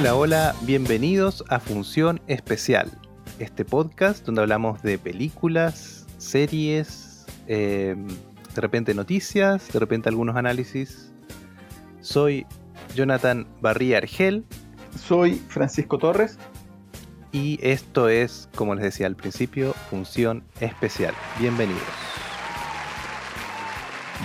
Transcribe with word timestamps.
Hola, 0.00 0.14
hola, 0.14 0.54
bienvenidos 0.62 1.42
a 1.48 1.58
Función 1.58 2.20
Especial, 2.28 2.88
este 3.40 3.64
podcast 3.64 4.24
donde 4.24 4.42
hablamos 4.42 4.80
de 4.80 4.96
películas, 4.96 6.06
series, 6.18 7.26
eh, 7.48 7.96
de 8.54 8.60
repente 8.60 8.94
noticias, 8.94 9.72
de 9.72 9.80
repente 9.80 10.08
algunos 10.08 10.36
análisis. 10.36 11.12
Soy 12.00 12.46
Jonathan 12.94 13.48
Barría 13.60 13.98
Argel 13.98 14.44
Soy 14.96 15.34
Francisco 15.48 15.98
Torres. 15.98 16.38
y 17.32 17.58
esto 17.60 18.08
es, 18.08 18.48
como 18.54 18.76
les 18.76 18.84
decía 18.84 19.08
al 19.08 19.16
principio, 19.16 19.72
Función 19.90 20.44
Especial. 20.60 21.12
Bienvenidos. 21.40 21.82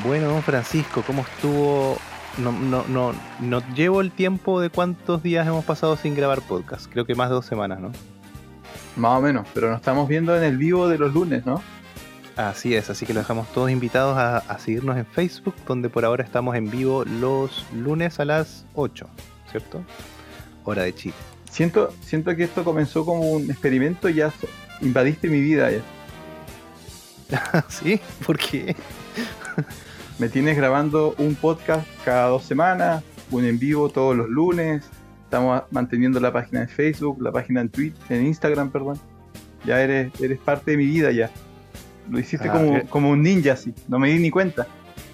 Bueno, 0.06 0.28
don 0.28 0.44
Francisco, 0.44 1.04
¿cómo 1.08 1.24
estuvo? 1.24 1.98
No, 2.38 2.52
no, 2.52 2.84
no, 2.88 3.14
no 3.40 3.62
llevo 3.76 4.02
el 4.02 4.12
tiempo 4.12 4.60
de 4.60 4.70
cuántos 4.70 5.22
días 5.22 5.48
hemos 5.48 5.64
pasado 5.66 5.96
sin 5.98 6.16
grabar 6.16 6.42
podcast. 6.42 6.88
Creo 6.92 7.06
que 7.06 7.14
más 7.14 7.30
de 7.30 7.36
dos 7.36 7.46
semanas, 7.46 7.80
¿no? 7.80 7.92
Más 8.96 9.20
o 9.20 9.22
menos, 9.22 9.48
pero 9.54 9.70
nos 9.70 9.78
estamos 9.78 10.08
viendo 10.08 10.36
en 10.36 10.44
el 10.44 10.58
vivo 10.58 10.88
de 10.88 10.98
los 10.98 11.14
lunes, 11.14 11.46
¿no? 11.46 11.62
Así 12.36 12.76
es, 12.76 12.90
así 12.90 13.06
que 13.06 13.14
los 13.14 13.24
dejamos 13.24 13.48
todos 13.54 13.70
invitados 13.70 14.18
a, 14.18 14.38
a 14.38 14.58
seguirnos 14.58 14.98
en 14.98 15.06
Facebook, 15.06 15.54
donde 15.68 15.90
por 15.90 16.04
ahora 16.06 16.24
estamos 16.24 16.56
en 16.56 16.72
vivo 16.72 17.06
los 17.06 17.66
lunes 17.74 18.20
a 18.20 18.26
las 18.26 18.66
8, 18.74 19.08
¿cierto? 19.52 19.84
Hora 20.64 20.84
de 20.84 20.96
Chile. 20.96 21.16
Siento, 21.52 21.94
siento 22.02 22.36
que 22.36 22.46
esto 22.46 22.64
comenzó 22.64 23.06
como 23.06 23.30
un 23.30 23.52
experimento 23.52 24.10
y 24.10 24.16
ya 24.16 24.34
invadiste 24.82 25.30
mi 25.30 25.40
vida 25.40 25.70
ya. 25.70 25.82
¿Sí? 27.70 28.00
¿Por 28.26 28.40
qué? 28.40 28.76
Me 30.20 30.30
tienes 30.30 30.56
grabando 30.56 31.16
un 31.18 31.36
podcast 31.36 31.88
cada 32.06 32.28
dos 32.28 32.44
semanas, 32.44 33.04
un 33.32 33.46
en 33.46 33.58
vivo 33.58 33.90
todos 33.90 34.16
los 34.16 34.30
lunes. 34.30 34.86
Estamos 35.24 35.64
manteniendo 35.72 36.20
la 36.20 36.32
página 36.32 36.62
de 36.62 36.68
Facebook, 36.68 37.22
la 37.22 37.32
página 37.32 37.62
en 37.62 37.70
Twitter, 37.70 38.02
en 38.10 38.28
Instagram, 38.28 38.70
perdón. 38.70 39.00
Ya 39.66 39.82
eres, 39.82 40.12
eres 40.22 40.40
parte 40.40 40.72
de 40.72 40.78
mi 40.78 40.86
vida 40.86 41.12
ya. 41.12 41.32
Lo 42.10 42.20
hiciste 42.20 42.48
Ah, 42.50 42.52
como, 42.52 42.78
eh. 42.78 42.86
como 42.90 43.10
un 43.10 43.24
ninja 43.24 43.54
así, 43.54 43.74
no 43.88 43.98
me 43.98 44.10
di 44.10 44.20
ni 44.20 44.30
cuenta. 44.30 44.68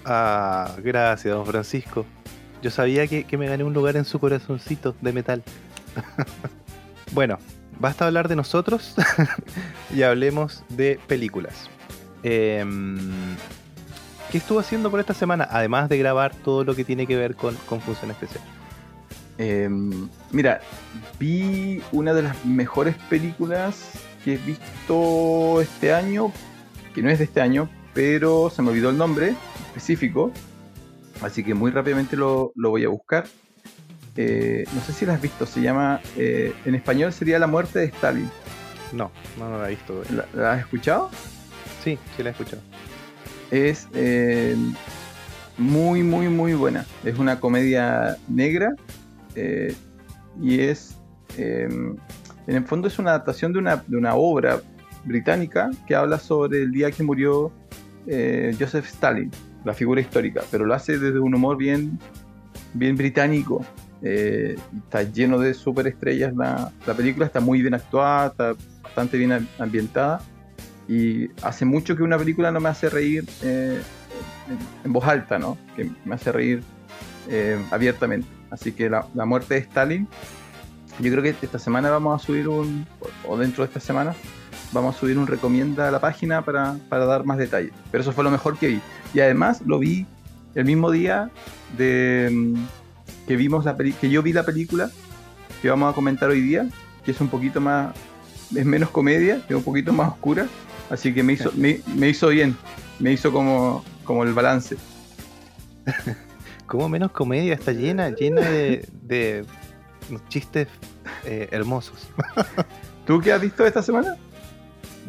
Ah, 0.04 0.74
gracias, 0.82 1.34
don 1.34 1.46
Francisco. 1.46 2.04
Yo 2.62 2.70
sabía 2.70 3.06
que, 3.06 3.24
que 3.24 3.38
me 3.38 3.46
gané 3.48 3.64
un 3.64 3.72
lugar 3.72 3.96
en 3.96 4.04
su 4.04 4.18
corazoncito 4.18 4.94
de 5.00 5.12
metal. 5.14 5.42
bueno, 7.12 7.38
basta 7.78 8.06
hablar 8.06 8.28
de 8.28 8.36
nosotros 8.36 8.94
y 9.94 10.02
hablemos 10.02 10.62
de 10.68 11.00
películas. 11.06 11.70
Em, 12.22 12.98
¿Qué 14.30 14.38
estuvo 14.38 14.60
haciendo 14.60 14.92
por 14.92 15.00
esta 15.00 15.12
semana? 15.12 15.48
Además 15.50 15.88
de 15.88 15.98
grabar 15.98 16.32
todo 16.34 16.62
lo 16.62 16.76
que 16.76 16.84
tiene 16.84 17.04
que 17.04 17.16
ver 17.16 17.34
con, 17.34 17.56
con 17.66 17.80
Función 17.80 18.12
Especial. 18.12 18.42
Em, 19.38 20.08
mira, 20.30 20.60
vi 21.18 21.82
una 21.90 22.14
de 22.14 22.22
las 22.22 22.44
mejores 22.44 22.94
películas 23.08 23.90
que 24.24 24.34
he 24.34 24.36
visto 24.36 25.60
este 25.60 25.92
año, 25.92 26.32
que 26.94 27.02
no 27.02 27.10
es 27.10 27.18
de 27.18 27.24
este 27.24 27.40
año, 27.40 27.68
pero 27.92 28.50
se 28.50 28.62
me 28.62 28.70
olvidó 28.70 28.90
el 28.90 28.98
nombre 28.98 29.34
específico, 29.66 30.30
así 31.22 31.42
que 31.42 31.54
muy 31.54 31.72
rápidamente 31.72 32.16
lo, 32.16 32.52
lo 32.54 32.70
voy 32.70 32.84
a 32.84 32.88
buscar. 32.88 33.26
Eh, 34.16 34.64
no 34.74 34.80
sé 34.82 34.92
si 34.92 35.06
la 35.06 35.14
has 35.14 35.22
visto, 35.22 35.44
se 35.44 35.60
llama, 35.60 36.00
eh, 36.16 36.54
en 36.66 36.76
español 36.76 37.12
sería 37.12 37.40
La 37.40 37.48
muerte 37.48 37.80
de 37.80 37.86
Stalin. 37.86 38.30
No, 38.92 39.10
no, 39.38 39.50
no 39.50 39.58
la 39.58 39.66
he 39.66 39.70
visto. 39.70 40.04
¿La, 40.14 40.26
la 40.34 40.52
has 40.52 40.60
escuchado? 40.60 41.10
Sí, 41.82 41.98
sí 42.16 42.22
la 42.22 42.28
he 42.28 42.32
escuchado. 42.32 42.62
Es 43.50 43.88
eh, 43.94 44.56
muy, 45.58 46.02
muy, 46.02 46.28
muy 46.28 46.54
buena. 46.54 46.86
Es 47.04 47.18
una 47.18 47.40
comedia 47.40 48.16
negra 48.28 48.74
eh, 49.34 49.74
y 50.40 50.60
es, 50.60 50.96
eh, 51.36 51.68
en 52.46 52.56
el 52.56 52.64
fondo 52.64 52.88
es 52.88 52.98
una 52.98 53.10
adaptación 53.10 53.52
de 53.52 53.58
una, 53.58 53.82
de 53.86 53.96
una 53.96 54.14
obra 54.14 54.60
británica 55.04 55.70
que 55.86 55.94
habla 55.94 56.18
sobre 56.18 56.62
el 56.62 56.72
día 56.72 56.90
que 56.90 57.02
murió 57.02 57.52
eh, 58.06 58.54
Joseph 58.58 58.86
Stalin, 58.86 59.30
la 59.64 59.74
figura 59.74 60.00
histórica, 60.00 60.42
pero 60.50 60.64
lo 60.64 60.74
hace 60.74 60.98
desde 60.98 61.18
un 61.18 61.34
humor 61.34 61.56
bien, 61.56 61.98
bien 62.74 62.96
británico. 62.96 63.64
está 64.02 65.02
lleno 65.02 65.38
de 65.38 65.52
superestrellas 65.54 66.34
la, 66.34 66.72
la 66.86 66.94
película, 66.94 67.26
está 67.26 67.40
muy 67.40 67.60
bien 67.60 67.74
actuada, 67.74 68.28
está 68.28 68.54
bastante 68.82 69.18
bien 69.18 69.32
am- 69.32 69.46
ambientada 69.58 70.20
y 70.90 71.30
hace 71.42 71.64
mucho 71.64 71.96
que 71.96 72.02
una 72.02 72.18
película 72.18 72.50
no 72.50 72.58
me 72.58 72.68
hace 72.68 72.90
reír 72.90 73.24
eh, 73.42 73.80
en, 74.84 74.92
voz 74.92 75.04
alta, 75.06 75.38
¿no? 75.38 75.56
Que 75.76 75.88
me 76.04 76.16
hace 76.16 76.32
reír 76.32 76.64
eh, 77.28 77.56
abiertamente. 77.70 78.26
Así 78.50 78.72
que 78.72 78.90
la, 78.90 79.06
la 79.14 79.24
muerte 79.24 79.54
de 79.54 79.60
Stalin, 79.60 80.08
yo 80.98 81.12
creo 81.12 81.22
que 81.22 81.34
esta 81.40 81.60
semana 81.60 81.90
vamos 81.90 82.20
a 82.20 82.26
subir 82.26 82.48
un, 82.48 82.84
o 83.28 83.38
dentro 83.38 83.62
de 83.62 83.68
esta 83.68 83.78
semana, 83.78 84.14
vamos 84.72 84.96
a 84.96 84.98
subir 84.98 85.16
un 85.16 85.28
recomienda 85.28 85.86
a 85.86 85.90
la 85.92 86.00
página 86.00 86.42
para, 86.44 86.76
para 86.88 87.04
dar 87.06 87.24
más 87.24 87.38
detalles. 87.38 87.72
Pero 87.92 88.02
eso 88.02 88.10
fue 88.12 88.24
lo 88.24 88.30
mejor 88.32 88.58
que 88.58 88.66
vi. 88.66 88.80
Y 89.14 89.20
además 89.20 89.62
lo 89.64 89.78
vi 89.78 90.06
el 90.56 90.64
mismo 90.64 90.90
día 90.90 91.30
de 91.78 92.28
mm, 92.32 92.54
que 93.28 93.36
vimos 93.36 93.64
la 93.64 93.76
peli- 93.76 93.92
que 93.92 94.10
yo 94.10 94.22
vi 94.24 94.32
la 94.32 94.42
película 94.44 94.90
que 95.62 95.70
vamos 95.70 95.92
a 95.92 95.94
comentar 95.94 96.30
hoy 96.30 96.40
día, 96.40 96.66
que 97.04 97.12
es 97.12 97.20
un 97.20 97.28
poquito 97.28 97.60
más, 97.60 97.94
es 98.56 98.66
menos 98.66 98.90
comedia, 98.90 99.40
es 99.48 99.54
un 99.54 99.62
poquito 99.62 99.92
más 99.92 100.08
oscura, 100.08 100.48
así 100.90 101.14
que 101.14 101.22
me 101.22 101.32
hizo, 101.34 101.50
me, 101.52 101.80
me 101.96 102.08
hizo 102.08 102.28
bien, 102.28 102.56
me 102.98 103.12
hizo 103.12 103.32
como, 103.32 103.84
como 104.04 104.24
el 104.24 104.34
balance. 104.34 104.76
Como 106.66 106.88
menos 106.88 107.10
comedia 107.10 107.54
está 107.54 107.72
llena, 107.72 108.10
llena 108.10 108.42
de, 108.42 108.88
de 109.02 109.44
chistes 110.28 110.68
eh, 111.24 111.48
hermosos. 111.50 112.08
¿Tú 113.06 113.20
qué 113.20 113.32
has 113.32 113.40
visto 113.40 113.66
esta 113.66 113.82
semana? 113.82 114.16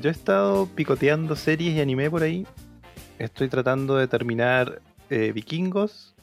Yo 0.01 0.09
he 0.09 0.11
estado 0.11 0.65
picoteando 0.67 1.35
series 1.35 1.75
y 1.75 1.81
anime 1.81 2.09
por 2.09 2.23
ahí. 2.23 2.47
Estoy 3.19 3.47
tratando 3.47 3.97
de 3.97 4.07
terminar 4.07 4.81
eh, 5.11 5.31
Vikingos, 5.33 6.15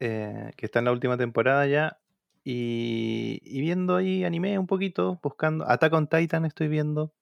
eh, 0.00 0.50
que 0.56 0.66
está 0.66 0.80
en 0.80 0.86
la 0.86 0.92
última 0.92 1.16
temporada 1.16 1.66
ya. 1.66 1.98
Y, 2.42 3.40
y 3.44 3.60
viendo 3.60 3.96
ahí 3.96 4.24
anime 4.24 4.58
un 4.58 4.66
poquito, 4.66 5.18
buscando. 5.22 5.68
Attack 5.68 5.92
on 5.92 6.08
Titan 6.08 6.44
estoy 6.44 6.68
viendo. 6.68 7.12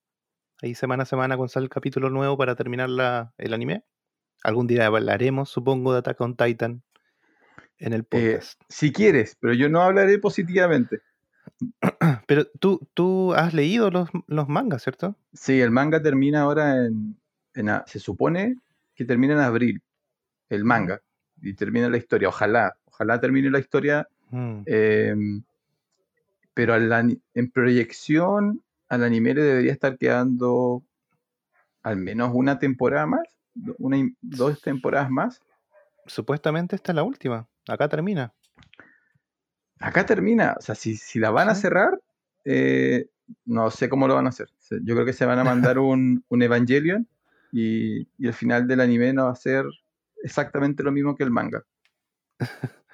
Ahí 0.65 0.75
semana 0.75 1.03
a 1.03 1.07
semana 1.07 1.37
con 1.37 1.51
sale 1.51 1.65
el 1.65 1.69
capítulo 1.71 2.09
nuevo 2.09 2.39
para 2.39 2.57
terminar 2.57 2.89
la- 2.89 3.35
el 3.37 3.53
anime. 3.53 3.85
Algún 4.43 4.67
día 4.67 4.87
hablaremos, 4.87 5.51
supongo, 5.51 5.93
de 5.93 5.99
Attack 5.99 6.19
on 6.23 6.37
Titan 6.37 6.83
en 7.79 7.93
el 7.93 8.01
Eh, 8.01 8.05
podcast. 8.33 8.63
si 8.71 8.91
quieres, 8.91 9.37
pero 9.39 9.53
yo 9.53 9.69
no 9.69 9.83
hablaré 9.83 10.19
positivamente. 10.19 11.03
Pero 12.27 12.47
tú, 12.59 12.81
tú 12.95 13.35
has 13.35 13.53
leído 13.53 13.91
los, 13.91 14.09
los 14.27 14.49
mangas, 14.49 14.83
¿cierto? 14.83 15.17
Sí, 15.35 15.61
el 15.61 15.71
manga 15.71 16.03
termina 16.03 16.41
ahora 16.41 16.87
en, 16.87 17.19
en 17.53 17.69
a- 17.69 17.85
se 17.87 17.99
supone 18.01 18.57
que 18.95 19.05
termina 19.05 19.35
en 19.35 19.41
abril, 19.41 19.83
el 20.49 20.65
manga, 20.65 21.03
y 21.43 21.53
termina 21.53 21.91
la 21.91 21.99
historia. 21.99 22.29
Ojalá, 22.29 22.75
ojalá 22.87 23.21
termine 23.21 23.51
la 23.51 23.59
historia 23.59 24.09
Mm. 24.31 24.63
Eh, 24.65 25.15
pero 26.55 26.75
en 26.75 27.51
proyección 27.53 28.63
al 28.89 29.05
anime 29.05 29.35
le 29.35 29.43
debería 29.43 29.73
estar 29.73 29.97
quedando 29.99 30.83
al 31.83 31.97
menos 31.97 32.31
una 32.35 32.59
temporada 32.59 33.07
más, 33.07 33.23
una, 33.79 33.99
y- 33.99 34.17
dos 34.21 34.61
temporadas 34.63 35.11
más. 35.11 35.41
Supuestamente 36.07 36.77
esta 36.77 36.93
es 36.93 36.97
la 36.97 37.03
última. 37.03 37.49
Acá 37.69 37.89
termina. 37.89 38.33
Acá 39.79 40.07
termina, 40.07 40.55
o 40.59 40.63
sea, 40.63 40.75
si, 40.75 40.97
si 40.97 41.19
la 41.19 41.31
van 41.31 41.49
a 41.49 41.55
cerrar, 41.55 42.01
eh, 42.45 43.09
no 43.45 43.71
sé 43.71 43.89
cómo 43.89 44.09
lo 44.09 44.15
van 44.15 44.27
a 44.27 44.31
hacer. 44.31 44.49
Yo 44.83 44.95
creo 44.95 45.05
que 45.05 45.13
se 45.13 45.27
van 45.27 45.39
a 45.39 45.45
mandar 45.45 45.79
un, 45.79 46.25
un 46.29 46.43
Evangelion 46.43 47.07
y, 47.53 48.03
y 48.19 48.27
el 48.27 48.33
final 48.33 48.67
del 48.67 48.81
anime 48.81 49.13
no 49.13 49.25
va 49.27 49.33
a 49.33 49.37
ser 49.37 49.67
exactamente 50.23 50.83
lo 50.83 50.93
mismo 50.93 51.17
que 51.17 51.25
el 51.25 51.31
manga. 51.31 51.63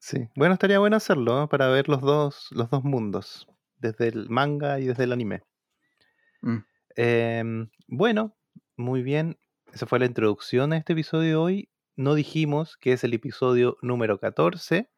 Sí. 0.00 0.28
Bueno, 0.36 0.54
estaría 0.54 0.78
bueno 0.78 0.94
hacerlo, 0.94 1.34
¿no? 1.40 1.48
Para 1.48 1.66
ver 1.70 1.88
los 1.88 2.00
dos, 2.00 2.46
los 2.52 2.70
dos 2.70 2.84
mundos. 2.84 3.48
Desde 3.78 4.08
el 4.08 4.28
manga 4.28 4.80
y 4.80 4.86
desde 4.86 5.04
el 5.04 5.12
anime. 5.12 5.42
Mm. 6.42 6.58
Em, 6.96 7.70
bueno, 7.86 8.36
muy 8.76 9.02
bien. 9.02 9.38
Esa 9.72 9.86
fue 9.86 9.98
la 9.98 10.06
introducción 10.06 10.72
a 10.72 10.76
este 10.78 10.94
episodio 10.94 11.28
de 11.28 11.36
hoy. 11.36 11.68
No 11.96 12.14
dijimos 12.14 12.76
que 12.76 12.92
es 12.92 13.04
el 13.04 13.14
episodio 13.14 13.76
número 13.82 14.18
14 14.18 14.88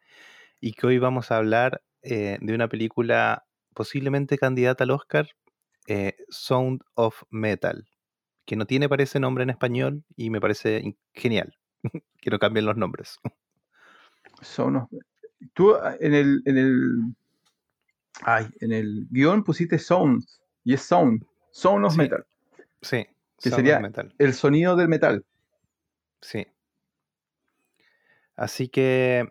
y 0.60 0.72
que 0.72 0.86
hoy 0.86 0.98
vamos 0.98 1.30
a 1.30 1.36
hablar 1.38 1.82
eh, 2.02 2.38
de 2.40 2.54
una 2.54 2.68
película 2.68 3.46
posiblemente 3.74 4.38
candidata 4.38 4.84
al 4.84 4.90
Oscar, 4.90 5.28
eh, 5.86 6.16
Sound 6.28 6.82
of 6.94 7.22
Metal, 7.30 7.88
que 8.46 8.56
no 8.56 8.66
tiene, 8.66 8.88
parece, 8.88 9.18
nombre 9.20 9.44
en 9.44 9.50
español 9.50 10.04
y 10.16 10.30
me 10.30 10.40
parece 10.40 10.96
genial 11.14 11.56
que 12.20 12.30
no 12.30 12.38
cambien 12.38 12.66
los 12.66 12.76
nombres. 12.76 13.18
Son 14.42 14.68
unos- 14.76 14.88
Tú 15.54 15.74
ah, 15.74 15.96
en 16.00 16.12
el, 16.14 16.42
en 16.44 16.58
el, 16.58 17.14
ay, 18.22 18.46
en 18.60 18.72
el 18.72 19.06
guion 19.10 19.42
pusiste 19.44 19.78
sounds 19.78 20.40
y 20.64 20.74
es 20.74 20.82
sound, 20.82 21.24
sound 21.52 21.84
of 21.86 21.92
Sí. 21.92 21.98
metal, 21.98 22.24
Sí, 22.82 23.06
Que 23.42 23.50
sería- 23.50 23.80
Metal. 23.80 24.14
el 24.18 24.34
sonido 24.34 24.76
del 24.76 24.88
metal. 24.88 25.24
Sí. 26.20 26.46
Así 28.36 28.68
que 28.68 29.28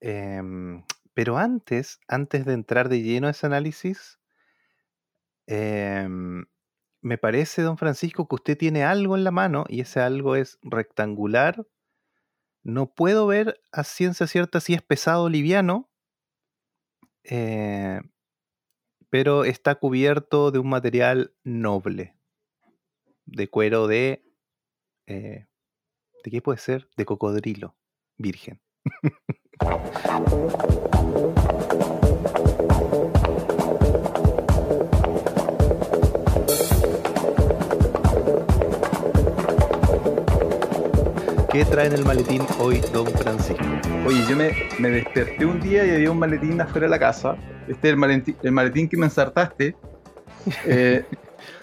em, 0.00 0.84
Pero 1.14 1.38
antes, 1.38 1.98
antes 2.08 2.44
de 2.44 2.52
entrar 2.52 2.90
de 2.90 3.00
lleno 3.00 3.26
a 3.26 3.30
ese 3.30 3.46
análisis, 3.46 4.18
em, 5.46 6.44
me 7.00 7.16
parece, 7.18 7.62
don 7.62 7.78
Francisco, 7.78 8.28
que 8.28 8.34
usted 8.34 8.58
tiene 8.58 8.84
algo 8.84 9.16
en 9.16 9.24
la 9.24 9.30
mano 9.30 9.64
y 9.68 9.80
ese 9.80 10.00
algo 10.00 10.36
es 10.36 10.58
rectangular. 10.62 11.66
No 12.62 12.92
puedo 12.92 13.26
ver 13.26 13.58
a 13.72 13.82
ciencia 13.84 14.26
cierta 14.26 14.60
si 14.60 14.74
es 14.74 14.82
pesado 14.82 15.24
o 15.24 15.28
liviano, 15.30 15.88
eh, 17.24 18.00
pero 19.10 19.44
está 19.44 19.76
cubierto 19.76 20.50
de 20.50 20.58
un 20.58 20.68
material 20.68 21.34
noble, 21.44 22.16
de 23.24 23.48
cuero 23.48 23.86
de... 23.86 24.24
eh, 25.06 25.46
¿De 26.24 26.30
qué 26.30 26.42
puede 26.42 26.58
ser? 26.58 26.88
De 26.96 27.04
cocodrilo, 27.04 27.76
virgen. 28.16 28.60
¿Qué 41.56 41.64
trae 41.64 41.86
en 41.86 41.94
el 41.94 42.04
maletín 42.04 42.42
hoy, 42.58 42.82
don 42.92 43.06
Francisco? 43.06 43.64
Oye, 44.06 44.22
yo 44.28 44.36
me, 44.36 44.50
me 44.78 44.90
desperté 44.90 45.46
un 45.46 45.58
día 45.58 45.86
y 45.86 45.90
había 45.90 46.10
un 46.10 46.18
maletín 46.18 46.60
afuera 46.60 46.84
de 46.84 46.90
la 46.90 46.98
casa. 46.98 47.34
Este 47.66 47.88
es 47.88 47.92
el 47.94 47.96
maletín, 47.96 48.36
el 48.42 48.52
maletín 48.52 48.90
que 48.90 48.98
me 48.98 49.06
ensartaste. 49.06 49.74
Eh, 50.66 51.02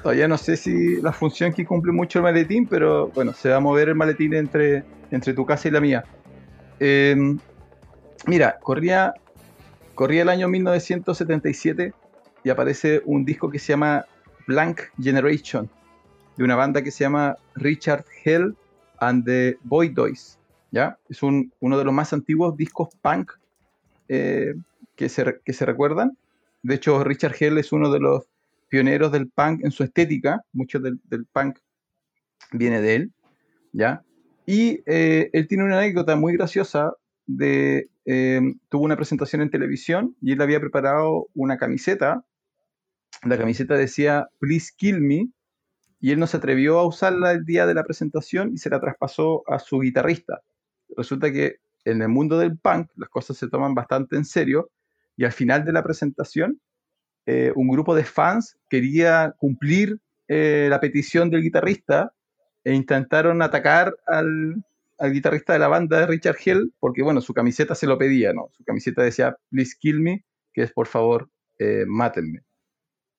todavía 0.02 0.28
no 0.28 0.36
sé 0.40 0.58
si 0.58 1.00
la 1.00 1.14
función 1.14 1.54
que 1.54 1.64
cumple 1.64 1.92
mucho 1.92 2.18
el 2.18 2.24
maletín, 2.24 2.66
pero 2.66 3.10
bueno, 3.10 3.34
se 3.34 3.50
va 3.50 3.58
a 3.58 3.60
mover 3.60 3.90
el 3.90 3.96
maletín 3.96 4.34
entre, 4.34 4.84
entre 5.12 5.32
tu 5.34 5.46
casa 5.46 5.68
y 5.68 5.72
la 5.72 5.80
mía. 5.80 6.04
Eh, 6.80 7.16
mira, 8.26 8.58
corría, 8.64 9.14
corría 9.94 10.24
el 10.24 10.30
año 10.30 10.48
1977 10.48 11.94
y 12.44 12.50
aparece 12.50 13.04
un 13.06 13.26
disco 13.26 13.52
que 13.52 13.60
se 13.60 13.74
llama 13.74 14.06
Blank 14.48 14.82
Generation, 15.00 15.70
de 16.36 16.44
una 16.44 16.56
banda 16.56 16.82
que 16.82 16.90
se 16.90 17.04
llama 17.04 17.38
Richard 17.54 18.06
Hell 18.26 18.56
and 19.08 19.26
the 19.26 19.58
Boy 19.64 19.94
Toys. 19.94 20.40
¿ya? 20.72 20.98
Es 21.10 21.24
un, 21.24 21.52
uno 21.60 21.78
de 21.78 21.86
los 21.86 21.94
más 21.94 22.14
antiguos 22.14 22.58
discos 22.58 22.90
punk 23.02 23.32
eh, 24.08 24.56
que, 24.96 25.10
se, 25.10 25.40
que 25.46 25.54
se 25.54 25.66
recuerdan. 25.66 26.18
De 26.62 26.76
hecho, 26.76 27.04
Richard 27.04 27.36
Hell 27.40 27.58
es 27.58 27.72
uno 27.72 27.92
de 27.92 28.00
los 28.00 28.24
pioneros 28.70 29.12
del 29.12 29.30
punk 29.30 29.64
en 29.64 29.72
su 29.72 29.84
estética. 29.84 30.42
Mucho 30.52 30.80
del, 30.80 31.00
punk 31.32 31.60
viene 32.52 32.82
de 32.82 32.96
él. 32.96 33.12
¿ya? 33.72 34.04
Y 34.46 34.82
eh, 34.86 35.30
él 35.34 35.48
tiene 35.48 35.64
una 35.64 35.78
anécdota 35.78 36.16
muy 36.16 36.34
graciosa 36.34 36.94
de... 37.26 37.88
eh, 38.06 38.42
tuvo 38.70 38.84
una 38.84 38.96
presentación 38.96 39.42
en 39.42 39.50
televisión 39.50 40.16
y 40.22 40.34
él 40.34 40.42
había 40.42 40.60
preparado 40.60 41.28
una 41.36 41.58
camiseta. 41.58 42.26
La 43.24 43.38
camiseta 43.38 43.76
decía, 43.76 44.28
Please 44.40 44.72
Kill 44.76 45.00
Me, 45.00 45.30
y 46.04 46.12
él 46.12 46.20
no 46.20 46.28
se 46.28 46.36
atrevió 46.36 46.80
a 46.80 46.86
usarla 46.86 47.32
el 47.32 47.46
día 47.46 47.66
de 47.66 47.74
la 47.74 47.86
presentación 47.86 48.52
y 48.54 48.58
se 48.58 48.70
la 48.70 48.82
traspasó 48.82 49.42
a 49.50 49.58
su 49.58 49.80
guitarrista. 49.80 50.42
Resulta 50.98 51.32
que 51.32 51.60
en 51.86 52.02
el 52.02 52.10
mundo 52.10 52.38
del 52.38 52.58
punk 52.58 52.90
las 52.98 53.08
cosas 53.08 53.38
se 53.38 53.48
toman 53.48 53.74
bastante 53.74 54.18
en 54.18 54.26
serio 54.26 54.70
y 55.16 55.24
al 55.24 55.32
final 55.32 55.64
de 55.64 55.72
la 55.72 55.82
presentación 55.82 56.60
eh, 57.26 57.54
un 57.56 57.70
grupo 57.70 57.96
de 57.96 58.04
fans 58.04 58.58
quería 58.70 59.34
cumplir 59.38 59.98
eh, 60.28 60.68
la 60.70 60.82
petición 60.82 61.30
del 61.30 61.42
guitarrista 61.42 62.12
e 62.66 62.74
intentaron 62.74 63.42
atacar 63.42 63.96
al, 64.06 64.62
al 64.98 65.14
guitarrista 65.14 65.54
de 65.54 65.60
la 65.60 65.70
banda 65.70 66.06
Richard 66.06 66.36
Hell 66.44 66.74
porque 66.82 67.02
bueno, 67.02 67.22
su 67.22 67.34
camiseta 67.34 67.76
se 67.76 67.88
lo 67.88 67.98
pedía, 67.98 68.34
¿no? 68.34 68.50
Su 68.52 68.66
camiseta 68.66 69.04
decía 69.04 69.38
Please 69.52 69.74
kill 69.80 70.02
me, 70.02 70.26
que 70.54 70.64
es 70.64 70.74
por 70.74 70.88
favor 70.88 71.30
eh, 71.60 71.86
mátenme. 71.88 72.42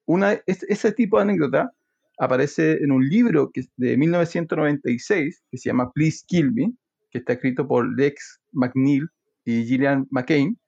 Una, 0.05 0.35
es- 0.45 0.65
ese 0.65 0.93
tipo 0.93 1.17
de 1.17 1.23
anécdota 1.23 1.73
aparece 2.19 2.83
en 2.83 2.93
un 2.93 3.09
libro 3.09 3.51
que 3.53 3.61
es 3.61 3.71
de 3.77 3.97
1996 3.97 5.43
que 5.51 5.59
se 5.59 5.69
llama 5.69 5.91
Please 5.93 6.25
Kill 6.27 6.53
Me, 6.53 6.73
que 7.11 7.19
está 7.19 7.35
escrito 7.35 7.67
por 7.67 7.87
Lex 7.97 8.41
McNeil 8.53 9.09
y 9.45 9.65
Gillian 9.65 10.07
McCain, 10.11 10.59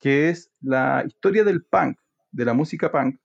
que 0.00 0.28
es 0.28 0.50
la 0.60 1.04
historia 1.06 1.44
del 1.44 1.64
punk, 1.64 1.98
de 2.32 2.44
la 2.44 2.54
música 2.54 2.90
punk, 2.90 3.16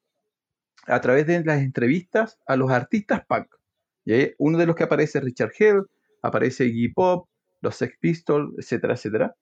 a 0.88 1.02
través 1.02 1.28
de 1.28 1.44
las 1.44 1.62
entrevistas 1.62 2.38
a 2.48 2.56
los 2.56 2.72
artistas 2.72 3.26
punk. 3.28 3.48
Uno 4.38 4.58
de 4.58 4.66
los 4.66 4.76
que 4.76 4.84
aparece 4.84 5.20
es 5.20 5.24
Richard 5.24 5.52
Hell, 5.58 5.84
aparece 6.22 6.66
Iggy 6.66 6.94
Pop, 6.94 7.28
los 7.62 7.76
Sex 7.76 7.96
Pistols, 8.00 8.54
etcétera, 8.58 8.94
etcétera. 8.96 9.36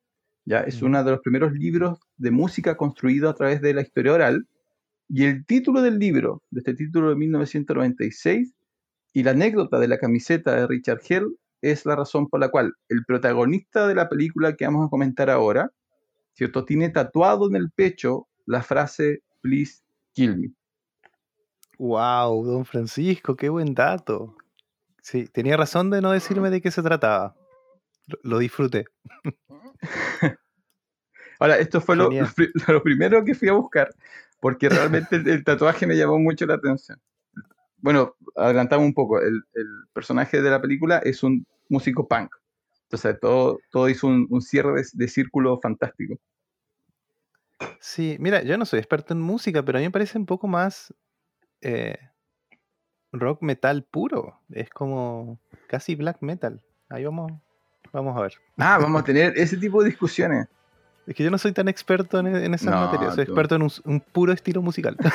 Ya 0.45 0.59
es 0.61 0.81
uno 0.81 1.03
de 1.03 1.11
los 1.11 1.21
primeros 1.21 1.53
libros 1.53 1.99
de 2.17 2.31
música 2.31 2.75
construido 2.75 3.29
a 3.29 3.35
través 3.35 3.61
de 3.61 3.73
la 3.73 3.81
historia 3.81 4.13
oral. 4.13 4.47
Y 5.09 5.25
el 5.25 5.45
título 5.45 5.81
del 5.81 5.99
libro, 5.99 6.43
de 6.51 6.59
este 6.59 6.73
título 6.73 7.09
de 7.09 7.15
1996, 7.15 8.53
y 9.13 9.23
la 9.23 9.31
anécdota 9.31 9.79
de 9.79 9.87
la 9.87 9.97
camiseta 9.97 10.55
de 10.55 10.67
Richard 10.67 11.01
Hell 11.07 11.37
es 11.61 11.85
la 11.85 11.95
razón 11.95 12.27
por 12.27 12.39
la 12.39 12.49
cual 12.49 12.73
el 12.89 13.03
protagonista 13.05 13.87
de 13.87 13.95
la 13.95 14.09
película 14.09 14.55
que 14.55 14.65
vamos 14.65 14.85
a 14.85 14.89
comentar 14.89 15.29
ahora, 15.29 15.71
¿cierto? 16.33 16.65
Tiene 16.65 16.89
tatuado 16.89 17.47
en 17.47 17.55
el 17.55 17.71
pecho 17.71 18.27
la 18.45 18.61
frase 18.61 19.23
Please 19.41 19.81
kill 20.13 20.37
me. 20.37 20.51
Wow, 21.79 22.45
don 22.45 22.65
Francisco, 22.65 23.35
qué 23.35 23.49
buen 23.49 23.73
dato. 23.73 24.35
Sí, 25.01 25.25
tenía 25.27 25.55
razón 25.57 25.89
de 25.89 26.01
no 26.01 26.11
decirme 26.11 26.49
de 26.49 26.61
qué 26.61 26.69
se 26.69 26.81
trataba. 26.81 27.35
Lo, 28.23 28.39
disfruté. 28.39 28.85
Ahora, 31.39 31.57
esto 31.59 31.81
fue 31.81 31.95
lo, 31.95 32.09
lo 32.09 32.27
lo 32.73 32.83
primero 32.83 33.23
que 33.23 33.35
fui 33.35 33.47
a 33.47 33.53
buscar, 33.53 33.89
porque 34.39 34.69
realmente 34.69 35.15
el, 35.15 35.27
el 35.27 35.43
tatuaje 35.43 35.87
me 35.87 35.97
llamó 35.97 36.19
mucho 36.19 36.45
la 36.45 36.55
atención. 36.55 36.99
Bueno, 37.77 38.15
adelantamos 38.35 38.85
un 38.85 38.93
poco, 38.93 39.19
el, 39.19 39.43
el 39.53 39.67
personaje 39.93 40.41
de 40.41 40.49
la 40.49 40.61
película 40.61 40.97
es 40.99 41.23
un 41.23 41.45
músico 41.69 42.07
punk. 42.07 42.33
Entonces, 42.83 43.19
todo, 43.19 43.59
todo 43.69 43.89
hizo 43.89 44.07
un, 44.07 44.27
un 44.29 44.41
cierre 44.41 44.73
de, 44.73 44.87
de 44.93 45.07
círculo 45.07 45.59
fantástico. 45.59 46.15
Sí, 47.79 48.17
mira, 48.19 48.43
yo 48.43 48.57
no 48.57 48.65
soy 48.65 48.79
experto 48.79 49.13
en 49.13 49.21
música, 49.21 49.63
pero 49.63 49.77
a 49.77 49.81
mí 49.81 49.87
me 49.87 49.91
parece 49.91 50.17
un 50.17 50.25
poco 50.25 50.47
más 50.47 50.93
eh, 51.61 51.97
rock 53.11 53.41
metal 53.41 53.83
puro. 53.83 54.39
Es 54.49 54.69
como 54.69 55.39
casi 55.67 55.95
black 55.95 56.17
metal. 56.21 56.61
Ahí 56.89 57.03
vamos, 57.03 57.31
vamos 57.91 58.17
a 58.17 58.21
ver. 58.21 58.33
Ah, 58.57 58.77
vamos 58.79 59.01
a 59.01 59.05
tener 59.05 59.37
ese 59.37 59.57
tipo 59.57 59.81
de 59.81 59.89
discusiones. 59.89 60.47
Es 61.07 61.15
que 61.15 61.23
yo 61.23 61.31
no 61.31 61.37
soy 61.37 61.53
tan 61.53 61.67
experto 61.69 62.19
en, 62.19 62.27
en 62.27 62.53
esas 62.53 62.69
No, 62.73 62.81
materias, 62.85 63.15
soy 63.15 63.25
tú- 63.25 63.31
experto 63.31 63.55
en 63.55 63.61
un, 63.63 63.71
un 63.85 63.99
puro 64.01 64.33
estilo 64.33 64.61
musical. 64.61 64.95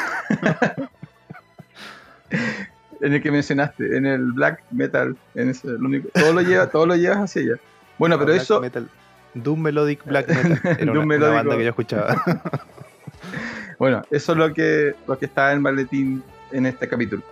En 3.00 3.12
el 3.14 3.20
que 3.22 3.32
mencionaste, 3.32 3.96
en 3.96 4.06
el 4.06 4.30
black 4.32 4.62
metal, 4.70 5.16
en 5.34 5.50
ese, 5.50 5.66
lo 5.66 5.86
único, 5.88 6.08
todo 6.14 6.32
lo 6.32 6.40
lleva, 6.40 6.68
todo 6.70 6.86
lo 6.86 6.94
llevas 6.94 7.18
hacia 7.18 7.42
allá. 7.42 7.60
Bueno, 7.98 8.16
pero 8.16 8.30
Black 8.32 8.42
eso, 8.42 8.60
metal. 8.60 8.88
Doom 9.34 9.60
Melodic 9.60 10.04
Black 10.04 10.28
Metal. 10.44 10.60
Era 10.78 10.92
Doom 10.92 11.04
una, 11.06 11.16
una 11.16 11.28
banda 11.30 11.56
que 11.56 11.64
yo 11.64 11.68
escuchaba. 11.70 12.22
bueno, 13.80 14.02
eso 14.12 14.32
es 14.32 14.38
lo 14.38 14.54
que, 14.54 14.94
lo 15.08 15.18
que 15.18 15.24
está 15.26 15.50
en 15.50 15.56
el 15.56 15.60
maletín 15.62 16.22
en 16.52 16.64
este 16.66 16.88
capítulo. 16.88 17.22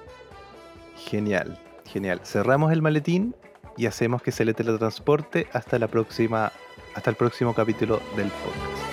Genial, 0.97 1.57
genial. 1.87 2.21
Cerramos 2.25 2.73
el 2.73 2.83
maletín 2.83 3.37
y 3.77 3.87
hacemos 3.87 4.23
que 4.23 4.33
se 4.33 4.45
le 4.45 4.55
teletransporte 4.55 5.47
hasta 5.53 5.79
la 5.79 5.87
próxima, 5.87 6.51
hasta 6.95 7.11
el 7.11 7.17
próximo 7.17 7.55
capítulo 7.55 8.01
del 8.17 8.29
podcast. 8.29 8.91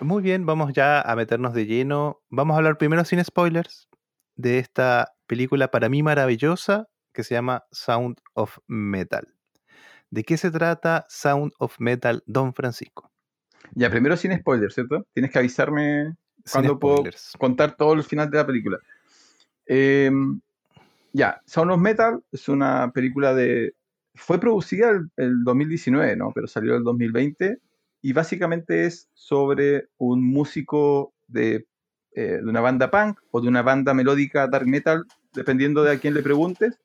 Muy 0.00 0.22
bien, 0.22 0.46
vamos 0.46 0.72
ya 0.72 1.00
a 1.00 1.16
meternos 1.16 1.52
de 1.52 1.66
lleno. 1.66 2.22
Vamos 2.30 2.54
a 2.54 2.58
hablar 2.58 2.78
primero 2.78 3.04
sin 3.04 3.22
spoilers 3.24 3.88
de 4.36 4.58
esta 4.58 5.12
película 5.26 5.70
para 5.70 5.88
mí 5.88 6.02
maravillosa 6.02 6.88
que 7.12 7.24
se 7.24 7.34
llama 7.34 7.64
Sound 7.72 8.18
of 8.34 8.58
Metal. 8.68 9.26
¿De 10.10 10.24
qué 10.24 10.36
se 10.36 10.50
trata 10.50 11.04
Sound 11.08 11.52
of 11.58 11.78
Metal, 11.80 12.22
Don 12.26 12.54
Francisco? 12.54 13.10
Ya, 13.72 13.90
primero 13.90 14.16
sin 14.16 14.36
spoilers, 14.38 14.74
¿cierto? 14.74 15.06
Tienes 15.12 15.32
que 15.32 15.40
avisarme 15.40 16.14
Sin 16.44 16.52
¿Cuándo 16.52 16.78
puedo 16.78 17.04
contar 17.38 17.76
todo 17.76 17.92
el 17.92 18.04
final 18.04 18.30
de 18.30 18.38
la 18.38 18.46
película. 18.46 18.78
Eh, 19.66 20.10
ya, 21.12 21.42
Sound 21.46 21.72
of 21.72 21.80
Metal 21.80 22.22
es 22.32 22.48
una 22.48 22.92
película 22.92 23.34
de... 23.34 23.74
Fue 24.14 24.40
producida 24.40 24.90
el, 24.90 25.10
el 25.16 25.44
2019, 25.44 26.16
¿no? 26.16 26.32
Pero 26.34 26.46
salió 26.46 26.76
el 26.76 26.82
2020 26.82 27.58
y 28.02 28.12
básicamente 28.12 28.86
es 28.86 29.08
sobre 29.14 29.88
un 29.98 30.24
músico 30.24 31.12
de, 31.26 31.66
eh, 32.14 32.40
de 32.42 32.44
una 32.44 32.60
banda 32.60 32.90
punk 32.90 33.20
o 33.30 33.40
de 33.40 33.48
una 33.48 33.62
banda 33.62 33.94
melódica 33.94 34.48
dark 34.48 34.66
metal, 34.66 35.04
dependiendo 35.32 35.82
de 35.82 35.92
a 35.92 35.98
quién 35.98 36.14
le 36.14 36.22
preguntes, 36.22 36.78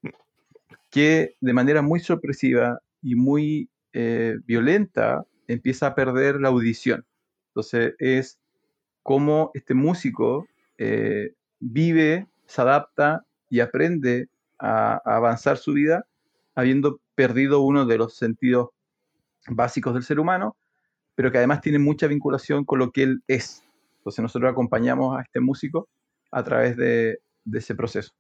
que 0.90 1.36
de 1.40 1.54
manera 1.54 1.82
muy 1.82 2.00
sorpresiva 2.00 2.80
y 3.02 3.16
muy 3.16 3.70
eh, 3.94 4.38
violenta 4.46 5.26
empieza 5.48 5.88
a 5.88 5.96
perder 5.96 6.40
la 6.40 6.50
audición. 6.50 7.06
Entonces 7.48 7.96
es 8.00 8.40
cómo 9.02 9.52
este 9.54 9.74
músico 9.74 10.48
eh, 10.78 11.34
vive, 11.60 12.28
se 12.46 12.62
adapta 12.62 13.26
y 13.54 13.60
aprende 13.60 14.30
a, 14.58 15.00
avanzar 15.06 15.58
su 15.58 15.74
vida 15.74 16.08
habiendo 16.56 17.00
perdido 17.14 17.62
uno 17.62 17.86
de 17.86 18.00
los 18.00 18.16
sentidos 18.18 18.70
básicos 19.48 19.94
del 19.94 20.02
ser 20.02 20.20
humano, 20.20 20.58
pero 21.14 21.32
que 21.32 21.38
además 21.38 21.62
tiene 21.62 21.78
mucha 21.78 22.08
vinculación 22.08 22.66
con 22.66 22.80
lo 22.80 22.90
que 22.90 23.04
él 23.04 23.24
es. 23.28 23.64
Entonces 23.98 24.24
nosotros 24.24 24.52
acompañamos 24.52 25.16
a 25.16 25.22
este 25.22 25.40
músico 25.40 25.88
a 26.32 26.44
través 26.44 26.76
de, 26.78 27.20
ese 27.54 27.76
proceso. 27.76 28.12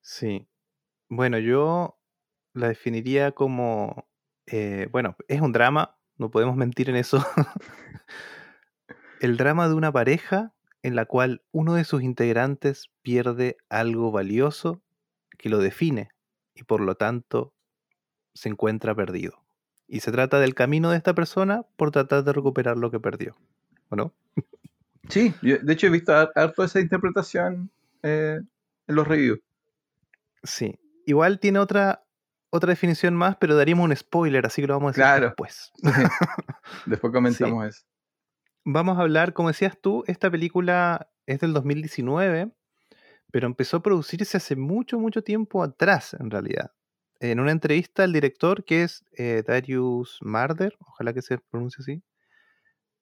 Sí. 0.00 0.48
Bueno, 1.08 1.38
yo 1.38 2.00
la 2.54 2.66
definiría 2.66 3.30
como, 3.30 4.08
eh, 4.46 4.88
bueno, 4.90 5.14
es 5.28 5.40
un 5.40 5.52
drama, 5.52 5.96
no 6.16 6.32
podemos 6.32 6.56
mentir 6.56 6.90
en 6.90 6.96
eso. 6.96 7.24
El 9.20 9.36
drama 9.36 9.68
de 9.68 9.74
una 9.74 9.92
pareja 9.92 10.52
en 10.82 10.94
la 10.94 11.06
cual 11.06 11.42
uno 11.52 11.74
de 11.74 11.84
sus 11.84 12.02
integrantes 12.02 12.90
pierde 13.02 13.56
algo 13.68 14.10
valioso 14.10 14.80
que 15.36 15.48
lo 15.48 15.58
define 15.58 16.10
y 16.54 16.64
por 16.64 16.80
lo 16.80 16.94
tanto 16.94 17.52
se 18.34 18.48
encuentra 18.48 18.94
perdido. 18.94 19.44
Y 19.86 20.00
se 20.00 20.12
trata 20.12 20.38
del 20.38 20.54
camino 20.54 20.90
de 20.90 20.98
esta 20.98 21.14
persona 21.14 21.64
por 21.76 21.90
tratar 21.90 22.22
de 22.24 22.32
recuperar 22.32 22.76
lo 22.76 22.90
que 22.90 23.00
perdió. 23.00 23.36
¿O 23.88 23.96
no? 23.96 24.12
Sí, 25.08 25.34
de 25.40 25.72
hecho 25.72 25.86
he 25.86 25.90
visto 25.90 26.12
harto 26.14 26.62
esa 26.62 26.80
interpretación 26.80 27.70
eh, 28.02 28.40
en 28.86 28.94
los 28.94 29.08
reviews. 29.08 29.40
Sí. 30.42 30.78
Igual 31.06 31.40
tiene 31.40 31.58
otra, 31.58 32.04
otra 32.50 32.70
definición 32.70 33.14
más, 33.14 33.36
pero 33.36 33.56
daríamos 33.56 33.86
un 33.86 33.96
spoiler, 33.96 34.44
así 34.44 34.60
que 34.60 34.68
lo 34.68 34.74
vamos 34.74 34.98
a 34.98 35.02
decir 35.02 35.24
después. 35.24 35.72
después 36.86 37.12
comentamos 37.12 37.66
eso. 37.66 37.86
Vamos 38.70 38.98
a 38.98 39.02
hablar, 39.02 39.32
como 39.32 39.48
decías 39.48 39.78
tú, 39.80 40.04
esta 40.06 40.30
película 40.30 41.10
es 41.26 41.40
del 41.40 41.54
2019, 41.54 42.52
pero 43.30 43.46
empezó 43.46 43.78
a 43.78 43.82
producirse 43.82 44.36
hace 44.36 44.56
mucho, 44.56 44.98
mucho 44.98 45.22
tiempo 45.22 45.62
atrás, 45.62 46.14
en 46.18 46.30
realidad 46.30 46.72
en 47.20 47.40
una 47.40 47.52
entrevista 47.52 48.04
el 48.04 48.12
director, 48.12 48.64
que 48.64 48.84
es 48.84 49.04
eh, 49.16 49.42
Darius 49.46 50.18
Marder, 50.22 50.76
ojalá 50.80 51.12
que 51.12 51.22
se 51.22 51.38
pronuncie 51.38 51.82
así, 51.82 52.02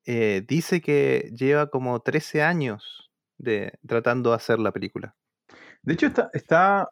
eh, 0.06 0.44
dice 0.46 0.80
que 0.80 1.32
lleva 1.34 1.68
como 1.68 2.00
13 2.00 2.42
años 2.42 3.10
de, 3.38 3.72
tratando 3.86 4.30
de 4.30 4.36
hacer 4.36 4.58
la 4.58 4.72
película. 4.72 5.16
De 5.82 5.94
hecho, 5.94 6.06
está, 6.06 6.30
está, 6.32 6.88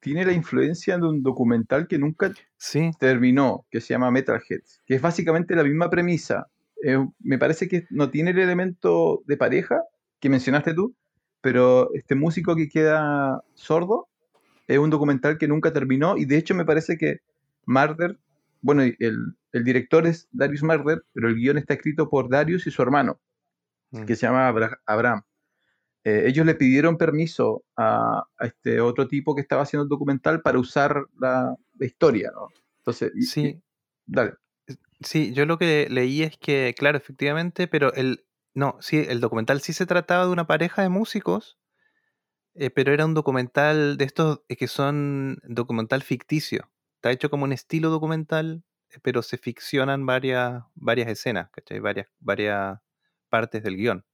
tiene 0.00 0.24
la 0.24 0.32
influencia 0.32 0.98
de 0.98 1.06
un 1.06 1.22
documental 1.22 1.86
que 1.88 1.98
nunca 1.98 2.32
terminó, 2.98 3.66
que 3.70 3.80
se 3.80 3.94
llama 3.94 4.10
Metalheads, 4.10 4.82
que 4.84 4.96
es 4.96 5.00
básicamente 5.00 5.54
la 5.54 5.64
misma 5.64 5.88
premisa. 5.88 6.48
Me 7.20 7.38
parece 7.38 7.68
que 7.68 7.86
no 7.90 8.10
tiene 8.10 8.30
el 8.30 8.38
elemento 8.38 9.22
de 9.26 9.36
pareja 9.36 9.82
que 10.20 10.28
mencionaste 10.28 10.74
tú, 10.74 10.94
pero 11.40 11.92
este 11.94 12.14
músico 12.14 12.56
que 12.56 12.68
queda 12.68 13.42
sordo 13.54 14.08
es 14.66 14.78
un 14.78 14.90
documental 14.90 15.38
que 15.38 15.48
nunca 15.48 15.72
terminó 15.72 16.16
y 16.16 16.24
de 16.24 16.38
hecho 16.38 16.54
me 16.54 16.64
parece 16.64 16.96
que 16.96 17.20
Marder, 17.66 18.18
bueno, 18.60 18.82
el, 18.82 19.34
director 19.52 20.06
es 20.06 20.28
Darius 20.32 20.62
Marder, 20.62 21.02
pero 21.12 21.28
el 21.28 21.36
guion 21.36 21.58
está 21.58 21.74
escrito 21.74 22.08
por 22.08 22.28
Darius 22.28 22.66
y 22.66 22.70
su 22.70 22.82
hermano, 22.82 23.20
mm. 23.90 24.04
que 24.04 24.16
se 24.16 24.26
llama 24.26 24.48
Abraham. 24.86 25.22
Eh, 26.04 26.24
ellos 26.26 26.44
le 26.44 26.54
pidieron 26.54 26.98
permiso 26.98 27.64
a, 27.76 28.24
este 28.40 28.80
otro 28.80 29.08
tipo 29.08 29.34
que 29.34 29.40
estaba 29.40 29.62
haciendo 29.62 29.84
el 29.84 29.88
documental 29.88 30.42
para 30.42 30.58
usar 30.58 31.06
la, 31.18 31.56
historia, 31.80 32.30
¿no? 32.34 32.48
Entonces, 32.78 33.12
sí. 33.30 33.60
dale. 34.06 34.34
Sí, 35.04 35.32
yo 35.32 35.46
lo 35.46 35.58
que 35.58 35.86
leí 35.90 36.22
es 36.22 36.36
que, 36.38 36.74
claro, 36.76 36.98
efectivamente, 36.98 37.68
pero 37.68 37.92
el, 37.94 38.26
no, 38.54 38.76
sí, 38.80 39.04
el 39.08 39.20
documental 39.20 39.60
sí 39.60 39.72
se 39.72 39.86
trataba 39.86 40.26
de 40.26 40.32
una 40.32 40.46
pareja 40.46 40.82
de 40.82 40.88
músicos 40.88 41.58
eh, 42.54 42.70
pero 42.70 42.92
era 42.92 43.04
un 43.04 43.14
documental 43.14 43.96
de 43.96 44.04
estos 44.04 44.42
eh, 44.48 44.56
que 44.56 44.68
son 44.68 45.38
documental 45.42 46.02
ficticio. 46.02 46.70
Está 46.96 47.10
hecho 47.10 47.28
como 47.28 47.44
un 47.44 47.52
estilo 47.52 47.90
documental, 47.90 48.64
eh, 48.90 48.98
pero 49.02 49.22
se 49.22 49.38
ficcionan 49.38 50.06
varias, 50.06 50.62
varias 50.74 51.08
escenas, 51.08 51.50
¿cachai? 51.50 51.80
Varias, 51.80 52.06
varias 52.20 52.78
partes 53.28 53.62
del 53.64 53.76
guion. 53.76 54.04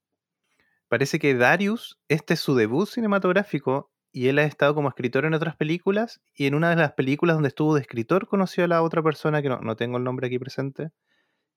Parece 0.88 1.18
que 1.18 1.34
Darius, 1.34 2.00
este 2.08 2.34
es 2.34 2.40
su 2.40 2.54
debut 2.54 2.88
cinematográfico 2.88 3.92
y 4.12 4.28
él 4.28 4.38
ha 4.38 4.44
estado 4.44 4.74
como 4.74 4.88
escritor 4.88 5.24
en 5.24 5.34
otras 5.34 5.56
películas 5.56 6.20
y 6.34 6.46
en 6.46 6.54
una 6.54 6.70
de 6.70 6.76
las 6.76 6.92
películas 6.92 7.36
donde 7.36 7.48
estuvo 7.48 7.74
de 7.74 7.80
escritor 7.80 8.26
conoció 8.26 8.64
a 8.64 8.68
la 8.68 8.82
otra 8.82 9.02
persona, 9.02 9.42
que 9.42 9.48
no, 9.48 9.76
tengo 9.76 9.98
el 9.98 10.04
nombre 10.04 10.26
aquí 10.26 10.38
presente, 10.38 10.90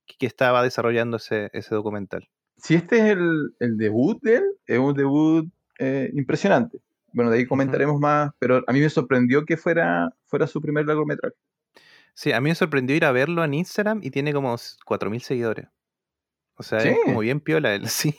que, 0.05 0.25
estaba 0.25 0.61
desarrollando 0.63 1.17
ese, 1.17 1.49
documental. 1.69 2.29
Si 2.57 2.75
este 2.75 2.97
es 2.97 3.03
el, 3.17 3.55
el 3.59 3.77
debut 3.77 4.21
de 4.21 4.35
él, 4.35 4.43
es 4.67 4.79
un 4.79 4.93
debut 4.93 5.49
eh, 5.79 6.11
impresionante. 6.13 6.79
Bueno, 7.13 7.31
de 7.31 7.39
ahí 7.39 7.45
comentaremos 7.45 7.99
más, 7.99 8.31
pero 8.39 8.63
a 8.65 8.73
mí 8.73 8.79
me 8.79 8.89
sorprendió 8.89 9.45
que 9.45 9.57
fuera, 9.57 10.09
fuera 10.25 10.47
su 10.47 10.61
primer 10.61 10.85
largometraje. 10.85 11.35
Sí, 12.13 12.31
a 12.31 12.41
mí 12.41 12.49
me 12.49 12.55
sorprendió 12.55 12.95
ir 12.95 13.05
a 13.05 13.11
verlo 13.11 13.43
en 13.43 13.53
Instagram 13.53 13.99
y 14.03 14.11
tiene 14.11 14.33
como 14.33 14.53
4.000 14.53 15.19
seguidores. 15.19 15.67
O 16.55 16.63
sea, 16.63 16.79
es 16.79 16.97
como 17.05 17.21
bien 17.21 17.39
piola 17.39 17.73
él, 17.73 17.87
sí. 17.87 18.15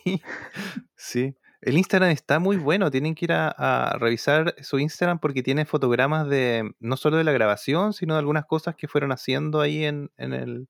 sí. 0.96 1.36
El 1.64 1.78
Instagram 1.78 2.10
está 2.10 2.38
muy 2.38 2.58
bueno, 2.58 2.90
tienen 2.90 3.14
que 3.14 3.24
ir 3.24 3.32
a, 3.32 3.96
revisar 3.98 4.54
su 4.60 4.78
Instagram 4.78 5.18
porque 5.18 5.42
tiene 5.42 5.64
fotogramas 5.64 6.28
de 6.28 6.70
no 6.78 6.98
solo 6.98 7.16
de 7.16 7.24
la 7.24 7.32
grabación, 7.32 7.94
sino 7.94 8.12
de 8.12 8.18
algunas 8.18 8.44
cosas 8.44 8.76
que 8.76 8.86
fueron 8.86 9.12
haciendo 9.12 9.62
ahí 9.62 9.84
en, 9.84 10.10
en 10.18 10.34
el... 10.34 10.68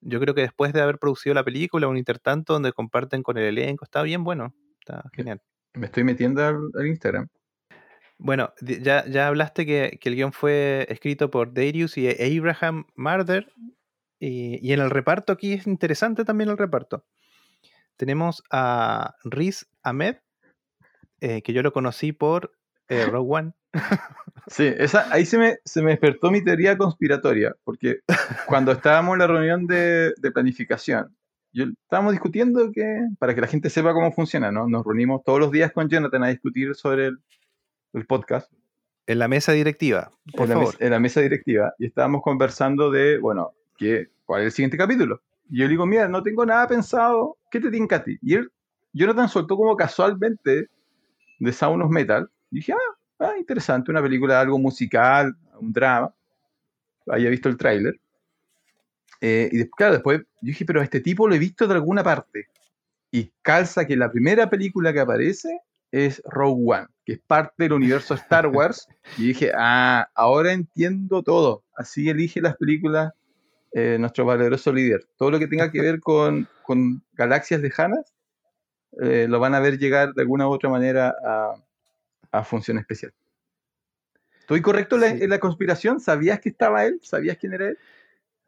Yo 0.00 0.18
creo 0.18 0.34
que 0.34 0.40
después 0.40 0.72
de 0.72 0.80
haber 0.80 0.98
producido 0.98 1.32
la 1.32 1.44
película, 1.44 1.86
un 1.86 1.96
intertanto 1.96 2.54
donde 2.54 2.72
comparten 2.72 3.22
con 3.22 3.38
el 3.38 3.44
elenco, 3.44 3.84
está 3.84 4.02
bien 4.02 4.24
bueno, 4.24 4.52
está 4.80 5.08
genial. 5.14 5.40
Me 5.74 5.86
estoy 5.86 6.02
metiendo 6.02 6.44
al, 6.44 6.86
Instagram. 6.86 7.28
Bueno, 8.18 8.52
ya, 8.60 9.06
ya 9.06 9.28
hablaste 9.28 9.64
que, 9.64 10.00
el 10.02 10.14
guion 10.16 10.32
fue 10.32 10.86
escrito 10.88 11.30
por 11.30 11.54
Darius 11.54 11.96
y 11.98 12.08
Abraham 12.08 12.86
Marder. 12.96 13.52
Y, 14.18 14.72
en 14.72 14.80
el 14.80 14.90
reparto 14.90 15.32
aquí 15.32 15.52
es 15.52 15.68
interesante 15.68 16.24
también 16.24 16.50
el 16.50 16.58
reparto. 16.58 17.04
Tenemos 17.96 18.42
a 18.50 19.14
Riz 19.24 19.66
Ahmed, 19.82 20.16
eh, 21.20 21.42
que 21.42 21.52
yo 21.52 21.62
lo 21.62 21.72
conocí 21.72 22.12
por 22.12 22.52
eh, 22.88 23.06
Rogue 23.10 23.30
One. 23.30 23.52
Sí, 24.46 24.72
esa, 24.76 25.12
ahí 25.12 25.24
se 25.24 25.38
me, 25.38 25.56
se 25.64 25.82
me 25.82 25.92
despertó 25.92 26.30
mi 26.30 26.44
teoría 26.44 26.76
conspiratoria, 26.76 27.56
porque 27.64 28.00
cuando 28.46 28.72
estábamos 28.72 29.14
en 29.14 29.18
la 29.20 29.26
reunión 29.26 29.66
de, 29.66 30.12
de 30.16 30.30
planificación, 30.30 31.16
yo, 31.54 31.66
estábamos 31.84 32.12
discutiendo 32.12 32.72
que, 32.72 33.06
para 33.20 33.32
que 33.32 33.40
la 33.40 33.46
gente 33.46 33.70
sepa 33.70 33.92
cómo 33.92 34.12
funciona, 34.12 34.50
¿no? 34.50 34.66
Nos 34.66 34.84
reunimos 34.84 35.22
todos 35.22 35.38
los 35.38 35.52
días 35.52 35.70
con 35.72 35.88
Jonathan 35.88 36.24
a 36.24 36.28
discutir 36.28 36.74
sobre 36.74 37.06
el, 37.92 38.06
podcast. 38.08 38.52
En 39.06 39.20
la 39.20 39.28
mesa 39.28 39.52
directiva, 39.52 40.12
por 40.36 40.48
en 40.48 40.54
favor. 40.54 40.74
La 40.80 40.86
en 40.86 40.92
la 40.92 40.98
mesa 40.98 41.20
directiva. 41.20 41.72
Y 41.78 41.86
estábamos 41.86 42.22
conversando 42.22 42.90
de, 42.90 43.18
bueno, 43.18 43.52
¿qué, 43.76 44.08
¿cuál 44.24 44.40
es 44.40 44.46
el 44.46 44.52
siguiente 44.52 44.76
capítulo? 44.76 45.22
Y 45.48 45.58
yo 45.58 45.64
le 45.66 45.70
digo, 45.70 45.86
mira, 45.86 46.08
no 46.08 46.24
tengo 46.24 46.44
nada 46.44 46.66
pensado, 46.66 47.38
¿qué 47.54 47.60
te 47.60 47.70
tinca 47.70 47.96
a 47.96 48.02
ti? 48.02 48.18
Y 48.20 48.34
él, 48.34 48.50
Jonathan 48.92 49.28
soltó 49.28 49.56
como 49.56 49.76
casualmente 49.76 50.68
de 51.38 51.52
Sound 51.52 51.84
of 51.84 51.90
Metal. 51.90 52.28
Y 52.50 52.56
dije, 52.56 52.72
ah, 52.72 52.96
ah 53.20 53.38
interesante, 53.38 53.92
una 53.92 54.02
película, 54.02 54.40
algo 54.40 54.58
musical, 54.58 55.36
un 55.60 55.72
drama. 55.72 56.12
Había 57.06 57.30
visto 57.30 57.48
el 57.48 57.56
tráiler. 57.56 58.00
Eh, 59.20 59.48
y 59.52 59.58
después, 59.58 59.76
claro, 59.76 59.92
después 59.92 60.22
dije, 60.40 60.64
pero 60.64 60.80
a 60.80 60.82
este 60.82 60.98
tipo 61.00 61.28
lo 61.28 61.34
he 61.36 61.38
visto 61.38 61.68
de 61.68 61.74
alguna 61.74 62.02
parte. 62.02 62.48
Y 63.12 63.30
calza 63.40 63.86
que 63.86 63.96
la 63.96 64.10
primera 64.10 64.50
película 64.50 64.92
que 64.92 64.98
aparece 64.98 65.60
es 65.92 66.20
Rogue 66.24 66.64
One, 66.66 66.88
que 67.06 67.12
es 67.12 67.20
parte 67.20 67.54
del 67.62 67.74
universo 67.74 68.14
Star 68.14 68.48
Wars. 68.48 68.88
y 69.16 69.28
dije, 69.28 69.52
ah, 69.56 70.08
ahora 70.16 70.52
entiendo 70.52 71.22
todo. 71.22 71.62
Así 71.76 72.08
elige 72.08 72.40
las 72.40 72.56
películas 72.56 73.12
eh, 73.74 73.96
nuestro 73.98 74.24
valeroso 74.24 74.72
líder. 74.72 75.04
Todo 75.16 75.32
lo 75.32 75.38
que 75.40 75.48
tenga 75.48 75.70
que 75.70 75.82
ver 75.82 75.98
con, 75.98 76.48
con 76.62 77.02
galaxias 77.12 77.60
lejanas, 77.60 78.14
eh, 79.02 79.26
lo 79.28 79.40
van 79.40 79.54
a 79.54 79.60
ver 79.60 79.78
llegar 79.78 80.14
de 80.14 80.22
alguna 80.22 80.48
u 80.48 80.52
otra 80.52 80.70
manera 80.70 81.12
a, 81.26 81.54
a 82.30 82.44
función 82.44 82.78
especial. 82.78 83.12
¿Estoy 84.38 84.62
correcto 84.62 85.02
en 85.02 85.28
la 85.28 85.40
conspiración? 85.40 85.98
¿Sabías 85.98 86.38
que 86.38 86.50
estaba 86.50 86.84
él? 86.84 87.00
¿Sabías 87.02 87.36
quién 87.36 87.54
era 87.54 87.68
él? 87.68 87.78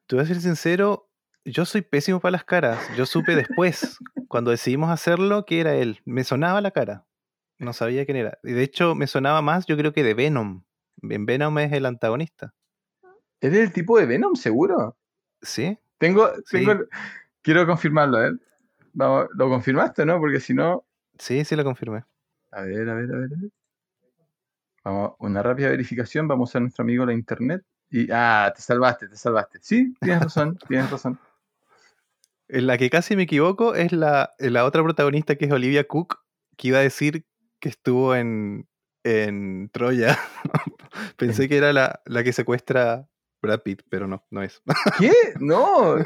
Te 0.06 0.14
voy 0.14 0.24
a 0.24 0.28
ser 0.28 0.40
sincero, 0.40 1.08
yo 1.44 1.64
soy 1.64 1.82
pésimo 1.82 2.20
para 2.20 2.32
las 2.32 2.44
caras. 2.44 2.78
Yo 2.96 3.04
supe 3.06 3.34
después, 3.34 3.98
cuando 4.28 4.52
decidimos 4.52 4.90
hacerlo, 4.90 5.44
que 5.44 5.60
era 5.60 5.74
él. 5.74 6.00
Me 6.04 6.22
sonaba 6.22 6.60
la 6.60 6.70
cara. 6.70 7.04
No 7.58 7.72
sabía 7.72 8.04
quién 8.04 8.18
era. 8.18 8.38
Y 8.44 8.52
de 8.52 8.62
hecho, 8.62 8.94
me 8.94 9.08
sonaba 9.08 9.42
más, 9.42 9.66
yo 9.66 9.76
creo 9.76 9.92
que 9.92 10.04
de 10.04 10.14
Venom. 10.14 10.62
En 11.02 11.26
Venom 11.26 11.58
es 11.58 11.72
el 11.72 11.86
antagonista. 11.86 12.54
¿Eres 13.40 13.60
el 13.60 13.72
tipo 13.72 13.98
de 13.98 14.06
Venom, 14.06 14.36
seguro? 14.36 14.96
Sí. 15.42 15.78
Tengo, 15.98 16.30
quiero 17.42 17.66
confirmarlo, 17.66 18.24
¿eh? 18.24 18.32
¿Lo 18.94 19.48
confirmaste, 19.48 20.04
no? 20.06 20.18
Porque 20.18 20.40
si 20.40 20.54
no. 20.54 20.84
Sí, 21.18 21.44
sí 21.44 21.56
lo 21.56 21.64
confirmé. 21.64 22.04
A 22.50 22.62
ver, 22.62 22.88
a 22.88 22.94
ver, 22.94 23.12
a 23.12 23.18
ver, 23.18 23.30
a 23.32 23.40
ver. 23.40 23.50
Vamos, 24.84 25.14
una 25.18 25.42
rápida 25.42 25.68
verificación. 25.70 26.28
Vamos 26.28 26.54
a 26.54 26.60
nuestro 26.60 26.82
amigo 26.82 27.04
la 27.04 27.12
internet. 27.12 27.62
Y, 27.90 28.08
ah, 28.10 28.52
te 28.54 28.62
salvaste, 28.62 29.08
te 29.08 29.16
salvaste. 29.16 29.58
Sí, 29.62 29.94
tienes 30.00 30.22
razón, 30.22 30.58
tienes 30.68 30.90
razón. 30.90 31.18
En 32.48 32.66
la 32.66 32.78
que 32.78 32.90
casi 32.90 33.16
me 33.16 33.24
equivoco 33.24 33.74
es 33.74 33.92
la, 33.92 34.30
la 34.38 34.64
otra 34.64 34.82
protagonista 34.82 35.36
que 35.36 35.46
es 35.46 35.52
Olivia 35.52 35.86
Cook, 35.86 36.20
que 36.56 36.68
iba 36.68 36.78
a 36.78 36.82
decir 36.82 37.26
que 37.58 37.68
estuvo 37.68 38.14
en, 38.14 38.68
en 39.02 39.68
Troya. 39.72 40.18
Pensé 41.16 41.48
que 41.48 41.56
era 41.56 41.72
la, 41.72 42.00
la 42.04 42.22
que 42.22 42.32
secuestra 42.32 43.08
Brad 43.42 43.62
Pitt, 43.62 43.82
pero 43.88 44.06
no, 44.06 44.24
no 44.30 44.42
es. 44.42 44.62
¿Qué? 44.98 45.12
No, 45.40 45.96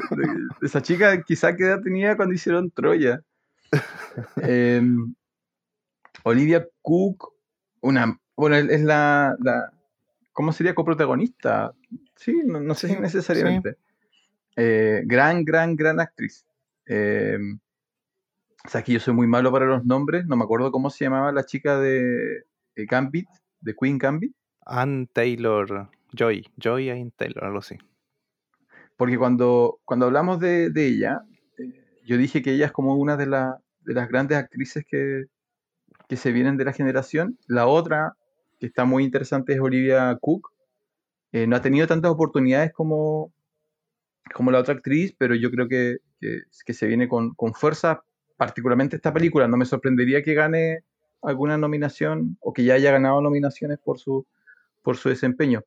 esa 0.61 0.81
chica 0.81 1.21
quizá 1.23 1.55
qué 1.55 1.63
edad 1.63 1.81
tenía 1.81 2.15
cuando 2.15 2.35
hicieron 2.35 2.71
Troya. 2.71 3.21
Em, 4.41 5.13
Olivia 6.23 6.67
Cook, 6.81 7.33
una, 7.81 8.19
bueno, 8.35 8.57
es 8.57 8.81
la, 8.81 9.35
la 9.39 9.71
¿cómo 10.33 10.51
sería 10.51 10.75
coprotagonista? 10.75 11.73
Sí, 12.15 12.41
no, 12.45 12.73
sé 12.75 12.89
si 12.89 12.99
necesariamente. 12.99 13.77
Eh, 14.55 15.03
gran, 15.05 15.45
gran, 15.45 15.75
gran 15.75 15.99
actriz. 15.99 16.45
Em, 16.85 17.59
o 18.65 18.69
sea, 18.69 18.83
que 18.83 18.93
yo 18.93 18.99
soy 18.99 19.13
muy 19.13 19.27
malo 19.27 19.51
para 19.51 19.65
los 19.65 19.85
nombres, 19.85 20.25
no 20.25 20.35
me 20.35 20.43
acuerdo 20.43 20.71
cómo 20.71 20.89
se 20.89 21.05
llamaba 21.05 21.31
la 21.31 21.45
chica 21.45 21.79
de, 21.79 22.43
Gambit, 22.75 23.27
de 23.59 23.75
Queen 23.75 23.97
Gambit. 23.97 24.35
Ann 24.65 25.07
Taylor, 25.11 25.89
Joy, 26.13 26.45
Joy 26.57 26.89
Ann 26.89 27.11
Taylor, 27.11 27.45
algo 27.45 27.59
así. 27.59 27.77
Porque 28.97 29.17
cuando, 29.17 29.79
cuando 29.85 30.05
hablamos 30.05 30.39
de, 30.39 30.71
ella, 30.75 31.21
eh, 31.57 32.01
yo 32.05 32.17
dije 32.17 32.41
que 32.41 32.53
ella 32.53 32.67
es 32.67 32.71
como 32.71 32.95
una 32.95 33.17
de, 33.17 33.25
de 33.25 33.93
las 33.93 34.09
grandes 34.09 34.37
actrices 34.37 34.85
que, 34.87 35.25
que 36.11 36.17
se 36.17 36.33
vienen 36.33 36.57
de 36.57 36.65
la 36.65 36.73
generación. 36.73 37.37
La 37.47 37.67
otra, 37.67 38.17
que 38.59 38.67
está 38.67 38.83
muy 38.83 39.05
interesante, 39.05 39.53
es 39.53 39.61
Olivia 39.61 40.17
Cook. 40.19 40.51
Eh, 41.31 41.47
no 41.47 41.55
ha 41.55 41.61
tenido 41.61 41.87
tantas 41.87 42.11
oportunidades 42.11 42.73
como, 42.73 43.31
como 44.33 44.51
la 44.51 44.59
otra 44.59 44.73
actriz, 44.73 45.15
pero 45.17 45.35
yo 45.35 45.49
creo 45.49 45.69
que, 45.69 45.99
que, 46.19 46.73
se 46.73 46.85
viene 46.87 47.07
con, 47.07 47.33
con, 47.35 47.53
fuerza, 47.53 48.03
particularmente 48.35 48.97
esta 48.97 49.13
película. 49.13 49.47
No 49.47 49.55
me 49.55 49.63
sorprendería 49.63 50.21
que 50.21 50.33
gane 50.33 50.83
alguna 51.21 51.57
nominación 51.57 52.37
o 52.41 52.51
que 52.51 52.65
ya 52.65 52.73
haya 52.73 52.91
ganado 52.91 53.21
nominaciones 53.21 53.79
por 53.79 53.97
su, 53.97 54.27
por 54.81 54.97
su 54.97 55.07
desempeño. 55.07 55.63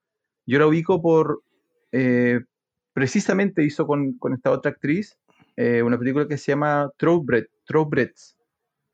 Yo 0.47 0.59
la 0.59 0.67
ubico 0.67 1.01
por, 1.01 1.43
eh, 1.93 2.41
precisamente 2.93 3.63
hizo 3.63 3.87
con, 3.87 4.15
con, 4.19 4.35
esta 4.35 4.51
otra 4.51 4.73
actriz 4.73 5.19
eh, 5.57 5.83
una 5.83 5.99
película 5.99 6.27
que 6.27 6.39
se 6.39 6.53
llama 6.53 6.91
Throwbreds, 6.97 8.37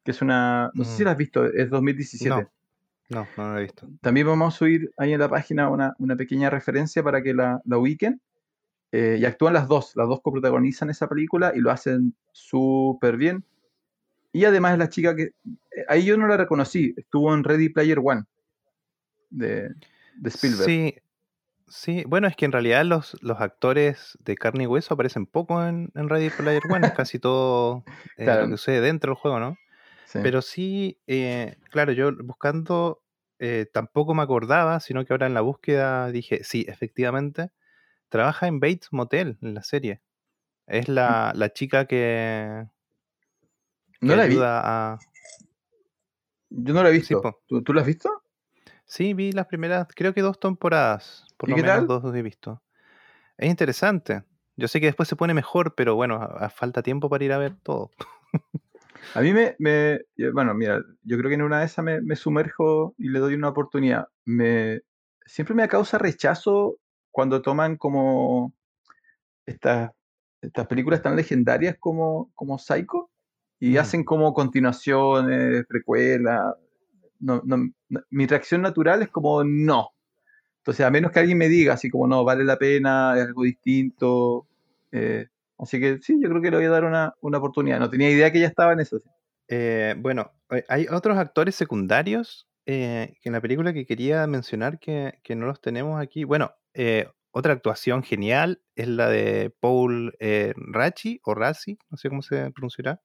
que 0.05 0.11
es 0.11 0.23
una, 0.23 0.71
no 0.75 0.85
sé 0.85 0.97
si 0.97 1.03
mm. 1.03 1.05
la 1.07 1.11
has 1.13 1.17
visto, 1.17 1.45
es 1.47 1.71
2017. 1.71 2.29
No. 2.29 2.51
No, 3.09 3.27
no 3.37 3.55
la 3.55 3.59
he 3.59 3.63
visto. 3.65 3.89
También 4.01 4.27
vamos 4.27 4.55
a 4.55 4.59
subir 4.59 4.93
ahí 4.97 5.13
en 5.13 5.19
la 5.19 5.29
página 5.29 5.69
una, 5.69 5.95
una 5.99 6.15
pequeña 6.15 6.49
referencia 6.49 7.03
para 7.03 7.23
que 7.23 7.35
la, 7.35 7.61
la 7.65 7.79
ubiquen. 7.79 8.21
Eh, 8.93 9.19
y 9.21 9.25
actúan 9.25 9.55
las 9.55 9.69
dos, 9.69 9.93
las 9.95 10.09
dos 10.09 10.21
coprotagonizan 10.21 10.91
esa 10.91 11.09
película 11.09 11.53
y 11.55 11.61
lo 11.61 11.71
hacen 11.71 12.15
súper 12.33 13.17
bien. 13.17 13.45
Y 14.33 14.45
además 14.45 14.73
es 14.73 14.79
la 14.79 14.89
chica 14.89 15.15
que, 15.15 15.23
eh, 15.23 15.85
ahí 15.89 16.05
yo 16.05 16.17
no 16.17 16.27
la 16.27 16.37
reconocí, 16.37 16.95
estuvo 16.97 17.33
en 17.35 17.45
Ready 17.45 17.69
Player 17.69 17.99
One 18.03 18.25
de, 19.31 19.71
de 20.17 20.29
Spielberg. 20.29 20.65
Sí, 20.65 20.95
sí, 21.71 22.05
bueno, 22.07 22.29
es 22.29 22.37
que 22.37 22.45
en 22.45 22.53
realidad 22.53 22.85
los, 22.85 23.17
los 23.23 23.41
actores 23.41 24.19
de 24.21 24.37
carne 24.37 24.65
y 24.65 24.67
hueso 24.67 24.93
aparecen 24.93 25.25
poco 25.25 25.65
en, 25.65 25.91
Ready 25.95 26.29
Player 26.31 26.63
One, 26.69 26.87
es 26.87 26.93
casi 26.93 27.19
todo 27.19 27.85
eh, 28.19 28.27
lo 28.27 28.43
que 28.43 28.51
sucede 28.59 28.83
dentro 28.83 29.13
del 29.13 29.19
juego, 29.19 29.41
¿no? 29.41 29.57
Pero 30.13 30.43
sí, 30.43 30.99
claro, 31.71 31.93
yo 31.93 32.11
buscando 32.23 33.01
tampoco 33.73 34.13
me 34.13 34.23
acordaba, 34.23 34.81
sino 34.81 35.05
que 35.05 35.13
ahora 35.13 35.27
en 35.27 35.35
la 35.35 35.41
búsqueda 35.41 36.11
dije, 36.11 36.43
sí, 36.43 36.67
efectivamente, 36.69 37.51
Trabaja 38.11 38.49
en 38.49 38.59
Bates 38.59 38.93
Motel, 38.93 39.39
en 39.41 39.55
la 39.55 39.63
serie. 39.63 40.03
Es 40.67 40.89
mm. 40.89 40.93
la, 40.93 41.33
la 41.35 41.53
chica 41.53 41.87
que, 41.87 42.67
no 44.01 44.17
la 44.17 44.25
ayuda 44.25 44.61
a... 44.65 44.99
Yo 46.51 46.75
no 46.75 46.83
la 46.83 46.89
he 46.89 46.93
visto. 46.93 47.41
¿Tú, 47.47 47.63
¿Tú, 47.63 47.73
la 47.73 47.83
has 47.83 47.87
visto? 47.87 48.25
Sí, 48.85 49.15
vi 49.15 49.31
las 49.31 49.47
primeras, 49.47 49.87
creo 49.95 50.13
que 50.13 50.23
dos 50.23 50.41
temporadas. 50.41 51.25
Por 51.41 51.49
lo 51.49 51.57
menos 51.57 51.87
dos 51.87 52.15
he 52.15 52.21
visto. 52.21 52.63
Es 53.39 53.49
interesante. 53.49 54.25
Yo 54.57 54.69
sé 54.69 54.79
que 54.79 54.87
después 54.87 55.09
se 55.09 55.17
pone 55.17 55.33
mejor, 55.33 55.75
pero 55.75 55.95
bueno, 55.95 56.17
a, 56.17 56.51
falta 56.51 56.83
tiempo 56.83 57.09
para 57.09 57.25
ir 57.25 57.33
a 57.33 57.39
ver 57.39 57.55
todo. 57.63 57.91
a 59.15 59.23
mí 59.23 59.33
me, 59.33 59.57
me, 59.59 60.01
Bueno, 60.35 60.53
mira, 60.53 60.83
yo 61.03 61.17
creo 61.17 61.31
que 61.31 61.37
en 61.37 61.43
una 61.43 61.61
de 61.61 61.65
esas 61.65 61.83
me, 61.83 62.03
me 62.03 62.15
sumerjo 62.15 62.95
y 62.99 63.09
le 63.09 63.21
doy 63.21 63.33
una 63.33 63.49
oportunidad. 63.49 64.09
Me, 64.27 64.83
siempre 65.25 65.55
me 65.55 65.67
causa 65.67 65.97
rechazo 65.97 66.77
cuando 67.11 67.41
toman 67.41 67.79
como 67.79 68.53
estas, 69.47 69.93
estas 70.43 70.67
películas 70.67 71.01
tan 71.01 71.17
legendarias 71.17 71.79
como, 71.81 72.31
como 72.35 72.59
Psycho 72.59 73.11
y 73.59 73.77
mm. 73.77 73.79
hacen 73.79 74.05
como 74.05 74.35
continuaciones, 74.35 75.65
precuelas. 75.67 76.55
No, 77.19 77.43
mi 78.11 78.27
reacción 78.27 78.61
natural 78.61 79.01
es 79.01 79.09
como 79.09 79.43
no. 79.43 79.95
Entonces, 80.61 80.85
a 80.85 80.91
menos 80.91 81.11
que 81.11 81.21
alguien 81.21 81.39
me 81.39 81.49
diga 81.49 81.75
así 81.75 81.91
como 81.91 82.07
no, 82.07 82.23
vale 82.25 82.45
la 82.45 82.59
pena, 82.59 83.15
es 83.17 83.27
algo 83.27 83.45
distinto. 83.45 84.47
Eh, 84.93 85.27
así 85.59 85.81
que 85.81 85.99
sí, 86.01 86.19
yo 86.21 86.29
creo 86.29 86.43
que 86.43 86.51
le 86.51 86.59
voy 86.59 86.67
a 86.67 86.71
dar 86.71 86.85
una, 86.85 87.15
una 87.21 87.39
oportunidad. 87.39 87.79
No 87.79 87.91
tenía 87.91 88.11
idea 88.11 88.31
que 88.31 88.39
ella 88.39 88.49
estaba 88.49 88.73
en 88.73 88.81
eso. 88.81 89.01
Eh, 89.49 89.95
bueno, 89.99 90.33
hay 90.69 90.87
otros 90.91 91.17
actores 91.19 91.55
secundarios 91.55 92.47
eh, 92.67 93.17
en 93.25 93.33
la 93.33 93.41
película 93.41 93.73
que 93.73 93.87
quería 93.87 94.27
mencionar 94.27 94.79
que, 94.79 95.19
que, 95.23 95.35
no 95.35 95.47
los 95.47 95.61
tenemos 95.61 96.01
aquí. 96.01 96.25
Bueno, 96.25 96.53
eh, 96.75 97.09
otra 97.33 97.53
actuación 97.53 98.03
genial 98.03 98.61
es 98.75 98.89
la 98.89 99.09
de 99.09 99.55
Paul 99.61 100.15
eh, 100.19 100.53
Rachi 100.57 101.21
o 101.25 101.35
Rassi, 101.35 101.79
no 101.89 101.97
sé 101.97 102.09
cómo 102.09 102.23
se 102.23 102.51
pronunciará. 102.51 103.01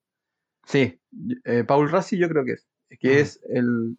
Sí, 0.66 1.00
eh, 1.44 1.64
Paul 1.64 1.92
Rassi 1.92 2.18
yo 2.18 2.28
creo 2.28 2.44
que 2.44 2.54
es. 2.54 2.68
Que 3.00 3.20
es 3.20 3.42
el 3.50 3.98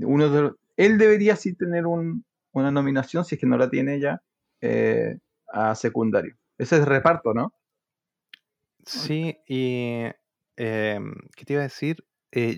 uno 0.00 0.28
de 0.28 0.52
él 0.76 0.98
debería 0.98 1.36
sí 1.36 1.54
tener 1.54 1.86
una 2.60 2.70
nominación, 2.70 3.24
si 3.24 3.34
es 3.34 3.40
que 3.40 3.46
no 3.46 3.56
la 3.56 3.70
tiene 3.70 4.00
ya, 4.00 4.22
eh, 4.60 5.18
a 5.52 5.74
secundario. 5.74 6.36
Ese 6.58 6.76
es 6.76 6.84
reparto, 6.84 7.34
¿no? 7.34 7.52
Sí, 8.84 9.38
y 9.46 10.04
em, 10.56 11.14
¿qué 11.36 11.44
te 11.44 11.52
iba 11.54 11.62
a 11.62 11.64
decir? 11.64 12.04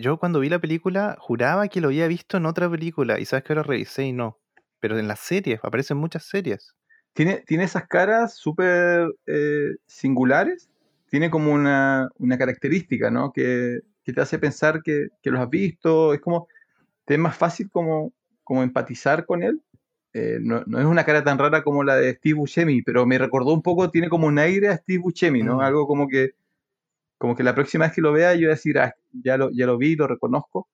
yo 0.01 0.19
cuando 0.19 0.41
vi 0.41 0.49
la 0.49 0.59
película 0.59 1.17
juraba 1.21 1.69
que 1.69 1.81
lo 1.81 1.89
había 1.89 2.09
visto 2.09 2.37
en 2.37 2.47
otra 2.47 2.69
película 2.69 3.21
y 3.21 3.25
sabes 3.25 3.45
que 3.45 3.55
lo 3.55 3.63
revisé 3.63 4.05
y 4.05 4.13
no 4.13 4.41
pero 4.81 4.99
en 4.99 5.07
las 5.07 5.21
series, 5.21 5.61
aparecen 5.63 5.99
muchas 5.99 6.25
series. 6.25 6.75
Tiene, 7.13 7.43
tiene 7.47 7.65
esas 7.65 7.87
caras 7.87 8.35
súper 8.35 9.15
eh, 9.27 9.77
singulares, 9.87 10.69
tiene 11.09 11.31
como 11.31 11.53
una, 11.53 12.09
característica, 12.39 13.11
¿no? 13.11 13.33
Que, 13.33 13.81
te 14.13 14.21
hace 14.21 14.41
pensar 14.41 14.83
que, 14.83 15.07
los 15.23 15.41
has 15.41 15.51
visto, 15.51 16.15
es 16.15 16.21
como, 16.21 16.49
te 17.05 17.15
es 17.15 17.21
más 17.21 17.37
fácil 17.37 17.71
como, 17.71 18.13
como 18.43 18.65
empatizar 18.65 19.25
con 19.25 19.45
él. 19.45 19.63
Eh, 20.13 20.39
no, 20.41 20.59
es 20.59 20.85
una 20.85 21.05
cara 21.05 21.23
tan 21.23 21.39
rara 21.39 21.63
como 21.63 21.85
la 21.85 21.97
de 21.97 22.15
Steve 22.15 22.35
Buscemi, 22.35 22.83
pero 22.83 23.07
me 23.07 23.19
recordó 23.19 23.53
un 23.53 23.63
poco, 23.63 23.91
tiene 23.91 24.09
como 24.09 24.27
un 24.27 24.39
aire 24.39 24.69
a 24.69 24.77
Steve 24.77 24.99
Buscemi, 24.99 25.43
¿no? 25.43 25.57
Mm. 25.57 25.61
Algo 25.61 25.87
como 25.87 26.09
que, 26.09 26.35
como 27.19 27.37
que 27.37 27.43
la 27.43 27.55
próxima 27.55 27.87
vez 27.87 27.95
que 27.95 28.01
lo 28.01 28.13
vea 28.13 28.35
yo 28.35 28.41
voy 28.41 28.47
a 28.47 28.51
decir, 28.51 28.79
ah, 28.79 28.95
ya 29.13 29.37
lo, 29.37 29.51
ya 29.51 29.67
lo 29.67 29.79
vi, 29.79 29.95
lo 29.97 30.07
reconozco. 30.07 30.69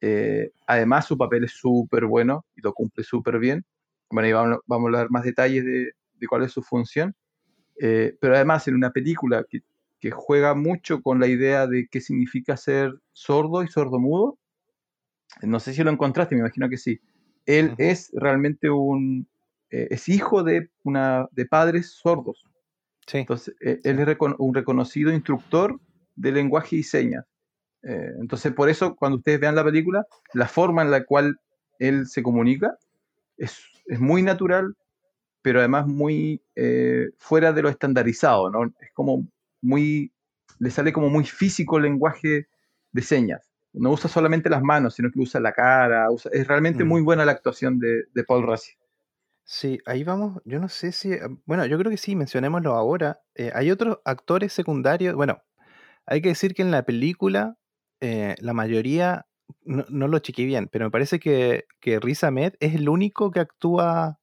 Eh, 0.00 0.52
además, 0.66 1.06
su 1.06 1.18
papel 1.18 1.44
es 1.44 1.52
súper 1.52 2.06
bueno 2.06 2.46
y 2.56 2.62
lo 2.62 2.72
cumple 2.72 3.04
súper 3.04 3.38
bien. 3.38 3.64
Bueno, 4.10 4.28
y 4.28 4.32
vamos, 4.32 4.58
vamos, 4.66 4.86
a 4.86 4.88
hablar 4.88 5.10
más 5.10 5.24
detalles 5.24 5.64
de, 5.64 5.92
de 6.18 6.26
cuál 6.26 6.44
es 6.44 6.52
su 6.52 6.62
función. 6.62 7.14
Eh, 7.78 8.16
pero 8.20 8.34
además, 8.34 8.66
en 8.68 8.74
una 8.74 8.90
película 8.90 9.44
que, 9.48 9.62
que, 10.00 10.10
juega 10.10 10.54
mucho 10.54 11.02
con 11.02 11.20
la 11.20 11.26
idea 11.26 11.66
de 11.66 11.86
qué 11.90 12.00
significa 12.00 12.56
ser 12.56 12.94
sordo 13.12 13.62
y 13.62 13.68
sordomudo, 13.68 14.38
no 15.42 15.60
sé 15.60 15.72
si 15.72 15.82
lo 15.82 15.90
encontraste, 15.90 16.34
me 16.34 16.40
imagino 16.40 16.68
que 16.68 16.76
sí. 16.76 17.00
Él 17.46 17.74
es 17.78 18.10
realmente 18.14 18.70
un. 18.70 19.28
Eh, 19.70 19.88
es 19.90 20.08
hijo 20.08 20.42
de, 20.42 20.70
una, 20.82 21.28
de 21.32 21.46
padres 21.46 21.92
sordos. 21.92 22.44
Sí. 23.06 23.18
Entonces, 23.18 23.54
él 23.60 23.98
es 23.98 24.16
un 24.38 24.54
reconocido 24.54 25.12
instructor 25.12 25.80
de 26.16 26.32
lenguaje 26.32 26.76
y 26.76 26.82
señas. 26.82 27.24
Eh, 27.82 28.12
entonces, 28.18 28.52
por 28.52 28.68
eso, 28.68 28.94
cuando 28.94 29.18
ustedes 29.18 29.40
vean 29.40 29.54
la 29.54 29.64
película, 29.64 30.06
la 30.34 30.48
forma 30.48 30.82
en 30.82 30.90
la 30.90 31.04
cual 31.04 31.38
él 31.78 32.06
se 32.06 32.22
comunica 32.22 32.76
es, 33.36 33.64
es 33.86 34.00
muy 34.00 34.22
natural, 34.22 34.76
pero 35.42 35.60
además 35.60 35.86
muy 35.86 36.42
eh, 36.56 37.08
fuera 37.16 37.52
de 37.52 37.62
lo 37.62 37.68
estandarizado, 37.68 38.50
¿no? 38.50 38.66
Es 38.66 38.92
como 38.92 39.26
muy, 39.62 40.12
le 40.58 40.70
sale 40.70 40.92
como 40.92 41.08
muy 41.08 41.24
físico 41.24 41.78
el 41.78 41.84
lenguaje 41.84 42.48
de 42.92 43.02
señas. 43.02 43.49
No 43.72 43.90
usa 43.90 44.10
solamente 44.10 44.50
las 44.50 44.62
manos, 44.62 44.94
sino 44.94 45.10
que 45.10 45.20
usa 45.20 45.40
la 45.40 45.52
cara. 45.52 46.08
es 46.32 46.46
realmente 46.46 46.84
mm. 46.84 46.88
muy 46.88 47.02
buena 47.02 47.24
la 47.24 47.32
actuación 47.32 47.78
de, 47.78 48.04
de 48.12 48.24
Paul 48.24 48.46
Rassi. 48.46 48.72
Sí, 49.44 49.78
ahí 49.86 50.04
vamos. 50.04 50.40
Yo 50.44 50.60
no 50.60 50.68
sé 50.68 50.92
si. 50.92 51.10
Bueno, 51.44 51.66
yo 51.66 51.78
creo 51.78 51.90
que 51.90 51.96
sí, 51.96 52.14
mencionémoslo 52.16 52.74
ahora. 52.74 53.20
Eh, 53.34 53.50
hay 53.54 53.70
otros 53.70 53.98
actores 54.04 54.52
secundarios. 54.52 55.14
Bueno, 55.14 55.42
hay 56.06 56.22
que 56.22 56.28
decir 56.28 56.54
que 56.54 56.62
en 56.62 56.70
la 56.70 56.84
película 56.84 57.56
eh, 58.00 58.36
la 58.40 58.54
mayoría, 58.54 59.26
no, 59.64 60.08
lo 60.08 60.18
chequeé 60.20 60.46
bien, 60.46 60.68
pero 60.68 60.86
me 60.86 60.90
parece 60.90 61.18
que, 61.20 61.66
que 61.80 62.00
Riz 62.00 62.24
Ahmed 62.24 62.54
es 62.60 62.74
el 62.74 62.88
único 62.88 63.30
que 63.30 63.40
actúa 63.40 64.20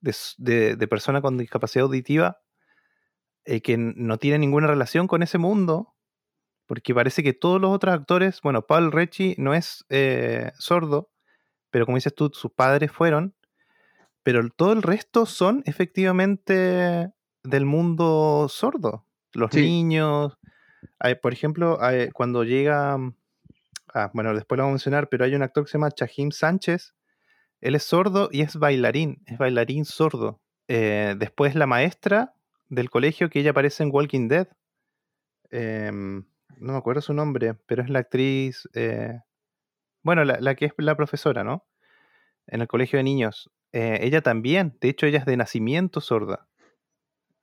de, 0.00 0.86
persona 0.88 1.20
con 1.20 1.36
discapacidad 1.38 1.84
auditiva 1.84 2.40
eh, 3.44 3.60
que 3.60 3.76
no 3.76 4.18
tiene 4.18 4.38
ninguna 4.38 4.66
relación 4.66 5.08
con 5.08 5.22
ese 5.22 5.38
mundo, 5.38 5.94
porque 6.66 6.94
parece 6.94 7.22
que 7.22 7.32
todos 7.32 7.60
los 7.60 7.70
otros 7.70 7.94
actores, 7.94 8.40
bueno, 8.42 8.66
Paul 8.66 8.92
Recci 8.92 9.34
no 9.38 9.54
es 9.54 9.84
eh, 9.88 10.52
sordo, 10.58 11.10
pero 11.70 11.86
como 11.86 11.96
dices 11.96 12.14
tú, 12.14 12.30
sus 12.32 12.52
padres 12.52 12.90
fueron, 12.92 13.34
pero 14.22 14.48
todo 14.50 14.72
el 14.72 14.82
resto 14.82 15.26
son 15.26 15.62
efectivamente 15.66 17.12
del 17.44 17.64
mundo 17.64 18.48
sordo. 18.48 19.06
Los 19.32 19.52
niños, 19.54 20.36
por 21.22 21.32
ejemplo, 21.32 21.78
cuando 22.12 22.42
llega, 22.42 22.96
ah, 23.94 24.10
bueno, 24.14 24.34
después 24.34 24.56
lo 24.56 24.64
vamos 24.64 24.72
a 24.72 24.78
mencionar, 24.78 25.08
pero 25.08 25.24
hay 25.24 25.34
un 25.34 25.42
actor 25.42 25.64
que 25.64 25.70
se 25.70 25.78
llama 25.78 25.90
Chahim 25.90 26.30
Sánchez, 26.30 26.94
él 27.60 27.74
es 27.74 27.84
sordo 27.84 28.28
y 28.32 28.42
es 28.42 28.56
bailarín, 28.56 29.22
es 29.26 29.38
bailarín 29.38 29.84
sordo. 29.84 30.40
Eh, 30.68 31.14
después 31.18 31.54
la 31.54 31.66
maestra 31.66 32.34
del 32.68 32.90
colegio 32.90 33.30
que 33.30 33.40
ella 33.40 33.50
aparece 33.50 33.82
en 33.82 33.90
Walking 33.92 34.28
Dead. 34.28 34.48
Em, 35.50 36.24
no 36.56 36.72
me 36.72 36.78
acuerdo 36.78 37.00
su 37.00 37.14
nombre, 37.14 37.54
pero 37.66 37.82
es 37.82 37.90
la 37.90 38.00
actriz, 38.00 38.68
eh, 38.74 39.20
bueno, 40.02 40.24
la, 40.24 40.54
que 40.54 40.66
es 40.66 40.72
la 40.78 40.96
profesora, 40.96 41.44
¿no? 41.44 41.66
En 42.46 42.60
el 42.60 42.68
colegio 42.68 42.98
de 42.98 43.02
niños. 43.04 43.50
Eh, 43.72 43.98
ella 44.02 44.22
también, 44.22 44.76
de 44.80 44.88
hecho 44.88 45.06
ella 45.06 45.18
es 45.18 45.26
de 45.26 45.36
nacimiento 45.36 46.00
sorda. 46.00 46.48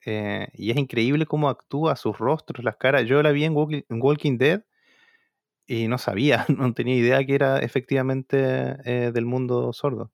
y 0.06 0.72
es 0.72 0.78
increíble 0.78 1.26
cómo 1.26 1.50
actúa, 1.50 1.96
sus 1.96 2.18
rostros, 2.18 2.64
las 2.64 2.78
caras. 2.78 3.06
Yo 3.06 3.24
la 3.24 3.32
vi 3.32 3.46
en 3.46 3.54
Walking, 3.56 4.38
Dead 4.38 4.64
y 5.66 5.88
no 5.88 5.98
sabía, 5.98 6.46
no 6.50 6.74
tenía 6.74 6.96
idea 6.96 7.26
que 7.26 7.36
era 7.36 7.60
efectivamente 7.60 8.38
del 8.38 9.26
mundo 9.26 9.72
sordo. 9.74 10.12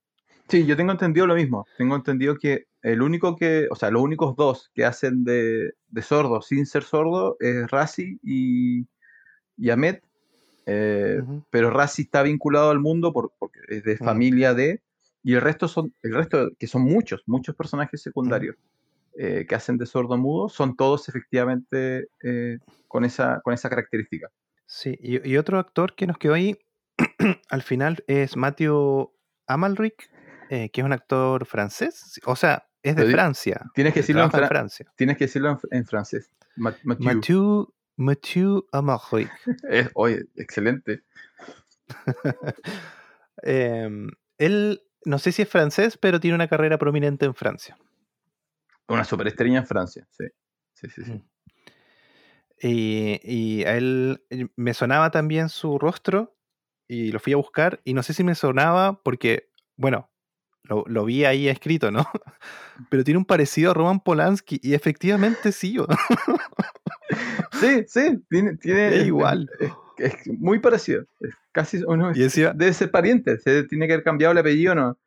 Sí, 0.47 0.65
yo 0.65 0.75
tengo 0.75 0.91
entendido 0.91 1.27
lo 1.27 1.35
mismo. 1.35 1.65
Tengo 1.77 1.95
entendido 1.95 2.35
que 2.37 2.68
el 2.81 3.01
único 3.01 3.35
que, 3.35 3.67
o 3.71 3.75
sea, 3.75 3.91
los 3.91 4.01
únicos 4.01 4.35
dos 4.35 4.71
que 4.73 4.85
hacen 4.85 5.23
de, 5.23 5.73
de 5.87 6.01
sordo 6.01 6.41
sin 6.41 6.65
ser 6.65 6.83
sordo 6.83 7.37
es 7.39 7.69
Razi 7.69 8.19
y, 8.23 8.87
y 9.57 9.69
Ahmed. 9.69 9.99
Eh, 10.65 11.21
pero 11.49 11.71
Razi 11.71 12.03
está 12.03 12.21
vinculado 12.23 12.69
al 12.69 12.79
mundo 12.79 13.11
por, 13.11 13.33
porque 13.39 13.59
es 13.67 13.83
de 13.83 13.95
mm. 13.95 14.05
familia 14.05 14.53
de. 14.53 14.81
Y 15.23 15.33
el 15.33 15.41
resto 15.41 15.67
son, 15.67 15.93
el 16.03 16.13
resto, 16.13 16.49
que 16.57 16.67
son 16.67 16.83
muchos, 16.83 17.23
muchos 17.25 17.55
personajes 17.55 18.01
secundarios 18.01 18.55
eh, 19.17 19.45
que 19.49 19.55
hacen 19.55 19.77
de 19.77 19.85
sordo 19.85 20.17
mudo, 20.17 20.47
son 20.47 20.77
todos 20.77 21.09
efectivamente 21.09 22.07
eh, 22.23 22.59
con, 22.87 23.03
esa, 23.03 23.41
con 23.41 23.53
esa 23.53 23.69
característica. 23.69 24.29
Sí, 24.65 24.97
y, 25.01 25.27
y 25.27 25.35
otro 25.35 25.59
actor 25.59 25.95
que 25.95 26.07
nos 26.07 26.17
quedó 26.17 26.35
ahí 26.35 26.57
al 27.49 27.61
final 27.61 28.03
es 28.07 28.37
Matthew 28.37 29.11
Amalric, 29.47 30.09
eh, 30.49 30.69
que 30.69 30.81
es 30.81 30.85
un 30.85 30.93
actor 30.93 31.45
francés, 31.45 32.19
o 32.25 32.35
sea, 32.35 32.68
es 32.83 32.95
de 32.95 33.11
Francia. 33.11 33.69
Tienes 33.73 33.93
que 33.93 33.99
decirlo 34.01 34.23
en, 34.23 34.31
Francia. 34.31 34.91
Tienes 34.95 35.17
que 35.17 35.25
decirlo 35.25 35.59
en, 35.71 35.85
francés. 35.85 36.31
Mathieu. 36.55 37.73
Mathieu, 37.99 38.65
Amalric. 38.71 39.29
oye, 39.93 40.25
excelente. 40.35 41.03
Em, 43.41 44.09
él, 44.37 44.81
no 45.05 45.17
sé 45.17 45.31
si 45.31 45.43
es 45.43 45.47
francés, 45.47 45.97
pero 45.97 46.19
tiene 46.19 46.35
una 46.35 46.49
carrera 46.49 46.77
prominente 46.77 47.25
en 47.25 47.33
Francia. 47.33 47.77
Una 48.89 49.05
superestrella 49.05 49.59
en 49.59 49.65
Francia, 49.65 50.05
sí. 50.11 50.25
Sí, 50.73 50.89
sí, 50.89 51.03
sí. 51.05 51.11
Mm. 51.13 51.23
Y, 52.61 53.19
y, 53.23 53.63
a 53.63 53.77
él 53.77 54.25
me 54.57 54.73
sonaba 54.73 55.09
también 55.09 55.47
su 55.47 55.79
rostro 55.79 56.35
y 56.85 57.13
lo 57.13 57.21
fui 57.21 57.31
a 57.31 57.37
buscar 57.37 57.79
y 57.85 57.93
no 57.93 58.03
sé 58.03 58.13
si 58.13 58.25
me 58.25 58.35
sonaba 58.35 59.01
porque, 59.01 59.49
bueno, 59.77 60.08
lo, 60.69 61.05
vi 61.05 61.25
ahí 61.25 61.47
escrito, 61.47 61.91
¿no? 61.91 62.07
Pero 62.89 63.03
tiene 63.03 63.17
un 63.17 63.25
parecido 63.25 63.71
a 63.71 63.73
Roman 63.73 63.99
Polanski 63.99 64.59
y 64.61 64.73
efectivamente 64.73 65.51
sí. 65.51 65.77
sí, 67.59 67.85
sí, 67.87 68.23
tiene, 68.29 68.57
es 68.97 69.07
igual. 69.07 69.49
Es, 69.97 70.13
muy 70.27 70.59
parecido. 70.59 71.03
Es 71.19 71.33
casi 71.51 71.83
uno, 71.85 72.13
debe 72.13 72.73
ser 72.73 72.91
pariente, 72.91 73.39
se 73.39 73.63
tiene 73.63 73.87
que 73.87 73.93
haber 73.93 74.03
cambiado 74.03 74.31
el 74.31 74.37
apellido, 74.37 74.75
¿no? 74.75 74.97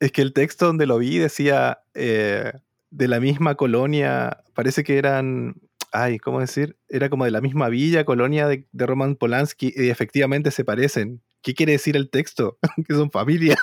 Es 0.00 0.12
que 0.12 0.22
el 0.22 0.32
texto 0.32 0.66
donde 0.66 0.86
lo 0.86 0.98
vi 0.98 1.18
decía 1.18 1.78
eh, 1.94 2.52
de 2.90 3.08
la 3.08 3.20
misma 3.20 3.54
colonia, 3.54 4.42
parece 4.54 4.84
que 4.84 4.98
eran, 4.98 5.56
ay, 5.92 6.18
¿cómo 6.18 6.40
decir? 6.40 6.76
Era 6.88 7.08
como 7.08 7.24
de 7.24 7.30
la 7.30 7.40
misma 7.40 7.68
villa, 7.68 8.04
colonia 8.04 8.46
de, 8.46 8.66
de 8.72 8.86
Roman 8.86 9.16
Polanski 9.16 9.72
y 9.74 9.88
efectivamente 9.88 10.50
se 10.50 10.64
parecen. 10.64 11.22
¿Qué 11.42 11.54
quiere 11.54 11.72
decir 11.72 11.96
el 11.96 12.10
texto? 12.10 12.58
que 12.88 12.94
son 12.94 13.10
familia. 13.10 13.56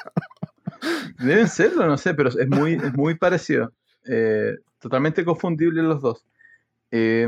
Deben 1.20 1.48
serlo, 1.48 1.86
no 1.88 1.98
sé, 1.98 2.14
pero 2.14 2.30
es 2.30 2.48
muy, 2.48 2.74
es 2.74 2.94
muy 2.94 3.16
parecido. 3.16 3.72
Eh, 4.06 4.54
totalmente 4.80 5.24
confundible 5.24 5.82
los 5.84 6.02
dos. 6.02 6.26
Eh, 6.92 7.28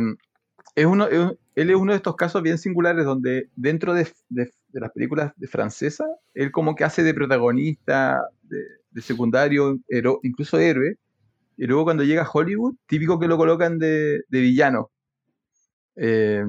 es 0.75 0.85
uno, 0.85 1.07
él 1.07 1.69
es 1.69 1.75
uno 1.75 1.93
de 1.93 1.97
estos 1.97 2.15
casos 2.15 2.41
bien 2.41 2.57
singulares 2.57 3.05
donde 3.05 3.49
dentro 3.55 3.93
de, 3.93 4.11
las 4.73 4.91
películas 4.91 5.33
de 5.37 5.47
francesa, 5.47 6.05
él 6.33 6.51
como 6.51 6.75
que 6.75 6.83
hace 6.83 7.01
de 7.01 7.13
protagonista, 7.13 8.21
de, 8.43 9.01
secundario, 9.01 9.79
incluso 10.23 10.57
héroe, 10.59 10.97
y 11.57 11.65
luego 11.65 11.85
cuando 11.85 12.03
llega 12.03 12.23
a 12.23 12.29
Hollywood, 12.31 12.75
típico 12.87 13.19
que 13.19 13.27
lo 13.27 13.37
colocan 13.37 13.79
de, 13.79 14.23
villano. 14.29 14.91
Eh, 15.95 16.43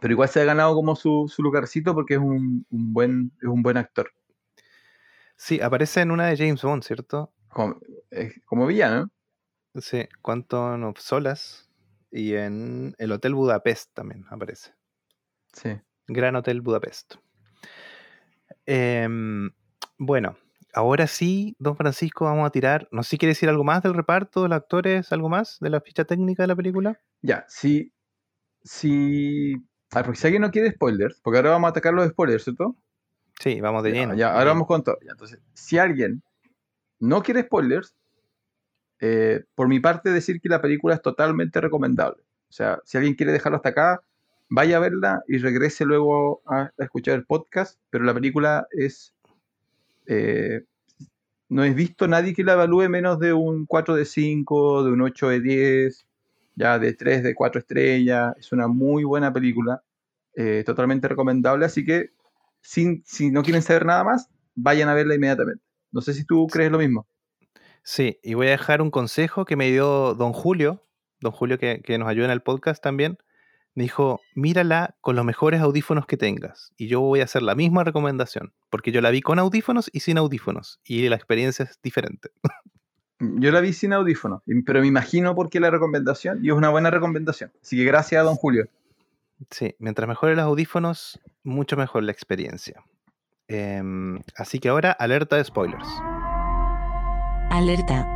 pero 0.00 0.12
igual 0.12 0.28
se 0.28 0.40
ha 0.40 0.44
ganado 0.44 0.74
como 0.74 0.96
su, 0.96 1.30
lugarcito 1.38 1.94
porque 1.94 2.14
es 2.14 2.20
un, 2.20 2.64
buen, 2.70 3.32
es 3.42 3.48
un 3.48 3.62
buen 3.62 3.76
actor. 3.76 4.10
Sí, 5.44 5.60
aparece 5.60 6.02
en 6.02 6.12
una 6.12 6.28
de 6.28 6.36
James 6.36 6.62
Bond, 6.62 6.84
¿cierto? 6.84 7.34
Como, 7.48 7.80
como 8.46 8.64
villano. 8.64 9.10
Sí, 9.74 10.06
Quantum 10.22 10.84
of 10.84 11.00
Solas. 11.00 11.68
Y 12.12 12.34
en 12.34 12.94
el 12.98 13.10
Hotel 13.10 13.34
Budapest 13.34 13.92
también 13.92 14.24
aparece. 14.30 14.72
Sí. 15.52 15.80
Gran 16.06 16.36
Hotel 16.36 16.60
Budapest. 16.60 17.16
Em, 18.66 19.50
bueno, 19.98 20.36
ahora 20.74 21.08
sí, 21.08 21.56
don 21.58 21.76
Francisco, 21.76 22.26
vamos 22.26 22.46
a 22.46 22.50
tirar. 22.50 22.86
No 22.92 23.02
sé 23.02 23.10
si 23.10 23.18
quiere 23.18 23.32
decir 23.32 23.48
algo 23.48 23.64
más 23.64 23.82
del 23.82 23.94
reparto, 23.94 24.44
de 24.44 24.48
los 24.48 24.56
actores, 24.58 25.10
algo 25.10 25.28
más 25.28 25.58
de 25.58 25.70
la 25.70 25.80
ficha 25.80 26.04
técnica 26.04 26.44
de 26.44 26.46
la 26.46 26.56
película. 26.56 27.00
Ya, 27.20 27.44
sí. 27.48 27.92
Sí. 28.62 29.54
A 29.90 30.04
porque 30.04 30.20
si 30.20 30.26
alguien 30.28 30.42
no 30.42 30.52
quiere 30.52 30.70
spoilers, 30.70 31.20
porque 31.20 31.38
ahora 31.38 31.50
vamos 31.50 31.66
a 31.66 31.70
atacar 31.70 31.94
los 31.94 32.06
spoilers, 32.10 32.44
¿cierto? 32.44 32.76
Sí, 33.42 33.60
vamos 33.60 33.82
de 33.82 33.90
lleno. 33.90 34.14
Ya, 34.14 34.32
ahora 34.32 34.52
vamos 34.52 34.68
con 34.68 34.84
todo. 34.84 34.98
entonces, 35.00 35.40
si 35.52 35.76
alguien 35.76 36.22
no 37.00 37.24
quiere 37.24 37.42
spoilers, 37.42 37.96
eh, 39.00 39.42
por 39.56 39.66
mi 39.66 39.80
parte 39.80 40.10
decir 40.10 40.40
que 40.40 40.48
la 40.48 40.62
película 40.62 40.94
es 40.94 41.02
totalmente 41.02 41.60
recomendable. 41.60 42.22
O 42.48 42.52
sea, 42.52 42.78
si 42.84 42.98
alguien 42.98 43.16
quiere 43.16 43.32
dejarlo 43.32 43.56
hasta 43.56 43.70
acá, 43.70 44.02
vaya 44.48 44.76
a 44.76 44.80
verla 44.80 45.24
y 45.26 45.38
regrese 45.38 45.84
luego 45.84 46.40
a, 46.46 46.70
escuchar 46.78 47.16
el 47.16 47.24
podcast, 47.24 47.80
pero 47.90 48.04
la 48.04 48.14
película 48.14 48.68
es... 48.70 49.12
Eh, 50.06 50.62
no 51.48 51.64
he 51.64 51.74
visto 51.74 52.06
nadie 52.06 52.34
que 52.34 52.44
la 52.44 52.52
evalúe 52.52 52.88
menos 52.88 53.18
de 53.18 53.32
un 53.32 53.66
4 53.66 53.96
de 53.96 54.04
5, 54.04 54.84
de 54.84 54.92
un 54.92 55.00
8 55.00 55.28
de 55.30 55.40
10, 55.40 56.06
ya 56.54 56.78
de 56.78 56.92
3 56.92 57.24
de 57.24 57.34
4 57.34 57.58
estrellas. 57.58 58.34
Es 58.38 58.52
una 58.52 58.68
muy 58.68 59.02
buena 59.02 59.32
película, 59.32 59.82
eh, 60.36 60.62
totalmente 60.64 61.08
recomendable, 61.08 61.66
así 61.66 61.84
que 61.84 62.10
si 62.62 63.30
no 63.30 63.42
quieren 63.42 63.62
saber 63.62 63.84
nada 63.84 64.04
más, 64.04 64.28
vayan 64.54 64.88
a 64.88 64.94
verla 64.94 65.14
inmediatamente. 65.14 65.62
No 65.90 66.00
sé 66.00 66.14
si 66.14 66.24
tú 66.24 66.46
crees 66.46 66.70
lo 66.70 66.78
mismo. 66.78 67.06
Sí, 67.82 68.18
y 68.22 68.34
voy 68.34 68.46
a 68.46 68.52
dejar 68.52 68.80
un 68.80 68.90
consejo 68.90 69.44
que 69.44 69.56
me 69.56 69.70
dio 69.70 70.14
don 70.14 70.32
Julio, 70.32 70.86
don 71.20 71.32
Julio 71.32 71.58
que, 71.58 71.82
nos 71.98 72.08
ayuda 72.08 72.26
en 72.26 72.30
el 72.30 72.42
podcast 72.42 72.82
también. 72.82 73.18
Me 73.74 73.84
dijo, 73.84 74.20
mírala 74.34 74.96
con 75.00 75.16
los 75.16 75.24
mejores 75.24 75.60
audífonos 75.60 76.06
que 76.06 76.16
tengas. 76.16 76.72
Y 76.76 76.88
yo 76.88 77.00
voy 77.00 77.20
a 77.20 77.24
hacer 77.24 77.42
la 77.42 77.54
misma 77.54 77.84
recomendación, 77.84 78.52
porque 78.70 78.92
yo 78.92 79.00
la 79.00 79.10
vi 79.10 79.22
con 79.22 79.38
audífonos 79.38 79.90
y 79.92 80.00
sin 80.00 80.18
audífonos, 80.18 80.80
y 80.84 81.08
la 81.08 81.16
experiencia 81.16 81.64
es 81.64 81.80
diferente. 81.82 82.30
Yo 83.18 83.52
la 83.52 83.60
vi 83.60 83.72
sin 83.72 83.92
audífonos, 83.92 84.42
pero 84.66 84.80
me 84.80 84.88
imagino 84.88 85.34
por 85.34 85.48
qué 85.48 85.60
la 85.60 85.70
recomendación, 85.70 86.44
y 86.44 86.48
es 86.48 86.54
una 86.54 86.70
buena 86.70 86.90
recomendación. 86.90 87.52
Así 87.62 87.76
que 87.76 87.84
gracias 87.84 88.20
a 88.20 88.24
don 88.24 88.34
Julio. 88.34 88.68
Sí, 89.50 89.74
mientras 89.78 90.08
mejores 90.08 90.36
los 90.36 90.44
audífonos, 90.44 91.20
mucho 91.42 91.76
mejor 91.76 92.02
la 92.04 92.12
experiencia. 92.12 92.84
Em, 93.48 94.20
así 94.36 94.58
que 94.58 94.68
ahora, 94.68 94.92
alerta 94.92 95.36
de 95.36 95.44
spoilers. 95.44 95.88
Alerta. 97.50 98.06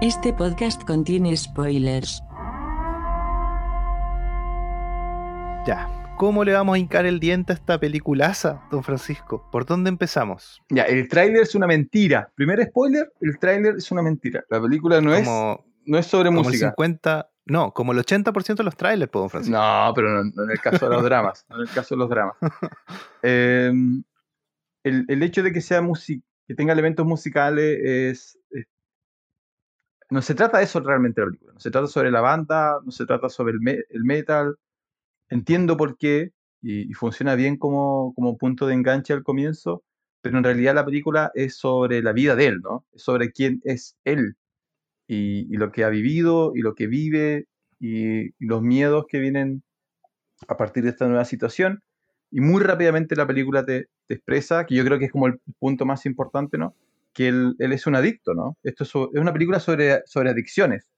Este 0.00 0.32
podcast 0.32 0.82
contiene 0.84 1.36
spoilers. 1.36 2.20
Ya, 5.66 5.88
¿cómo 6.16 6.44
le 6.44 6.52
vamos 6.52 6.74
a 6.74 6.78
hincar 6.78 7.06
el 7.06 7.20
diente 7.20 7.52
a 7.52 7.54
esta 7.54 7.78
peliculaza, 7.78 8.62
don 8.70 8.82
Francisco? 8.82 9.48
¿Por 9.50 9.64
dónde 9.64 9.90
empezamos? 9.90 10.60
Ya, 10.70 10.82
el 10.82 11.08
tráiler 11.08 11.42
es 11.42 11.54
una 11.54 11.66
mentira. 11.66 12.30
Primer 12.34 12.62
spoiler, 12.66 13.12
el 13.20 13.38
tráiler 13.38 13.76
es 13.76 13.90
una 13.90 14.02
mentira. 14.02 14.44
La 14.50 14.60
película 14.60 15.00
no, 15.00 15.14
es, 15.14 15.26
no 15.26 15.98
es 15.98 16.06
sobre 16.06 16.30
música. 16.30 16.70
50, 16.70 17.30
no, 17.46 17.72
como 17.72 17.92
el 17.92 17.98
80% 17.98 18.56
de 18.56 18.64
los 18.64 18.76
trailers, 18.76 19.10
puedo 19.10 19.28
Francisco. 19.28 19.58
No, 19.58 19.92
pero 19.94 20.24
no, 20.24 20.42
en 20.44 20.50
el 20.50 20.60
caso 20.60 20.88
de 20.88 20.94
los 20.94 21.04
dramas. 21.04 21.44
en 21.50 21.60
el 21.60 21.68
caso 21.68 21.94
de 21.94 21.98
los 21.98 22.08
dramas. 22.08 22.36
Em, 23.22 24.02
el, 24.82 25.22
hecho 25.22 25.42
de 25.42 25.52
que 25.52 25.60
sea 25.60 25.82
que 26.46 26.54
tenga 26.54 26.72
elementos 26.72 27.06
musicales 27.06 27.78
es, 27.82 28.38
No 30.10 30.22
se 30.22 30.34
trata 30.34 30.58
de 30.58 30.64
eso 30.64 30.80
realmente 30.80 31.20
la 31.20 31.26
película. 31.26 31.52
No 31.54 31.60
se 31.60 31.70
trata 31.70 31.86
sobre 31.86 32.10
la 32.10 32.20
banda, 32.20 32.80
no 32.84 32.90
se 32.90 33.06
trata 33.06 33.28
sobre 33.28 33.54
el, 33.54 34.04
metal. 34.04 34.56
Entiendo 35.28 35.76
por 35.76 35.98
qué, 35.98 36.32
y, 36.62 36.92
funciona 36.94 37.34
bien 37.34 37.58
como, 37.58 38.14
como 38.14 38.38
punto 38.38 38.66
de 38.66 38.74
enganche 38.74 39.12
al 39.12 39.22
comienzo, 39.22 39.84
pero 40.22 40.38
en 40.38 40.44
realidad 40.44 40.74
la 40.74 40.84
película 40.84 41.30
es 41.34 41.56
sobre 41.56 42.02
la 42.02 42.12
vida 42.12 42.36
de 42.36 42.46
él, 42.46 42.60
¿no? 42.62 42.86
Es 42.92 43.02
sobre 43.02 43.32
quién 43.32 43.60
es 43.64 43.96
él 44.04 44.36
y, 45.06 45.52
y 45.52 45.56
lo 45.56 45.72
que 45.72 45.84
ha 45.84 45.88
vivido 45.88 46.52
y 46.54 46.60
lo 46.60 46.74
que 46.74 46.86
vive 46.86 47.46
y, 47.78 48.26
y 48.26 48.46
los 48.46 48.62
miedos 48.62 49.04
que 49.08 49.18
vienen 49.18 49.62
a 50.48 50.56
partir 50.56 50.84
de 50.84 50.90
esta 50.90 51.06
nueva 51.06 51.24
situación. 51.24 51.82
Y 52.30 52.40
muy 52.40 52.62
rápidamente 52.62 53.14
la 53.14 53.26
película 53.26 53.64
te, 53.64 53.86
te 54.06 54.14
expresa, 54.14 54.66
que 54.66 54.74
yo 54.74 54.84
creo 54.84 54.98
que 54.98 55.04
es 55.06 55.12
como 55.12 55.26
el 55.26 55.40
punto 55.58 55.86
más 55.86 56.04
importante, 56.06 56.58
¿no? 56.58 56.74
Que 57.12 57.28
él, 57.28 57.54
él 57.58 57.72
es 57.72 57.86
un 57.86 57.94
adicto, 57.94 58.34
¿no? 58.34 58.56
Esto 58.64 58.84
es, 58.84 58.90
es 58.90 59.20
una 59.20 59.32
película 59.32 59.60
sobre, 59.60 60.02
sobre 60.06 60.30
adicciones. 60.30 60.90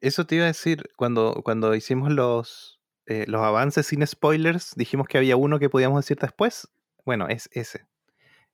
Eso 0.00 0.26
te 0.26 0.36
iba 0.36 0.44
a 0.44 0.48
decir, 0.48 0.84
cuando, 0.96 1.40
cuando 1.42 1.74
hicimos 1.74 2.12
los, 2.12 2.80
eh, 3.06 3.24
los 3.26 3.40
avances 3.40 3.86
sin 3.86 4.06
spoilers, 4.06 4.74
dijimos 4.76 5.08
que 5.08 5.18
había 5.18 5.36
uno 5.36 5.58
que 5.58 5.70
podíamos 5.70 6.04
decir 6.04 6.18
después. 6.18 6.68
Bueno, 7.04 7.28
es 7.28 7.48
ese. 7.52 7.86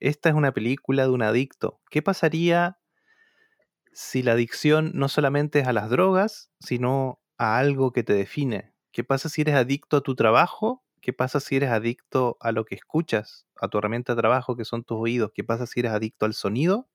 Esta 0.01 0.31
es 0.31 0.35
una 0.35 0.53
película 0.53 1.03
de 1.03 1.11
un 1.11 1.22
adicto. 1.22 1.81
¿Qué 1.90 2.01
pasaría 2.01 2.79
si 3.92 4.22
la 4.22 4.33
adicción 4.33 4.92
no 4.94 5.09
solamente 5.09 5.61
es 5.61 5.66
a 5.66 5.72
las 5.72 5.90
drogas, 5.90 6.50
sino 6.61 7.20
a 7.38 7.59
algo 7.59 7.92
que 7.92 8.02
te 8.02 8.14
define? 8.14 8.72
¿Qué 8.92 9.05
pasa 9.05 9.28
si 9.28 9.42
eres 9.42 9.55
adicto 9.55 9.96
a 9.96 10.00
tu 10.02 10.14
trabajo? 10.14 10.85
¿Qué 11.00 11.12
pasa 11.12 11.40
si 11.40 11.57
eres 11.57 11.70
adicto 11.70 12.37
a 12.40 12.52
lo 12.52 12.64
que 12.64 12.74
escuchas, 12.74 13.46
a 13.61 13.68
tu 13.68 13.78
herramienta 13.78 14.14
de 14.14 14.20
trabajo 14.20 14.57
que 14.57 14.64
son 14.64 14.85
tus 14.85 14.98
oídos? 14.98 15.33
¿Qué 15.35 15.44
pasa 15.44 15.66
si 15.66 15.81
eres 15.81 15.92
adicto 15.92 16.26
al 16.26 16.35
sonido 16.35 16.88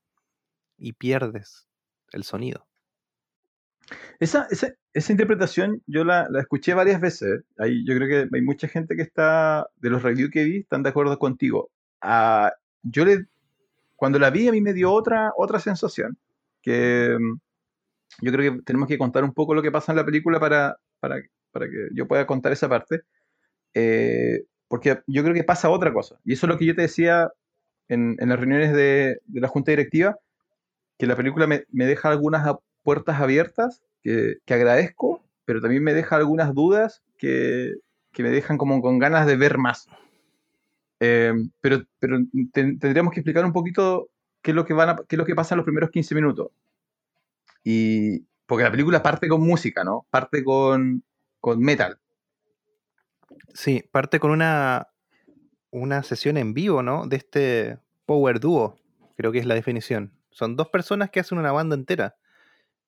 y 0.77 0.93
pierdes 0.93 1.67
el 2.11 2.23
sonido? 2.23 2.67
Esa, 4.19 4.47
esa, 4.49 5.11
interpretación 5.11 5.81
yo 5.85 6.03
la, 6.03 6.27
la 6.29 6.41
escuché 6.41 6.73
varias 6.73 6.99
veces. 6.99 7.43
Hay, 7.57 7.85
yo 7.85 7.95
creo 7.95 8.07
que 8.07 8.35
hay 8.35 8.41
mucha 8.41 8.67
gente 8.67 8.95
que 8.95 9.01
está, 9.01 9.67
de 9.77 9.89
los 9.89 10.03
reviews 10.03 10.31
que 10.31 10.43
vi, 10.43 10.57
están 10.59 10.83
de 10.83 10.89
acuerdo 10.89 11.17
contigo. 11.19 11.69
Ah, 12.01 12.51
yo 12.83 13.05
le, 13.05 13.25
cuando 13.95 14.19
la 14.19 14.29
vi 14.29 14.47
a 14.47 14.51
mí 14.51 14.61
me 14.61 14.73
dio 14.73 14.91
otra, 14.91 15.31
otra 15.37 15.59
sensación, 15.59 16.17
que 16.61 17.17
mm, 17.19 17.39
yo 18.21 18.31
creo 18.31 18.53
que 18.57 18.61
tenemos 18.63 18.87
que 18.87 18.97
contar 18.97 19.23
un 19.23 19.33
poco 19.33 19.53
lo 19.55 19.61
que 19.61 19.71
pasa 19.71 19.91
en 19.91 19.97
la 19.97 20.05
película 20.05 20.39
para, 20.39 20.77
para, 20.99 21.21
para 21.51 21.67
que 21.67 21.89
yo 21.93 22.07
pueda 22.07 22.25
contar 22.27 22.51
esa 22.51 22.69
parte. 22.69 23.01
Eh, 23.73 24.43
porque 24.67 24.99
yo 25.07 25.23
creo 25.23 25.35
que 25.35 25.43
pasa 25.43 25.69
otra 25.69 25.93
cosa. 25.93 26.19
Y 26.25 26.33
eso 26.33 26.45
es 26.47 26.49
lo 26.53 26.57
que 26.59 26.65
yo 26.65 26.75
te 26.75 26.83
decía 26.83 27.31
en, 27.89 28.17
en 28.19 28.29
las 28.29 28.39
reuniones 28.39 28.73
de, 28.73 29.21
de 29.25 29.41
la 29.41 29.47
junta 29.49 29.71
directiva, 29.71 30.19
que 30.97 31.07
la 31.07 31.15
película 31.15 31.47
me, 31.47 31.65
me 31.71 31.85
deja 31.85 32.09
algunas 32.09 32.55
puertas 32.83 33.21
abiertas 33.21 33.83
que, 34.03 34.37
que 34.45 34.53
agradezco, 34.53 35.23
pero 35.45 35.61
también 35.61 35.83
me 35.83 35.93
deja 35.93 36.17
algunas 36.17 36.53
dudas 36.53 37.03
que, 37.17 37.75
que 38.13 38.23
me 38.23 38.29
dejan 38.31 38.57
como 38.57 38.81
con 38.81 38.99
ganas 38.99 39.27
de 39.27 39.37
ver 39.37 39.57
más. 39.57 39.87
Eh, 40.99 41.33
pero 41.61 41.83
pero 41.99 42.17
ten- 42.51 42.79
tendríamos 42.79 43.13
que 43.13 43.19
explicar 43.19 43.45
un 43.45 43.53
poquito 43.53 44.09
qué 44.47 44.51
es 44.51 44.55
lo 44.55 44.63
que, 44.65 44.73
van 44.73 44.87
a- 44.89 44.95
qué 44.95 45.15
es 45.15 45.17
lo 45.17 45.25
que 45.25 45.35
pasa 45.35 45.55
en 45.55 45.57
los 45.57 45.65
primeros 45.65 45.89
15 45.91 46.15
minutos. 46.15 46.51
Y, 47.65 48.19
porque 48.45 48.63
la 48.63 48.71
película 48.71 49.03
parte 49.03 49.27
con 49.27 49.41
música, 49.41 49.83
¿no? 49.83 50.07
Parte 50.09 50.41
con, 50.41 51.03
con 51.41 51.59
metal. 51.59 51.99
Sí, 53.53 53.83
parte 53.91 54.21
con 54.21 54.31
una, 54.31 54.87
una 55.69 56.01
sesión 56.03 56.37
en 56.37 56.53
vivo, 56.53 56.81
¿no? 56.81 57.07
De 57.07 57.17
este 57.17 57.77
Power 58.05 58.39
Duo, 58.39 58.79
creo 59.17 59.33
que 59.33 59.39
es 59.39 59.45
la 59.45 59.55
definición. 59.55 60.13
Son 60.29 60.55
dos 60.55 60.69
personas 60.69 61.09
que 61.09 61.19
hacen 61.19 61.37
una 61.39 61.51
banda 61.51 61.75
entera. 61.75 62.15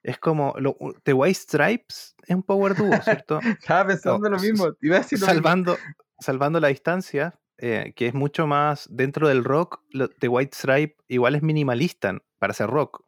Es 0.01 0.17
como 0.17 0.53
lo- 0.59 0.77
The 1.03 1.11
White 1.11 1.39
Stripes 1.39 2.15
es 2.25 2.35
un 2.35 2.43
Power 2.43 2.73
Duo, 2.73 2.91
¿cierto? 3.03 3.39
Estaba 3.59 3.87
pensando 3.87 4.27
Oh, 4.27 4.31
lo 4.31 4.39
mismo. 4.39 4.69
Iba 4.79 4.95
a 4.95 4.99
decir 4.99 5.19
lo 5.19 5.25
mismo. 5.25 5.33
salvando, 5.35 5.77
salvando 6.19 6.61
la 6.61 6.69
distancia, 6.69 7.37
eh, 7.61 7.93
que 7.95 8.07
es 8.07 8.13
mucho 8.13 8.47
más 8.47 8.87
dentro 8.91 9.27
del 9.27 9.43
rock, 9.43 9.81
The 10.19 10.27
White 10.27 10.55
Stripe 10.55 10.95
igual 11.07 11.35
es 11.35 11.43
minimalista 11.43 12.17
para 12.39 12.51
hacer 12.51 12.67
rock. 12.69 13.03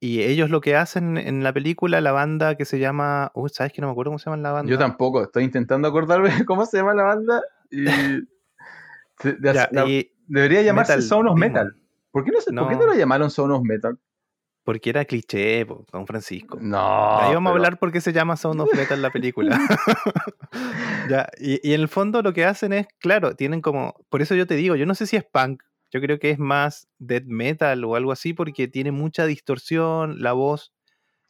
Y 0.00 0.20
ellos 0.22 0.50
lo 0.50 0.60
que 0.60 0.76
hacen 0.76 1.16
en 1.16 1.42
la 1.42 1.52
película, 1.54 2.00
la 2.02 2.12
banda 2.12 2.56
que 2.56 2.64
se 2.66 2.78
llama. 2.78 3.30
Uy, 3.34 3.48
¿sabes 3.50 3.72
que 3.72 3.80
no 3.80 3.86
me 3.86 3.92
acuerdo 3.92 4.10
cómo 4.10 4.18
se 4.18 4.26
llama 4.28 4.42
la 4.42 4.52
banda? 4.52 4.70
Yo 4.70 4.76
tampoco, 4.78 5.22
estoy 5.22 5.44
intentando 5.44 5.88
acordarme 5.88 6.28
cómo 6.46 6.66
se 6.66 6.76
llama 6.76 6.92
la 6.94 7.04
banda 7.04 7.42
y 7.70 7.84
de- 9.22 9.32
de- 9.38 9.54
Ya, 9.54 9.68
la- 9.72 9.86
y- 9.86 10.10
debería 10.26 10.62
llamarse 10.62 10.92
Metal 10.92 11.02
Sound 11.08 11.28
of 11.28 11.34
Demon. 11.40 11.52
Metal. 11.52 11.76
¿Por 12.10 12.24
qué 12.24 12.30
no, 12.32 12.40
se, 12.40 12.52
¿por 12.52 12.68
qué 12.68 12.74
No. 12.74 12.80
no 12.80 12.86
lo 12.88 12.94
llamaron 12.94 13.30
Sound 13.30 13.52
of 13.52 13.62
Metal? 13.62 13.98
Porque 14.64 14.90
era 14.90 15.04
cliché, 15.04 15.64
po, 15.66 15.84
don 15.92 16.06
Francisco. 16.06 16.58
No. 16.60 17.18
Ahí 17.20 17.34
vamos 17.34 17.50
a 17.50 17.54
hablar 17.54 17.78
por 17.78 17.92
qué 17.92 18.00
se 18.00 18.12
llama 18.12 18.36
Sound 18.36 18.60
of 18.62 18.74
Metal 18.74 19.00
la 19.00 19.10
película. 19.10 19.56
ya, 21.08 21.28
y, 21.38 21.66
y 21.68 21.74
en 21.74 21.80
el 21.82 21.88
fondo 21.88 22.22
lo 22.22 22.32
que 22.32 22.44
hacen 22.44 22.72
es, 22.72 22.86
claro, 22.98 23.34
tienen 23.36 23.60
como. 23.60 23.94
Por 24.08 24.22
eso 24.22 24.34
yo 24.34 24.46
te 24.46 24.54
digo, 24.56 24.76
yo 24.76 24.86
no 24.86 24.94
sé 24.94 25.06
si 25.06 25.16
es 25.16 25.24
punk, 25.24 25.62
yo 25.92 26.00
creo 26.00 26.18
que 26.18 26.30
es 26.30 26.38
más 26.38 26.88
death 26.98 27.24
metal 27.26 27.84
o 27.84 27.94
algo 27.96 28.12
así, 28.12 28.32
porque 28.32 28.68
tiene 28.68 28.90
mucha 28.92 29.26
distorsión, 29.26 30.22
la 30.22 30.32
voz. 30.32 30.72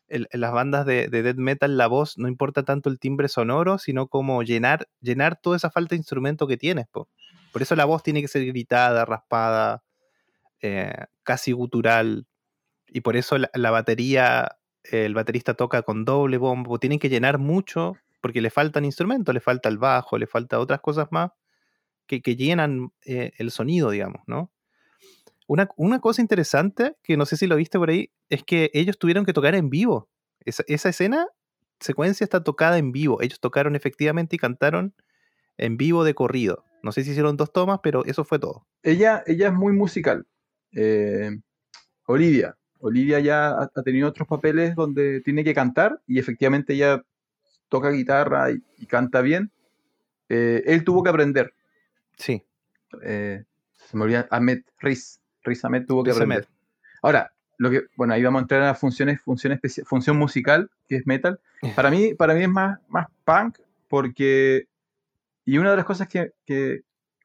el- 0.06 0.28
en 0.30 0.40
las 0.40 0.52
bandas 0.52 0.86
de, 0.86 1.08
de 1.08 1.22
death 1.22 1.36
metal, 1.38 1.76
la 1.76 1.86
voz 1.86 2.18
no 2.18 2.28
importa 2.28 2.62
tanto 2.62 2.88
el 2.90 2.98
timbre 2.98 3.26
sonoro, 3.28 3.78
sino 3.78 4.06
como 4.06 4.42
llenar, 4.42 4.86
llenar 5.00 5.40
toda 5.40 5.56
esa 5.56 5.70
falta 5.70 5.90
de 5.90 5.96
instrumento 5.96 6.46
que 6.46 6.56
tienes. 6.56 6.86
po. 6.88 7.08
Por 7.52 7.62
eso 7.62 7.74
la 7.74 7.84
voz 7.84 8.02
tiene 8.02 8.20
que 8.20 8.28
ser 8.28 8.44
gritada, 8.46 9.04
raspada, 9.04 9.82
eh, 10.60 10.92
casi 11.22 11.52
gutural. 11.52 12.26
Y 12.94 13.00
por 13.00 13.16
eso 13.16 13.36
la, 13.38 13.70
batería, 13.72 14.56
el 14.84 15.14
baterista 15.14 15.54
toca 15.54 15.82
con 15.82 16.04
doble 16.04 16.38
bombo. 16.38 16.78
Tienen 16.78 17.00
que 17.00 17.08
llenar 17.08 17.38
mucho 17.38 17.96
porque 18.20 18.40
le 18.40 18.50
faltan 18.50 18.84
instrumentos, 18.84 19.34
le 19.34 19.40
falta 19.40 19.68
el 19.68 19.78
bajo, 19.78 20.16
le 20.16 20.28
falta 20.28 20.60
otras 20.60 20.80
cosas 20.80 21.08
más 21.10 21.32
que, 22.06 22.22
que 22.22 22.36
llenan 22.36 22.92
eh, 23.04 23.32
el 23.38 23.50
sonido, 23.50 23.90
digamos, 23.90 24.22
¿no? 24.28 24.52
Una, 25.48 25.68
una 25.76 25.98
cosa 25.98 26.22
interesante, 26.22 26.94
que 27.02 27.16
no 27.16 27.26
sé 27.26 27.36
si 27.36 27.48
lo 27.48 27.56
viste 27.56 27.80
por 27.80 27.90
ahí, 27.90 28.12
es 28.28 28.44
que 28.44 28.70
ellos 28.72 28.96
tuvieron 28.96 29.24
que 29.24 29.32
tocar 29.32 29.56
en 29.56 29.70
vivo. 29.70 30.08
Esa, 30.44 30.62
esa 30.68 30.90
escena, 30.90 31.26
secuencia 31.80 32.22
está 32.22 32.44
tocada 32.44 32.78
en 32.78 32.92
vivo. 32.92 33.20
Ellos 33.22 33.40
tocaron 33.40 33.74
efectivamente 33.74 34.36
y 34.36 34.38
cantaron 34.38 34.94
en 35.58 35.76
vivo 35.76 36.04
de 36.04 36.14
corrido. 36.14 36.64
No 36.84 36.92
sé 36.92 37.02
si 37.02 37.10
hicieron 37.10 37.36
dos 37.36 37.52
tomas, 37.52 37.80
pero 37.82 38.04
eso 38.04 38.24
fue 38.24 38.38
todo. 38.38 38.68
Ella, 38.84 39.24
ella 39.26 39.48
es 39.48 39.54
muy 39.54 39.72
musical. 39.72 40.28
Eh, 40.70 41.32
Olivia. 42.06 42.56
Olivia 42.86 43.18
ya 43.20 43.48
ha, 43.48 43.70
ha 43.74 43.82
tenido 43.82 44.08
otros 44.08 44.28
papeles 44.28 44.74
donde 44.74 45.20
tiene 45.22 45.42
que 45.42 45.54
cantar 45.54 46.00
y 46.06 46.18
efectivamente 46.18 46.74
ella 46.74 47.02
toca 47.70 47.90
guitarra 47.90 48.50
y, 48.50 48.62
y 48.78 48.86
canta 48.86 49.22
bien. 49.22 49.50
Eh, 50.28 50.62
él 50.66 50.84
tuvo 50.84 51.02
que 51.02 51.10
aprender. 51.10 51.54
Sí, 52.18 52.42
Eh, 53.02 53.42
se 53.88 53.96
me 53.96 54.04
olvida, 54.04 54.28
Ahmed 54.30 54.62
Riz. 54.80 55.18
Riz 55.42 55.64
Ahmed 55.64 55.86
tuvo 55.86 56.04
que 56.04 56.10
Riz 56.10 56.16
aprender. 56.18 56.38
Ahmed. 56.44 56.48
Ahora, 57.02 57.32
lo 57.58 57.70
que, 57.70 57.84
bueno, 57.96 58.14
ahí 58.14 58.22
vamos 58.22 58.40
a 58.40 58.42
entrar 58.42 58.62
a 58.62 58.74
funciones, 58.74 59.20
función, 59.20 59.58
función 59.84 60.16
musical, 60.16 60.70
que 60.88 60.96
es 60.96 61.06
metal. 61.06 61.40
Para 61.76 61.90
mí, 61.90 62.14
para 62.14 62.34
mí 62.34 62.42
es 62.42 62.48
más, 62.48 62.78
más 62.88 63.06
punk, 63.24 63.58
porque. 63.88 64.66
Y 65.46 65.56
una 65.58 65.70
de 65.70 65.76
las 65.76 65.84
cosas 65.86 66.06
que, 66.08 66.32
que 66.46 66.82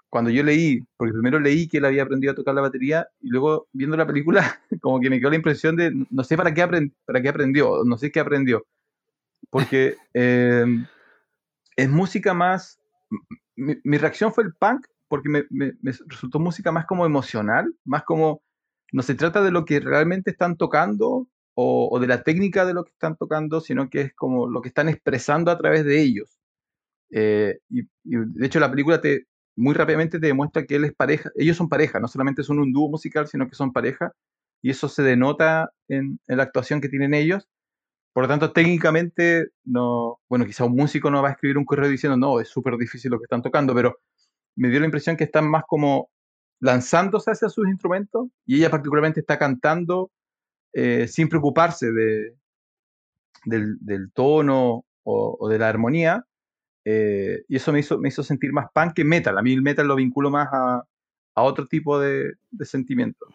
cuando 0.10 0.32
yo 0.32 0.43
leí, 0.43 0.82
porque 0.98 1.13
primero 1.13 1.39
leí 1.39 1.67
que 1.67 1.78
él 1.78 1.86
había 1.86 2.04
aprendido 2.04 2.34
a 2.34 2.36
tocar 2.36 2.56
la 2.56 2.62
batería, 2.62 3.08
y 3.22 3.30
luego 3.30 3.67
viendo 3.74 3.98
la 3.98 4.08
película, 4.08 4.62
como 4.82 5.00
que 5.00 5.10
me 5.10 5.19
quedó 5.19 5.30
la 5.32 5.36
impresión 5.38 5.76
de 5.76 5.91
no 6.10 6.24
sé 6.24 6.38
para 6.38 6.54
qué, 6.54 6.63
aprend- 6.63 6.93
para 7.06 7.22
qué 7.22 7.30
aprendió, 7.30 7.84
no 7.86 7.98
sé 7.98 8.12
qué 8.12 8.19
aprendió. 8.19 8.65
Porque 9.52 9.98
eh, 10.15 10.65
es 11.76 11.89
música 11.89 12.34
más. 12.34 12.80
Mi, 13.56 13.76
mi 13.84 13.98
reacción 13.98 14.34
fue 14.34 14.43
el 14.45 14.54
punk, 14.56 14.88
porque 15.08 15.30
me, 15.30 15.45
me- 15.50 15.74
me 15.82 15.93
resultó 16.08 16.39
música 16.39 16.72
más 16.72 16.86
como 16.86 17.06
emocional, 17.06 17.74
más 17.86 18.04
como. 18.04 18.41
No 18.93 19.04
se 19.04 19.15
trata 19.15 19.43
de 19.43 19.52
lo 19.52 19.65
que 19.65 19.80
realmente 19.82 20.32
están 20.32 20.58
tocando 20.58 21.28
o, 21.56 21.89
o 21.91 22.00
de 22.00 22.08
la 22.08 22.24
técnica 22.24 22.65
de 22.65 22.74
lo 22.74 22.86
que 22.86 22.91
están 22.91 23.17
tocando, 23.17 23.62
sino 23.62 23.89
que 23.89 24.02
es 24.02 24.13
como 24.15 24.48
lo 24.50 24.62
que 24.62 24.69
están 24.69 24.89
expresando 24.89 25.52
a 25.52 25.58
través 25.60 25.86
de 25.86 26.02
ellos. 26.02 26.39
Eh, 27.12 27.60
y, 27.69 27.82
y 27.82 27.88
de 28.06 28.45
hecho 28.48 28.60
la 28.60 28.72
película 28.72 29.02
te 29.02 29.28
muy 29.60 29.76
rápidamente 29.76 30.19
te 30.19 30.28
demuestra 30.28 30.65
que 30.65 30.76
él 30.76 30.86
es 30.86 30.93
pareja, 30.93 31.30
ellos 31.36 31.58
son 31.58 31.69
pareja, 31.69 32.00
no 32.00 32.08
solamente 32.08 32.43
son 32.43 32.60
un 32.60 32.72
dúo 32.72 32.89
musical, 32.89 33.28
sino 33.28 33.48
que 33.48 33.56
son 33.56 33.74
pareja, 33.74 34.13
y 34.62 34.69
eso 34.72 34.88
se 34.89 35.04
denota 35.04 35.72
en, 35.89 36.19
la 36.28 36.43
actuación 36.43 36.82
que 36.82 36.89
tienen 36.89 37.13
ellos. 37.13 37.48
Por 38.13 38.24
lo 38.24 38.30
tanto, 38.30 38.54
técnicamente, 38.54 39.50
no, 39.65 40.19
bueno, 40.30 40.45
quizá 40.45 40.65
un 40.65 40.76
músico 40.76 41.12
no 41.12 41.22
va 41.22 41.30
a 41.30 41.32
escribir 41.34 41.58
un 41.58 41.65
correo 41.65 41.89
diciendo, 41.89 42.17
no, 42.17 42.39
es 42.39 42.50
súper 42.50 42.78
difícil 42.78 43.12
lo 43.12 43.19
que 43.19 43.26
están 43.26 43.41
tocando, 43.41 43.76
pero 43.76 43.98
me 44.56 44.69
dio 44.69 44.80
la 44.80 44.86
impresión 44.86 45.17
que 45.17 45.26
están 45.26 45.50
más 45.50 45.63
como 45.67 46.10
lanzándose 46.62 47.32
hacia 47.32 47.50
sus 47.50 47.67
instrumentos 47.67 48.28
y 48.45 48.58
ella 48.58 48.69
particularmente 48.69 49.22
está 49.22 49.38
cantando 49.38 50.12
eh, 50.74 51.08
sin 51.08 51.30
preocuparse 51.30 51.91
de, 51.91 52.36
del, 53.45 54.12
tono 54.13 54.86
o 55.04 55.50
de 55.50 55.60
la 55.60 55.69
armonía. 55.69 56.26
Eh, 56.91 57.43
y 57.47 57.56
eso 57.58 57.71
me 57.71 57.80
hizo, 57.80 57.99
me 57.99 58.10
hizo 58.10 58.23
sentir 58.23 58.52
más 58.52 58.67
punk 58.73 58.93
que 58.93 59.04
metal. 59.04 59.38
A 59.38 59.41
mí 59.41 59.54
el 59.54 59.62
metal 59.62 59.88
lo 59.88 59.95
vinculo 59.95 60.32
más 60.32 60.47
a, 60.52 60.84
a 61.36 61.41
otro 61.43 61.67
tipo 61.67 61.99
de, 61.99 62.34
de 62.49 62.65
sentimiento. 62.65 63.28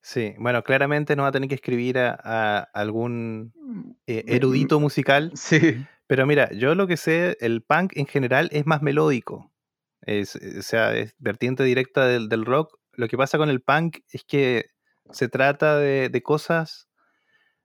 Sí, 0.00 0.34
bueno, 0.38 0.62
claramente 0.64 1.14
nos 1.14 1.24
va 1.24 1.28
a 1.28 1.32
tener 1.32 1.48
que 1.48 1.54
escribir 1.54 1.98
a, 1.98 2.18
a 2.22 2.58
algún 2.72 3.52
eh, 4.06 4.24
erudito 4.26 4.80
musical, 4.80 5.30
Sí, 5.34 5.84
pero 6.06 6.26
mira, 6.26 6.50
yo 6.52 6.74
lo 6.74 6.86
que 6.86 6.96
sé, 6.96 7.36
el 7.40 7.62
punk 7.62 7.92
en 7.96 8.06
general 8.06 8.48
es 8.52 8.66
más 8.66 8.80
melódico, 8.80 9.52
es, 10.02 10.36
o 10.36 10.62
sea, 10.62 10.96
es 10.96 11.14
vertiente 11.18 11.62
directa 11.64 12.06
del, 12.06 12.28
del 12.28 12.44
rock, 12.44 12.78
lo 12.92 13.06
que 13.08 13.16
pasa 13.16 13.38
con 13.38 13.50
el 13.50 13.60
punk 13.60 13.98
es 14.10 14.24
que 14.24 14.70
se 15.10 15.28
trata 15.28 15.78
de, 15.78 16.08
de 16.08 16.22
cosas, 16.22 16.88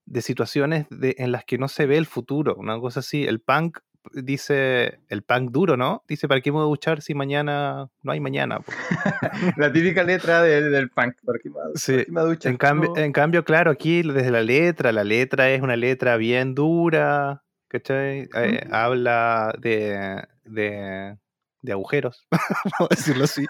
de 0.05 0.21
situaciones 0.21 0.85
de, 0.89 1.15
en 1.17 1.31
las 1.31 1.45
que 1.45 1.57
no 1.57 1.67
se 1.67 1.85
ve 1.85 1.97
el 1.97 2.05
futuro, 2.05 2.55
una 2.55 2.79
cosa 2.79 2.99
así. 2.99 3.23
El 3.23 3.39
punk 3.39 3.79
dice, 4.11 4.99
el 5.09 5.23
punk 5.23 5.51
duro, 5.51 5.77
¿no? 5.77 6.03
Dice, 6.07 6.27
¿para 6.27 6.41
qué 6.41 6.51
me 6.51 6.55
voy 6.57 6.65
a 6.65 6.67
duchar 6.67 7.01
si 7.01 7.13
mañana 7.15 7.89
no 8.01 8.11
hay 8.11 8.19
mañana? 8.19 8.59
po?" 8.59 8.71
La 9.57 9.71
típica 9.71 10.03
letra 10.03 10.41
de- 10.43 10.69
del 10.69 10.89
punk. 10.89 11.15
¿Para 11.25 11.39
qué 11.39 11.49
me, 11.49 11.55
Sí, 11.75 11.91
para 11.93 12.05
qué 12.05 12.11
me 12.11 12.21
duchas? 12.21 12.51
En 12.51 12.57
cambio, 12.57 12.93
en 12.97 13.11
cambio, 13.13 13.43
claro, 13.45 13.71
aquí 13.71 14.01
desde 14.03 14.31
la 14.31 14.41
letra, 14.41 14.91
la 14.91 15.03
letra 15.03 15.49
es 15.51 15.61
una 15.61 15.75
letra 15.75 16.17
bien 16.17 16.53
dura, 16.55 17.43
¿cachai? 17.67 18.27
Eh, 18.35 18.67
habla 18.71 19.55
de, 19.59 20.21
de, 20.43 21.17
de 21.61 21.71
agujeros, 21.71 22.27
vamos 22.79 22.91
a 22.91 22.95
decirlo 22.95 23.23
así. 23.23 23.45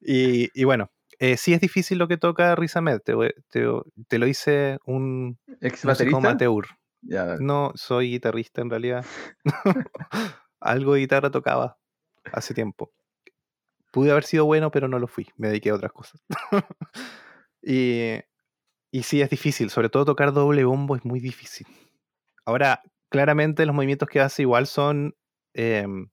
Y, 0.00 0.48
y 0.54 0.64
bueno, 0.64 0.90
eh, 1.18 1.36
sí 1.36 1.52
es 1.52 1.60
difícil 1.60 1.98
lo 1.98 2.06
que 2.08 2.16
toca 2.16 2.54
Riz 2.54 2.76
Ahmed, 2.76 3.00
te, 3.00 3.14
voy- 3.14 3.34
te, 3.50 3.64
te 4.08 4.18
lo 4.18 4.26
dice 4.26 4.78
un 4.84 5.38
¿Ex 5.60 5.84
baterista? 5.84 6.16
amateur. 6.18 6.64
No 7.02 7.72
soy 7.74 8.10
guitarrista 8.10 8.60
en 8.60 8.70
realidad. 8.70 9.04
Algo 10.60 10.94
de 10.94 11.00
guitarra 11.00 11.30
tocaba 11.30 11.78
hace 12.32 12.54
tiempo. 12.54 12.92
Pude 13.92 14.10
haber 14.10 14.24
sido 14.24 14.44
bueno, 14.44 14.70
pero 14.70 14.88
no 14.88 14.98
lo 14.98 15.06
fui. 15.06 15.28
Me 15.36 15.48
dediqué 15.48 15.70
a 15.70 15.74
otras 15.74 15.92
cosas. 15.92 16.22
y, 17.62 18.22
sí, 19.02 19.22
es 19.22 19.30
difícil. 19.30 19.70
Sobre 19.70 19.88
todo 19.88 20.04
tocar 20.04 20.32
doble 20.32 20.64
bombo 20.64 20.96
es 20.96 21.04
muy 21.04 21.20
difícil. 21.20 21.66
Ahora, 22.44 22.82
claramente 23.08 23.64
los 23.64 23.74
movimientos 23.74 24.08
que 24.08 24.20
hace 24.20 24.42
igual 24.42 24.66
son 24.66 25.14
em, 25.54 26.10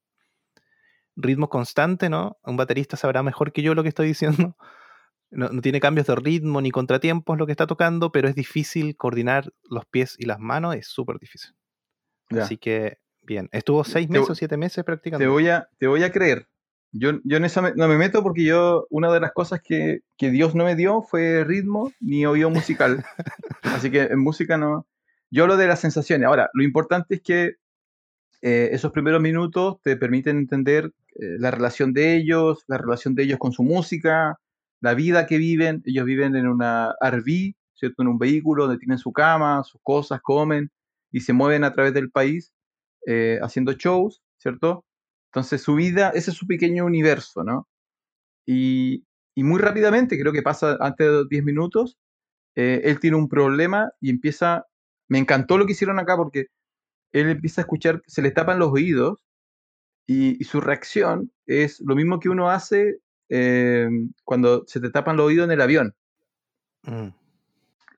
ritmo 1.16 1.50
constante, 1.50 2.10
¿no? 2.10 2.38
Un 2.44 2.58
baterista 2.58 2.98
sabrá 2.98 3.24
mejor 3.24 3.52
que 3.52 3.62
yo 3.62 3.76
lo 3.76 3.84
que 3.84 3.90
estoy 3.90 4.08
diciendo. 4.08 4.56
No, 5.32 5.50
no 5.50 5.62
tiene 5.62 5.80
cambios 5.80 6.08
de 6.08 6.16
ritmo 6.16 6.62
ni 6.62 6.72
contratiempos 6.72 7.38
lo 7.38 7.46
que 7.46 7.52
está 7.52 7.68
tocando, 7.68 8.12
pero 8.12 8.28
es 8.30 8.36
difícil 8.36 8.96
coordinar 8.96 9.52
los 9.70 9.86
pies 9.86 10.16
y 10.18 10.26
las 10.26 10.40
manos, 10.40 10.76
es 10.76 10.88
súper 10.88 11.18
difícil. 11.20 11.52
ya. 12.30 12.44
Así 12.44 12.58
que, 12.58 12.98
bien. 13.22 13.50
Estuvo 13.52 13.84
seis 13.84 14.08
Te 14.08 14.14
meses 14.14 14.30
o 14.30 14.36
siete 14.36 14.56
meses 14.58 14.76
Te 14.78 14.84
practicando. 14.84 15.30
voy 15.32 15.50
a, 15.50 15.68
te 15.78 15.88
voy 15.88 16.04
a 16.04 16.12
creer. 16.12 16.48
Yo, 16.92 17.12
yo 17.26 17.38
en 17.38 17.42
me- 17.44 17.74
no 17.76 17.88
me 17.90 17.98
meto 17.98 18.24
porque 18.24 18.46
yo, 18.46 18.88
una 18.90 19.12
de 19.12 19.20
las 19.20 19.34
cosas 19.34 19.62
que, 19.62 20.00
que 20.18 20.32
Dios 20.32 20.56
no 20.56 20.64
me 20.64 20.76
dio 20.78 21.02
fue 21.02 21.44
ritmo 21.44 21.92
ni 22.00 22.26
oído 22.26 22.50
musical. 22.50 23.04
Así 23.64 23.92
que 23.92 24.04
en 24.04 24.20
música 24.20 24.58
no. 24.58 24.88
Yo 25.30 25.44
hablo 25.44 25.58
de 25.58 25.68
las 25.68 25.82
sensaciones. 25.82 26.26
Ahora, 26.28 26.50
lo 26.54 26.64
importante 26.64 27.16
es 27.16 27.22
que 27.22 27.56
eh, 28.42 28.70
esos 28.72 28.92
primeros 28.94 29.22
minutos 29.22 29.82
te 29.82 29.98
permiten 29.98 30.38
entender 30.38 30.94
eh, 31.20 31.36
la 31.40 31.52
relación 31.52 31.92
de 31.94 32.16
ellos, 32.16 32.64
la 32.68 32.78
relación 32.78 33.16
de 33.16 33.24
ellos 33.24 33.40
con 33.40 33.52
su 33.52 33.64
música, 33.64 34.40
la 34.82 34.94
vida 34.94 35.26
que 35.28 35.38
viven. 35.38 35.82
Ellos 35.86 36.06
viven 36.06 36.36
en 36.36 36.48
una 36.48 36.96
RV, 37.02 37.56
¿cierto? 37.74 38.02
En 38.04 38.08
un 38.08 38.18
vehículo 38.18 38.66
donde 38.66 38.80
tienen 38.80 38.98
su 38.98 39.12
cama, 39.12 39.64
sus 39.64 39.82
cosas, 39.84 40.22
comen 40.22 40.72
y 41.12 41.22
se 41.22 41.34
mueven 41.34 41.64
a 41.64 41.74
través 41.74 41.94
del 41.94 42.12
país 42.12 42.54
eh, 43.06 43.40
haciendo 43.42 43.74
shows, 43.74 44.22
¿cierto? 44.38 44.86
Entonces 45.32 45.62
su 45.62 45.76
vida, 45.76 46.10
ese 46.10 46.32
es 46.32 46.38
su 46.38 46.48
pequeño 46.48 46.86
universo, 46.86 47.44
¿no? 47.44 47.68
Y, 48.46 49.06
y 49.36 49.44
muy 49.44 49.60
rápidamente, 49.60 50.20
creo 50.20 50.34
que 50.34 50.42
pasa 50.42 50.78
antes 50.80 51.08
de 51.08 51.26
10 51.30 51.44
minutos, 51.44 51.98
eh, 52.56 52.82
él 52.86 53.00
tiene 53.00 53.18
un 53.18 53.30
problema 53.30 53.92
y 54.00 54.10
empieza, 54.10 54.66
me 55.10 55.20
encantó 55.20 55.58
lo 55.58 55.66
que 55.66 55.74
hicieron 55.74 56.00
acá 56.00 56.16
porque 56.16 56.48
él 57.14 57.30
empieza 57.30 57.62
a 57.62 57.64
escuchar, 57.64 58.02
se 58.08 58.22
le 58.22 58.32
tapan 58.32 58.60
los 58.60 58.72
oídos 58.72 59.26
y, 60.08 60.42
y 60.42 60.46
su 60.46 60.62
reacción 60.62 61.32
es 61.48 61.82
lo 61.82 61.96
mismo 61.96 62.20
que 62.20 62.30
uno 62.30 62.50
hace 62.50 63.00
eh, 63.30 63.90
cuando 64.24 64.64
se 64.68 64.80
te 64.80 64.90
tapan 64.90 65.18
los 65.18 65.28
oídos 65.28 65.46
en 65.46 65.52
el 65.52 65.62
avión. 65.62 65.96
Mm, 66.84 67.10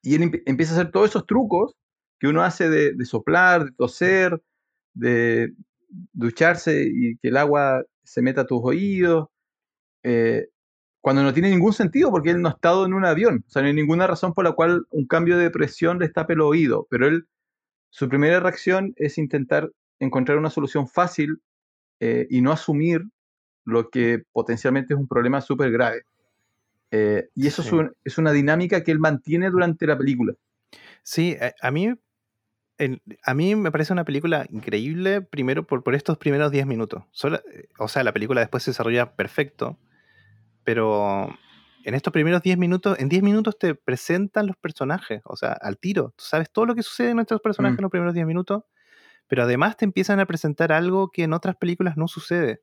Y 0.03 0.15
él 0.15 0.43
empieza 0.45 0.73
a 0.73 0.79
hacer 0.79 0.91
todos 0.91 1.09
esos 1.09 1.25
trucos 1.25 1.75
que 2.19 2.27
uno 2.27 2.43
hace 2.43 2.69
de, 2.69 2.93
de 2.93 3.05
soplar, 3.05 3.65
de 3.65 3.71
toser, 3.73 4.41
de 4.93 5.53
ducharse 6.13 6.87
y 6.91 7.17
que 7.17 7.29
el 7.29 7.37
agua 7.37 7.83
se 8.03 8.21
meta 8.21 8.41
a 8.41 8.47
tus 8.47 8.59
oídos, 8.63 9.27
eh, 10.03 10.47
cuando 11.01 11.23
no 11.23 11.33
tiene 11.33 11.49
ningún 11.49 11.73
sentido 11.73 12.11
porque 12.11 12.31
él 12.31 12.41
no 12.41 12.49
ha 12.49 12.53
estado 12.53 12.85
en 12.85 12.93
un 12.93 13.05
avión. 13.05 13.43
O 13.47 13.49
sea, 13.49 13.61
no 13.61 13.67
hay 13.67 13.73
ninguna 13.73 14.07
razón 14.07 14.33
por 14.33 14.45
la 14.45 14.53
cual 14.53 14.85
un 14.89 15.05
cambio 15.07 15.37
de 15.37 15.49
presión 15.51 15.99
le 15.99 16.09
tape 16.09 16.33
el 16.33 16.41
oído. 16.41 16.87
Pero 16.89 17.07
él, 17.07 17.27
su 17.89 18.09
primera 18.09 18.39
reacción 18.39 18.93
es 18.97 19.17
intentar 19.17 19.71
encontrar 19.99 20.37
una 20.37 20.49
solución 20.49 20.87
fácil 20.87 21.41
eh, 21.99 22.27
y 22.29 22.41
no 22.41 22.51
asumir 22.51 23.03
lo 23.67 23.89
que 23.89 24.23
potencialmente 24.31 24.93
es 24.93 24.99
un 24.99 25.07
problema 25.07 25.41
súper 25.41 25.71
grave. 25.71 26.03
Eh, 26.91 27.27
y 27.35 27.47
eso 27.47 27.61
es, 27.61 27.71
un- 27.71 27.93
es 28.03 28.17
una 28.17 28.31
dinámica 28.31 28.83
que 28.83 28.91
él 28.91 28.99
mantiene 28.99 29.49
durante 29.49 29.85
la 29.85 29.97
película. 29.97 30.33
Sí, 31.03 31.35
a, 31.41 31.53
a 31.67 31.69
mí, 31.71 31.93
a 33.23 33.33
mí 33.33 33.55
me 33.55 33.71
parece 33.71 33.91
una 33.93 34.05
película 34.05 34.45
increíble, 34.49 35.21
primero 35.21 35.67
por, 35.67 35.83
por 35.83 35.95
estos 35.95 36.17
primeros 36.17 36.51
10 36.51 36.65
minutos. 36.65 37.03
Solo- 37.11 37.41
eh, 37.53 37.67
o 37.77 37.87
sea, 37.87 38.03
la 38.03 38.13
película 38.13 38.39
después 38.41 38.63
se 38.63 38.71
desarrolla 38.71 39.15
perfecto, 39.15 39.77
pero 40.63 41.27
en 41.83 41.93
estos 41.93 42.11
primeros 42.13 42.41
10 42.41 42.57
minutos, 42.57 42.97
en 42.99 43.09
10 43.09 43.23
minutos 43.23 43.57
te 43.57 43.75
presentan 43.75 44.47
los 44.47 44.57
personajes, 44.57 45.21
o 45.25 45.35
sea, 45.35 45.53
al 45.53 45.77
tiro. 45.77 46.13
Tú 46.17 46.23
sabes 46.25 46.49
todo 46.51 46.65
lo 46.65 46.75
que 46.75 46.83
sucede 46.83 47.09
en 47.09 47.15
nuestros 47.15 47.41
personajes 47.41 47.75
Mm. 47.77 47.79
en 47.79 47.83
los 47.83 47.91
primeros 47.91 48.13
10 48.13 48.25
minutos, 48.25 48.63
pero 49.27 49.43
además 49.43 49.75
te 49.77 49.85
empiezan 49.85 50.19
a 50.19 50.25
presentar 50.25 50.71
algo 50.71 51.09
que 51.11 51.23
en 51.23 51.33
otras 51.33 51.55
películas 51.57 51.97
no 51.97 52.07
sucede. 52.07 52.61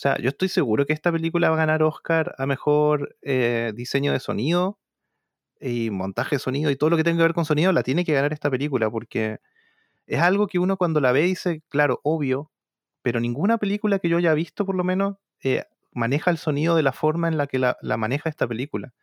O 0.00 0.02
sea, 0.02 0.16
yo 0.16 0.30
estoy 0.30 0.48
seguro 0.48 0.86
que 0.86 0.94
esta 0.94 1.12
película 1.12 1.50
va 1.50 1.56
a 1.56 1.58
ganar 1.58 1.82
Oscar 1.82 2.34
a 2.38 2.46
mejor 2.46 3.18
eh, 3.20 3.72
diseño 3.74 4.14
de 4.14 4.20
sonido 4.20 4.78
y 5.60 5.90
montaje 5.90 6.36
de 6.36 6.40
sonido 6.40 6.70
y 6.70 6.76
todo 6.76 6.88
lo 6.88 6.96
que 6.96 7.04
tenga 7.04 7.18
que 7.18 7.24
ver 7.24 7.34
con 7.34 7.44
sonido 7.44 7.70
la 7.70 7.82
tiene 7.82 8.06
que 8.06 8.14
ganar 8.14 8.32
esta 8.32 8.50
película 8.50 8.90
porque 8.90 9.40
es 10.06 10.18
algo 10.22 10.46
que 10.46 10.58
uno 10.58 10.78
cuando 10.78 11.02
la 11.02 11.12
ve 11.12 11.24
dice, 11.24 11.62
claro, 11.68 12.00
obvio, 12.02 12.50
pero 13.02 13.20
ninguna 13.20 13.58
película 13.58 13.98
que 13.98 14.08
yo 14.08 14.16
haya 14.16 14.32
visto 14.32 14.64
por 14.64 14.74
lo 14.74 14.84
menos 14.84 15.16
eh, 15.44 15.64
maneja 15.92 16.30
el 16.30 16.38
sonido 16.38 16.76
de 16.76 16.82
la 16.82 16.92
forma 16.92 17.28
en 17.28 17.36
la 17.36 17.46
que 17.46 17.58
la, 17.58 17.76
la 17.82 17.98
maneja 17.98 18.30
esta 18.30 18.48
película. 18.48 18.94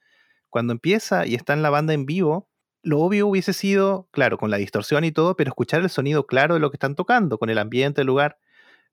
Cuando 0.50 0.74
empieza 0.74 1.28
y 1.28 1.36
está 1.36 1.54
en 1.54 1.62
la 1.62 1.70
banda 1.70 1.94
en 1.94 2.08
vivo, 2.08 2.50
lo 2.82 3.02
obvio 3.02 3.28
hubiese 3.28 3.54
sido, 3.54 4.10
claro, 4.10 4.40
con 4.40 4.50
la 4.50 4.58
distorsión 4.58 5.04
y 5.04 5.12
todo, 5.12 5.36
pero 5.36 5.50
escuchar 5.50 5.84
el 5.84 5.92
sonido 5.92 6.26
claro 6.26 6.56
de 6.56 6.60
lo 6.60 6.72
que 6.72 6.78
están 6.78 6.96
tocando, 6.96 7.38
con 7.38 7.52
el 7.52 7.60
ambiente, 7.60 8.02
el 8.02 8.08
lugar. 8.08 8.40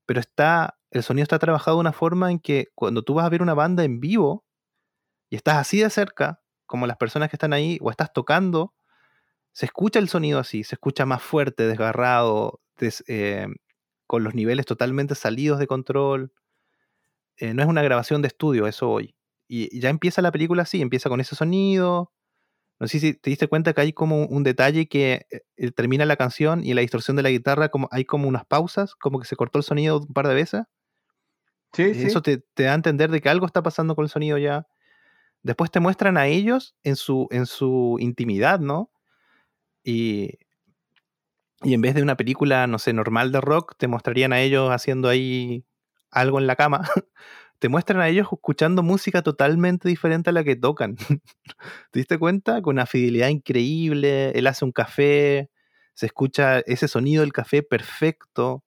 Pero 0.05 0.19
está, 0.19 0.77
el 0.91 1.03
sonido 1.03 1.23
está 1.23 1.39
trabajado 1.39 1.77
de 1.77 1.81
una 1.81 1.93
forma 1.93 2.31
en 2.31 2.39
que 2.39 2.69
cuando 2.75 3.03
tú 3.03 3.13
vas 3.15 3.25
a 3.25 3.29
ver 3.29 3.41
una 3.41 3.53
banda 3.53 3.83
en 3.83 3.99
vivo 3.99 4.45
y 5.29 5.35
estás 5.37 5.57
así 5.57 5.79
de 5.81 5.89
cerca, 5.89 6.41
como 6.67 6.87
las 6.87 6.97
personas 6.97 7.29
que 7.29 7.35
están 7.37 7.53
ahí, 7.53 7.77
o 7.81 7.91
estás 7.91 8.13
tocando, 8.13 8.73
se 9.53 9.65
escucha 9.67 9.99
el 9.99 10.09
sonido 10.09 10.39
así, 10.39 10.63
se 10.63 10.75
escucha 10.75 11.05
más 11.05 11.23
fuerte, 11.23 11.67
desgarrado, 11.67 12.61
des- 12.79 13.03
eh, 13.07 13.47
con 14.07 14.23
los 14.23 14.35
niveles 14.35 14.65
totalmente 14.67 15.15
salidos 15.15 15.59
de 15.59 15.67
control. 15.67 16.33
Eh, 17.37 17.53
no 17.53 17.61
es 17.63 17.67
una 17.69 17.83
grabación 17.83 18.21
de 18.21 18.27
estudio, 18.29 18.67
eso 18.67 18.89
hoy. 18.89 19.15
Y 19.47 19.79
ya 19.79 19.89
empieza 19.89 20.21
la 20.21 20.31
película 20.31 20.63
así, 20.63 20.81
empieza 20.81 21.09
con 21.09 21.19
ese 21.21 21.35
sonido. 21.35 22.11
No 22.79 22.87
sé 22.87 22.99
si 22.99 23.13
te 23.13 23.29
diste 23.29 23.47
cuenta 23.47 23.73
que 23.73 23.81
hay 23.81 23.93
como 23.93 24.25
un 24.25 24.43
detalle 24.43 24.87
que 24.87 25.27
eh, 25.31 25.41
eh, 25.57 25.71
termina 25.71 26.05
la 26.05 26.17
canción 26.17 26.63
y 26.63 26.71
en 26.71 26.75
la 26.75 26.81
distorsión 26.81 27.15
de 27.17 27.23
la 27.23 27.29
guitarra 27.29 27.69
como, 27.69 27.87
hay 27.91 28.05
como 28.05 28.27
unas 28.27 28.45
pausas, 28.45 28.95
como 28.95 29.19
que 29.19 29.27
se 29.27 29.35
cortó 29.35 29.59
el 29.59 29.63
sonido 29.63 29.99
un 29.99 30.13
par 30.13 30.27
de 30.27 30.35
veces. 30.35 30.63
Sí, 31.73 31.93
sí. 31.93 32.03
Eso 32.07 32.21
te, 32.21 32.37
te 32.37 32.63
da 32.63 32.71
a 32.71 32.75
entender 32.75 33.11
de 33.11 33.21
que 33.21 33.29
algo 33.29 33.45
está 33.45 33.61
pasando 33.63 33.95
con 33.95 34.03
el 34.05 34.09
sonido 34.09 34.37
ya. 34.37 34.67
Después 35.43 35.71
te 35.71 35.79
muestran 35.79 36.17
a 36.17 36.27
ellos 36.27 36.75
en 36.83 36.95
su, 36.95 37.27
en 37.31 37.45
su 37.45 37.97
intimidad, 37.99 38.59
¿no? 38.59 38.91
Y, 39.83 40.39
y 41.63 41.73
en 41.73 41.81
vez 41.81 41.95
de 41.95 42.01
una 42.01 42.17
película, 42.17 42.67
no 42.67 42.79
sé, 42.79 42.93
normal 42.93 43.31
de 43.31 43.41
rock, 43.41 43.75
te 43.77 43.87
mostrarían 43.87 44.33
a 44.33 44.41
ellos 44.41 44.69
haciendo 44.71 45.09
ahí 45.09 45.65
algo 46.11 46.39
en 46.39 46.47
la 46.47 46.55
cama. 46.55 46.81
te 47.59 47.69
muestran 47.69 48.01
a 48.01 48.09
ellos 48.09 48.27
escuchando 48.31 48.83
música 48.83 49.21
totalmente 49.21 49.87
diferente 49.87 50.29
a 50.29 50.33
la 50.33 50.43
que 50.43 50.55
tocan. 50.55 50.95
¿Te 51.91 51.99
diste 51.99 52.17
cuenta? 52.17 52.61
Con 52.61 52.75
una 52.75 52.85
fidelidad 52.85 53.29
increíble. 53.29 54.31
Él 54.31 54.47
hace 54.47 54.65
un 54.65 54.71
café, 54.71 55.49
se 55.93 56.05
escucha 56.07 56.59
ese 56.59 56.87
sonido 56.87 57.21
del 57.21 57.33
café 57.33 57.63
perfecto 57.63 58.63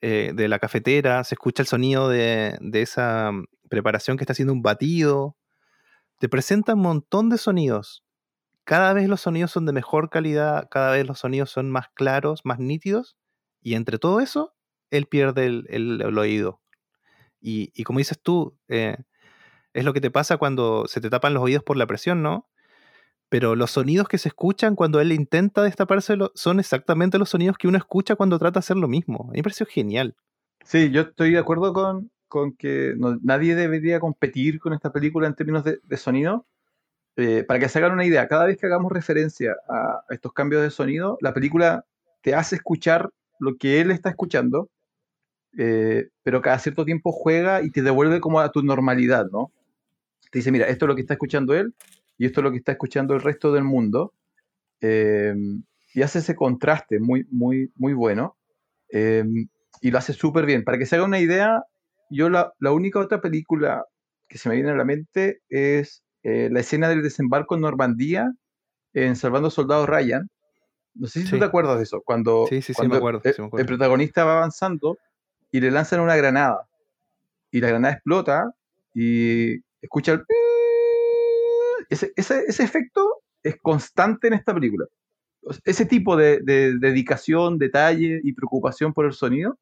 eh, 0.00 0.32
de 0.34 0.48
la 0.48 0.58
cafetera, 0.58 1.24
se 1.24 1.34
escucha 1.34 1.62
el 1.62 1.66
sonido 1.66 2.08
de, 2.08 2.58
esa 2.74 3.32
mm, 3.32 3.46
preparación 3.68 4.16
que 4.16 4.24
está 4.24 4.32
haciendo 4.32 4.52
un 4.52 4.62
batido. 4.62 5.36
Te 6.18 6.28
presenta 6.28 6.74
un 6.74 6.82
montón 6.82 7.28
de 7.28 7.38
sonidos. 7.38 8.04
Cada 8.64 8.92
vez 8.92 9.08
los 9.08 9.20
sonidos 9.20 9.50
son 9.50 9.66
de 9.66 9.72
mejor 9.72 10.10
calidad, 10.10 10.68
cada 10.70 10.92
vez 10.92 11.06
los 11.06 11.18
sonidos 11.18 11.50
son 11.50 11.70
más 11.70 11.88
claros, 11.94 12.42
más 12.44 12.58
nítidos, 12.58 13.16
y 13.62 13.74
entre 13.74 13.98
todo 13.98 14.20
eso, 14.20 14.54
él 14.90 15.06
pierde 15.06 15.46
el 15.46 16.18
oído. 16.18 16.60
Y, 17.40 17.70
y 17.74 17.84
como 17.84 17.98
dices 17.98 18.18
tú, 18.20 18.56
eh, 18.68 18.96
es 19.74 19.84
lo 19.84 19.92
que 19.92 20.00
te 20.00 20.10
pasa 20.10 20.36
cuando 20.38 20.86
se 20.88 21.00
te 21.00 21.10
tapan 21.10 21.34
los 21.34 21.42
oídos 21.42 21.62
por 21.62 21.76
la 21.76 21.86
presión, 21.86 22.22
¿no? 22.22 22.48
Pero 23.28 23.56
los 23.56 23.72
sonidos 23.72 24.08
que 24.08 24.18
se 24.18 24.28
escuchan 24.28 24.74
cuando 24.74 25.00
él 25.00 25.12
intenta 25.12 25.62
destapárselo 25.62 26.32
son 26.34 26.60
exactamente 26.60 27.18
los 27.18 27.28
sonidos 27.30 27.58
que 27.58 27.68
uno 27.68 27.76
escucha 27.78 28.16
cuando 28.16 28.38
trata 28.38 28.54
de 28.54 28.60
hacer 28.60 28.76
lo 28.78 28.88
mismo. 28.88 29.26
A 29.28 29.32
mí 29.32 29.38
me 29.38 29.42
pareció 29.42 29.66
genial. 29.66 30.16
Sí, 30.64 30.90
yo 30.90 31.02
estoy 31.02 31.32
de 31.32 31.38
acuerdo 31.38 31.72
con, 31.72 32.10
con 32.26 32.52
que 32.52 32.94
no- 32.96 33.18
nadie 33.22 33.54
debería 33.54 34.00
competir 34.00 34.58
con 34.60 34.72
esta 34.72 34.92
película 34.92 35.26
en 35.26 35.34
términos 35.34 35.64
de, 35.64 35.78
de 35.82 35.96
sonido. 35.96 36.46
Eh, 37.16 37.44
para 37.44 37.58
que 37.60 37.68
se 37.68 37.78
hagan 37.78 37.92
una 37.92 38.04
idea, 38.06 38.28
cada 38.28 38.46
vez 38.46 38.56
que 38.58 38.66
hagamos 38.66 38.92
referencia 38.92 39.56
a 39.68 40.02
estos 40.10 40.32
cambios 40.32 40.62
de 40.62 40.70
sonido, 40.70 41.18
la 41.20 41.34
película 41.34 41.84
te 42.22 42.34
hace 42.34 42.56
escuchar 42.56 43.10
lo 43.40 43.56
que 43.56 43.80
él 43.80 43.90
está 43.90 44.08
escuchando, 44.10 44.70
eh, 45.56 46.08
pero 46.22 46.42
cada 46.42 46.58
cierto 46.58 46.84
tiempo 46.84 47.12
juega 47.12 47.62
y 47.62 47.70
te 47.70 47.82
devuelve 47.82 48.20
como 48.20 48.40
a 48.40 48.50
tu 48.50 48.62
normalidad, 48.62 49.26
¿no? 49.32 49.50
Te 50.30 50.40
dice, 50.40 50.52
mira, 50.52 50.66
esto 50.66 50.84
es 50.84 50.88
lo 50.88 50.94
que 50.94 51.00
está 51.02 51.14
escuchando 51.14 51.54
él 51.54 51.74
y 52.18 52.26
esto 52.26 52.40
es 52.40 52.44
lo 52.44 52.50
que 52.50 52.58
está 52.58 52.72
escuchando 52.72 53.14
el 53.14 53.22
resto 53.22 53.52
del 53.52 53.64
mundo. 53.64 54.12
eh, 54.80 55.34
y 55.94 56.02
hace 56.02 56.18
ese 56.18 56.34
contraste 56.36 57.00
muy, 57.00 57.26
muy, 57.30 57.72
muy 57.76 57.94
bueno. 57.94 58.36
eh, 58.92 59.24
y 59.80 59.90
lo 59.90 59.98
hace 59.98 60.12
súper 60.12 60.44
bien. 60.44 60.64
Para 60.64 60.76
que 60.78 60.86
se 60.86 60.96
haga 60.96 61.04
una 61.04 61.20
idea, 61.20 61.62
yo 62.10 62.28
la, 62.28 62.52
la 62.58 62.72
única 62.72 62.98
otra 62.98 63.20
película 63.20 63.84
que 64.28 64.38
se 64.38 64.48
me 64.48 64.56
viene 64.56 64.70
a 64.70 64.74
la 64.74 64.84
mente 64.84 65.40
es 65.48 66.02
eh, 66.24 66.48
la 66.52 66.60
escena 66.60 66.88
del 66.88 67.02
desembarco 67.02 67.54
en 67.54 67.60
Normandía 67.62 68.32
en 68.92 69.14
Salvando 69.16 69.50
Soldado 69.50 69.86
Ryan. 69.86 70.28
No 70.94 71.06
sé 71.06 71.20
si 71.20 71.26
tú 71.26 71.36
Sí. 71.36 71.38
te 71.38 71.44
acuerdas 71.46 71.76
de 71.78 71.84
eso. 71.84 72.02
Cuando, 72.04 72.46
Sí, 72.48 72.56
sí, 72.60 72.72
sí, 72.72 72.74
cuando 72.74 72.94
me 72.94 72.98
acuerdo, 72.98 73.20
el, 73.24 73.30
me 73.38 73.42
el 73.42 73.46
acuerdo. 73.46 73.66
protagonista 73.66 74.24
va 74.24 74.36
avanzando 74.38 74.98
y 75.50 75.60
le 75.60 75.70
lanzan 75.70 76.00
una 76.00 76.16
granada. 76.16 76.68
Y 77.50 77.60
la 77.60 77.68
granada 77.68 77.94
explota 77.94 78.52
y 78.94 79.56
escucha 79.80 80.12
el... 80.12 80.24
Ese, 81.88 82.12
ese, 82.16 82.44
ese 82.46 82.62
efecto 82.62 83.22
es 83.42 83.56
constante 83.62 84.28
en 84.28 84.34
esta 84.34 84.52
película. 84.52 84.86
Ese 85.64 85.86
tipo 85.86 86.16
de, 86.16 86.40
de 86.42 86.78
dedicación, 86.78 87.58
detalle 87.58 88.20
y 88.22 88.32
preocupación 88.34 88.92
por 88.92 89.06
el 89.06 89.12
sonido, 89.12 89.58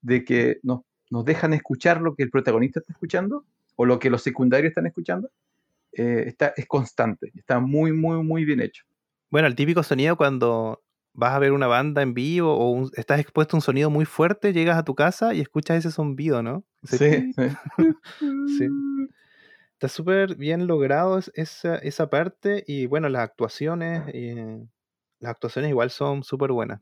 de 0.00 0.24
que 0.24 0.58
nos, 0.62 0.82
nos 1.10 1.24
dejan 1.24 1.52
escuchar 1.52 2.00
lo 2.00 2.14
que 2.14 2.22
el 2.22 2.30
protagonista 2.30 2.80
está 2.80 2.92
escuchando 2.92 3.44
o 3.74 3.84
lo 3.84 3.98
que 3.98 4.10
los 4.10 4.22
secundarios 4.22 4.70
están 4.70 4.86
escuchando, 4.86 5.30
eh, 5.92 6.24
está, 6.26 6.52
es 6.56 6.66
constante. 6.66 7.32
Está 7.34 7.58
muy, 7.58 7.92
muy, 7.92 8.22
muy 8.22 8.44
bien 8.44 8.60
hecho. 8.60 8.84
Bueno, 9.30 9.48
el 9.48 9.56
típico 9.56 9.82
sonido 9.82 10.16
cuando 10.16 10.82
vas 11.16 11.32
a 11.34 11.38
ver 11.38 11.52
una 11.52 11.66
banda 11.66 12.02
en 12.02 12.14
vivo 12.14 12.54
o 12.56 12.70
un- 12.70 12.90
estás 12.94 13.18
expuesto 13.20 13.56
a 13.56 13.58
un 13.58 13.62
sonido 13.62 13.90
muy 13.90 14.04
fuerte, 14.04 14.52
llegas 14.52 14.76
a 14.78 14.84
tu 14.84 14.94
casa 14.94 15.34
y 15.34 15.40
escuchas 15.40 15.78
ese 15.78 15.90
zumbido, 15.90 16.42
¿no? 16.42 16.64
Sí, 16.84 16.96
sí. 16.98 17.32
Sí. 18.46 18.68
Está 19.72 19.88
súper 19.88 20.36
bien 20.36 20.66
logrado 20.66 21.18
es- 21.18 21.30
esa, 21.34 21.76
esa 21.76 22.08
parte 22.08 22.64
y 22.66 22.86
bueno, 22.86 23.08
las 23.08 23.22
actuaciones, 23.22 24.02
eh, 24.14 24.62
las 25.20 25.30
actuaciones 25.32 25.70
igual 25.70 25.90
son 25.90 26.22
súper 26.22 26.52
buenas. 26.52 26.80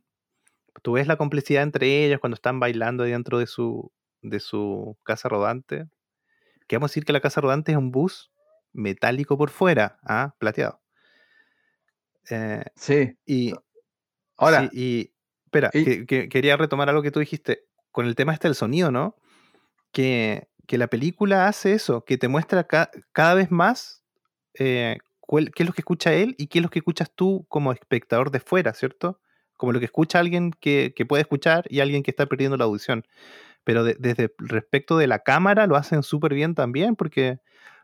Tú 0.83 0.93
ves 0.93 1.07
la 1.07 1.17
complicidad 1.17 1.63
entre 1.63 2.05
ellos 2.05 2.21
cuando 2.21 2.35
están 2.35 2.61
bailando 2.61 3.05
dentro 3.05 3.39
de 3.39 3.47
su, 3.47 3.91
de 4.23 4.41
su 4.41 4.97
casa 5.05 5.29
rodante. 5.29 5.87
Que 6.67 6.77
vamos 6.77 6.91
a 6.91 6.93
decir 6.93 7.05
que 7.05 7.13
la 7.13 7.21
casa 7.21 7.41
rodante 7.41 7.73
es 7.73 7.79
un 7.79 7.91
bus 7.91 8.33
metálico 8.73 9.37
por 9.39 9.51
fuera, 9.51 9.99
¿ah? 10.05 10.35
plateado. 10.39 10.81
Eh, 12.31 12.65
Sí. 12.75 13.17
y, 13.27 13.55
Ahora, 14.37 14.69
sí, 14.69 14.69
y 14.73 15.13
espera, 15.47 15.71
y- 15.73 15.85
que, 15.85 16.07
que- 16.07 16.29
quería 16.29 16.57
retomar 16.57 16.89
algo 16.89 17.03
que 17.03 17.11
tú 17.11 17.21
dijiste 17.21 17.65
con 17.91 18.07
el 18.07 18.15
tema 18.17 18.33
este 18.33 18.49
del 18.49 18.55
sonido, 18.55 18.91
¿no? 18.91 19.17
Que, 19.93 20.49
que 20.67 20.79
la 20.79 20.89
película 20.89 21.47
hace 21.47 21.73
eso, 21.75 22.05
que 22.05 22.19
te 22.19 22.29
muestra 22.29 22.65
ca- 22.67 22.91
cada 23.13 23.35
vez 23.35 23.51
más 23.51 24.03
eh, 24.59 24.99
cuál- 25.21 25.51
qué 25.53 25.63
es 25.63 25.69
lo 25.69 25.73
que 25.73 25.81
escucha 25.83 26.13
él 26.13 26.35
y 26.39 26.47
qué 26.49 26.59
es 26.59 26.63
lo 26.63 26.71
que 26.71 26.79
escuchas 26.81 27.11
tú 27.15 27.47
como 27.49 27.73
espectador 27.73 28.31
de 28.31 28.41
fuera, 28.41 28.73
¿cierto? 28.75 29.21
Como 29.57 29.73
lo 29.73 29.79
que 29.79 29.85
escucha 29.87 30.19
alguien 30.19 30.51
que, 30.61 30.93
que 30.97 31.07
puede 31.07 31.23
escuchar 31.23 31.65
y 31.69 31.81
alguien 31.81 32.03
que 32.03 32.11
está 32.11 32.27
perdiendo 32.27 32.57
la 32.57 32.65
audición. 32.65 33.05
Pero 33.63 33.85
de- 33.85 33.97
desde 33.99 34.35
respecto 34.39 34.99
de 34.99 35.07
la 35.07 35.21
cámara 35.21 35.67
lo 35.67 35.77
hacen 35.77 36.03
súper 36.03 36.35
bien 36.35 36.55
también, 36.55 36.97
porque 36.97 37.39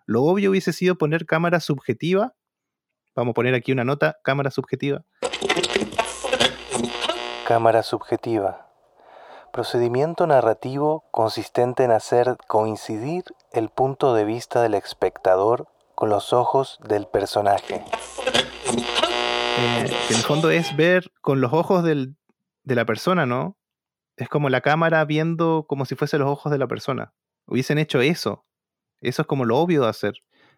lo 0.06 0.22
obvio 0.24 0.50
hubiese 0.50 0.72
sido 0.72 0.96
poner 0.96 1.26
cámara 1.26 1.60
subjetiva. 1.60 2.34
Vamos 3.14 3.32
a 3.32 3.34
poner 3.34 3.54
aquí 3.54 3.70
una 3.72 3.84
nota, 3.84 4.18
cámara 4.24 4.50
subjetiva. 4.50 5.04
Cámara 7.50 7.82
subjetiva. 7.82 8.68
Procedimiento 9.52 10.24
narrativo 10.28 11.02
consistente 11.10 11.82
en 11.82 11.90
hacer 11.90 12.36
coincidir 12.46 13.24
el 13.50 13.70
punto 13.70 14.14
de 14.14 14.24
vista 14.24 14.62
del 14.62 14.74
espectador 14.74 15.66
con 15.96 16.10
los 16.10 16.32
ojos 16.32 16.78
del 16.88 17.08
personaje. 17.08 17.82
Eh, 19.58 19.84
en 20.10 20.16
el 20.16 20.22
fondo 20.22 20.52
es 20.52 20.76
ver 20.76 21.10
con 21.22 21.40
los 21.40 21.52
ojos 21.52 21.82
del- 21.82 22.14
de 22.62 22.76
la 22.76 22.84
persona, 22.84 23.26
¿no? 23.26 23.56
Es 24.16 24.28
como 24.28 24.48
la 24.48 24.60
cámara 24.60 25.04
viendo 25.04 25.64
como 25.68 25.86
si 25.86 25.96
fuese 25.96 26.18
los 26.18 26.30
ojos 26.30 26.52
de 26.52 26.58
la 26.58 26.68
persona. 26.68 27.14
Hubiesen 27.48 27.78
hecho 27.78 28.00
eso. 28.00 28.44
Eso 29.00 29.22
es 29.22 29.26
como 29.26 29.44
lo 29.44 29.58
obvio 29.58 29.82
de 29.82 29.88
hacer. 29.88 30.14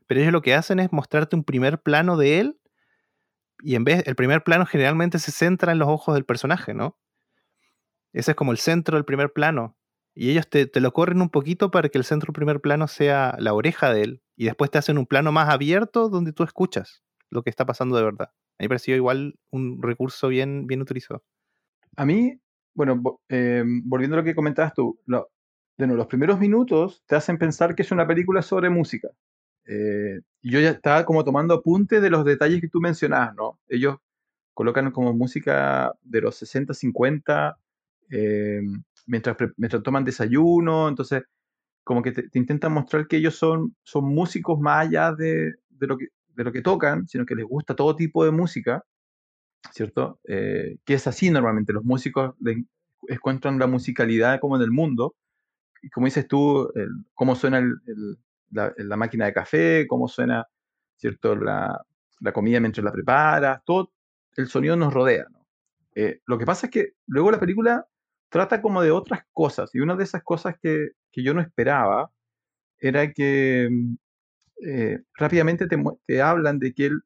Pero 0.07 0.21
ellos 0.21 0.33
lo 0.35 0.43
que 0.43 0.55
hacen 0.55 0.79
es 0.79 0.93
mostrarte 0.93 1.37
un 1.37 1.45
primer 1.45 1.81
plano 1.81 2.19
de 2.19 2.39
él 2.41 2.59
y 3.63 3.77
en 3.77 3.85
vez, 3.85 4.03
el 4.07 4.17
primer 4.17 4.43
plano 4.43 4.67
generalmente 4.67 5.19
se 5.19 5.33
centra 5.33 5.73
en 5.73 5.79
los 5.79 5.89
ojos 5.89 6.15
del 6.15 6.25
personaje, 6.25 6.75
¿no? 6.75 6.99
Ese 8.13 8.33
es 8.33 8.37
como 8.37 8.53
el 8.53 8.59
centro 8.59 8.97
del 8.97 9.05
primer 9.05 9.33
plano. 9.33 9.77
Y 10.15 10.31
ellos 10.31 10.49
te, 10.49 10.67
te 10.67 10.81
lo 10.81 10.93
corren 10.93 11.23
un 11.23 11.31
poquito 11.31 11.71
para 11.71 11.89
que 11.89 11.97
el 11.97 12.05
centro 12.05 12.29
del 12.29 12.35
primer 12.35 12.61
plano 12.61 12.87
sea 12.87 13.35
la 13.39 13.55
oreja 13.55 13.93
de 13.93 14.03
él. 14.03 14.23
Y 14.37 14.45
después 14.45 14.71
te 14.71 14.79
hacen 14.79 14.99
un 14.99 15.07
plano 15.07 15.33
más 15.33 15.49
abierto 15.49 16.09
donde 16.11 16.33
tú 16.33 16.43
escuchas 16.43 17.03
lo 17.31 17.43
que 17.43 17.51
está 17.51 17.65
pasando 17.65 17.97
de 17.97 18.05
verdad. 18.05 18.29
A 18.29 18.63
mí 18.63 18.65
me 18.65 18.69
pareció 18.69 18.95
igual 18.95 19.39
un 19.51 19.81
recurso 19.83 20.29
bien, 20.29 20.67
bien 20.67 20.83
utilizado. 20.83 21.25
a 21.97 22.05
mí, 22.05 22.39
bueno, 22.75 23.03
eh, 23.29 23.65
volviendo 23.85 24.17
a 24.17 24.21
lo 24.21 24.25
que 24.25 24.35
comentabas 24.35 24.75
tú, 24.75 25.01
de 25.07 25.87
los 25.87 26.07
primeros 26.07 26.39
minutos 26.39 27.03
te 27.07 27.17
hacen 27.17 27.39
pensar 27.39 27.75
que 27.75 27.83
es 27.83 27.91
una 27.91 28.07
película 28.07 28.43
sobre 28.43 28.71
música. 28.71 29.09
Eh, 29.67 30.21
yo 30.43 30.61
ya 30.61 30.71
estaba 30.71 31.05
como 31.05 31.25
tomando 31.25 31.55
apunte 31.55 32.01
de 32.01 32.11
los 32.11 32.25
detalles 32.25 32.61
que 32.61 32.69
tú 32.69 32.81
mencionabas, 32.81 33.35
¿no? 33.37 33.59
Ellos 33.69 33.97
colocan 34.55 34.91
como 34.93 35.15
música 35.15 35.93
de 36.03 36.21
los 36.23 36.37
60, 36.37 36.75
50, 36.75 37.59
eh, 38.11 38.61
mientras, 39.07 39.37
mientras 39.57 39.83
toman 39.83 40.05
desayuno, 40.05 40.89
entonces 40.89 41.23
como 41.85 42.03
que 42.03 42.13
te, 42.13 42.29
te 42.29 42.39
intentan 42.39 42.73
mostrar 42.73 43.07
que 43.09 43.17
ellos 43.19 43.37
son, 43.37 43.77
son 43.83 44.07
músicos 44.07 44.61
más 44.61 44.89
allá 44.89 45.13
de, 45.15 45.55
de 45.71 45.87
lo 45.87 45.99
que, 45.99 46.09
de 46.37 46.45
lo 46.45 46.53
que 46.53 46.63
tocan, 46.63 47.09
sino 47.09 47.27
que 47.27 47.35
les 47.37 47.47
gusta 47.47 47.77
todo 47.77 47.97
tipo 47.97 48.25
de 48.25 48.31
música, 48.33 48.85
¿cierto? 49.73 50.21
Eh, 50.29 50.77
que 50.85 50.95
es 50.95 51.07
así 51.07 51.31
normalmente, 51.31 51.73
los 51.73 51.85
músicos 51.85 52.35
le 52.41 52.65
encuentran 53.09 53.59
la 53.59 53.67
musicalidad 53.67 54.41
como 54.41 54.57
en 54.57 54.63
el 54.63 54.71
mundo, 54.71 55.15
y 55.83 55.91
como 55.91 56.07
dices 56.07 56.29
tú, 56.29 56.71
el- 56.77 57.05
cómo 57.15 57.37
suena 57.37 57.59
el- 57.59 57.77
el- 57.87 58.19
la, 58.53 58.73
la 58.77 58.97
máquina 58.97 59.27
de 59.27 59.33
café, 59.33 59.87
cómo 59.89 60.09
suena, 60.09 60.47
¿cierto? 60.97 61.35
La, 61.37 61.85
la 62.21 62.33
comida 62.33 62.61
mientras 62.61 62.85
la 62.85 62.93
preparas, 62.93 63.63
todo 63.65 63.93
el 64.37 64.47
sonido 64.47 64.77
nos 64.77 64.95
rodea. 64.95 65.27
Eh, 65.95 66.21
lo 66.27 66.39
que 66.39 66.47
pasa 66.47 66.67
es 66.67 66.73
que 66.73 66.93
luego 67.07 67.31
la 67.31 67.41
película 67.41 67.87
trata 68.31 68.63
como 68.63 68.83
de 68.83 68.91
otras 68.91 69.25
cosas, 69.33 69.75
y 69.75 69.81
una 69.81 69.95
de 69.95 70.05
esas 70.05 70.23
cosas 70.23 70.57
que, 70.63 70.93
que 71.11 71.23
yo 71.23 71.35
no 71.35 71.43
esperaba 71.43 72.11
era 72.79 73.13
que 73.13 73.69
mm, 73.71 73.95
eh, 74.67 74.99
rápidamente 75.15 75.67
te, 75.67 75.83
te 76.07 76.23
hablan 76.23 76.59
de 76.59 76.73
que 76.73 76.87
él, 76.87 77.01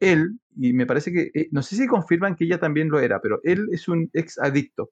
él, 0.00 0.40
y 0.56 0.72
me 0.72 0.86
parece 0.86 1.12
que, 1.12 1.30
eh, 1.34 1.48
no 1.52 1.62
sé 1.62 1.76
si 1.76 1.86
confirman 1.86 2.36
que 2.36 2.44
ella 2.44 2.60
también 2.60 2.88
lo 2.90 3.00
era, 3.00 3.20
pero 3.20 3.40
él 3.44 3.68
es 3.72 3.88
un 3.88 4.10
ex 4.12 4.38
adicto. 4.38 4.90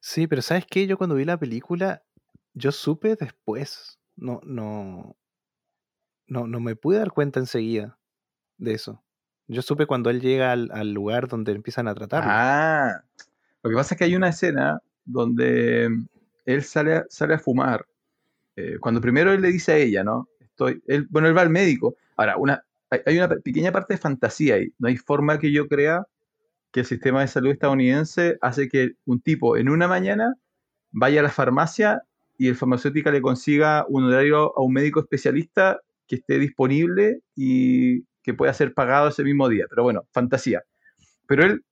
Sí, 0.00 0.26
pero 0.28 0.42
¿sabes 0.42 0.66
qué? 0.70 0.86
Yo 0.86 0.96
cuando 0.96 1.16
vi 1.16 1.24
la 1.24 1.38
película, 1.38 2.02
yo 2.54 2.70
supe 2.70 3.16
después. 3.16 3.98
No, 4.16 4.40
no, 4.44 5.16
no, 6.28 6.46
no 6.46 6.60
me 6.60 6.76
pude 6.76 6.98
dar 6.98 7.10
cuenta 7.12 7.40
enseguida 7.40 7.98
de 8.58 8.72
eso. 8.74 9.02
Yo 9.46 9.62
supe 9.62 9.86
cuando 9.86 10.10
él 10.10 10.20
llega 10.20 10.52
al, 10.52 10.70
al 10.72 10.92
lugar 10.92 11.26
donde 11.28 11.52
empiezan 11.52 11.88
a 11.88 11.94
tratarlo. 11.94 12.30
Ah, 12.30 13.02
lo 13.62 13.70
que 13.70 13.76
pasa 13.76 13.94
es 13.94 13.98
que 13.98 14.04
hay 14.04 14.14
una 14.16 14.28
escena 14.28 14.80
donde 15.04 15.88
mm, 15.88 16.06
él 16.46 16.62
sale 16.62 16.96
a, 16.96 17.06
sale 17.08 17.34
a 17.34 17.38
fumar. 17.38 17.86
eh, 18.56 18.76
cuando 18.80 19.00
primero 19.00 19.32
él 19.32 19.40
le 19.42 19.48
dice 19.52 19.72
a 19.72 19.76
ella, 19.78 20.04
¿no? 20.04 20.28
Estoy, 20.40 20.82
él, 20.86 21.06
bueno, 21.10 21.28
él 21.28 21.36
va 21.36 21.42
al 21.42 21.50
médico. 21.50 21.96
Ahora, 22.16 22.36
una, 22.36 22.62
hay, 22.90 23.16
una 23.16 23.28
pe- 23.28 23.40
pequeña 23.40 23.72
parte 23.72 23.94
de 23.94 23.98
fantasía 23.98 24.56
ahí. 24.56 24.72
No 24.78 24.88
hay 24.88 24.96
forma 24.96 25.38
que 25.38 25.50
yo 25.52 25.66
crea 25.68 26.04
que 26.72 26.80
el 26.80 26.86
sistema 26.86 27.22
de 27.22 27.28
salud 27.28 27.50
estadounidense 27.50 28.36
hace 28.42 28.68
que 28.68 28.92
un 29.06 29.20
tipo 29.20 29.56
en 29.56 29.68
una 29.70 29.88
mañana 29.88 30.34
vaya 30.90 31.20
a 31.20 31.22
la 31.22 31.30
farmacia 31.30 32.02
y 32.36 32.48
el 32.48 32.56
farmacéutica 32.56 33.10
le 33.10 33.22
consiga 33.22 33.86
un 33.88 34.04
horario 34.04 34.52
a 34.58 34.62
un 34.62 34.72
médico 34.74 35.00
especialista 35.00 35.80
que 36.08 36.16
esté 36.16 36.38
disponible 36.38 37.20
y 37.36 38.02
que 38.22 38.34
pueda 38.34 38.52
ser 38.54 38.74
pagado 38.74 39.08
ese 39.08 39.24
mismo 39.24 39.48
día. 39.48 39.66
Pero 39.70 39.84
bueno, 39.84 40.06
fantasía. 40.12 40.62
Pero 41.26 41.44
él, 41.44 41.64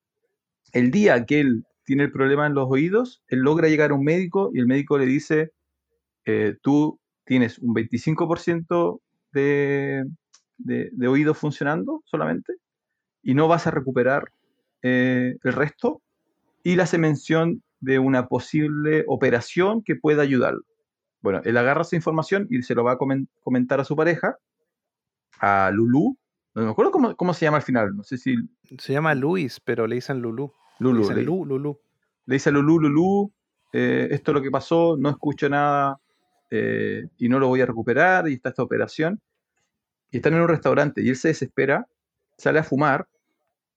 el 0.72 0.90
día 0.90 1.24
que 1.24 1.40
él 1.40 1.64
tiene 1.84 2.04
el 2.04 2.12
problema 2.12 2.46
en 2.46 2.54
los 2.54 2.68
oídos, 2.70 3.22
él 3.28 3.40
logra 3.40 3.68
llegar 3.68 3.90
a 3.90 3.94
un 3.94 4.04
médico 4.04 4.50
y 4.52 4.60
el 4.60 4.66
médico 4.66 4.98
le 4.98 5.06
dice, 5.06 5.52
eh, 6.26 6.56
tú 6.62 7.00
tienes 7.24 7.58
un 7.58 7.74
25% 7.74 9.00
de, 9.32 10.04
de, 10.58 10.90
de 10.92 11.08
oído 11.08 11.34
funcionando 11.34 12.02
solamente 12.04 12.54
y 13.22 13.34
no 13.34 13.48
vas 13.48 13.66
a 13.66 13.72
recuperar 13.72 14.30
eh, 14.82 15.36
el 15.42 15.52
resto 15.52 16.00
y 16.62 16.76
le 16.76 16.82
hace 16.82 16.98
mención 16.98 17.62
de 17.80 17.98
una 17.98 18.28
posible 18.28 19.04
operación 19.08 19.82
que 19.82 19.96
pueda 19.96 20.22
ayudarlo. 20.22 20.62
Bueno, 21.26 21.40
él 21.44 21.56
agarra 21.56 21.82
esa 21.82 21.96
información 21.96 22.46
y 22.50 22.62
se 22.62 22.72
lo 22.76 22.84
va 22.84 22.92
a 22.92 22.98
comen- 22.98 23.26
comentar 23.42 23.80
a 23.80 23.84
su 23.84 23.96
pareja, 23.96 24.38
a 25.40 25.72
Lulu. 25.72 26.16
No 26.54 26.62
me 26.64 26.70
acuerdo 26.70 26.92
cómo, 26.92 27.16
cómo 27.16 27.34
se 27.34 27.44
llama 27.46 27.56
al 27.56 27.64
final. 27.64 27.96
No 27.96 28.04
sé 28.04 28.16
si 28.16 28.36
Se 28.78 28.92
llama 28.92 29.12
Luis, 29.16 29.58
pero 29.58 29.88
le 29.88 29.96
dicen 29.96 30.22
Lulu. 30.22 30.52
Le 30.78 30.84
Lulu. 30.84 31.00
dicen 31.00 31.16
Le, 31.16 31.22
Lu, 31.24 31.44
Lulu. 31.44 31.80
le 32.26 32.34
dice 32.36 32.50
a 32.50 32.52
Lulu, 32.52 32.78
Lulu, 32.78 33.32
eh, 33.72 34.06
esto 34.12 34.30
es 34.30 34.34
lo 34.36 34.40
que 34.42 34.52
pasó, 34.52 34.96
no 34.96 35.10
escucho 35.10 35.48
nada 35.48 35.98
eh, 36.48 37.08
y 37.18 37.28
no 37.28 37.40
lo 37.40 37.48
voy 37.48 37.60
a 37.60 37.66
recuperar 37.66 38.28
y 38.28 38.34
está 38.34 38.50
esta 38.50 38.62
operación. 38.62 39.20
Y 40.12 40.18
están 40.18 40.34
en 40.34 40.42
un 40.42 40.48
restaurante 40.48 41.02
y 41.02 41.08
él 41.08 41.16
se 41.16 41.26
desespera, 41.26 41.88
sale 42.38 42.60
a 42.60 42.62
fumar 42.62 43.08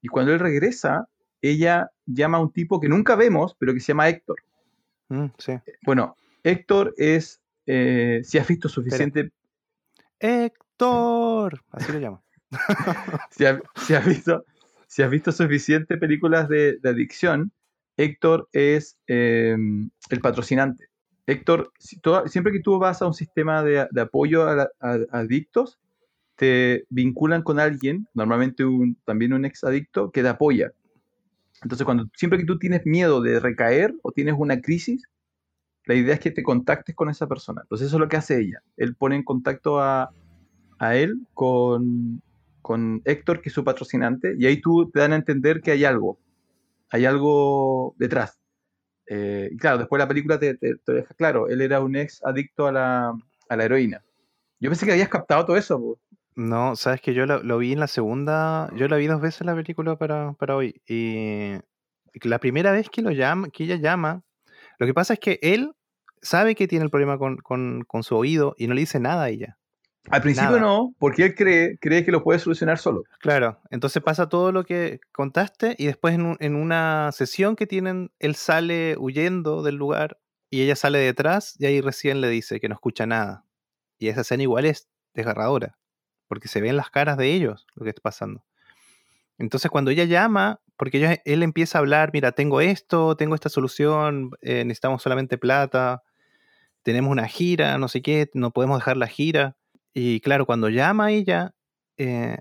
y 0.03 0.07
cuando 0.07 0.31
él 0.33 0.39
regresa, 0.39 1.07
ella 1.41 1.89
llama 2.05 2.37
a 2.37 2.41
un 2.41 2.51
tipo 2.51 2.79
que 2.79 2.87
nunca 2.87 3.15
vemos, 3.15 3.55
pero 3.57 3.73
que 3.73 3.79
se 3.79 3.87
llama 3.87 4.07
Héctor. 4.07 4.35
Mm, 5.09 5.25
sí. 5.39 5.53
Bueno, 5.83 6.15
Héctor 6.43 6.93
es, 6.97 7.41
eh, 7.65 8.21
si 8.23 8.37
has 8.37 8.47
visto 8.47 8.69
suficiente, 8.69 9.31
Héctor. 10.19 11.63
Así 11.71 11.91
lo 11.91 11.99
llama. 11.99 12.21
si, 13.31 13.45
ha- 13.45 13.61
si 13.75 13.93
has 13.93 14.05
visto, 14.05 14.45
si 14.87 15.01
has 15.03 15.11
visto 15.11 15.31
suficiente 15.31 15.97
películas 15.97 16.49
de, 16.49 16.77
de 16.81 16.89
adicción, 16.89 17.51
Héctor 17.97 18.47
es 18.53 18.97
eh, 19.07 19.55
el 20.09 20.19
patrocinante. 20.21 20.87
Héctor, 21.27 21.71
si 21.77 21.99
toda- 21.99 22.27
siempre 22.27 22.51
que 22.53 22.61
tú 22.61 22.79
vas 22.79 23.01
a 23.01 23.07
un 23.07 23.13
sistema 23.13 23.63
de, 23.63 23.87
de 23.91 24.01
apoyo 24.01 24.47
a, 24.47 24.55
la- 24.55 24.69
a- 24.79 24.97
a 25.11 25.19
adictos, 25.19 25.79
te 26.35 26.85
vinculan 26.89 27.43
con 27.43 27.59
alguien, 27.59 28.07
normalmente 28.13 28.63
un, 28.63 28.95
también 29.05 29.33
un 29.33 29.45
ex 29.45 29.63
adicto, 29.63 30.09
que 30.11 30.21
te 30.23 30.29
apoya. 30.29 30.71
Entonces, 31.61 31.83
cuando 31.83 32.05
siempre 32.15 32.39
que 32.39 32.45
tú 32.45 32.57
tienes 32.57 32.85
miedo 32.85 33.21
de 33.21 33.39
recaer 33.41 33.93
o 34.01 34.13
tienes 34.13 34.35
una 34.37 34.61
crisis, 34.61 35.03
la 35.89 35.95
idea 35.95 36.13
es 36.13 36.19
que 36.19 36.29
te 36.29 36.43
contactes 36.43 36.95
con 36.95 37.09
esa 37.09 37.25
persona. 37.25 37.61
Entonces, 37.63 37.87
eso 37.87 37.95
es 37.95 37.99
lo 37.99 38.07
que 38.07 38.17
hace 38.17 38.39
ella. 38.39 38.61
Él 38.77 38.95
pone 38.95 39.15
en 39.15 39.23
contacto 39.23 39.81
a, 39.81 40.11
a 40.77 40.95
él 40.95 41.15
con, 41.33 42.21
con 42.61 43.01
Héctor, 43.05 43.41
que 43.41 43.49
es 43.49 43.55
su 43.55 43.63
patrocinante, 43.63 44.35
y 44.37 44.45
ahí 44.45 44.61
tú 44.61 44.87
te 44.91 44.99
dan 44.99 45.13
a 45.13 45.15
entender 45.15 45.61
que 45.61 45.71
hay 45.71 45.85
algo, 45.85 46.19
hay 46.91 47.05
algo 47.05 47.95
detrás. 47.97 48.39
Eh, 49.07 49.49
y 49.51 49.57
claro, 49.57 49.79
después 49.79 49.99
la 49.99 50.07
película 50.07 50.37
te, 50.37 50.55
te- 50.57 50.75
te 50.75 50.93
deja 50.93 51.11
claro, 51.15 51.47
él 51.47 51.59
era 51.59 51.79
un 51.79 51.95
ex 51.95 52.23
adicto 52.23 52.67
a 52.67 52.71
la, 52.71 53.13
a 53.49 53.55
la 53.55 53.63
heroína. 53.65 54.03
Yo 54.59 54.69
pensé 54.69 54.85
que 54.85 54.91
habías 54.91 55.09
captado 55.09 55.43
todo 55.45 55.57
eso. 55.57 55.97
No, 56.35 56.75
sabes 56.75 57.01
que 57.01 57.15
yo 57.15 57.25
lo, 57.25 57.41
lo 57.41 57.57
vi 57.57 57.73
en 57.73 57.79
la 57.79 57.87
segunda. 57.87 58.69
Yo 58.75 58.87
la 58.87 58.97
vi 58.97 59.07
dos 59.07 59.21
veces 59.21 59.43
la 59.43 59.55
película 59.55 59.95
para, 59.95 60.33
para 60.33 60.55
hoy. 60.55 60.79
Y 60.87 61.53
la 62.21 62.37
primera 62.37 62.71
vez 62.71 62.91
que 62.91 63.01
lo 63.01 63.09
llama, 63.09 63.49
que 63.49 63.63
ella 63.63 63.77
llama, 63.77 64.21
lo 64.77 64.85
que 64.85 64.93
pasa 64.93 65.13
es 65.13 65.19
que 65.19 65.39
él 65.41 65.73
sabe 66.21 66.55
que 66.55 66.67
tiene 66.67 66.85
el 66.85 66.91
problema 66.91 67.17
con, 67.17 67.37
con- 67.37 67.83
con 67.87 68.03
su 68.03 68.15
oído 68.15 68.55
y 68.57 68.67
no 68.67 68.73
le 68.73 68.81
dice 68.81 68.99
nada 68.99 69.23
a 69.23 69.29
ella. 69.29 69.57
Al 70.09 70.21
principio 70.21 70.51
Nada. 70.51 70.61
no, 70.61 70.95
porque 70.97 71.23
él 71.25 71.35
cree, 71.35 71.77
cree 71.79 72.03
que 72.03 72.11
lo 72.11 72.23
puede 72.23 72.39
solucionar 72.39 72.77
solo. 72.79 73.03
Claro, 73.19 73.59
entonces 73.69 74.01
pasa 74.01 74.27
todo 74.29 74.51
lo 74.51 74.63
que 74.63 74.99
contaste 75.11 75.75
y 75.77 75.85
después 75.85 76.15
en, 76.15 76.21
un- 76.25 76.37
en 76.39 76.55
una 76.55 77.11
sesión 77.11 77.55
que 77.55 77.67
tienen, 77.67 78.11
él 78.19 78.35
sale 78.35 78.95
huyendo 78.97 79.61
del 79.61 79.75
lugar 79.75 80.17
y 80.49 80.61
ella 80.63 80.75
sale 80.75 80.97
detrás 80.99 81.55
y 81.59 81.65
ahí 81.67 81.81
recién 81.81 82.21
le 82.21 82.29
dice 82.29 82.59
que 82.59 82.69
no 82.69 82.75
escucha 82.75 83.05
nada. 83.05 83.45
Y 83.99 84.07
esa 84.07 84.21
escena 84.21 84.41
igual 84.43 84.65
es 84.65 84.87
desgarradora, 85.13 85.77
porque 86.27 86.47
se 86.47 86.61
ven 86.61 86.77
las 86.77 86.89
caras 86.89 87.17
de 87.17 87.31
ellos 87.33 87.67
lo 87.75 87.83
que 87.83 87.89
está 87.89 88.01
pasando. 88.01 88.43
Entonces 89.37 89.69
cuando 89.69 89.91
ella 89.91 90.05
llama, 90.05 90.59
porque 90.77 90.97
ella- 90.97 91.21
él 91.25 91.43
empieza 91.43 91.77
a 91.77 91.81
hablar, 91.81 92.11
mira, 92.13 92.31
tengo 92.31 92.61
esto, 92.61 93.15
tengo 93.15 93.35
esta 93.35 93.49
solución, 93.49 94.31
eh, 94.41 94.63
necesitamos 94.65 95.03
solamente 95.03 95.37
plata, 95.37 96.03
tenemos 96.83 97.11
una 97.11 97.27
gira, 97.27 97.77
no 97.77 97.87
sé 97.87 98.01
qué, 98.01 98.29
no 98.33 98.51
podemos 98.51 98.77
dejar 98.79 98.97
la 98.97 99.07
gira. 99.07 99.55
Y 99.93 100.19
claro, 100.21 100.45
cuando 100.45 100.69
llama 100.69 101.05
a 101.07 101.11
ella, 101.11 101.53
eh, 101.97 102.37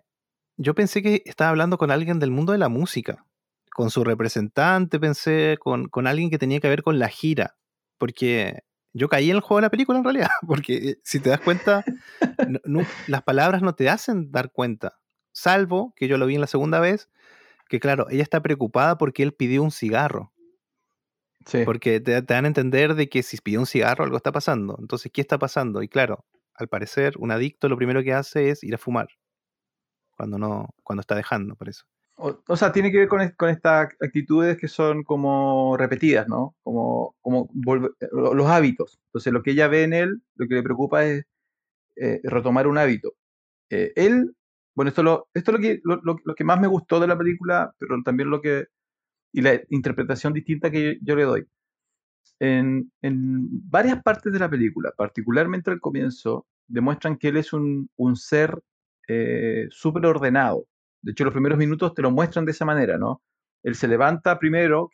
yo 0.56 0.74
pensé 0.74 1.02
que 1.02 1.22
estaba 1.26 1.50
hablando 1.50 1.78
con 1.78 1.90
alguien 1.90 2.18
del 2.18 2.30
mundo 2.30 2.52
de 2.52 2.58
la 2.58 2.68
música, 2.68 3.24
con 3.72 3.90
su 3.90 4.04
representante, 4.04 4.98
pensé, 5.00 5.56
con, 5.60 5.88
con 5.88 6.06
alguien 6.06 6.30
que 6.30 6.38
tenía 6.38 6.60
que 6.60 6.68
ver 6.68 6.82
con 6.82 6.98
la 6.98 7.08
gira, 7.08 7.56
porque 7.98 8.60
yo 8.92 9.08
caí 9.08 9.30
en 9.30 9.36
el 9.36 9.42
juego 9.42 9.56
de 9.58 9.62
la 9.66 9.70
película 9.70 9.98
en 9.98 10.04
realidad, 10.04 10.28
porque 10.46 10.96
si 11.04 11.20
te 11.20 11.30
das 11.30 11.40
cuenta, 11.40 11.84
no- 12.48 12.60
no- 12.64 12.86
las 13.06 13.22
palabras 13.22 13.62
no 13.62 13.74
te 13.74 13.88
hacen 13.88 14.30
dar 14.32 14.50
cuenta, 14.52 14.98
salvo 15.32 15.92
que 15.96 16.08
yo 16.08 16.18
lo 16.18 16.26
vi 16.26 16.34
en 16.36 16.40
la 16.40 16.46
segunda 16.46 16.80
vez, 16.80 17.08
que 17.68 17.80
claro, 17.80 18.08
ella 18.10 18.22
está 18.22 18.42
preocupada 18.42 18.98
porque 18.98 19.22
él 19.22 19.32
pidió 19.34 19.62
un 19.62 19.70
cigarro, 19.70 20.32
Sí. 21.48 21.64
porque 21.64 21.98
te, 21.98 22.20
te 22.20 22.34
dan 22.34 22.44
a 22.44 22.48
entender 22.48 22.94
de 22.94 23.08
que 23.08 23.22
si 23.22 23.38
pidió 23.38 23.58
un 23.60 23.66
cigarro 23.66 24.04
algo 24.04 24.18
está 24.18 24.32
pasando, 24.32 24.76
entonces, 24.78 25.10
¿qué 25.10 25.22
está 25.22 25.38
pasando? 25.38 25.82
Y 25.82 25.88
claro, 25.88 26.26
al 26.54 26.68
parecer, 26.68 27.14
un 27.18 27.30
adicto 27.30 27.68
lo 27.70 27.76
primero 27.78 28.02
que 28.02 28.12
hace 28.12 28.50
es 28.50 28.62
ir 28.62 28.74
a 28.74 28.78
fumar, 28.78 29.08
cuando 30.16 30.38
no, 30.38 30.68
cuando 30.82 31.00
está 31.00 31.14
dejando, 31.14 31.54
por 31.56 31.68
eso. 31.68 31.84
O, 32.16 32.42
o 32.48 32.56
sea, 32.56 32.70
tiene 32.72 32.90
que 32.90 32.98
ver 32.98 33.08
con, 33.08 33.26
con 33.36 33.48
estas 33.48 33.88
actitudes 34.00 34.56
que 34.58 34.68
son 34.68 35.04
como 35.04 35.76
repetidas, 35.78 36.28
¿no? 36.28 36.54
Como, 36.62 37.14
como 37.22 37.48
lo- 38.10 38.34
los 38.34 38.46
hábitos. 38.48 38.98
Entonces, 39.06 39.32
lo 39.32 39.42
que 39.42 39.52
ella 39.52 39.68
ve 39.68 39.84
en 39.84 39.92
él, 39.92 40.22
lo 40.34 40.48
que 40.48 40.54
le 40.56 40.62
preocupa 40.62 41.04
es 41.06 41.24
eh, 41.96 42.20
retomar 42.24 42.66
un 42.66 42.76
hábito. 42.76 43.14
Eh, 43.70 43.92
él, 43.96 44.34
bueno, 44.74 44.88
esto, 44.90 45.02
lo, 45.02 45.28
esto 45.32 45.52
es 45.52 45.56
lo 45.56 45.62
que, 45.62 45.80
lo, 45.84 45.96
lo- 46.02 46.18
lo 46.24 46.34
que 46.34 46.44
más 46.44 46.60
me 46.60 46.66
gustó 46.66 46.98
de 47.00 47.06
la 47.06 47.16
película, 47.16 47.72
pero 47.78 47.96
también 48.04 48.30
lo 48.30 48.42
que, 48.42 48.66
y 49.38 49.40
la 49.40 49.60
interpretación 49.70 50.32
distinta 50.32 50.68
que 50.68 50.94
yo, 50.94 51.00
yo 51.00 51.14
le 51.14 51.22
doy. 51.22 51.46
En, 52.40 52.90
en 53.02 53.46
varias 53.70 54.02
partes 54.02 54.32
de 54.32 54.38
la 54.40 54.50
película, 54.50 54.92
particularmente 54.96 55.70
al 55.70 55.80
comienzo, 55.80 56.48
demuestran 56.66 57.16
que 57.16 57.28
él 57.28 57.36
es 57.36 57.52
un, 57.52 57.88
un 57.96 58.16
ser 58.16 58.60
eh, 59.06 59.68
súper 59.70 60.06
ordenado. 60.06 60.66
De 61.02 61.12
hecho, 61.12 61.24
los 61.24 61.32
primeros 61.32 61.56
minutos 61.56 61.94
te 61.94 62.02
lo 62.02 62.10
muestran 62.10 62.46
de 62.46 62.50
esa 62.50 62.64
manera, 62.64 62.98
¿no? 62.98 63.22
Él 63.62 63.76
se 63.76 63.86
levanta 63.86 64.40
primero, 64.40 64.90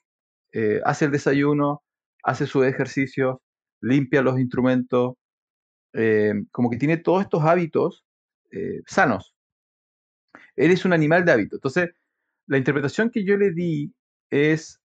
eh, 0.53 0.82
hace 0.84 1.07
el 1.07 1.11
desayuno, 1.11 1.82
hace 2.22 2.47
sus 2.47 2.66
ejercicios, 2.66 3.38
limpia 3.80 4.20
los 4.20 4.38
instrumentos, 4.38 5.14
eh, 5.95 6.34
como 6.51 6.68
que 6.68 6.76
tiene 6.76 6.99
todos 6.99 7.22
estos 7.22 7.42
hábitos 7.45 8.05
eh, 8.53 8.82
sanos. 8.86 9.34
Él 10.55 10.70
es 10.70 10.84
un 10.84 10.92
animal 10.92 11.24
de 11.24 11.32
hábito. 11.32 11.57
Entonces, 11.57 11.95
la 12.47 12.59
interpretación 12.59 13.09
que 13.09 13.24
yo 13.24 13.38
le 13.38 13.53
di 13.53 13.90
es 14.31 14.81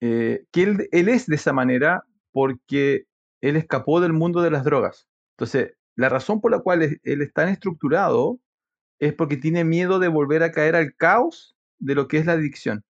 eh, 0.00 0.44
que 0.52 0.62
él, 0.62 0.88
él 0.92 1.08
es 1.08 1.26
de 1.26 1.36
esa 1.36 1.52
manera 1.52 2.04
porque 2.32 3.06
él 3.40 3.56
escapó 3.56 4.00
del 4.00 4.12
mundo 4.12 4.42
de 4.42 4.50
las 4.50 4.64
drogas. 4.64 5.08
Entonces, 5.36 5.74
la 5.96 6.08
razón 6.08 6.40
por 6.40 6.50
la 6.50 6.60
cual 6.60 7.00
él 7.02 7.22
es 7.22 7.32
tan 7.32 7.48
estructurado 7.48 8.40
es 8.98 9.14
porque 9.14 9.36
tiene 9.36 9.64
miedo 9.64 9.98
de 9.98 10.08
volver 10.08 10.42
a 10.42 10.52
caer 10.52 10.76
al 10.76 10.94
caos 10.94 11.56
de 11.78 11.94
lo 11.94 12.08
que 12.08 12.18
es 12.18 12.26
la 12.26 12.32
adicción. 12.32 12.84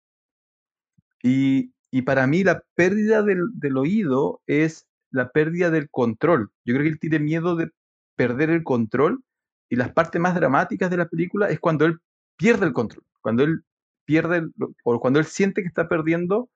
Y, 1.22 1.72
y 1.90 2.02
para 2.02 2.26
mí 2.26 2.44
la 2.44 2.62
pérdida 2.74 3.22
del, 3.22 3.48
del 3.54 3.76
oído 3.76 4.42
es 4.46 4.86
la 5.10 5.30
pérdida 5.30 5.70
del 5.70 5.88
control. 5.90 6.50
Yo 6.64 6.74
creo 6.74 6.82
que 6.82 6.90
él 6.90 6.98
tiene 6.98 7.18
miedo 7.18 7.56
de 7.56 7.70
perder 8.16 8.50
el 8.50 8.62
control 8.62 9.22
y 9.68 9.76
las 9.76 9.92
partes 9.92 10.20
más 10.20 10.34
dramáticas 10.34 10.90
de 10.90 10.96
la 10.96 11.08
película 11.08 11.48
es 11.48 11.60
cuando 11.60 11.86
él 11.86 12.00
pierde 12.36 12.66
el 12.66 12.72
control, 12.72 13.04
cuando 13.20 13.44
él 13.44 13.64
pierde 14.04 14.46
o 14.84 15.00
cuando 15.00 15.18
él 15.18 15.26
siente 15.26 15.62
que 15.62 15.68
está 15.68 15.88
perdiendo 15.88 16.48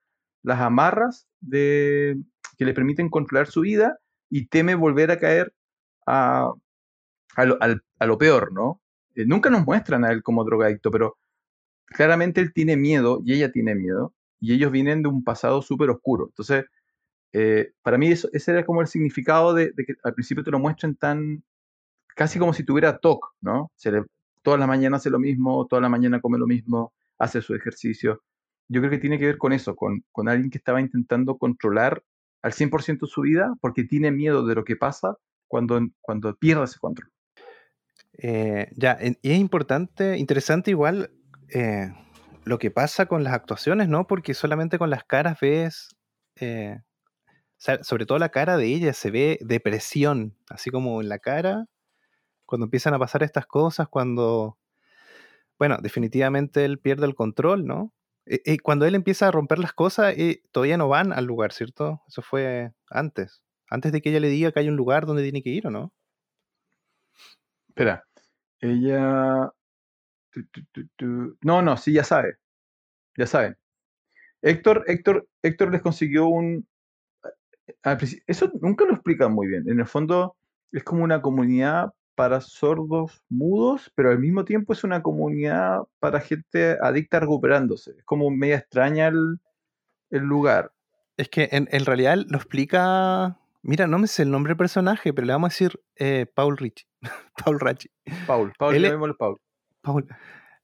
las 0.42 0.60
amarras 0.60 1.26
que 1.50 2.64
le 2.64 2.74
permiten 2.74 3.08
controlar 3.08 3.46
su 3.46 3.62
vida 3.62 3.98
y 4.30 4.46
teme 4.46 4.74
volver 4.74 5.10
a 5.10 5.18
caer 5.18 5.54
a, 6.06 6.52
lo, 8.00 8.18
peor, 8.18 8.52
¿no? 8.52 8.80
Eh, 9.14 9.24
nunca 9.26 9.50
nos 9.50 9.64
muestran 9.64 10.04
a 10.04 10.12
él 10.12 10.22
como 10.22 10.44
drogadicto, 10.44 10.90
pero 10.90 11.18
claramente 11.86 12.40
él 12.40 12.52
tiene 12.52 12.76
miedo 12.76 13.20
y 13.24 13.34
ella 13.34 13.52
tiene 13.52 13.74
miedo 13.74 14.14
y 14.40 14.54
ellos 14.54 14.72
vienen 14.72 15.02
de 15.02 15.08
un 15.08 15.24
pasado 15.24 15.62
súper 15.62 15.90
oscuro. 15.90 16.26
Entonces, 16.28 16.66
eh, 17.32 17.72
para 17.82 17.98
mí 17.98 18.08
eso, 18.08 18.28
ese 18.32 18.52
era 18.52 18.64
como 18.64 18.80
el 18.80 18.86
significado 18.88 19.54
de, 19.54 19.72
que 19.74 19.94
al 20.02 20.14
principio 20.14 20.44
te 20.44 20.50
lo 20.50 20.58
muestren 20.58 20.96
tan, 20.96 21.42
casi 22.16 22.38
como 22.38 22.52
si 22.54 22.64
tuviera 22.64 22.98
TOC, 22.98 23.34
¿no? 23.40 23.70
Se 23.76 23.92
le, 23.92 24.04
toda 24.42 24.58
la 24.58 24.66
mañana 24.66 24.96
hace 24.96 25.10
lo 25.10 25.18
mismo, 25.18 25.66
toda 25.66 25.82
la 25.82 25.88
mañana 25.88 26.20
come 26.20 26.38
lo 26.38 26.46
mismo, 26.46 26.92
hace 27.18 27.42
su 27.42 27.54
ejercicio. 27.54 28.22
Yo 28.68 28.80
creo 28.80 28.90
que 28.90 28.98
tiene 28.98 29.18
que 29.18 29.26
ver 29.26 29.38
con 29.38 29.52
eso, 29.52 29.74
con, 29.76 30.04
con 30.12 30.28
alguien 30.28 30.50
que 30.50 30.58
estaba 30.58 30.80
intentando 30.80 31.38
controlar 31.38 32.02
al 32.42 32.52
100% 32.52 33.06
su 33.06 33.22
vida 33.22 33.54
porque 33.60 33.84
tiene 33.84 34.10
miedo 34.10 34.46
de 34.46 34.54
lo 34.54 34.64
que 34.64 34.76
pasa 34.76 35.16
cuando, 35.46 35.80
cuando 36.00 36.34
pierde 36.36 36.64
ese 36.64 36.78
control. 36.78 37.10
Eh, 38.20 38.70
ya, 38.76 38.98
y 39.00 39.30
es 39.30 39.38
importante, 39.38 40.18
interesante 40.18 40.70
igual 40.70 41.10
eh, 41.48 41.92
lo 42.44 42.58
que 42.58 42.70
pasa 42.70 43.06
con 43.06 43.24
las 43.24 43.32
actuaciones, 43.32 43.88
¿no? 43.88 44.06
Porque 44.06 44.34
solamente 44.34 44.78
con 44.78 44.90
las 44.90 45.04
caras 45.04 45.38
ves, 45.40 45.96
eh, 46.36 46.80
sobre 47.56 48.06
todo 48.06 48.18
la 48.18 48.30
cara 48.30 48.56
de 48.56 48.66
ella, 48.66 48.92
se 48.92 49.10
ve 49.10 49.38
depresión, 49.40 50.36
así 50.48 50.70
como 50.70 51.00
en 51.00 51.08
la 51.08 51.18
cara, 51.18 51.66
cuando 52.46 52.66
empiezan 52.66 52.94
a 52.94 52.98
pasar 52.98 53.22
estas 53.22 53.46
cosas, 53.46 53.88
cuando, 53.88 54.58
bueno, 55.58 55.78
definitivamente 55.82 56.64
él 56.64 56.78
pierde 56.78 57.06
el 57.06 57.14
control, 57.14 57.66
¿no? 57.66 57.92
Eh, 58.26 58.58
cuando 58.62 58.84
él 58.86 58.94
empieza 58.94 59.28
a 59.28 59.30
romper 59.30 59.58
las 59.58 59.72
cosas, 59.72 60.14
eh, 60.18 60.42
todavía 60.52 60.76
no 60.76 60.88
van 60.88 61.12
al 61.12 61.24
lugar, 61.24 61.52
¿cierto? 61.52 62.02
Eso 62.08 62.22
fue 62.22 62.72
antes, 62.90 63.42
Antes 63.70 63.92
de 63.92 64.00
que 64.02 64.10
ella 64.10 64.20
le 64.20 64.28
diga 64.28 64.52
que 64.52 64.60
hay 64.60 64.68
un 64.68 64.76
lugar 64.76 65.06
donde 65.06 65.22
tiene 65.22 65.42
que 65.42 65.50
ir 65.50 65.66
o 65.66 65.70
no. 65.70 65.92
Espera. 67.68 68.04
Ella. 68.60 69.52
No, 71.42 71.62
no, 71.62 71.76
sí, 71.76 71.92
ya 71.92 72.04
sabe. 72.04 72.36
Ya 73.16 73.26
saben. 73.26 73.56
Héctor, 74.42 74.84
Héctor, 74.86 75.28
Héctor 75.42 75.72
les 75.72 75.82
consiguió 75.82 76.28
un. 76.28 76.66
Eso 78.26 78.50
nunca 78.60 78.84
lo 78.84 78.94
explican 78.94 79.32
muy 79.32 79.48
bien. 79.48 79.68
En 79.68 79.80
el 79.80 79.86
fondo, 79.86 80.36
es 80.72 80.84
como 80.84 81.04
una 81.04 81.22
comunidad 81.22 81.92
para 82.18 82.40
sordos 82.40 83.22
mudos, 83.28 83.92
pero 83.94 84.10
al 84.10 84.18
mismo 84.18 84.44
tiempo 84.44 84.72
es 84.72 84.82
una 84.82 85.04
comunidad 85.04 85.78
para 86.00 86.18
gente 86.18 86.76
adicta 86.82 87.20
recuperándose. 87.20 87.92
Es 87.96 88.04
como 88.04 88.28
media 88.28 88.56
extraña 88.56 89.06
el, 89.06 89.38
el 90.10 90.22
lugar. 90.24 90.72
Es 91.16 91.28
que 91.28 91.48
en, 91.52 91.68
en 91.70 91.84
realidad 91.86 92.18
lo 92.28 92.36
explica. 92.36 93.38
Mira, 93.62 93.86
no 93.86 94.00
me 94.00 94.08
sé 94.08 94.24
el 94.24 94.32
nombre 94.32 94.50
del 94.50 94.56
personaje, 94.56 95.12
pero 95.14 95.28
le 95.28 95.32
vamos 95.32 95.46
a 95.46 95.52
decir 95.54 95.80
eh, 95.94 96.26
Paul 96.34 96.56
Ricci. 96.56 96.86
Paul 97.44 97.60
Rachi. 97.60 97.88
Paul, 98.26 98.52
Paul, 98.58 98.74
Él 98.74 98.98
Paul. 99.16 99.36
Paul. 99.80 100.08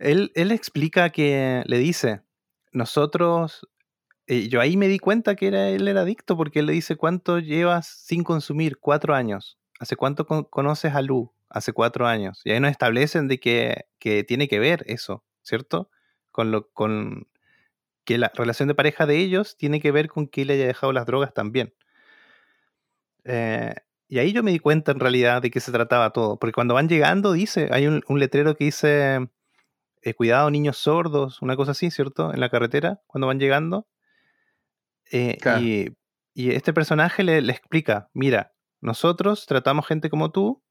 Él, 0.01 0.33
él 0.35 0.51
explica 0.51 1.11
que 1.11 1.63
le 1.67 1.79
dice, 1.79 2.23
nosotros, 2.73 3.69
eh, 4.27 4.49
yo 4.49 4.61
ahí 4.61 4.77
me 4.77 4.89
di 4.89 4.99
cuenta 4.99 5.37
que 5.37 5.47
era, 5.47 5.69
él 5.69 5.87
era 5.87 6.01
adicto 6.01 6.37
porque 6.37 6.59
él 6.59 6.67
le 6.67 6.73
dice, 6.73 6.97
¿cuánto 6.97 7.39
llevas 7.39 7.87
sin 7.87 8.25
consumir? 8.25 8.79
Cuatro 8.79 9.15
años. 9.15 9.57
¿Hace 9.79 9.97
cuánto 9.97 10.27
con- 10.27 10.45
conoces 10.45 10.95
a 10.95 11.03
Lu? 11.03 11.33
Hace 11.55 11.73
cuatro 11.73 12.07
años. 12.07 12.41
Y 12.45 12.51
ahí 12.53 12.61
nos 12.61 12.71
establecen 12.73 13.29
de 13.29 13.39
que, 13.41 13.87
que 14.01 14.25
tiene 14.25 14.49
que 14.49 14.59
ver 14.59 14.85
eso, 14.89 15.25
¿cierto? 15.43 15.89
Con 16.33 16.51
lo 16.51 16.69
con 16.73 17.29
que 18.05 18.19
la 18.19 18.33
relación 18.35 18.69
de 18.69 18.75
pareja 18.75 19.07
de 19.07 19.19
ellos 19.19 19.57
tiene 19.59 19.81
que 19.81 19.93
ver 19.93 20.09
con 20.09 20.29
que 20.29 20.43
él 20.43 20.51
haya 20.51 20.67
dejado 20.67 20.93
las 20.93 21.07
drogas 21.07 21.35
también. 21.35 21.75
Eh, 23.25 23.75
y 24.09 24.19
ahí 24.19 24.33
yo 24.33 24.43
me 24.43 24.51
di 24.53 24.59
cuenta 24.59 24.93
en 24.93 25.01
realidad 25.01 25.43
de 25.43 25.51
qué 25.51 25.61
se 25.61 25.73
trataba 25.73 26.11
todo. 26.11 26.39
Porque 26.39 26.53
cuando 26.53 26.75
van 26.75 26.89
llegando, 26.89 27.33
dice, 27.33 27.69
hay 27.73 27.87
un, 27.87 28.03
un 28.09 28.19
letrero 28.21 28.57
que 28.57 28.65
dice, 28.65 29.29
eh, 30.03 30.15
cuidado 30.15 30.51
niños 30.51 30.79
sordos, 30.79 31.43
una 31.43 31.57
cosa 31.57 31.73
así, 31.73 31.91
¿cierto? 31.91 32.33
En 32.35 32.41
la 32.41 32.51
carretera, 32.51 33.01
cuando 33.07 33.27
van 33.29 33.41
llegando. 33.41 33.87
Eh, 35.11 35.39
Claro. 35.41 35.61
y, 35.63 35.97
y 36.35 36.51
este 36.53 36.73
personaje 36.73 37.23
le, 37.23 37.41
le 37.43 37.53
explica, 37.53 38.11
mira, 38.13 38.53
nosotros 38.81 39.47
tratamos 39.47 39.87
gente 39.87 40.11
como 40.11 40.31
tú, 40.33 40.63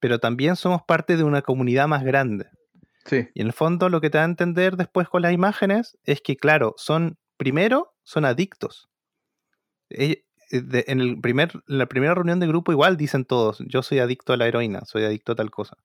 pero 0.00 0.18
también 0.18 0.56
somos 0.56 0.82
parte 0.82 1.16
de 1.16 1.24
una 1.24 1.42
comunidad 1.42 1.88
más 1.88 2.04
grande. 2.04 2.46
Sí, 3.04 3.28
Y 3.34 3.40
en 3.40 3.46
el 3.46 3.52
fondo 3.52 3.88
lo 3.88 4.00
que 4.00 4.10
te 4.10 4.18
da 4.18 4.24
a 4.24 4.26
entender 4.26 4.76
después 4.76 5.08
con 5.08 5.22
las 5.22 5.32
imágenes 5.32 5.96
es 6.04 6.20
que, 6.20 6.36
claro, 6.36 6.74
son, 6.76 7.18
primero, 7.36 7.94
son 8.02 8.24
adictos. 8.24 8.88
Eh, 9.90 10.24
en, 10.50 11.00
el 11.00 11.20
primer, 11.20 11.52
en 11.68 11.78
la 11.78 11.86
primera 11.86 12.14
reunión 12.14 12.40
de 12.40 12.46
grupo 12.46 12.72
igual 12.72 12.96
dicen 12.96 13.24
todos, 13.24 13.58
yo 13.66 13.82
soy 13.82 13.98
adicto 13.98 14.32
a 14.32 14.36
la 14.36 14.46
heroína, 14.46 14.84
soy 14.84 15.04
adicto 15.04 15.32
a 15.32 15.36
tal 15.36 15.50
cosa. 15.50 15.76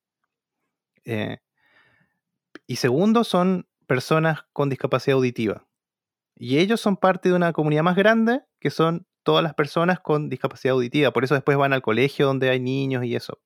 Eh, 1.05 1.38
y 2.68 2.78
segundo, 2.78 3.24
son 3.24 3.68
personas 3.88 4.43
con 4.53 4.70
discapacidad 4.70 5.16
auditiva. 5.16 5.66
Y 6.36 6.57
ellos 6.57 6.82
son 6.82 6.97
parte 6.97 7.30
de 7.30 7.36
una 7.36 7.53
comunidad 7.53 7.84
más 7.84 7.95
grande 7.95 8.41
que 8.59 8.70
son 8.70 9.05
todas 9.24 9.43
las 9.43 9.53
personas 9.53 9.99
con 9.99 10.30
discapacidad 10.30 10.74
auditiva. 10.74 11.11
Por 11.11 11.24
eso 11.24 11.36
después 11.36 11.57
van 11.57 11.74
al 11.74 11.82
colegio 11.82 12.26
donde 12.26 12.49
hay 12.49 12.59
niños 12.59 13.03
y 13.05 13.16
eso. 13.16 13.39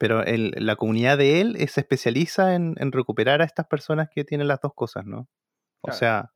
Pero 0.00 0.24
el- 0.24 0.54
la 0.56 0.76
comunidad 0.76 1.18
de 1.18 1.42
él 1.42 1.56
eh, 1.58 1.68
se 1.68 1.80
especializa 1.82 2.54
en, 2.54 2.74
en 2.78 2.90
recuperar 2.90 3.42
a 3.42 3.44
estas 3.44 3.66
personas 3.66 4.08
que 4.08 4.24
tienen 4.24 4.48
las 4.48 4.58
dos 4.62 4.72
cosas, 4.74 5.04
¿no? 5.04 5.28
O 5.82 5.88
Claro. 5.88 5.98
sea, 5.98 6.32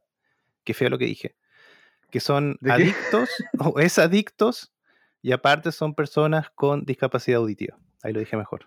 qué 0.65 0.75
feo 0.75 0.91
lo 0.91 0.99
que 0.99 1.07
dije. 1.07 1.35
Que 2.11 2.21
son 2.21 2.59
adictos 2.69 3.31
o 3.59 3.81
es 3.81 3.99
adictos 3.99 4.71
y 5.23 5.33
aparte 5.33 5.73
son 5.73 5.95
personas 5.95 6.51
con 6.51 6.85
discapacidad 6.85 7.39
auditiva. 7.41 7.79
Ahí 8.03 8.13
lo 8.13 8.21
dije 8.21 8.37
mejor. 8.37 8.67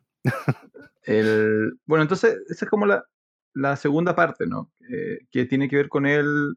El, 1.03 1.79
bueno, 1.85 2.01
entonces, 2.01 2.37
esa 2.49 2.65
es 2.65 2.69
como 2.71 2.85
la, 2.85 3.05
la 3.53 3.75
segunda 3.75 4.15
parte, 4.15 4.45
¿no? 4.47 4.71
Eh, 4.91 5.19
que 5.31 5.45
tiene 5.45 5.69
que 5.69 5.75
ver 5.77 5.89
con 5.89 6.05
el, 6.05 6.55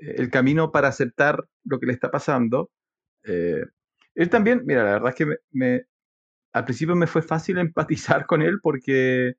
el 0.00 0.30
camino 0.30 0.70
para 0.72 0.88
aceptar 0.88 1.42
lo 1.64 1.80
que 1.80 1.86
le 1.86 1.92
está 1.92 2.10
pasando. 2.10 2.70
Eh, 3.24 3.64
él 4.14 4.28
también, 4.28 4.62
mira, 4.66 4.84
la 4.84 4.92
verdad 4.92 5.08
es 5.10 5.14
que 5.16 5.26
me, 5.26 5.36
me- 5.52 5.86
al 6.52 6.64
principio 6.64 6.94
me 6.96 7.06
fue 7.06 7.22
fácil 7.22 7.58
empatizar 7.58 8.26
con 8.26 8.42
él 8.42 8.60
porque 8.62 9.34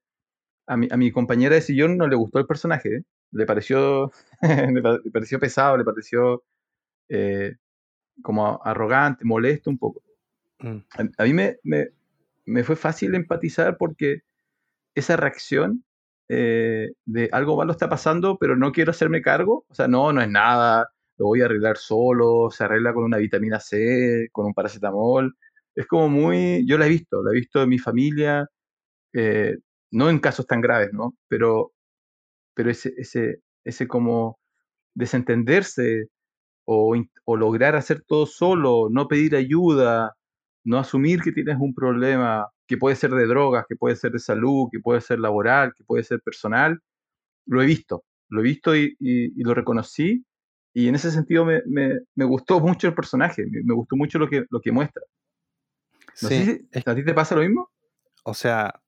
a 0.68 0.78
mi, 0.78 0.88
a 0.91 0.97
mi 0.97 1.11
compañera 1.11 1.55
de 1.55 1.61
sillón 1.61 1.97
no 1.97 2.07
le 2.07 2.16
gustó 2.16 2.39
el 2.39 2.47
personaje, 2.47 2.97
¿eh? 2.97 3.03
Le 3.32 3.45
pareció, 3.45 4.11
le 4.41 4.82
pa- 4.82 4.99
le 5.03 5.11
pareció 5.11 5.39
pesado, 5.39 5.78
le 5.78 5.84
pareció 5.86 6.43
eh, 7.09 7.55
como 8.24 8.61
arrogante, 8.64 9.26
molesto 9.26 9.70
un 9.70 9.78
poco. 9.80 10.01
Mm, 10.59 10.78
A, 10.97 11.24
a 11.24 11.26
mí 11.26 11.34
me, 11.34 11.57
me- 11.64 11.89
me 12.45 12.64
fue 12.64 12.76
fácil 12.76 13.16
empatizar 13.16 13.78
porque 13.78 14.22
esa 14.95 15.16
reacción 15.18 15.84
eh, 16.30 16.93
de 17.05 17.30
algo 17.32 17.57
malo 17.57 17.72
está 17.72 17.89
pasando, 17.89 18.38
pero 18.39 18.55
no 18.55 18.72
quiero 18.72 18.91
hacerme 18.91 19.22
cargo. 19.22 19.66
O 19.70 19.74
sea, 19.76 19.88
no, 19.88 20.14
no 20.14 20.22
es 20.22 20.30
nada, 20.30 20.89
lo 21.18 21.28
voy 21.28 21.41
a 21.41 21.45
arreglar 21.45 21.78
solo, 21.78 22.49
se 22.51 22.64
arregla 22.64 22.93
con 22.93 23.03
una 23.03 23.18
vitamina 23.18 23.59
C, 23.59 24.30
con 24.32 24.45
un 24.47 24.53
paracetamol. 24.53 25.36
Es 25.76 25.88
como 25.88 26.09
muy, 26.09 26.65
yo 26.67 26.78
la 26.78 26.86
he 26.88 26.89
visto, 26.89 27.24
la 27.24 27.32
he 27.32 27.36
visto 27.36 27.63
en 27.63 27.69
mi 27.69 27.80
familia, 27.80 28.47
eh, 29.13 29.57
no 29.91 30.09
en 30.09 30.19
casos 30.19 30.47
tan 30.47 30.61
graves, 30.61 30.91
¿no? 30.93 31.15
Pero, 31.30 31.74
pero 32.55 32.69
ese, 32.71 32.93
ese, 32.97 33.39
ese 33.63 33.88
como 33.88 34.39
desentenderse 34.95 36.07
o, 36.65 36.95
o 37.26 37.38
lograr 37.38 37.76
hacer 37.76 38.03
todo 38.07 38.26
solo, 38.28 38.89
no 38.91 39.07
pedir 39.07 39.36
ayuda, 39.36 40.13
no 40.65 40.80
asumir 40.80 41.21
que 41.21 41.32
tienes 41.34 41.57
un 41.59 41.74
problema 41.76 42.47
que 42.67 42.78
puede 42.78 42.95
ser 42.97 43.11
de 43.11 43.28
drogas, 43.28 43.65
que 43.69 43.76
puede 43.78 43.95
ser 43.97 44.11
de 44.13 44.19
salud, 44.19 44.67
que 44.71 44.80
puede 44.80 45.01
ser 45.01 45.19
laboral, 45.19 45.74
que 45.78 45.84
puede 45.86 46.03
ser 46.03 46.21
personal, 46.21 46.80
lo 47.47 47.61
he 47.61 47.65
visto, 47.65 48.03
lo 48.30 48.41
he 48.41 48.43
visto 48.43 48.76
y, 48.76 48.95
y- 48.99 49.39
y 49.41 49.43
lo 49.43 49.53
reconocí 49.53 50.26
y 50.74 50.88
en 50.88 50.95
ese 50.95 51.11
sentido 51.11 51.45
me, 51.45 51.61
me- 51.67 51.99
me 52.15 52.26
gustó 52.26 52.59
mucho 52.59 52.88
el 52.88 52.95
personaje, 52.95 53.45
me, 53.47 53.63
me 53.63 53.74
gustó 53.76 53.95
mucho 53.97 54.19
lo 54.19 54.30
que, 54.30 54.45
lo 54.49 54.61
que 54.61 54.71
muestra. 54.71 55.03
No 56.22 56.30
sí, 56.30 56.36
sé 56.38 56.45
si 56.45 56.68
es- 56.72 56.88
a 56.88 56.95
ti 56.95 57.03
te 57.03 57.14
pasa 57.14 57.36
lo 57.36 57.41
mismo. 57.41 57.70
o 58.24 58.34
sea, 58.34 58.82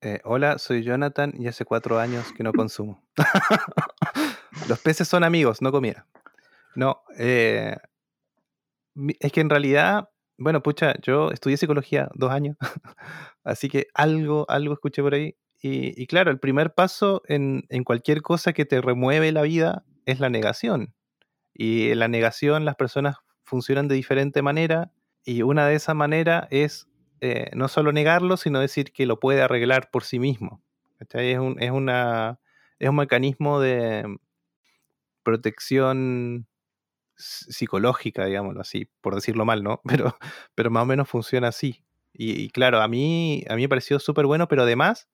eh, 0.00 0.20
hola, 0.24 0.58
soy 0.58 0.82
Jonathan 0.84 1.32
y 1.36 1.48
hace 1.48 1.64
cuatro 1.64 1.98
años 1.98 2.32
que 2.32 2.42
no 2.44 2.52
consumo. 2.52 3.02
Los 4.68 4.80
peces 4.80 5.08
son 5.08 5.24
amigos, 5.24 5.60
no 5.62 5.72
comida. 5.72 6.06
No, 6.76 7.02
eh, 7.18 7.76
es 9.20 9.32
que 9.32 9.40
en 9.40 9.50
realidad, 9.50 10.08
bueno, 10.36 10.62
pucha, 10.62 10.94
yo 11.02 11.30
estudié 11.30 11.56
psicología 11.56 12.08
dos 12.14 12.30
años, 12.30 12.56
así 13.44 13.68
que 13.68 13.86
algo, 13.94 14.46
algo 14.48 14.74
escuché 14.74 15.02
por 15.02 15.14
ahí. 15.14 15.36
Y, 15.60 16.00
y 16.00 16.06
claro, 16.06 16.30
el 16.30 16.38
primer 16.38 16.72
paso 16.74 17.22
en, 17.26 17.64
en 17.68 17.82
cualquier 17.82 18.22
cosa 18.22 18.52
que 18.52 18.64
te 18.64 18.80
remueve 18.80 19.32
la 19.32 19.42
vida 19.42 19.84
es 20.06 20.20
la 20.20 20.30
negación. 20.30 20.94
Y 21.52 21.90
en 21.90 21.98
la 21.98 22.06
negación 22.08 22.64
las 22.64 22.76
personas 22.76 23.16
funcionan 23.44 23.88
de 23.88 23.96
diferente 23.96 24.42
manera 24.42 24.92
y 25.24 25.42
una 25.42 25.66
de 25.68 25.74
esas 25.76 25.94
maneras 25.96 26.46
es 26.50 26.88
eh, 27.20 27.50
no 27.54 27.68
solo 27.68 27.92
negarlo, 27.92 28.36
sino 28.36 28.60
decir 28.60 28.92
que 28.92 29.06
lo 29.06 29.20
puede 29.20 29.42
arreglar 29.42 29.90
por 29.90 30.04
sí 30.04 30.18
mismo. 30.18 30.62
Es 31.12 31.38
un, 31.38 31.60
es 31.62 31.70
una, 31.70 32.40
es 32.78 32.88
un 32.88 32.96
mecanismo 32.96 33.60
de 33.60 34.18
protección 35.22 36.46
s- 37.18 37.52
psicológica, 37.52 38.26
digámoslo 38.26 38.60
así, 38.60 38.88
por 39.02 39.14
decirlo 39.16 39.44
mal, 39.44 39.64
¿no? 39.64 39.80
Pero, 39.86 40.16
pero 40.56 40.70
más 40.70 40.84
o 40.84 40.86
menos 40.86 41.08
funciona 41.08 41.48
así. 41.48 41.84
Y, 42.14 42.32
y 42.42 42.50
claro, 42.50 42.80
a 42.82 42.88
mí, 42.88 43.44
a 43.50 43.56
mí 43.56 43.62
me 43.64 43.68
pareció 43.68 43.98
súper 44.00 44.26
bueno, 44.26 44.48
pero 44.48 44.62
además, 44.64 45.08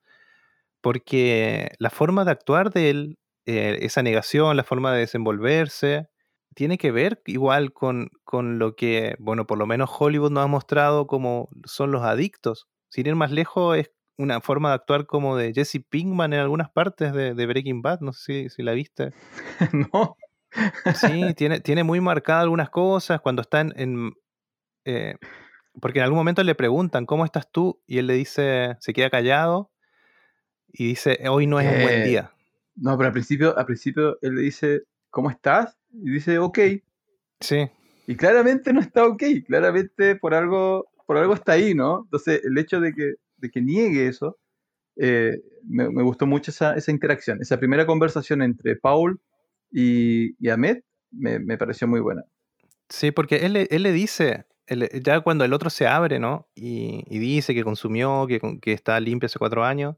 porque 0.82 1.72
la 1.78 1.90
forma 1.90 2.24
de 2.24 2.32
actuar 2.32 2.72
de 2.72 2.90
él, 2.90 3.18
eh, 3.46 3.78
esa 3.82 4.02
negación, 4.02 4.56
la 4.56 4.64
forma 4.64 4.92
de 4.92 5.00
desenvolverse, 5.00 6.08
tiene 6.54 6.78
que 6.78 6.90
ver 6.92 7.22
igual 7.26 7.72
con, 7.72 8.10
con 8.24 8.58
lo 8.58 8.76
que, 8.76 9.16
bueno, 9.18 9.46
por 9.46 9.58
lo 9.58 9.66
menos 9.66 9.90
Hollywood 9.98 10.30
nos 10.32 10.44
ha 10.44 10.48
mostrado 10.48 11.06
como 11.06 11.48
son 11.66 11.90
los 11.92 12.02
adictos. 12.02 12.68
Sin 12.88 13.06
ir 13.06 13.14
más 13.16 13.32
lejos, 13.32 13.76
es 13.78 13.90
una 14.18 14.40
forma 14.40 14.70
de 14.70 14.76
actuar 14.76 15.06
como 15.06 15.36
de 15.36 15.52
Jesse 15.54 15.80
Pinkman 15.88 16.32
en 16.32 16.40
algunas 16.40 16.70
partes 16.70 17.12
de, 17.12 17.34
de 17.34 17.46
Breaking 17.46 17.82
Bad, 17.82 18.00
no 18.00 18.12
sé 18.12 18.44
si, 18.44 18.50
si 18.50 18.62
la 18.62 18.72
viste. 18.72 19.12
no, 19.92 20.16
Sí, 20.92 21.34
tiene, 21.36 21.60
tiene 21.60 21.84
muy 21.84 22.00
marcadas 22.00 22.42
algunas 22.44 22.70
cosas 22.70 23.20
cuando 23.20 23.42
están 23.42 23.72
en... 23.76 24.12
eh, 24.84 25.16
porque 25.80 25.98
en 26.00 26.04
algún 26.04 26.18
momento 26.18 26.42
le 26.44 26.54
preguntan, 26.54 27.06
¿cómo 27.06 27.24
estás 27.24 27.50
tú? 27.50 27.82
Y 27.86 27.98
él 27.98 28.06
le 28.06 28.14
dice, 28.14 28.76
se 28.80 28.92
queda 28.92 29.10
callado 29.10 29.72
y 30.68 30.88
dice, 30.88 31.18
hoy 31.28 31.46
no 31.46 31.60
es 31.60 31.66
un 31.66 31.80
buen 31.80 32.02
Eh, 32.02 32.02
día. 32.02 32.32
no, 32.76 32.96
pero 32.96 33.08
al 33.08 33.12
principio, 33.12 33.56
al 33.56 33.66
principio 33.66 34.18
él 34.22 34.34
le 34.36 34.42
dice, 34.42 34.82
¿cómo 35.10 35.30
estás? 35.30 35.76
Y 36.02 36.10
dice, 36.10 36.38
ok. 36.38 36.58
Sí, 37.40 37.70
Y 38.06 38.16
claramente 38.16 38.72
no 38.72 38.80
está 38.80 39.06
ok, 39.06 39.22
claramente 39.46 40.16
por 40.16 40.34
algo, 40.34 40.86
por 41.06 41.16
algo 41.16 41.34
está 41.34 41.52
ahí, 41.52 41.74
¿no? 41.74 42.02
Entonces, 42.04 42.42
el 42.44 42.56
hecho 42.58 42.80
de 42.80 42.92
que, 42.92 43.14
de 43.38 43.50
que 43.50 43.62
niegue 43.62 44.08
eso, 44.08 44.38
eh, 44.96 45.40
me, 45.64 45.88
me 45.90 46.02
gustó 46.02 46.26
mucho 46.26 46.50
esa, 46.50 46.74
esa 46.74 46.90
interacción, 46.90 47.38
esa 47.40 47.58
primera 47.58 47.86
conversación 47.86 48.42
entre 48.42 48.76
Paul 48.76 49.20
y, 49.70 50.34
y 50.44 50.50
Ahmed, 50.50 50.78
me, 51.10 51.38
me 51.38 51.58
pareció 51.58 51.88
muy 51.88 52.00
buena. 52.00 52.24
sí, 52.88 53.10
porque 53.10 53.36
él, 53.46 53.66
él 53.70 53.82
le 53.82 53.92
dice, 53.92 54.46
el- 54.66 54.88
ya 55.02 55.20
cuando 55.20 55.44
el 55.44 55.52
otro 55.52 55.70
se 55.70 55.86
abre, 55.86 56.18
¿no? 56.18 56.48
Y, 56.54 57.04
y 57.08 57.18
dice 57.18 57.54
que 57.54 57.64
consumió, 57.64 58.26
que, 58.26 58.40
que 58.60 58.72
está 58.72 58.98
limpio 59.00 59.26
hace 59.26 59.38
cuatro 59.38 59.64
años, 59.64 59.96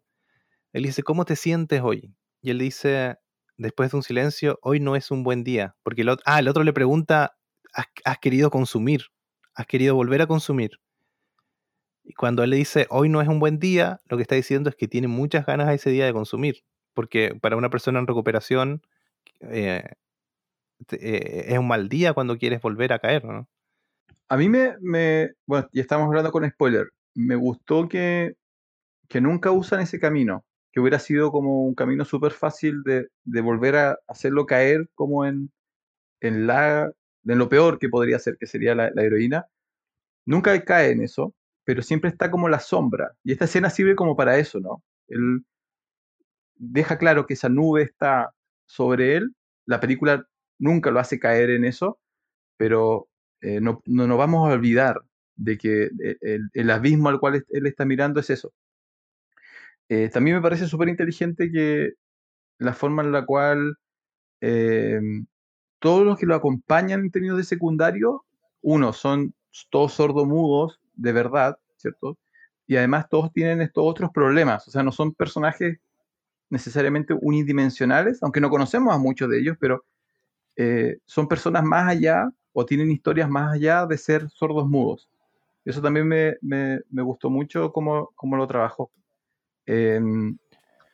él 0.72 0.84
dice, 0.84 1.02
¿cómo 1.02 1.24
te 1.24 1.36
sientes 1.36 1.80
hoy? 1.82 2.14
Y 2.42 2.50
él 2.50 2.58
dice, 2.58 3.16
después 3.58 3.90
de 3.90 3.98
un 3.98 4.02
silencio, 4.02 4.58
hoy 4.62 4.80
no 4.80 4.96
es 4.96 5.10
un 5.10 5.22
buen 5.24 5.44
día. 5.44 5.76
Porque 5.82 6.02
el 6.02 6.08
otro, 6.10 6.22
ah, 6.26 6.40
otro 6.48 6.64
le 6.64 6.72
pregunta, 6.72 7.36
¿has, 7.72 8.18
querido 8.18 8.50
consumir? 8.50 9.06
¿Has 9.54 9.66
querido 9.66 9.94
volver 9.94 10.22
a 10.22 10.26
consumir? 10.26 10.72
Y 12.04 12.14
cuando 12.14 12.42
él 12.44 12.50
le 12.50 12.56
dice, 12.56 12.86
hoy 12.90 13.08
no 13.08 13.20
es 13.20 13.28
un 13.28 13.40
buen 13.40 13.58
día, 13.58 14.00
lo 14.08 14.16
que 14.16 14.22
está 14.22 14.34
diciendo 14.36 14.70
es 14.70 14.76
que 14.76 14.88
tiene 14.88 15.08
muchas 15.08 15.44
ganas 15.46 15.74
ese 15.74 15.90
día 15.90 16.06
de 16.06 16.12
consumir. 16.12 16.62
Porque 16.94 17.34
para 17.40 17.56
una 17.56 17.68
persona 17.70 17.98
en 17.98 18.06
recuperación 18.06 18.82
eh, 19.40 19.84
eh, 20.92 21.44
es 21.48 21.58
un 21.58 21.68
mal 21.68 21.88
día 21.88 22.12
cuando 22.12 22.38
quieres 22.38 22.60
volver 22.60 22.92
a 22.92 22.98
caer, 22.98 23.24
¿no? 23.24 23.48
A 24.28 24.38
mí 24.38 24.48
me, 24.50 24.76
me- 24.80 25.32
bueno, 25.46 25.68
ya 25.72 25.82
estamos 25.82 26.08
hablando 26.08 26.32
con 26.32 26.48
spoiler. 26.50 26.88
Me 27.14 27.36
gustó 27.36 27.88
que, 27.88 28.36
que 29.08 29.22
nunca 29.22 29.52
usan 29.52 29.82
ese 29.82 30.00
camino, 30.00 30.45
que 30.76 30.80
hubiera 30.80 30.98
sido 30.98 31.32
como 31.32 31.64
un 31.64 31.74
camino 31.74 32.04
súper 32.04 32.32
fácil 32.32 32.82
de, 32.82 33.08
de 33.24 33.40
volver 33.40 33.76
a 33.76 33.98
hacerlo 34.08 34.44
caer 34.44 34.90
como 34.94 35.24
en, 35.24 35.50
en, 36.20 36.46
la, 36.46 36.92
en 37.24 37.38
lo 37.38 37.48
peor 37.48 37.78
que 37.78 37.88
podría 37.88 38.18
ser, 38.18 38.36
que 38.38 38.46
sería 38.46 38.74
la, 38.74 38.90
la 38.94 39.02
heroína. 39.02 39.46
Nunca 40.26 40.62
cae 40.64 40.90
en 40.92 41.02
eso, 41.02 41.34
pero 41.64 41.80
siempre 41.82 42.10
está 42.10 42.30
como 42.30 42.50
la 42.50 42.60
sombra. 42.60 43.12
Y 43.24 43.32
esta 43.32 43.46
escena 43.46 43.70
sirve 43.70 43.96
como 43.96 44.16
para 44.16 44.38
eso, 44.38 44.60
¿no? 44.60 44.84
Él 45.08 45.46
deja 46.56 46.98
claro 46.98 47.26
que 47.26 47.34
esa 47.34 47.48
nube 47.48 47.82
está 47.82 48.34
sobre 48.66 49.16
él. 49.16 49.34
La 49.64 49.80
película 49.80 50.26
nunca 50.58 50.90
lo 50.90 51.00
hace 51.00 51.18
caer 51.18 51.50
en 51.50 51.64
eso, 51.64 51.98
pero 52.58 53.08
eh, 53.40 53.60
no, 53.60 53.82
no 53.86 54.06
nos 54.06 54.18
vamos 54.18 54.48
a 54.48 54.54
olvidar 54.54 55.00
de 55.36 55.58
que 55.58 55.84
eh, 56.04 56.18
el, 56.20 56.50
el 56.54 56.70
abismo 56.70 57.08
al 57.08 57.20
cual 57.20 57.44
él 57.48 57.66
está 57.66 57.86
mirando 57.86 58.20
es 58.20 58.30
eso. 58.30 58.52
Eh, 59.88 60.08
también 60.12 60.36
me 60.36 60.42
parece 60.42 60.66
súper 60.66 60.88
inteligente 60.88 61.50
que 61.50 61.92
la 62.58 62.74
forma 62.74 63.02
en 63.02 63.12
la 63.12 63.24
cual 63.24 63.76
eh, 64.40 65.00
todos 65.78 66.04
los 66.04 66.18
que 66.18 66.26
lo 66.26 66.34
acompañan 66.34 67.00
en 67.00 67.10
términos 67.10 67.38
de 67.38 67.44
secundario, 67.44 68.24
uno, 68.62 68.92
son 68.92 69.34
todos 69.70 69.92
sordomudos 69.94 70.80
de 70.94 71.12
verdad, 71.12 71.58
¿cierto? 71.76 72.18
Y 72.66 72.76
además 72.76 73.08
todos 73.08 73.32
tienen 73.32 73.62
estos 73.62 73.84
otros 73.86 74.10
problemas, 74.12 74.66
o 74.68 74.70
sea, 74.70 74.82
no 74.82 74.92
son 74.92 75.14
personajes 75.14 75.78
necesariamente 76.50 77.14
unidimensionales, 77.20 78.22
aunque 78.22 78.40
no 78.40 78.50
conocemos 78.50 78.94
a 78.94 78.98
muchos 78.98 79.30
de 79.30 79.40
ellos, 79.40 79.56
pero 79.60 79.84
eh, 80.56 80.98
son 81.06 81.28
personas 81.28 81.64
más 81.64 81.88
allá 81.88 82.30
o 82.52 82.66
tienen 82.66 82.90
historias 82.90 83.28
más 83.28 83.54
allá 83.54 83.86
de 83.86 83.98
ser 83.98 84.28
sordos 84.30 84.68
mudos. 84.68 85.10
Eso 85.64 85.82
también 85.82 86.08
me 86.08 87.02
gustó 87.02 87.30
mucho 87.30 87.72
cómo, 87.72 88.12
cómo 88.14 88.36
lo 88.36 88.46
trabajó. 88.46 88.90
Eh, 89.66 90.00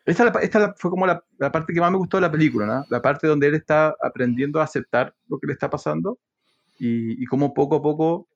esta, 0.04 0.28
esta 0.40 0.74
fue 0.76 0.90
como 0.90 1.06
la, 1.06 1.22
la 1.38 1.52
parte 1.52 1.72
que 1.72 1.80
más 1.80 1.90
me 1.92 1.98
gustó 1.98 2.16
de 2.16 2.22
la 2.22 2.32
película, 2.32 2.66
¿no? 2.66 2.84
La 2.90 3.00
parte 3.00 3.26
donde 3.28 3.46
él 3.46 3.54
está 3.54 3.94
aprendiendo 4.02 4.60
a 4.60 4.64
aceptar 4.64 5.14
lo 5.28 5.38
que 5.38 5.46
le 5.46 5.52
está 5.52 5.70
pasando 5.70 6.18
y, 6.78 7.22
y 7.22 7.24
cómo 7.26 7.54
poco 7.54 7.76
a 7.76 7.82
poco 7.82 8.28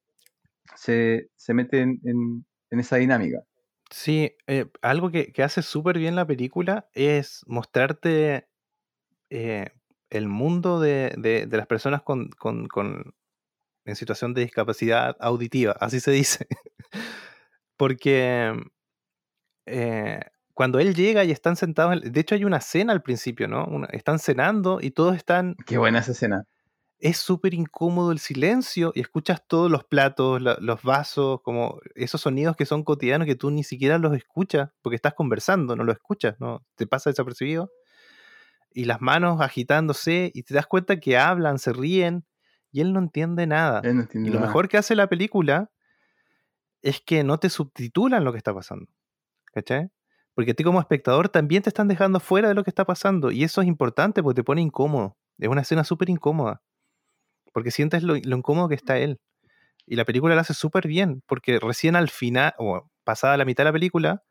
se, 0.76 1.30
se 1.34 1.54
mete 1.54 1.80
en, 1.80 2.00
en- 2.04 2.44
en 2.70 2.80
esa 2.80 2.96
dinámica. 2.96 3.38
Sí, 3.90 4.32
eh, 4.46 4.66
algo 4.82 5.10
que, 5.10 5.32
que 5.32 5.42
hace 5.42 5.62
súper 5.62 5.98
bien 5.98 6.14
la 6.16 6.26
película 6.26 6.88
es 6.92 7.42
mostrarte 7.46 8.46
eh, 9.30 9.70
el 10.10 10.28
mundo 10.28 10.80
de, 10.80 11.14
de- 11.18 11.46
de 11.46 11.56
las 11.56 11.66
personas 11.66 12.02
con, 12.02 12.28
con- 12.30 12.66
con- 12.68 13.14
en 13.84 13.96
situación 13.96 14.34
de 14.34 14.42
discapacidad 14.42 15.16
auditiva, 15.20 15.72
así 15.80 16.00
se 16.00 16.10
dice. 16.10 16.46
Porque 17.76 18.52
eh, 19.66 20.20
cuando 20.54 20.78
él 20.78 20.94
llega 20.94 21.24
y 21.24 21.30
están 21.32 21.56
sentados, 21.56 21.94
en- 22.02 22.12
de 22.12 22.20
hecho 22.20 22.34
hay 22.34 22.44
una 22.44 22.60
cena 22.60 22.92
al 22.92 23.02
principio, 23.02 23.48
¿no? 23.48 23.66
Una- 23.66 23.88
están 23.92 24.18
cenando 24.18 24.78
y 24.80 24.90
todos 24.92 25.16
están 25.16 25.56
Qué 25.66 25.76
buena 25.78 25.98
esa 26.00 26.12
escena. 26.12 26.44
es 26.98 27.18
súper 27.18 27.52
incómodo 27.54 28.10
el 28.10 28.18
silencio 28.18 28.90
y 28.94 29.00
escuchas 29.00 29.42
todos 29.46 29.70
los 29.70 29.84
platos, 29.84 30.40
la- 30.40 30.56
los 30.60 30.82
vasos, 30.82 31.40
como 31.42 31.78
esos 31.94 32.22
sonidos 32.22 32.56
que 32.56 32.64
son 32.66 32.84
cotidianos 32.84 33.26
que 33.26 33.34
tú 33.36 33.50
ni 33.50 33.64
siquiera 33.64 33.98
los 33.98 34.14
escuchas 34.16 34.70
porque 34.82 34.96
estás 34.96 35.14
conversando, 35.14 35.76
no 35.76 35.84
los 35.84 35.96
escuchas, 35.96 36.36
¿no? 36.40 36.64
Te 36.76 36.86
pasa 36.86 37.10
desapercibido. 37.10 37.70
Y 38.72 38.84
las 38.84 39.00
manos 39.00 39.40
agitándose 39.40 40.30
y 40.34 40.42
te 40.42 40.54
das 40.54 40.66
cuenta 40.66 41.00
que 41.00 41.16
hablan, 41.18 41.58
se 41.58 41.72
ríen 41.72 42.26
y 42.72 42.80
él 42.82 42.92
no 42.92 42.98
entiende 43.00 43.46
nada. 43.46 43.80
Él 43.82 43.96
no 43.96 44.02
Y 44.22 44.30
lo 44.30 44.38
nada. 44.38 44.46
mejor 44.46 44.68
que 44.68 44.76
hace 44.78 44.94
la 44.94 45.08
película 45.08 45.70
es 46.82 47.00
que 47.02 47.22
no 47.24 47.38
te 47.38 47.50
subtitulan 47.50 48.24
lo 48.24 48.32
que 48.32 48.38
está 48.38 48.54
pasando. 48.54 48.86
¿Cachai? 49.56 49.88
Porque 50.34 50.50
a 50.50 50.54
ti 50.54 50.64
como 50.64 50.80
espectador 50.80 51.30
también 51.30 51.62
te 51.62 51.70
están 51.70 51.88
dejando 51.88 52.20
fuera 52.20 52.48
de 52.48 52.54
lo 52.54 52.62
que 52.62 52.68
está 52.68 52.84
pasando. 52.84 53.30
Y 53.30 53.42
eso 53.42 53.62
es 53.62 53.66
importante 53.66 54.22
porque 54.22 54.36
te 54.36 54.44
pone 54.44 54.60
incómodo. 54.60 55.16
Es 55.38 55.48
una 55.48 55.62
escena 55.62 55.82
súper 55.82 56.10
incómoda. 56.10 56.60
Porque 57.54 57.70
sientes 57.70 58.02
lo, 58.02 58.16
lo 58.16 58.36
incómodo 58.36 58.68
que 58.68 58.74
está 58.74 58.98
él. 58.98 59.18
Y 59.86 59.96
la 59.96 60.04
película 60.04 60.34
lo 60.34 60.42
hace 60.42 60.52
súper 60.52 60.88
bien. 60.88 61.22
Porque 61.26 61.58
recién 61.58 61.96
al 61.96 62.10
final, 62.10 62.52
o 62.58 62.86
pasada 63.04 63.38
la 63.38 63.46
mitad 63.46 63.64
de 63.64 63.70
la 63.70 63.72
película, 63.72 64.22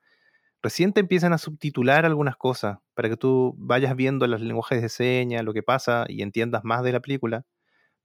recién 0.62 0.94
te 0.94 1.02
empiezan 1.02 1.34
a 1.34 1.40
subtitular 1.40 2.06
algunas 2.06 2.38
cosas. 2.38 2.78
Para 2.94 3.10
que 3.10 3.18
tú 3.18 3.56
vayas 3.58 3.96
viendo 3.96 4.28
los 4.28 4.42
lenguajes 4.42 4.84
de 4.84 4.90
señas, 4.90 5.44
lo 5.44 5.54
que 5.54 5.64
pasa 5.64 6.06
y 6.08 6.22
entiendas 6.22 6.64
más 6.64 6.84
de 6.84 6.94
la 6.94 7.00
película. 7.02 7.46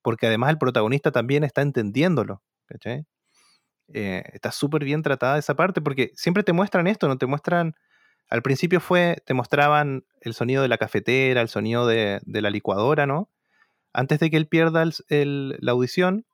Porque 0.02 0.26
además 0.28 0.50
el 0.50 0.58
protagonista 0.58 1.12
también 1.12 1.44
está 1.44 1.62
entendiéndolo. 1.62 2.42
¿Cachai? 2.66 3.04
Eh, 3.94 4.24
está 4.32 4.52
súper 4.52 4.84
bien 4.84 5.02
tratada 5.02 5.38
esa 5.38 5.54
parte 5.54 5.80
porque 5.80 6.12
siempre 6.14 6.42
te 6.42 6.52
muestran 6.52 6.86
esto, 6.86 7.08
no 7.08 7.18
te 7.18 7.26
muestran. 7.26 7.74
Al 8.28 8.42
principio 8.42 8.80
fue, 8.80 9.22
te 9.26 9.34
mostraban 9.34 10.04
el 10.20 10.34
sonido 10.34 10.62
de 10.62 10.68
la 10.68 10.78
cafetera, 10.78 11.40
el 11.40 11.48
sonido 11.48 11.86
de, 11.86 12.20
la 12.26 12.50
licuadora, 12.50 13.06
¿no? 13.06 13.28
Antes 13.92 14.20
de 14.20 14.30
que 14.30 14.36
él 14.36 14.46
pierda 14.46 14.84
el- 15.08 15.56
la 15.60 15.72
audición, 15.72 16.24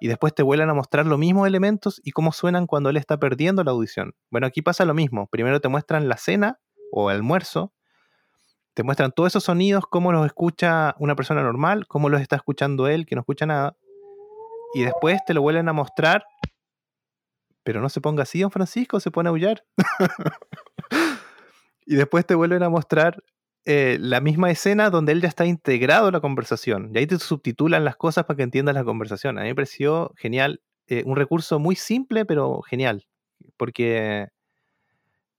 y 0.00 0.08
después 0.08 0.34
te 0.34 0.42
vuelven 0.42 0.70
a 0.70 0.74
mostrar 0.74 1.06
los 1.06 1.18
mismos 1.18 1.46
elementos 1.46 2.00
y 2.02 2.12
cómo 2.12 2.32
suenan 2.32 2.66
cuando 2.66 2.88
él 2.88 2.96
está 2.96 3.18
perdiendo 3.18 3.62
la 3.62 3.70
audición. 3.72 4.14
Bueno, 4.30 4.46
aquí 4.46 4.62
pasa 4.62 4.86
lo 4.86 4.94
mismo. 4.94 5.26
Primero 5.26 5.60
te 5.60 5.68
muestran 5.68 6.08
la 6.08 6.16
cena 6.16 6.58
o 6.90 7.10
el 7.10 7.18
almuerzo, 7.18 7.72
te 8.72 8.82
muestran 8.82 9.12
todos 9.12 9.28
esos 9.28 9.44
sonidos, 9.44 9.84
cómo 9.88 10.10
los 10.10 10.24
escucha 10.24 10.94
una 10.98 11.14
persona 11.14 11.42
normal, 11.42 11.86
cómo 11.86 12.08
los 12.08 12.22
está 12.22 12.36
escuchando 12.36 12.88
él, 12.88 13.04
que 13.04 13.14
no 13.14 13.20
escucha 13.20 13.44
nada, 13.44 13.76
y 14.72 14.82
después 14.82 15.20
te 15.26 15.34
lo 15.34 15.42
vuelven 15.42 15.68
a 15.68 15.74
mostrar 15.74 16.24
pero 17.70 17.80
no 17.80 17.88
se 17.88 18.00
ponga 18.00 18.24
así, 18.24 18.40
don 18.40 18.50
Francisco, 18.50 18.98
se 18.98 19.12
pone 19.12 19.28
a 19.28 19.30
aullar. 19.30 19.64
y 21.86 21.94
después 21.94 22.26
te 22.26 22.34
vuelven 22.34 22.64
a 22.64 22.68
mostrar 22.68 23.22
eh, 23.64 23.96
la 24.00 24.20
misma 24.20 24.50
escena 24.50 24.90
donde 24.90 25.12
él 25.12 25.20
ya 25.20 25.28
está 25.28 25.46
integrado 25.46 26.08
en 26.08 26.14
la 26.14 26.20
conversación. 26.20 26.90
Y 26.92 26.98
ahí 26.98 27.06
te 27.06 27.16
subtitulan 27.20 27.84
las 27.84 27.94
cosas 27.94 28.24
para 28.24 28.38
que 28.38 28.42
entiendas 28.42 28.74
la 28.74 28.82
conversación. 28.82 29.38
A 29.38 29.42
mí 29.42 29.48
me 29.48 29.54
pareció 29.54 30.12
genial. 30.16 30.62
eh, 30.88 31.04
un 31.06 31.14
recurso 31.14 31.60
muy 31.60 31.76
simple, 31.76 32.24
pero 32.24 32.60
genial. 32.62 33.06
Porque 33.56 34.30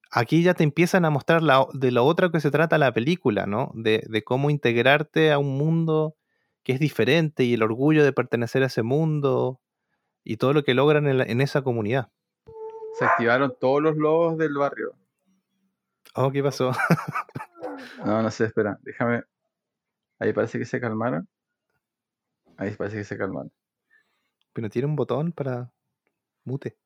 aquí 0.09 0.41
ya 0.41 0.53
te 0.53 0.63
empiezan 0.63 1.03
a 1.03 1.09
mostrar 1.09 1.43
la, 1.43 1.67
de 1.73 1.91
lo 1.91 2.05
otro 2.05 2.31
que 2.31 2.39
se 2.39 2.49
trata 2.49 2.77
la 2.77 2.93
película, 2.93 3.45
¿no? 3.45 3.71
De, 3.73 4.23
cómo 4.23 4.49
integrarte 4.49 5.33
a 5.33 5.37
un 5.37 5.57
mundo 5.57 6.15
que 6.63 6.71
es 6.71 6.79
diferente 6.79 7.43
y 7.43 7.55
el 7.55 7.63
orgullo 7.63 8.05
de 8.05 8.13
pertenecer 8.13 8.63
a 8.63 8.67
ese 8.67 8.83
mundo 8.83 9.59
y 10.23 10.37
todo 10.37 10.53
lo 10.53 10.63
que 10.63 10.73
logran 10.75 11.07
en 11.07 11.41
esa 11.41 11.61
comunidad. 11.61 12.09
Se 12.97 13.05
activaron 13.05 13.53
todos 13.59 13.81
los 13.81 13.97
lobos 13.97 14.37
del 14.37 14.53
barrio. 14.53 14.95
Oh, 16.15 16.31
¿qué 16.31 16.43
pasó? 16.43 16.71
No, 18.05 18.21
no 18.21 18.31
sé, 18.31 18.45
espera, 18.45 18.77
déjame. 18.83 19.23
Ahí 20.19 20.33
parece 20.33 20.59
que 20.59 20.65
se 20.65 20.79
calmaron. 20.79 21.27
Ahí 22.57 22.71
parece 22.75 22.97
que 22.97 23.03
se 23.03 23.17
calmaron. 23.17 23.51
Pero 24.53 24.69
tiene 24.69 24.87
un 24.87 24.95
botón 24.95 25.31
para 25.31 25.71
mute. 26.45 26.77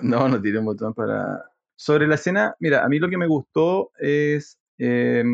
No, 0.00 0.28
no 0.28 0.40
tiene 0.40 0.58
un 0.60 0.66
botón 0.66 0.94
para. 0.94 1.44
Sobre 1.76 2.06
la 2.06 2.14
escena, 2.16 2.54
mira, 2.60 2.84
a 2.84 2.88
mí 2.88 2.98
lo 2.98 3.08
que 3.08 3.18
me 3.18 3.26
gustó 3.26 3.90
es. 3.98 4.58
eh, 4.78 5.24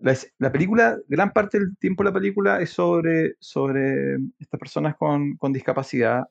la, 0.00 0.14
la 0.38 0.52
película, 0.52 0.98
gran 1.08 1.32
parte 1.32 1.58
del 1.58 1.76
tiempo 1.78 2.02
de 2.02 2.10
la 2.10 2.14
película 2.14 2.60
es 2.60 2.70
sobre, 2.70 3.34
sobre 3.40 4.16
estas 4.38 4.60
personas 4.60 4.94
con, 4.96 5.36
con 5.38 5.52
discapacidad, 5.52 6.24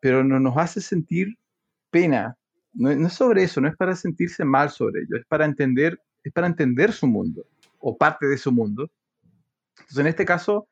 pero 0.00 0.22
no 0.22 0.38
nos 0.38 0.56
hace 0.56 0.80
sentir 0.80 1.36
pena. 1.90 2.36
No, 2.72 2.90
es 2.90 3.12
sobre 3.12 3.42
eso, 3.42 3.60
no 3.60 3.68
es 3.68 3.76
para 3.76 3.96
sentirse 3.96 4.44
mal 4.44 4.70
sobre 4.70 5.02
ello, 5.02 5.16
es 5.16 5.26
para 5.26 5.44
entender, 5.44 6.00
es 6.22 6.32
para 6.32 6.46
entender 6.46 6.92
su 6.92 7.06
mundo, 7.06 7.44
o 7.80 7.96
parte 7.96 8.26
de 8.26 8.38
su 8.38 8.52
mundo. 8.52 8.90
Entonces, 9.72 9.98
en 9.98 10.06
este 10.06 10.24
caso, 10.24 10.68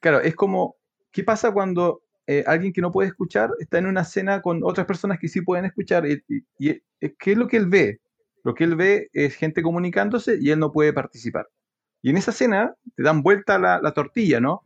claro, 0.00 0.20
es 0.20 0.34
como, 0.34 0.76
¿qué 1.10 1.24
pasa 1.24 1.52
cuando 1.52 2.02
eh, 2.26 2.44
alguien 2.46 2.72
que 2.72 2.80
no 2.80 2.92
puede 2.92 3.08
escuchar 3.08 3.50
está 3.58 3.78
en 3.78 3.86
una 3.86 4.04
cena 4.04 4.40
con 4.40 4.62
otras 4.62 4.86
personas 4.86 5.18
que 5.18 5.28
sí 5.28 5.40
pueden 5.40 5.64
escuchar? 5.64 6.06
Y, 6.06 6.68
eh, 6.68 6.80
¿Qué 7.18 7.32
es 7.32 7.36
lo 7.36 7.48
que 7.48 7.56
él 7.56 7.66
ve? 7.66 8.00
Lo 8.44 8.54
que 8.54 8.64
él 8.64 8.76
ve 8.76 9.08
es 9.12 9.34
gente 9.36 9.62
comunicándose 9.62 10.38
y 10.40 10.50
él 10.50 10.58
no 10.58 10.72
puede 10.72 10.92
participar. 10.92 11.48
Y 12.00 12.10
en 12.10 12.16
esa 12.16 12.32
cena 12.32 12.74
te 12.96 13.02
dan 13.02 13.22
vuelta 13.22 13.58
la, 13.58 13.80
la 13.80 13.92
tortilla, 13.92 14.40
¿no? 14.40 14.64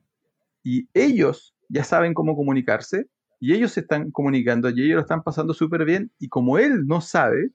Y 0.63 0.89
ellos 0.95 1.55
ya 1.69 1.85
saben 1.85 2.15
cómo 2.15 2.37
comunicarse 2.37 3.07
y 3.39 3.53
ellos 3.53 3.73
se 3.73 3.81
están 3.81 4.11
comunicando 4.11 4.71
y 4.71 4.83
ellos 4.83 4.97
lo 4.97 5.01
están 5.03 5.23
pasando 5.23 5.55
súper 5.55 5.85
bien 5.85 6.11
y 6.19 6.29
como 6.29 6.59
él 6.59 6.87
no 6.87 7.01
sabe, 7.01 7.51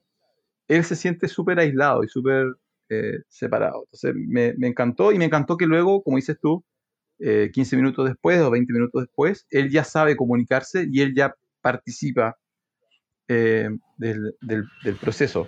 él 0.68 0.84
se 0.84 0.96
siente 0.96 1.28
súper 1.28 1.58
aislado 1.58 2.04
y 2.04 2.08
súper 2.08 2.46
eh, 2.88 3.18
separado. 3.28 3.84
Entonces 3.84 4.14
me, 4.14 4.54
me, 4.58 4.68
encantó 4.68 5.12
y 5.12 5.18
me 5.18 5.24
encantó 5.24 5.56
que 5.56 5.66
luego, 5.66 6.02
como 6.02 6.16
dices 6.16 6.38
tú, 6.40 6.64
15 7.18 7.60
eh, 7.60 7.78
minutos 7.78 8.08
después 8.08 8.40
o 8.40 8.50
20 8.50 8.72
minutos 8.72 9.02
después, 9.02 9.46
él 9.50 9.70
ya 9.70 9.84
sabe 9.84 10.16
comunicarse 10.16 10.88
y 10.90 11.00
él 11.02 11.14
ya 11.14 11.34
participa 11.60 12.36
eh, 13.28 13.70
del, 13.96 14.34
proceso. 15.00 15.46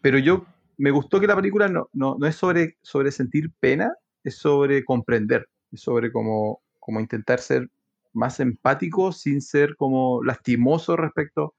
Pero 0.00 0.18
yo 0.18 0.46
me 0.78 0.90
gustó 0.90 1.20
que 1.20 1.26
la 1.26 1.36
película 1.36 1.68
no, 1.68 2.18
es 2.26 2.36
sobre, 2.36 2.76
sentir 3.10 3.52
pena, 3.60 3.92
es 4.24 4.36
sobre 4.36 4.84
comprender, 4.84 5.48
es 5.70 5.82
sobre 5.82 6.10
cómo 6.10 6.60
intentar 6.98 7.40
ser 7.40 7.68
más 8.18 8.40
empático 8.40 9.12
sin 9.12 9.40
ser 9.40 9.76
como 9.76 10.22
lastimoso 10.22 10.96
respecto 10.96 11.54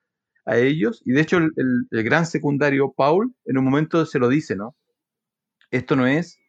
a 0.45 0.57
ellos. 0.57 1.01
Y 1.05 1.14
de 1.14 1.22
hecho 1.22 1.38
el, 1.38 1.51
el, 1.55 2.03
gran 2.03 2.26
secundario, 2.26 2.91
Paul, 2.91 3.34
en 3.45 3.57
un 3.57 3.66
momento 3.66 4.05
se 4.05 4.20
lo 4.20 4.30
dice, 4.30 4.55
¿no? 4.55 4.76
Esto 5.72 5.95
no 5.95 6.07
es, 6.07 6.39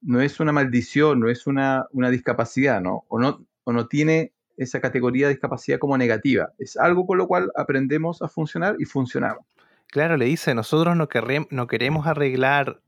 no 0.00 0.20
es 0.20 0.40
una 0.40 0.52
maldición, 0.52 1.20
no 1.20 1.28
es 1.28 1.46
una, 1.46 1.86
una 1.92 2.10
discapacidad, 2.10 2.80
¿no? 2.80 3.04
O, 3.08 3.18
¿no? 3.18 3.44
o 3.64 3.72
no 3.72 3.86
tiene 3.86 4.32
esa 4.56 4.80
categoría 4.80 5.26
de 5.26 5.34
discapacidad 5.34 5.78
como 5.78 5.96
negativa. 5.96 6.52
Es 6.58 6.76
algo 6.76 7.06
con 7.06 7.18
lo 7.18 7.26
cual 7.26 7.50
aprendemos 7.56 8.22
a 8.22 8.28
funcionar 8.28 8.76
y 8.78 8.84
funcionamos. 8.84 9.44
Claro, 9.88 10.16
le 10.16 10.24
dice, 10.24 10.54
nosotros 10.54 10.96
no, 10.96 11.08
no 11.50 11.66
queremos 11.66 12.06
arreglar 12.06 12.80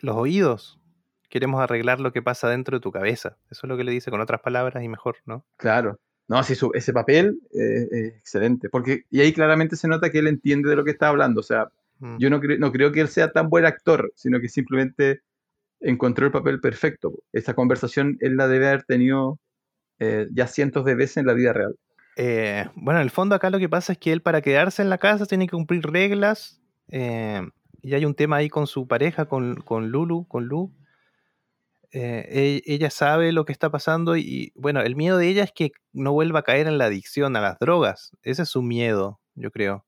los 0.00 0.16
oídos, 0.16 0.78
queremos 1.28 1.60
arreglar 1.60 2.00
lo 2.00 2.12
que 2.12 2.22
pasa 2.22 2.48
dentro 2.48 2.76
de 2.76 2.82
tu 2.82 2.92
cabeza. 2.92 3.36
Eso 3.50 3.66
es 3.66 3.68
lo 3.68 3.76
que 3.76 3.84
le 3.84 3.92
dice 3.92 4.10
con 4.10 4.20
otras 4.20 4.40
palabras 4.42 4.84
y 4.84 4.88
mejor, 4.88 5.16
¿no? 5.24 5.44
Claro. 5.56 5.98
No, 6.28 6.42
sí, 6.42 6.54
ese 6.74 6.92
papel 6.92 7.40
eh, 7.52 7.88
es 7.90 8.14
excelente. 8.14 8.68
Porque, 8.68 9.04
y 9.10 9.20
ahí 9.20 9.32
claramente 9.32 9.76
se 9.76 9.88
nota 9.88 10.10
que 10.10 10.18
él 10.18 10.26
entiende 10.26 10.70
de 10.70 10.76
lo 10.76 10.84
que 10.84 10.92
está 10.92 11.08
hablando. 11.08 11.40
O 11.40 11.44
sea, 11.44 11.68
mm. 11.98 12.16
yo 12.18 12.30
no, 12.30 12.40
no 12.58 12.72
creo 12.72 12.92
que 12.92 13.00
él 13.00 13.08
sea 13.08 13.32
tan 13.32 13.48
buen 13.48 13.66
actor, 13.66 14.12
sino 14.14 14.40
que 14.40 14.48
simplemente 14.48 15.20
encontró 15.80 16.26
el 16.26 16.32
papel 16.32 16.60
perfecto. 16.60 17.12
Esa 17.32 17.54
conversación 17.54 18.16
él 18.20 18.36
la 18.36 18.48
debe 18.48 18.68
haber 18.68 18.84
tenido 18.84 19.38
eh, 19.98 20.28
ya 20.32 20.46
cientos 20.46 20.84
de 20.84 20.94
veces 20.94 21.18
en 21.18 21.26
la 21.26 21.34
vida 21.34 21.52
real. 21.52 21.76
Eh, 22.16 22.66
bueno, 22.74 23.00
en 23.00 23.04
el 23.04 23.10
fondo 23.10 23.34
acá 23.34 23.50
lo 23.50 23.58
que 23.58 23.68
pasa 23.68 23.92
es 23.92 23.98
que 23.98 24.12
él 24.12 24.20
para 24.20 24.42
quedarse 24.42 24.82
en 24.82 24.90
la 24.90 24.98
casa 24.98 25.26
tiene 25.26 25.46
que 25.46 25.56
cumplir 25.56 25.84
reglas. 25.84 26.60
Eh, 26.88 27.42
y 27.82 27.94
hay 27.94 28.04
un 28.04 28.14
tema 28.14 28.36
ahí 28.36 28.48
con 28.48 28.66
su 28.66 28.86
pareja, 28.86 29.26
con, 29.26 29.56
con 29.56 29.90
Lulu, 29.90 30.26
con 30.28 30.46
Lu. 30.46 30.72
E, 31.92 32.62
ella 32.66 32.90
sabe 32.90 33.32
lo 33.32 33.44
que 33.44 33.52
está 33.52 33.70
pasando 33.70 34.16
y, 34.16 34.52
bueno, 34.54 34.80
el 34.80 34.96
miedo 34.96 35.18
de 35.18 35.28
ella 35.28 35.44
es 35.44 35.52
que 35.52 35.72
no 35.92 36.12
vuelva 36.12 36.40
a 36.40 36.42
caer 36.42 36.66
en 36.66 36.78
la 36.78 36.86
adicción 36.86 37.36
a 37.36 37.40
las 37.40 37.58
drogas. 37.58 38.16
Ese 38.22 38.42
es 38.42 38.48
su 38.48 38.62
miedo, 38.62 39.20
yo 39.34 39.50
creo. 39.50 39.84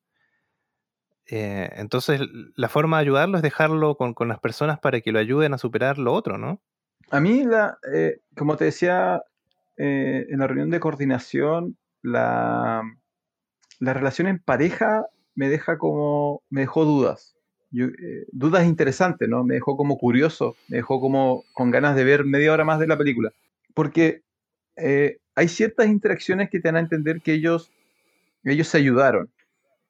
entonces, 1.26 2.20
la 2.54 2.68
forma 2.68 2.98
de 2.98 3.02
ayudarlo 3.02 3.38
es 3.38 3.42
dejarlo 3.42 3.96
con, 3.96 4.14
con, 4.14 4.28
las 4.28 4.40
personas 4.40 4.78
para 4.78 5.00
que 5.00 5.12
lo 5.12 5.18
ayuden 5.18 5.54
a 5.54 5.58
superar 5.58 5.98
lo 5.98 6.12
otro, 6.12 6.36
¿no? 6.36 6.60
A 7.10 7.20
mí, 7.20 7.44
la, 7.44 7.78
como 8.36 8.56
te 8.56 8.66
decía, 8.66 9.22
eh, 9.76 10.26
en 10.28 10.38
la 10.38 10.46
reunión 10.46 10.70
de 10.70 10.78
coordinación, 10.78 11.76
la, 12.02 12.82
la, 13.80 13.92
relación 13.92 14.28
en 14.28 14.38
pareja 14.38 15.06
me 15.34 15.48
deja 15.48 15.78
como, 15.78 16.42
me 16.48 16.62
dejó 16.62 16.84
dudas. 16.84 17.36
Eh, 17.76 18.26
dudas 18.30 18.66
interesantes, 18.66 19.28
¿no? 19.28 19.44
Me 19.44 19.54
dejó 19.54 19.76
como 19.76 19.98
curioso, 19.98 20.56
me 20.68 20.76
dejó 20.78 21.00
como 21.00 21.44
con 21.52 21.70
ganas 21.70 21.96
de 21.96 22.04
ver 22.04 22.24
media 22.24 22.52
hora 22.52 22.64
más 22.64 22.78
de 22.78 22.86
la 22.86 22.96
película. 22.96 23.32
Porque 23.74 24.22
eh, 24.76 25.18
hay 25.34 25.48
ciertas 25.48 25.88
interacciones 25.88 26.50
que 26.50 26.60
te 26.60 26.68
dan 26.68 26.76
a 26.76 26.80
entender 26.80 27.20
que 27.20 27.32
ellos, 27.32 27.72
ellos 28.44 28.68
se 28.68 28.78
ayudaron, 28.78 29.30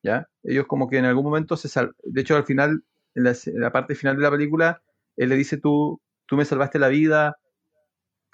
¿ya? 0.03 0.29
Ellos 0.43 0.67
como 0.67 0.89
que 0.89 0.99
en 0.99 1.05
algún 1.05 1.25
momento 1.25 1.57
se 1.57 1.69
sal 1.69 1.95
De 2.05 2.23
hecho, 2.23 2.37
al 2.37 2.45
final, 2.45 2.85
en 3.15 3.25
la, 3.25 3.73
parte 3.73 3.95
final 3.95 4.17
de 4.17 4.23
la 4.23 4.31
película, 4.31 4.83
él 5.17 5.29
le 5.29 5.37
dice, 5.37 5.59
tú, 5.59 6.01
tú 6.27 6.37
me 6.37 6.45
salvaste 6.45 6.79
la 6.79 6.89
vida, 6.89 7.37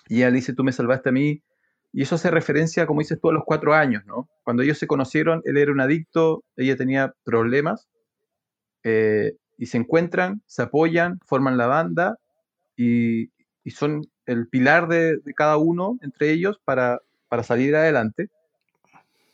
y 0.08 0.18
ella 0.18 0.30
dice, 0.30 0.54
tú 0.54 0.64
me 0.64 0.72
salvaste 0.72 1.08
a 1.08 1.12
mí. 1.12 1.42
Y 1.92 2.02
eso 2.02 2.14
hace 2.14 2.30
referencia, 2.30 2.86
como 2.86 3.00
dices 3.00 3.18
tú, 3.20 3.30
a 3.30 3.32
los 3.32 3.42
cuatro 3.44 3.74
años, 3.74 4.04
¿no? 4.06 4.28
Cuando 4.44 4.62
ellos 4.62 4.78
se 4.78 4.86
conocieron, 4.86 5.42
él 5.44 5.56
era 5.56 5.72
un 5.72 5.80
adicto, 5.80 6.44
ella 6.56 6.76
tenía 6.76 7.14
problemas, 7.24 7.88
eh, 8.84 9.34
y 9.58 9.66
se 9.66 9.78
encuentran, 9.78 10.42
se 10.46 10.62
apoyan, 10.62 11.20
forman 11.26 11.56
la 11.56 11.66
banda, 11.66 12.18
y, 12.76 13.30
y 13.64 13.70
son 13.70 14.02
el 14.26 14.48
pilar 14.48 14.88
de, 14.88 15.18
de, 15.18 15.34
cada 15.34 15.56
uno 15.56 15.98
entre 16.02 16.30
ellos 16.30 16.60
para, 16.64 17.00
para 17.28 17.42
salir 17.42 17.76
adelante. 17.76 18.30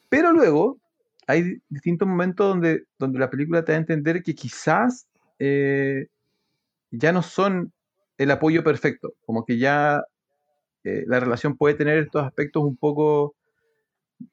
Pero 0.08 0.32
luego 0.32 0.78
hay 1.26 1.58
distintos 1.68 2.08
momentos 2.08 2.48
donde, 2.48 2.84
donde 2.98 3.18
la 3.18 3.30
película 3.30 3.64
te 3.64 3.72
da 3.72 3.78
a 3.78 3.80
entender 3.80 4.22
que 4.22 4.34
quizás 4.34 5.06
eh, 5.38 6.06
ya 6.90 7.12
no 7.12 7.22
son 7.22 7.72
el 8.18 8.30
apoyo 8.30 8.64
perfecto, 8.64 9.14
como 9.26 9.44
que 9.44 9.58
ya 9.58 10.02
eh, 10.84 11.04
la 11.06 11.20
relación 11.20 11.56
puede 11.56 11.74
tener 11.74 11.98
estos 11.98 12.24
aspectos 12.24 12.62
un 12.62 12.76
poco 12.76 13.34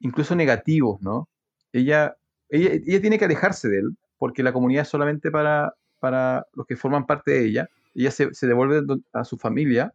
incluso 0.00 0.34
negativos, 0.34 1.02
¿no? 1.02 1.28
Ella, 1.72 2.16
ella, 2.48 2.70
ella, 2.72 3.00
tiene 3.00 3.18
que 3.18 3.24
alejarse 3.26 3.68
de 3.68 3.80
él, 3.80 3.96
porque 4.18 4.42
la 4.42 4.52
comunidad 4.52 4.82
es 4.82 4.88
solamente 4.88 5.30
para, 5.30 5.74
para 6.00 6.46
los 6.54 6.66
que 6.66 6.76
forman 6.76 7.06
parte 7.06 7.32
de 7.32 7.46
ella. 7.46 7.68
Ella 7.94 8.10
se, 8.10 8.46
devuelve 8.46 8.82
a 9.12 9.24
su 9.24 9.38
familia. 9.38 9.92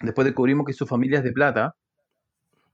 Después 0.00 0.24
descubrimos 0.24 0.66
que 0.66 0.72
su 0.72 0.86
familia 0.86 1.18
es 1.18 1.24
de 1.24 1.32
plata. 1.32 1.74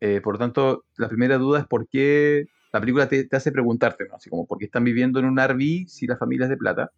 Eh, 0.00 0.20
por 0.20 0.34
lo 0.34 0.38
tanto, 0.38 0.84
la 0.96 1.08
primera 1.08 1.36
duda 1.38 1.61
es 1.61 1.66
por 1.66 1.86
qué 1.88 2.46
la 2.72 2.80
película 2.80 3.08
te, 3.08 3.24
te 3.24 3.36
hace 3.36 3.52
preguntarte, 3.52 4.06
¿no? 4.08 4.16
Así 4.16 4.30
como, 4.30 4.46
¿por 4.46 4.58
qué 4.58 4.64
están 4.64 4.84
viviendo 4.84 5.18
en 5.18 5.26
un 5.26 5.38
RV 5.38 5.88
si 5.88 6.06
la 6.06 6.16
familia 6.16 6.44
es 6.44 6.50
de 6.50 6.56
plata? 6.56 6.90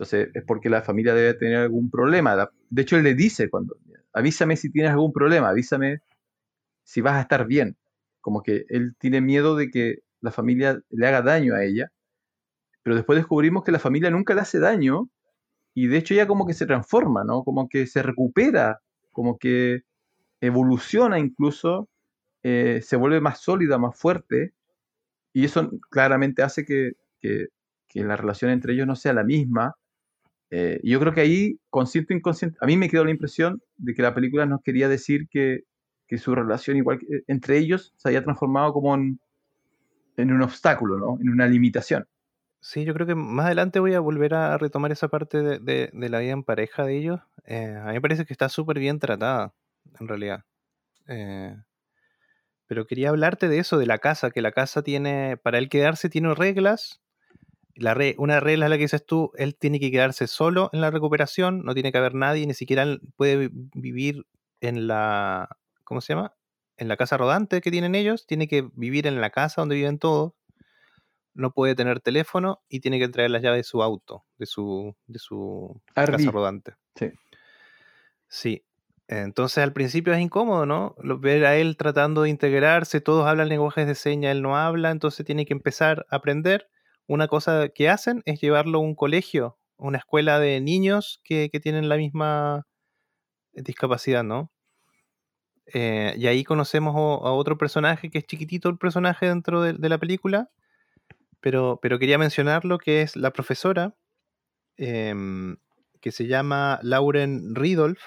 Entonces, 0.00 0.30
es 0.32 0.44
porque 0.44 0.70
la 0.70 0.80
familia 0.80 1.12
debe 1.12 1.34
tener 1.34 1.56
algún 1.56 1.90
problema. 1.90 2.48
De 2.70 2.82
hecho, 2.82 2.96
él 2.96 3.02
le 3.02 3.14
dice 3.14 3.50
cuando, 3.50 3.76
avísame 4.14 4.56
si 4.56 4.70
tienes 4.70 4.92
algún 4.92 5.12
problema, 5.12 5.50
avísame 5.50 6.00
si 6.84 7.02
vas 7.02 7.16
a 7.16 7.20
estar 7.20 7.46
bien. 7.46 7.76
Como 8.22 8.42
que 8.42 8.64
él 8.70 8.94
tiene 8.98 9.20
miedo 9.20 9.56
de 9.56 9.70
que 9.70 9.98
la 10.22 10.30
familia 10.30 10.80
le 10.88 11.06
haga 11.06 11.20
daño 11.20 11.54
a 11.54 11.64
ella, 11.64 11.92
pero 12.82 12.96
después 12.96 13.18
descubrimos 13.18 13.64
que 13.64 13.72
la 13.72 13.78
familia 13.78 14.10
nunca 14.10 14.34
le 14.34 14.40
hace 14.42 14.58
daño 14.58 15.08
y 15.74 15.86
de 15.88 15.98
hecho 15.98 16.14
ella 16.14 16.26
como 16.26 16.46
que 16.46 16.54
se 16.54 16.66
transforma, 16.66 17.24
¿no? 17.24 17.44
Como 17.44 17.68
que 17.68 17.86
se 17.86 18.02
recupera, 18.02 18.80
como 19.12 19.38
que 19.38 19.82
evoluciona 20.40 21.18
incluso, 21.18 21.88
eh, 22.42 22.80
se 22.82 22.96
vuelve 22.96 23.20
más 23.20 23.40
sólida, 23.40 23.78
más 23.78 23.98
fuerte 23.98 24.52
y 25.32 25.44
eso 25.44 25.70
claramente 25.90 26.42
hace 26.42 26.64
que, 26.64 26.92
que, 27.20 27.48
la 27.94 28.16
relación 28.16 28.50
entre 28.50 28.72
ellos 28.74 28.86
no 28.86 28.96
sea 28.96 29.12
la 29.12 29.24
misma 29.24 29.74
eh, 30.50 30.80
yo 30.82 30.98
creo 31.00 31.14
que 31.14 31.20
ahí, 31.20 31.60
consciente 31.70 32.12
o 32.14 32.16
inconsciente, 32.16 32.58
a 32.60 32.66
mí 32.66 32.76
me 32.76 32.88
quedó 32.88 33.04
la 33.04 33.12
impresión 33.12 33.62
de 33.76 33.94
que 33.94 34.02
la 34.02 34.14
película 34.14 34.46
nos 34.46 34.62
quería 34.62 34.88
decir 34.88 35.28
que, 35.30 35.60
que 36.08 36.18
su 36.18 36.34
relación 36.34 36.76
igual 36.76 36.98
eh, 37.08 37.22
entre 37.28 37.58
ellos 37.58 37.94
se 37.96 38.08
había 38.08 38.24
transformado 38.24 38.72
como 38.72 38.94
en, 38.94 39.20
en, 40.16 40.32
un 40.32 40.42
obstáculo, 40.42 40.98
¿no? 40.98 41.18
En 41.20 41.30
una 41.30 41.46
limitación. 41.46 42.06
Sí, 42.60 42.84
yo 42.84 42.92
creo 42.94 43.06
que 43.06 43.14
más 43.14 43.46
adelante 43.46 43.80
voy 43.80 43.94
a 43.94 44.00
volver 44.00 44.34
a 44.34 44.58
retomar 44.58 44.92
esa 44.92 45.08
parte 45.08 45.42
de, 45.42 45.58
de, 45.58 46.08
la 46.08 46.18
vida 46.18 46.32
en 46.32 46.44
pareja 46.44 46.84
de 46.84 46.96
ellos. 46.96 47.20
Eh, 47.46 47.74
a 47.80 47.86
mí 47.86 47.94
me 47.94 48.00
parece 48.00 48.26
que 48.26 48.34
está 48.34 48.48
súper 48.48 48.78
bien 48.78 48.98
tratada, 48.98 49.54
en 49.98 50.08
realidad. 50.08 50.44
Eh, 51.08 51.56
pero 52.66 52.86
quería 52.86 53.08
hablarte 53.08 53.48
de 53.48 53.58
eso, 53.58 53.78
de 53.78 53.86
la 53.86 53.98
casa, 53.98 54.30
que 54.30 54.42
la 54.42 54.52
casa 54.52 54.82
tiene, 54.82 55.36
para 55.38 55.58
él 55.58 55.68
quedarse, 55.68 56.10
tiene 56.10 56.34
reglas 56.34 57.00
la 57.80 57.96
una 58.18 58.40
regla 58.40 58.66
es 58.66 58.70
la 58.70 58.76
que 58.76 58.84
dices 58.84 59.04
tú, 59.04 59.32
él 59.36 59.56
tiene 59.56 59.80
que 59.80 59.90
quedarse 59.90 60.26
solo 60.26 60.70
en 60.72 60.80
la 60.80 60.90
recuperación, 60.90 61.64
no 61.64 61.74
tiene 61.74 61.92
que 61.92 61.98
haber 61.98 62.14
nadie, 62.14 62.46
ni 62.46 62.54
siquiera 62.54 62.86
puede 63.16 63.50
vivir 63.52 64.26
en 64.60 64.86
la, 64.86 65.56
¿cómo 65.84 66.00
se 66.00 66.14
llama? 66.14 66.34
En 66.76 66.88
la 66.88 66.96
casa 66.96 67.16
rodante 67.16 67.60
que 67.60 67.70
tienen 67.70 67.94
ellos, 67.94 68.26
tiene 68.26 68.48
que 68.48 68.68
vivir 68.74 69.06
en 69.06 69.20
la 69.20 69.30
casa 69.30 69.62
donde 69.62 69.76
viven 69.76 69.98
todos, 69.98 70.34
no 71.40 71.52
puede 71.52 71.74
tener 71.74 72.00
teléfono 72.00 72.62
y 72.68 72.80
tiene 72.80 72.98
que 72.98 73.08
traer 73.08 73.30
las 73.30 73.42
llaves 73.42 73.60
de 73.60 73.64
su 73.64 73.82
auto, 73.82 74.24
de 74.38 74.46
su, 74.46 74.94
de 75.06 75.18
su 75.18 75.80
casa 75.94 76.30
rodante. 76.30 76.74
Sí. 76.94 77.10
Sí. 78.28 78.64
Entonces 79.08 79.58
al 79.58 79.72
principio 79.72 80.12
es 80.12 80.20
incómodo, 80.20 80.66
¿no? 80.66 80.94
Ver 80.98 81.44
a 81.44 81.56
él 81.56 81.76
tratando 81.76 82.22
de 82.22 82.30
integrarse, 82.30 83.00
todos 83.00 83.26
hablan 83.26 83.48
lenguajes 83.48 83.86
de 83.88 83.96
señas, 83.96 84.32
él 84.32 84.42
no 84.42 84.56
habla, 84.56 84.92
entonces 84.92 85.26
tiene 85.26 85.46
que 85.46 85.52
empezar 85.52 86.06
a 86.10 86.16
aprender 86.16 86.68
una 87.08 87.26
cosa 87.26 87.70
que 87.70 87.88
hacen 87.88 88.22
es 88.24 88.40
llevarlo 88.40 88.78
a 88.78 88.82
un 88.82 88.94
colegio, 88.94 89.58
una 89.76 89.98
escuela 89.98 90.38
de 90.38 90.60
niños 90.60 91.20
que, 91.24 91.50
tienen 91.60 91.88
la 91.88 91.96
misma 91.96 92.68
discapacidad, 93.52 94.22
¿no? 94.22 94.52
Eh, 95.74 96.14
y 96.16 96.28
ahí 96.28 96.44
conocemos 96.44 96.94
a, 96.94 97.32
otro 97.32 97.58
personaje 97.58 98.10
que 98.10 98.18
es 98.18 98.26
chiquitito 98.26 98.68
el 98.68 98.78
personaje 98.78 99.26
dentro 99.26 99.60
de, 99.62 99.88
la 99.88 99.98
película, 99.98 100.50
pero, 101.40 101.78
pero, 101.82 101.98
quería 101.98 102.18
mencionarlo 102.18 102.78
que 102.78 103.02
es 103.02 103.16
la 103.16 103.32
profesora, 103.32 103.94
em, 104.76 105.56
que 106.00 106.12
se 106.12 106.26
llama 106.26 106.80
Lauren 106.82 107.54
Ridolf. 107.54 108.00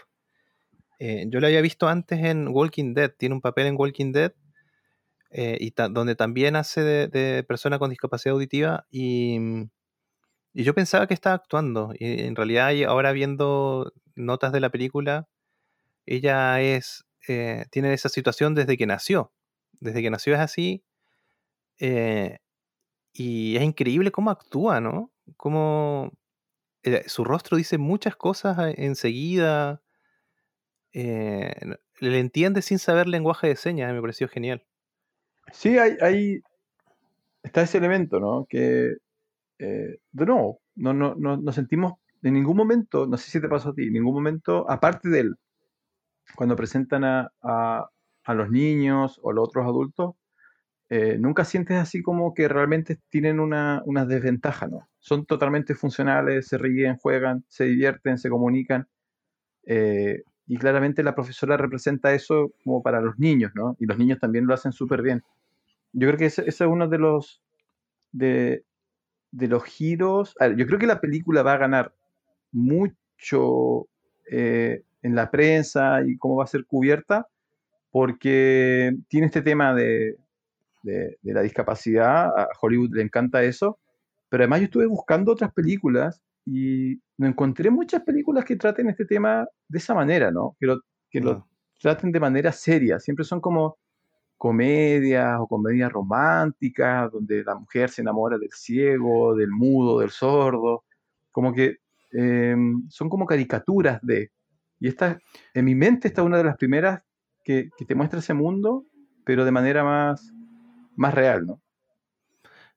Eh, 1.00 1.26
yo 1.28 1.40
la 1.40 1.48
había 1.48 1.62
visto 1.62 1.88
antes 1.88 2.20
en 2.20 2.48
Walking 2.48 2.94
Dead, 2.94 3.12
tiene 3.18 3.36
un 3.36 3.42
papel 3.42 3.68
en 3.68 3.76
Walking 3.78 4.12
Dead 4.12 4.34
eh, 5.32 5.58
y 5.60 5.74
donde 5.76 6.16
también 6.16 6.56
hace 6.56 6.82
de, 6.82 7.44
persona 7.44 7.80
con 7.80 7.90
discapacidad 7.90 8.34
auditiva 8.34 8.86
y, 8.92 9.38
y 10.54 10.64
yo 10.64 10.74
pensaba 10.76 11.08
que 11.08 11.14
estaba 11.16 11.36
actuando 11.36 11.94
y 11.98 12.22
en 12.22 12.36
realidad 12.36 12.72
ahora 12.88 13.12
viendo 13.12 13.92
notas 14.16 14.52
de 14.54 14.60
la 14.60 14.70
película, 14.70 15.28
ella 16.06 16.62
es, 16.62 17.06
eh, 17.28 17.66
tiene 17.72 17.94
esa 17.94 18.10
situación 18.10 18.56
desde 18.56 18.78
que 18.78 18.86
nació, 18.86 19.34
desde 19.80 20.02
que 20.02 20.12
nació 20.12 20.36
es 20.36 20.40
así 20.40 20.84
y 23.14 23.56
es 23.58 23.64
increíble 23.64 24.12
cómo 24.12 24.32
actúa, 24.32 24.82
¿no? 24.82 25.12
Cómo 25.38 26.12
eh, 26.84 27.04
su 27.08 27.24
rostro 27.26 27.58
dice 27.58 27.78
muchas 27.80 28.16
cosas 28.18 28.58
enseguida, 28.78 29.82
eh, 30.94 31.54
le 32.00 32.20
entiende 32.20 32.62
sin 32.62 32.80
saber 32.80 33.08
lenguaje 33.08 33.48
de 33.48 33.56
señas, 33.56 33.94
me 33.94 34.02
pareció 34.02 34.28
genial. 34.28 34.66
Sí, 35.52 35.78
hay, 35.78 35.98
hay, 36.02 36.42
está 37.44 37.62
ese 37.62 37.78
elemento, 37.78 38.20
¿no? 38.20 38.46
Que, 38.50 38.96
eh, 39.60 39.98
no, 40.14 40.94
no, 40.94 41.16
no, 41.16 41.38
no 41.38 41.52
sentimos 41.54 41.96
en 42.24 42.34
ningún 42.36 42.58
momento, 42.58 43.08
no 43.08 43.18
sé 43.18 43.32
si 43.32 43.42
te 43.42 43.50
pasó 43.50 43.70
a 43.72 43.74
ti, 43.76 43.84
en 43.88 43.94
ningún 43.94 44.16
momento, 44.16 44.70
aparte 44.70 45.10
de 45.10 45.22
él, 45.22 45.36
cuando 46.36 46.56
presentan 46.56 47.04
a, 47.04 47.32
a- 47.42 47.90
a 48.26 48.34
los 48.34 48.50
niños 48.50 49.20
o 49.22 49.32
a 49.32 49.34
los 49.34 49.46
otros 49.50 49.66
adultos, 49.66 50.16
eh, 50.90 51.18
nunca 51.20 51.46
sientes 51.46 51.78
así 51.78 52.02
como 52.02 52.34
que 52.34 52.48
realmente 52.48 53.00
tienen 53.10 53.40
una, 53.40 53.82
una 53.86 54.06
desventaja, 54.06 54.68
¿no? 54.68 54.90
Son 55.00 55.26
totalmente 55.26 55.76
funcionales, 55.76 56.48
se 56.48 56.58
ríen, 56.58 56.98
juegan, 56.98 57.44
se 57.48 57.66
divierten, 57.66 58.18
se 58.18 58.30
comunican. 58.30 58.88
eh, 59.66 60.24
y 60.48 60.58
claramente 60.58 61.04
la 61.04 61.16
profesora 61.16 61.58
representa 61.58 62.14
eso 62.14 62.52
como 62.64 62.84
para 62.84 63.02
los 63.02 63.18
niños, 63.18 63.52
¿no? 63.56 63.78
Y 63.80 63.86
los 63.86 63.98
niños 63.98 64.20
también 64.20 64.46
lo 64.46 64.54
hacen 64.54 64.74
súper 64.74 65.02
bien. 65.02 65.24
Yo 65.94 66.08
creo 66.08 66.18
que 66.18 66.26
ese, 66.26 66.44
es 66.48 66.60
uno 66.62 66.88
de 66.88 66.98
los, 66.98 67.42
de, 68.12 68.66
de 69.32 69.48
los 69.48 69.64
giros. 69.64 70.36
yo 70.58 70.68
creo 70.68 70.80
que 70.80 70.88
la 70.88 71.02
película 71.02 71.44
va 71.44 71.54
a 71.54 71.58
ganar 71.58 71.94
mucho 72.52 73.88
eh, 74.30 74.84
en 75.02 75.16
la 75.16 75.32
prensa 75.32 76.02
y 76.06 76.18
cómo 76.18 76.38
va 76.38 76.46
a 76.46 76.48
ser 76.48 76.66
cubierta, 76.66 77.28
porque 77.92 78.96
tiene 79.10 79.28
este 79.28 79.42
tema 79.42 79.74
de, 79.76 80.18
de- 80.84 81.18
de 81.22 81.34
la 81.34 81.42
discapacidad. 81.42 82.28
A 82.28 82.48
Hollywood 82.62 82.92
le 82.94 83.02
encanta 83.02 83.42
eso. 83.44 83.80
Pero 84.30 84.44
además 84.44 84.60
yo 84.60 84.66
estuve 84.66 84.86
buscando 84.86 85.32
otras 85.32 85.52
películas 85.54 86.22
y 86.46 87.00
no 87.18 87.28
encontré 87.28 87.70
muchas 87.72 88.04
películas 88.04 88.46
que 88.46 88.56
traten 88.56 88.90
este 88.90 89.06
tema 89.06 89.48
de 89.68 89.78
esa 89.78 89.94
manera, 89.96 90.30
¿no? 90.32 90.56
Que 90.60 90.68
lo, 90.68 90.82
que 91.10 91.20
lo 91.22 91.34
No. 91.34 91.48
traten 91.80 92.12
de 92.12 92.20
manera 92.20 92.52
seria. 92.52 93.00
Siempre 93.00 93.26
son 93.26 93.40
como 93.42 93.78
comedias 94.38 95.38
o 95.40 95.48
comedias 95.48 95.92
románticas, 95.92 97.12
donde 97.12 97.44
la 97.44 97.56
mujer 97.56 97.90
se 97.90 98.02
enamora 98.02 98.38
del 98.38 98.50
ciego, 98.52 99.36
del 99.36 99.52
mudo, 99.52 100.00
del 100.00 100.10
sordo, 100.10 100.84
como 101.32 101.54
que 101.54 101.78
eh, 102.12 102.56
son 102.90 103.10
como 103.10 103.26
caricaturas 103.26 104.00
de... 104.02 104.32
Y 104.80 104.88
esta, 104.90 105.18
en 105.54 105.66
mi 105.66 105.76
mente 105.76 106.10
está 106.10 106.24
una 106.24 106.38
de 106.38 106.44
las 106.44 106.58
primeras 106.58 107.02
que, 107.44 107.70
que 107.78 107.86
te 107.86 107.96
muestra 107.96 108.20
ese 108.20 108.34
mundo, 108.34 108.86
pero 109.24 109.46
de 109.46 109.52
manera 109.52 109.84
más, 109.84 110.34
más 110.96 111.14
real, 111.14 111.46
¿no? 111.46 111.62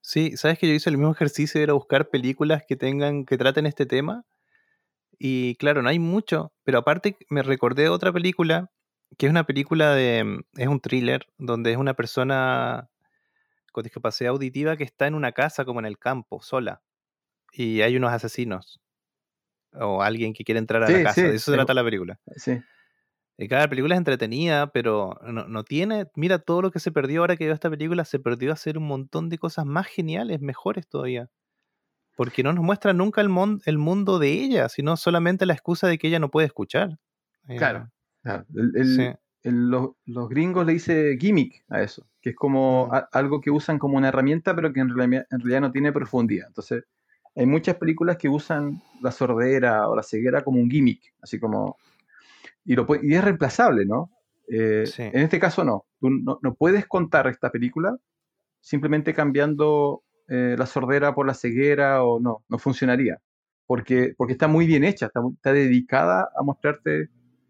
Sí, 0.00 0.36
sabes 0.36 0.58
que 0.58 0.68
yo 0.68 0.74
hice 0.74 0.88
el 0.90 0.98
mismo 0.98 1.12
ejercicio 1.12 1.58
de 1.58 1.64
ir 1.64 1.70
a 1.70 1.74
buscar 1.74 2.08
películas 2.08 2.62
que 2.66 2.76
tengan, 2.76 3.24
que 3.24 3.36
traten 3.36 3.66
este 3.66 3.86
tema. 3.86 4.24
Y 5.18 5.56
claro, 5.56 5.82
no 5.82 5.88
hay 5.88 5.98
mucho, 5.98 6.52
pero 6.62 6.78
aparte 6.78 7.16
me 7.28 7.42
recordé 7.42 7.88
otra 7.88 8.12
película, 8.12 8.70
que 9.18 9.26
es 9.26 9.30
una 9.30 9.44
película 9.44 9.94
de, 9.94 10.22
mm, 10.22 10.60
es 10.60 10.68
un 10.68 10.80
thriller, 10.80 11.26
donde 11.38 11.72
es 11.72 11.76
una 11.76 11.94
persona 11.94 12.88
con 13.72 13.82
discapacidad 13.82 14.30
auditiva 14.30 14.76
que 14.76 14.84
está 14.84 15.06
en 15.06 15.14
una 15.14 15.32
casa 15.32 15.64
como 15.64 15.80
en 15.80 15.86
el 15.86 15.98
campo, 15.98 16.40
sola, 16.40 16.82
y 17.52 17.82
hay 17.82 17.96
unos 17.96 18.12
asesinos, 18.12 18.80
o 19.72 20.02
alguien 20.02 20.32
que 20.32 20.44
quiere 20.44 20.58
entrar 20.58 20.82
a 20.84 20.90
la 20.90 21.02
casa, 21.02 21.14
sí, 21.14 21.22
de 21.22 21.34
eso 21.34 21.50
se 21.50 21.56
trata 21.56 21.74
la 21.74 21.84
película. 21.84 22.20
sí. 22.36 22.60
Cada 23.50 23.68
película 23.68 23.94
es 23.94 23.98
entretenida, 23.98 24.68
pero 24.68 25.18
no, 25.26 25.46
no 25.46 25.62
tiene, 25.62 26.06
mira 26.14 26.38
todo 26.38 26.62
lo 26.62 26.70
que 26.70 26.80
se 26.80 26.90
perdió 26.90 27.20
ahora 27.20 27.36
que 27.36 27.44
veo 27.44 27.52
esta 27.54 27.68
película, 27.68 28.04
se 28.06 28.18
perdió 28.18 28.50
hacer 28.52 28.78
un 28.78 28.86
montón 28.86 29.28
de 29.28 29.36
cosas 29.36 29.66
más 29.66 29.86
geniales, 29.86 30.40
mejores 30.40 30.88
todavía. 30.88 31.28
Porque 32.16 32.42
no 32.42 32.54
nos 32.54 32.64
muestra 32.64 32.94
nunca 32.94 33.20
el, 33.20 33.28
mon- 33.28 33.60
el 33.66 33.76
mundo 33.76 34.18
de 34.18 34.32
ella, 34.32 34.70
sino 34.70 34.96
solamente 34.96 35.44
la 35.44 35.52
excusa 35.52 35.86
de 35.86 35.98
que 35.98 36.08
ella 36.08 36.18
no 36.18 36.30
puede 36.30 36.46
escuchar. 36.46 36.98
Eh, 37.48 37.56
Claro. 37.56 37.90
Claro, 38.22 38.46
el- 38.54 38.72
el- 38.74 38.96
Sí. 38.96 39.02
el- 39.42 39.68
los, 39.70 39.90
los 40.06 40.28
gringos 40.30 40.64
le 40.66 40.72
dice 40.72 41.16
gimmick 41.20 41.62
a 41.68 41.82
eso, 41.82 42.06
que 42.22 42.30
es 42.30 42.36
como 42.36 42.88
a- 42.90 43.06
algo 43.12 43.42
que 43.42 43.50
usan 43.50 43.78
como 43.78 43.98
una 43.98 44.08
herramienta, 44.08 44.56
pero 44.56 44.72
que 44.72 44.80
en 44.80 44.88
realidad, 44.88 45.26
en 45.30 45.40
realidad 45.40 45.60
no 45.60 45.70
tiene 45.72 45.92
profundidad. 45.92 46.46
Entonces, 46.48 46.84
hay 47.36 47.44
muchas 47.44 47.76
películas 47.76 48.16
que 48.16 48.30
usan 48.30 48.80
la 49.02 49.12
sordera 49.12 49.88
o 49.90 49.94
la 49.94 50.02
ceguera 50.02 50.42
como 50.42 50.58
un 50.58 50.70
gimmick, 50.70 51.12
así 51.20 51.38
como... 51.38 51.76
Y, 52.66 52.74
lo, 52.74 52.86
y 53.02 53.14
es 53.14 53.24
reemplazable, 53.24 53.86
¿no? 53.86 54.10
Eh, 54.48 54.84
Sí. 54.86 55.02
En 55.02 55.20
este 55.22 55.38
caso 55.40 55.64
no. 55.64 55.86
Tú 56.00 56.10
no, 56.10 56.38
no 56.42 56.54
puedes 56.54 56.86
contar 56.86 57.26
esta 57.28 57.50
película 57.50 57.96
simplemente 58.60 59.14
cambiando 59.14 60.02
eh, 60.28 60.56
la 60.58 60.66
sordera 60.66 61.14
por 61.14 61.26
la 61.26 61.34
ceguera 61.34 62.02
o 62.02 62.18
no, 62.20 62.44
no 62.48 62.58
funcionaría. 62.58 63.18
Porque, 63.66 64.14
porque 64.16 64.32
está 64.32 64.48
muy 64.48 64.66
bien 64.66 64.84
hecha, 64.84 65.06
está, 65.06 65.52
dedicada 65.52 66.28
a 66.38 66.42
mostrarte 66.42 67.08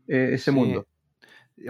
eh, 0.09 0.31
ese 0.33 0.51
Sí. 0.51 0.57
mundo. 0.57 0.87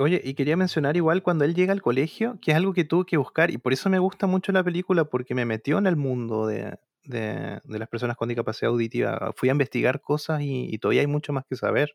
Oye, 0.00 0.20
y 0.24 0.34
quería 0.34 0.56
mencionar 0.56 0.96
igual 0.96 1.22
cuando 1.22 1.44
él 1.44 1.54
llega 1.54 1.72
al 1.72 1.80
colegio, 1.82 2.38
que 2.42 2.50
es 2.50 2.56
algo 2.56 2.72
que 2.72 2.84
tuve 2.84 3.06
que 3.06 3.16
buscar, 3.16 3.52
y 3.52 3.58
por 3.58 3.72
eso 3.72 3.88
me 3.88 4.00
gusta 4.00 4.26
mucho 4.26 4.50
la 4.50 4.64
película, 4.64 5.04
porque 5.04 5.34
me 5.34 5.44
metió 5.44 5.78
en 5.78 5.86
el 5.86 5.94
mundo 5.96 6.46
de, 6.48 6.76
de- 7.04 7.60
de 7.62 7.78
las 7.78 7.88
personas 7.88 8.16
con 8.16 8.28
discapacidad 8.28 8.72
auditiva. 8.72 9.32
Fui 9.36 9.48
a 9.48 9.52
investigar 9.52 10.00
cosas 10.00 10.40
y, 10.42 10.66
y 10.74 10.78
todavía 10.78 11.02
hay 11.02 11.06
mucho 11.06 11.32
más 11.32 11.44
que 11.48 11.54
saber. 11.54 11.94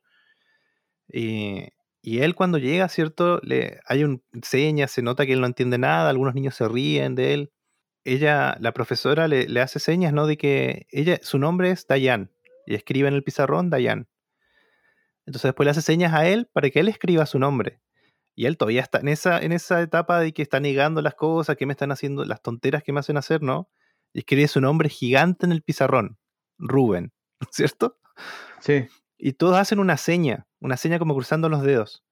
Y, 1.12 1.70
y 2.02 2.20
él 2.20 2.36
cuando 2.36 2.58
llega, 2.58 2.88
¿cierto? 2.90 3.40
Le, 3.44 3.80
hay 3.86 4.04
un 4.04 4.24
seña, 4.42 4.88
se 4.88 5.02
nota 5.02 5.26
que 5.26 5.34
él 5.34 5.42
no 5.42 5.48
entiende 5.48 5.78
nada, 5.78 6.10
algunos 6.10 6.34
niños 6.34 6.56
se 6.56 6.68
ríen 6.68 7.16
de 7.16 7.34
él. 7.34 7.52
Ella, 8.04 8.58
la 8.60 8.74
profesora 8.74 9.28
le, 9.28 9.48
le 9.48 9.62
hace 9.62 9.80
señas, 9.80 10.14
¿no? 10.14 10.26
De 10.26 10.38
que 10.38 10.88
ella, 10.90 11.20
su 11.22 11.38
nombre 11.38 11.70
es 11.72 11.86
Dayan, 11.88 12.32
y 12.66 12.76
escribe 12.76 13.08
en 13.08 13.14
el 13.14 13.24
pizarrón 13.24 13.70
Dayan. 13.70 14.08
Entonces 15.26 15.50
después 15.50 15.66
le 15.66 15.72
hace 15.72 15.82
señas 15.82 16.14
a 16.14 16.28
él 16.28 16.50
para 16.52 16.70
que 16.72 16.80
él 16.80 16.88
escriba 16.88 17.26
su 17.26 17.38
nombre. 17.38 17.80
Y 18.36 18.46
él 18.46 18.58
todavía 18.58 18.82
está 18.82 19.00
en 19.00 19.10
esa, 19.10 19.40
en 19.40 19.52
esa 19.52 19.82
etapa 19.82 20.20
de 20.20 20.34
que 20.34 20.42
está 20.42 20.60
negando 20.60 21.02
las 21.02 21.16
cosas, 21.16 21.58
que 21.58 21.66
me 21.66 21.74
están 21.74 21.92
haciendo, 21.92 22.26
las 22.26 22.42
tonteras 22.42 22.82
que 22.82 22.94
me 22.94 23.00
hacen 23.00 23.18
hacer, 23.18 23.42
¿no? 23.44 23.70
Y 24.14 24.20
escribe 24.20 24.48
su 24.48 24.62
nombre 24.62 24.90
gigante 24.90 25.46
en 25.46 25.52
el 25.52 25.62
pizarrón, 25.62 26.18
Rubén, 26.58 27.14
¿cierto? 27.52 28.00
Sí, 28.60 28.88
Y 29.18 29.34
todos 29.34 29.58
hacen 29.58 29.80
una 29.80 29.98
seña, 29.98 30.48
una 30.62 30.78
seña 30.78 31.00
como 31.00 31.14
cruzando 31.14 31.50
los 31.50 31.64
dedos. 31.64 32.04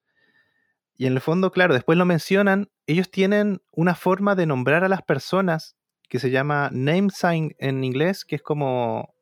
Y 0.96 1.06
en 1.06 1.14
el 1.14 1.20
fondo, 1.22 1.50
claro, 1.50 1.72
después 1.72 1.96
lo 1.96 2.04
mencionan, 2.04 2.68
ellos 2.86 3.10
tienen 3.10 3.62
una 3.70 3.94
forma 3.94 4.34
de 4.34 4.44
nombrar 4.44 4.84
a 4.84 4.88
las 4.88 5.00
personas 5.02 5.76
que 6.10 6.18
se 6.18 6.30
llama 6.30 6.68
name 6.72 7.08
sign 7.10 7.54
en 7.58 7.82
inglés, 7.84 8.26
que 8.26 8.36
es 8.36 8.42
como 8.42 9.14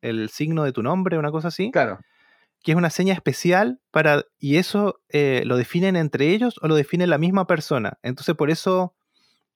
el 0.00 0.30
signo 0.30 0.64
de 0.64 0.72
tu 0.72 0.82
nombre, 0.82 1.18
una 1.18 1.30
cosa 1.30 1.48
así 1.48 1.70
claro. 1.72 1.98
que 2.62 2.72
es 2.72 2.78
una 2.78 2.88
seña 2.88 3.12
especial 3.12 3.80
para, 3.90 4.24
y 4.38 4.56
eso 4.56 5.02
eh, 5.10 5.42
lo 5.44 5.58
definen 5.58 5.96
entre 5.96 6.30
ellos 6.30 6.58
o 6.62 6.68
lo 6.68 6.74
define 6.74 7.06
la 7.06 7.18
misma 7.18 7.46
persona. 7.46 7.98
Entonces 8.02 8.34
por 8.34 8.50
eso 8.50 8.94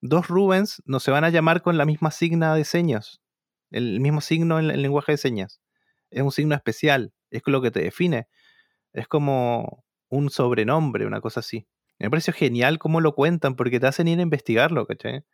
dos 0.03 0.29
Rubens 0.29 0.83
no 0.85 1.01
se 1.01 1.11
van 1.11 1.25
a 1.25 1.31
llamar 1.31 1.62
con 1.62 1.79
la 1.79 1.87
misma 1.87 2.11
signa 2.11 2.55
de 2.55 2.65
señas, 2.65 3.23
el 3.71 4.01
mismo 4.01 4.21
signo 4.21 4.59
en 4.59 4.71
el 4.71 4.83
lenguaje 4.83 5.12
de 5.12 5.19
señas. 5.19 5.62
Es 6.11 6.23
un 6.23 6.33
signo 6.33 6.55
especial, 6.55 7.15
es 7.31 7.43
lo 7.47 7.62
que 7.62 7.71
te 7.71 7.81
define. 7.81 8.29
Es 8.95 9.09
como 9.09 9.84
un 10.09 10.30
sobrenombre, 10.30 11.07
una 11.07 11.20
cosa 11.20 11.40
así. 11.40 11.66
Me 11.99 12.11
pareció 12.11 12.32
genial 12.32 12.78
cómo 12.78 13.01
lo 13.01 13.14
cuentan, 13.14 13.57
porque 13.57 13.80
te 13.80 13.86
hacen 13.86 14.09
ir 14.09 14.18
a 14.18 14.22
investigarlo, 14.22 14.86
¿cachai? 14.86 15.24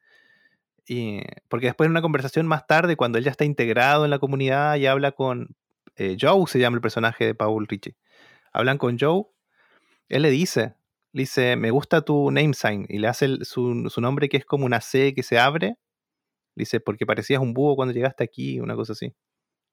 Y, 0.86 1.20
porque 1.48 1.66
después 1.66 1.86
en 1.86 1.92
una 1.92 2.02
conversación 2.02 2.46
más 2.46 2.66
tarde, 2.66 2.96
cuando 2.96 3.18
él 3.18 3.24
ya 3.24 3.30
está 3.30 3.44
integrado 3.44 4.04
en 4.04 4.10
la 4.10 4.18
comunidad 4.18 4.76
y 4.76 4.86
habla 4.86 5.12
con 5.12 5.54
eh, 5.96 6.16
Joe, 6.20 6.46
se 6.48 6.58
llama 6.58 6.76
el 6.76 6.80
personaje 6.80 7.26
de 7.26 7.34
Paul 7.34 7.66
Richie. 7.68 7.96
Hablan 8.52 8.78
con 8.78 8.98
Joe, 8.98 9.24
él 10.08 10.22
le 10.22 10.30
dice, 10.30 10.74
dice, 11.12 11.56
me 11.56 11.70
gusta 11.70 12.02
tu 12.02 12.30
name 12.30 12.54
sign, 12.54 12.86
y 12.88 12.98
le 12.98 13.08
hace 13.08 13.44
su, 13.44 13.74
nombre 13.98 14.28
que 14.28 14.38
es 14.38 14.44
como 14.44 14.66
una 14.66 14.80
C 14.80 15.14
que 15.14 15.22
se 15.22 15.38
abre. 15.38 15.76
Dice, 16.56 16.80
porque 16.80 17.06
parecías 17.06 17.40
un 17.40 17.54
búho 17.54 17.76
cuando 17.76 17.94
llegaste 17.94 18.24
aquí, 18.24 18.60
una 18.60 18.76
cosa 18.76 18.92
así. 18.94 19.14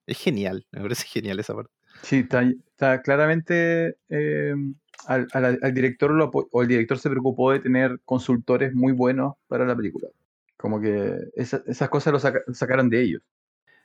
Es 0.06 0.18
genial, 0.18 0.66
me 0.72 0.82
parece 0.82 1.06
genial 1.08 1.40
esa 1.40 1.54
parte. 1.54 1.77
Sí, 2.02 2.26
está, 2.28 3.02
claramente 3.02 3.96
eh, 4.08 4.54
al, 5.06 5.26
al- 5.32 5.74
director 5.74 6.10
o 6.52 6.62
el 6.62 6.68
director 6.68 6.98
se 6.98 7.10
preocupó 7.10 7.52
de 7.52 7.60
tener 7.60 8.00
consultores 8.04 8.74
muy 8.74 8.92
buenos 8.92 9.34
para 9.46 9.64
la 9.66 9.76
película. 9.76 10.08
Como 10.56 10.80
que 10.80 11.16
esa- 11.34 11.62
esas 11.66 11.88
cosas 11.88 12.12
lo 12.12 12.18
saca- 12.18 12.42
sacaron 12.52 12.88
de 12.90 13.02
ellos. 13.02 13.22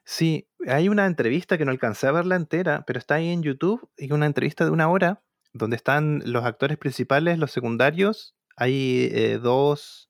Sí, 0.06 0.48
hay 0.68 0.90
una 0.90 1.06
entrevista 1.06 1.58
que 1.58 1.66
no 1.66 1.72
alcancé 1.72 2.08
a 2.08 2.12
verla 2.12 2.36
entera, 2.36 2.84
pero 2.86 3.00
está 3.00 3.16
ahí 3.16 3.30
en 3.30 3.42
YouTube, 3.44 3.90
y 3.98 4.12
una 4.12 4.26
entrevista 4.26 4.66
de 4.66 4.72
una 4.72 4.90
hora, 4.90 5.22
donde 5.54 5.76
están 5.76 6.22
los 6.26 6.44
actores 6.44 6.78
principales, 6.78 7.38
los 7.38 7.52
secundarios, 7.52 8.36
hay 8.56 9.10
eh, 9.12 9.40
dos 9.42 10.10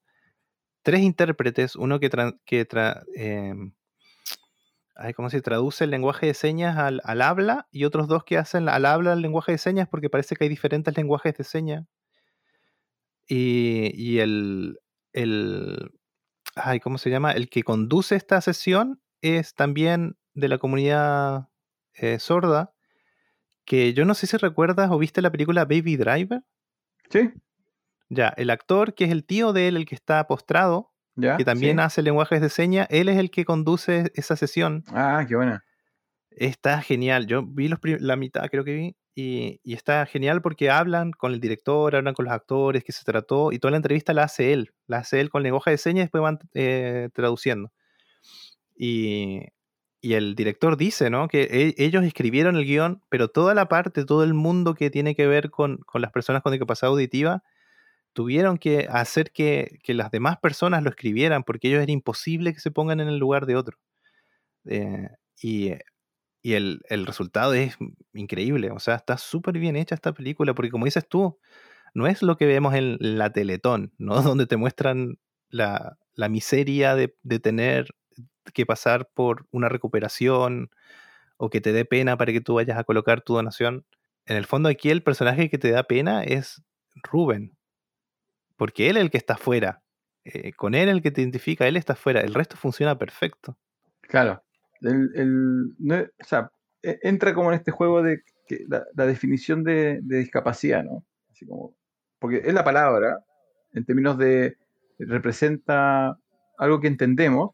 tres 0.81 1.01
intérpretes, 1.01 1.75
uno 1.75 1.99
que, 1.99 2.11
tra- 2.11 2.39
que 2.45 2.65
em, 3.15 3.71
¿cómo 5.15 5.29
se 5.29 5.41
traduce 5.41 5.83
el 5.85 5.89
lenguaje 5.89 6.27
de 6.27 6.33
señas 6.33 6.77
al, 6.77 7.01
al 7.03 7.21
habla 7.21 7.67
y 7.71 7.85
otros 7.85 8.07
dos 8.07 8.23
que 8.23 8.37
hacen 8.37 8.69
al 8.69 8.85
habla 8.85 9.13
el 9.13 9.21
lenguaje 9.21 9.53
de 9.53 9.57
señas 9.57 9.87
porque 9.89 10.09
parece 10.09 10.35
que 10.35 10.43
hay 10.45 10.49
diferentes 10.49 10.95
lenguajes 10.95 11.35
de 11.35 11.43
señas. 11.43 11.85
Y, 13.27 13.91
y 13.95 14.19
el, 14.19 14.79
el, 15.13 15.91
ay, 16.55 16.79
¿cómo 16.79 16.97
se 16.97 17.09
llama? 17.09 17.31
El 17.31 17.49
que 17.49 17.63
conduce 17.63 18.15
esta 18.15 18.41
sesión 18.41 19.01
es 19.21 19.55
también 19.55 20.17
de 20.33 20.49
la 20.49 20.57
comunidad 20.57 21.49
eh, 21.93 22.19
sorda, 22.19 22.73
que 23.65 23.93
yo 23.93 24.05
no 24.05 24.13
sé 24.13 24.27
si 24.27 24.37
recuerdas 24.37 24.91
o 24.91 24.97
viste 24.97 25.21
la 25.21 25.31
película 25.31 25.65
Baby 25.65 25.97
Driver. 25.97 26.43
¿Sí? 27.09 27.31
Ya, 28.09 28.29
el 28.37 28.49
actor 28.49 28.93
que 28.93 29.05
es 29.05 29.11
el 29.11 29.25
tío 29.25 29.53
de 29.53 29.67
él, 29.69 29.77
el 29.77 29.85
que 29.85 29.95
está 29.95 30.27
postrado, 30.27 30.92
¿Ya? 31.15 31.37
que 31.37 31.45
también 31.45 31.77
¿Sí? 31.77 31.83
hace 31.83 32.01
lenguajes 32.01 32.41
de 32.41 32.49
señas, 32.49 32.87
él 32.89 33.09
es 33.09 33.17
el 33.17 33.29
que 33.29 33.45
conduce 33.45 34.11
esa 34.15 34.35
sesión. 34.35 34.83
Ah, 34.87 35.25
qué 35.27 35.35
buena. 35.35 35.63
Está 36.31 36.81
genial. 36.81 37.27
Yo 37.27 37.43
vi 37.45 37.67
los 37.67 37.79
la 37.99 38.15
mitad, 38.15 38.47
creo 38.49 38.63
que 38.63 38.73
vi, 38.73 38.95
y, 39.15 39.59
y 39.63 39.73
está 39.73 40.05
genial 40.07 40.41
porque 40.41 40.71
hablan 40.71 41.11
con 41.11 41.33
el 41.33 41.39
director, 41.39 41.95
hablan 41.95 42.15
con 42.15 42.25
los 42.25 42.33
actores, 42.33 42.83
qué 42.83 42.91
se 42.91 43.03
trató, 43.03 43.51
y 43.51 43.59
toda 43.59 43.71
la 43.71 43.77
entrevista 43.77 44.13
la 44.13 44.23
hace 44.23 44.53
él. 44.53 44.73
La 44.87 44.97
hace 44.99 45.21
él 45.21 45.29
con 45.29 45.43
lenguaje 45.43 45.69
de 45.71 45.77
señas 45.77 46.01
y 46.01 46.05
después 46.05 46.23
van 46.23 46.39
eh, 46.55 47.09
traduciendo. 47.13 47.71
Y, 48.75 49.41
y 50.01 50.13
el 50.15 50.35
director 50.35 50.77
dice, 50.77 51.09
¿no? 51.09 51.27
Que 51.27 51.43
e- 51.43 51.75
ellos 51.77 52.03
escribieron 52.03 52.55
el 52.55 52.65
guion, 52.65 53.01
pero 53.09 53.27
toda 53.27 53.53
la 53.53 53.67
parte, 53.67 54.03
todo 54.05 54.23
el 54.23 54.33
mundo 54.33 54.73
que 54.73 54.89
tiene 54.89 55.15
que 55.15 55.27
ver 55.27 55.51
con, 55.51 55.77
con 55.85 56.01
las 56.01 56.11
personas 56.11 56.41
con 56.41 56.51
discapacidad 56.51 56.89
auditiva, 56.91 57.43
tuvieron 58.13 58.57
que 58.57 58.87
hacer 58.89 59.31
que, 59.31 59.79
que 59.83 59.93
las 59.93 60.11
demás 60.11 60.37
personas 60.39 60.83
lo 60.83 60.89
escribieran, 60.89 61.43
porque 61.43 61.69
ellos 61.69 61.83
era 61.83 61.91
imposible 61.91 62.53
que 62.53 62.59
se 62.59 62.71
pongan 62.71 62.99
en 62.99 63.09
el 63.09 63.17
lugar 63.17 63.45
de 63.45 63.55
otro. 63.55 63.77
Eh, 64.65 65.09
y 65.41 65.73
y 66.43 66.53
el, 66.53 66.81
el 66.89 67.07
resultado 67.07 67.53
es 67.53 67.77
increíble. 68.13 68.69
O 68.71 68.79
sea, 68.79 68.95
está 68.95 69.17
súper 69.17 69.57
bien 69.57 69.77
hecha 69.77 69.95
esta 69.95 70.13
película, 70.13 70.53
porque 70.53 70.69
como 70.71 70.85
dices 70.85 71.07
tú, 71.07 71.39
no 71.93 72.05
es 72.05 72.21
lo 72.21 72.37
que 72.37 72.45
vemos 72.45 72.75
en 72.75 72.97
la 72.99 73.31
Teletón, 73.31 73.93
¿no? 73.97 74.21
Donde 74.21 74.45
te 74.45 74.57
muestran 74.57 75.19
la, 75.49 75.97
la 76.13 76.29
miseria 76.29 76.95
de, 76.95 77.15
de 77.23 77.39
tener 77.39 77.87
que 78.53 78.65
pasar 78.65 79.09
por 79.13 79.47
una 79.51 79.69
recuperación 79.69 80.69
o 81.37 81.49
que 81.49 81.61
te 81.61 81.71
dé 81.71 81.85
pena 81.85 82.17
para 82.17 82.33
que 82.33 82.41
tú 82.41 82.55
vayas 82.55 82.77
a 82.77 82.83
colocar 82.83 83.21
tu 83.21 83.35
donación. 83.35 83.85
En 84.25 84.37
el 84.37 84.45
fondo 84.45 84.69
aquí 84.69 84.89
el 84.89 85.03
personaje 85.03 85.49
que 85.49 85.57
te 85.57 85.71
da 85.71 85.83
pena 85.83 86.23
es 86.23 86.61
Rubén, 87.03 87.57
porque 88.63 88.89
él 88.89 88.95
es 88.95 89.03
el 89.03 89.11
que 89.11 89.17
está 89.17 89.33
afuera. 89.33 89.83
Eh, 90.23 90.53
con 90.53 90.73
él 90.73 90.87
el 90.87 91.01
que 91.01 91.11
te 91.11 91.19
identifica, 91.19 91.67
él 91.67 91.75
está 91.75 91.91
afuera. 91.93 92.21
El 92.21 92.33
resto 92.33 92.55
funciona 92.55 92.97
perfecto. 92.97 93.57
Claro. 93.99 94.41
El, 94.79 95.11
el- 95.15 96.11
e- 96.81 96.99
entra 97.03 97.33
como 97.33 97.51
en 97.51 97.57
este 97.57 97.71
juego 97.71 98.01
de 98.01 98.21
la, 98.69 99.05
definición 99.05 99.65
de, 99.65 99.99
discapacidad, 100.01 100.81
¿no? 100.81 101.03
Así 101.29 101.45
como, 101.45 101.75
porque 102.19 102.37
es 102.37 102.53
la 102.53 102.63
palabra, 102.63 103.25
en 103.73 103.83
términos 103.83 104.17
de 104.17 104.55
representa 104.97 106.17
algo 106.57 106.79
que 106.79 106.87
entendemos, 106.87 107.51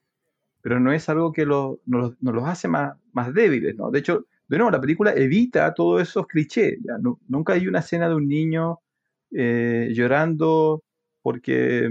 pero 0.61 0.79
no 0.79 0.91
es 0.93 1.09
algo 1.09 1.33
que 1.33 1.47
lo- 1.47 1.81
nos, 1.87 2.21
nos 2.21 2.35
los 2.35 2.43
hace 2.47 2.67
más, 2.67 2.95
más 3.13 3.33
débiles, 3.33 3.75
¿no? 3.75 3.89
De 3.89 3.97
hecho, 3.97 4.27
de 4.47 4.57
nuevo, 4.59 4.69
la 4.69 4.79
película 4.79 5.11
evita 5.15 5.73
todos 5.73 6.03
esos 6.03 6.27
clichés. 6.27 6.77
nunca 7.27 7.53
hay 7.53 7.67
una 7.67 7.79
escena 7.79 8.07
de 8.07 8.13
un 8.13 8.27
niño 8.27 8.81
eh, 9.31 9.89
llorando 9.91 10.83
porque 11.21 11.89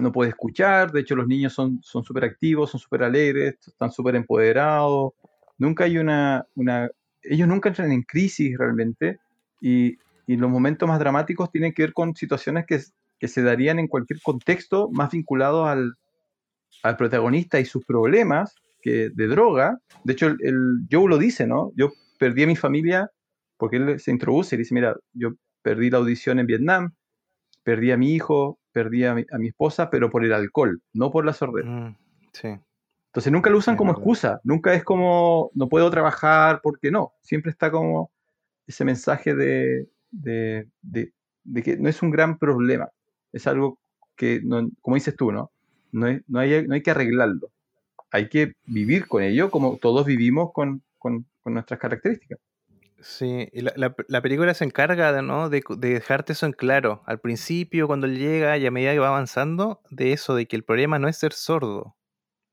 no 0.00 0.12
puede 0.12 0.30
escuchar, 0.30 0.90
de 0.92 1.00
hecho 1.00 1.16
los 1.16 1.26
niños 1.26 1.52
son 1.52 1.80
son 1.82 2.04
súper 2.04 2.24
activos, 2.24 2.70
son 2.70 2.80
súper 2.80 3.04
alegres, 3.04 3.56
están 3.66 3.90
súper 3.90 4.16
empoderados, 4.16 5.12
nunca 5.58 5.84
hay 5.84 5.98
una, 5.98 6.46
una, 6.54 6.88
ellos 7.22 7.48
nunca 7.48 7.68
entran 7.68 7.92
en 7.92 8.02
crisis 8.02 8.56
realmente 8.58 9.18
y, 9.60 9.96
y 10.26 10.36
los 10.36 10.50
momentos 10.50 10.88
más 10.88 10.98
dramáticos 10.98 11.50
tienen 11.50 11.72
que 11.72 11.82
ver 11.82 11.92
con 11.92 12.14
situaciones 12.14 12.66
que, 12.66 12.80
que 13.18 13.28
se 13.28 13.42
darían 13.42 13.78
en 13.78 13.88
cualquier 13.88 14.20
contexto 14.22 14.90
más 14.90 15.10
vinculados 15.10 15.68
al, 15.68 15.94
al 16.82 16.96
protagonista 16.96 17.60
y 17.60 17.64
sus 17.64 17.84
problemas 17.84 18.54
que 18.82 19.10
de 19.10 19.26
droga. 19.28 19.78
De 20.04 20.12
hecho, 20.12 20.26
el, 20.26 20.36
el 20.42 20.58
Joe 20.90 21.08
lo 21.08 21.18
dice, 21.18 21.46
¿no? 21.46 21.72
Yo 21.76 21.92
perdí 22.18 22.42
a 22.42 22.46
mi 22.46 22.56
familia 22.56 23.10
porque 23.56 23.76
él 23.76 24.00
se 24.00 24.10
introduce 24.10 24.54
y 24.54 24.58
dice, 24.58 24.74
mira, 24.74 24.96
yo 25.12 25.30
perdí 25.62 25.88
la 25.88 25.98
audición 25.98 26.38
en 26.38 26.46
Vietnam, 26.46 26.92
perdí 27.64 27.90
a 27.90 27.96
mi 27.96 28.12
hijo, 28.14 28.58
perdí 28.72 29.04
a 29.04 29.14
mi, 29.14 29.24
a 29.32 29.38
mi 29.38 29.48
esposa, 29.48 29.90
pero 29.90 30.10
por 30.10 30.24
el 30.24 30.32
alcohol, 30.32 30.80
no 30.92 31.10
por 31.10 31.24
la 31.24 31.32
sordera. 31.32 31.68
Mm, 31.68 31.96
sí. 32.32 32.48
Entonces 33.06 33.32
nunca 33.32 33.50
lo 33.50 33.58
usan 33.58 33.74
Sí, 33.74 33.78
como 33.78 33.92
verdad. 33.92 34.02
excusa, 34.02 34.40
nunca 34.44 34.74
es 34.74 34.84
como 34.84 35.50
no 35.54 35.68
puedo 35.68 35.88
trabajar 35.90 36.60
porque 36.62 36.90
no, 36.90 37.12
siempre 37.22 37.50
está 37.50 37.70
como 37.70 38.10
ese 38.66 38.84
mensaje 38.84 39.34
de, 39.34 39.88
de, 40.10 40.68
de- 40.82 41.12
de 41.44 41.62
que 41.62 41.76
no 41.76 41.88
es 41.88 42.02
un 42.02 42.10
gran 42.10 42.38
problema, 42.38 42.88
es 43.32 43.46
algo 43.46 43.78
que, 44.16 44.40
no- 44.42 44.68
como 44.80 44.94
dices 44.96 45.14
tú, 45.16 45.30
¿no? 45.32 45.50
No, 45.92 46.06
es- 46.08 46.22
no, 46.28 46.40
hay, 46.40 46.66
no 46.66 46.74
hay 46.74 46.82
que 46.82 46.90
arreglarlo, 46.90 47.50
hay 48.10 48.28
que 48.28 48.54
vivir 48.66 49.06
con 49.06 49.22
ello 49.22 49.50
como 49.50 49.76
todos 49.76 50.06
vivimos 50.06 50.52
con, 50.52 50.82
con- 50.98 51.24
con 51.42 51.54
nuestras 51.54 51.78
características. 51.78 52.38
Sí, 53.06 53.48
y 53.52 53.60
la, 53.60 53.72
la- 53.76 53.94
la 54.08 54.22
película 54.22 54.54
se 54.54 54.64
encarga 54.64 55.12
de, 55.12 55.20
¿no? 55.22 55.50
de, 55.50 55.62
de 55.76 55.88
dejarte 55.90 56.32
eso 56.32 56.46
en 56.46 56.52
claro. 56.52 57.02
Al 57.06 57.20
principio, 57.20 57.86
cuando 57.86 58.06
él 58.06 58.18
llega 58.18 58.56
y 58.56 58.66
a 58.66 58.70
medida 58.70 58.92
que 58.92 58.98
va 58.98 59.08
avanzando, 59.08 59.82
de 59.90 60.12
eso, 60.12 60.34
de 60.34 60.46
que 60.46 60.56
el 60.56 60.64
problema 60.64 60.98
no 60.98 61.08
es 61.08 61.18
ser 61.18 61.34
sordo. 61.34 61.96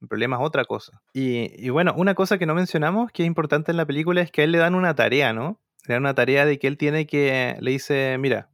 El 0.01 0.07
problema 0.09 0.37
es 0.37 0.43
otra 0.43 0.65
cosa. 0.65 1.01
Y, 1.13 1.51
y 1.65 1.69
bueno, 1.69 1.93
una 1.97 2.15
cosa 2.15 2.37
que 2.37 2.45
no 2.47 2.55
mencionamos, 2.55 3.11
que 3.11 3.23
es 3.23 3.27
importante 3.27 3.71
en 3.71 3.77
la 3.77 3.85
película, 3.85 4.21
es 4.21 4.31
que 4.31 4.41
a 4.41 4.43
él 4.45 4.51
le 4.53 4.59
dan 4.59 4.75
una 4.75 4.95
tarea, 4.95 5.33
¿no? 5.33 5.59
Le 5.87 5.95
dan 5.95 6.03
una 6.03 6.15
tarea 6.15 6.45
de 6.45 6.59
que 6.59 6.67
él 6.67 6.77
tiene 6.77 7.07
que, 7.07 7.57
le 7.61 7.71
dice, 7.71 8.17
mira, 8.19 8.49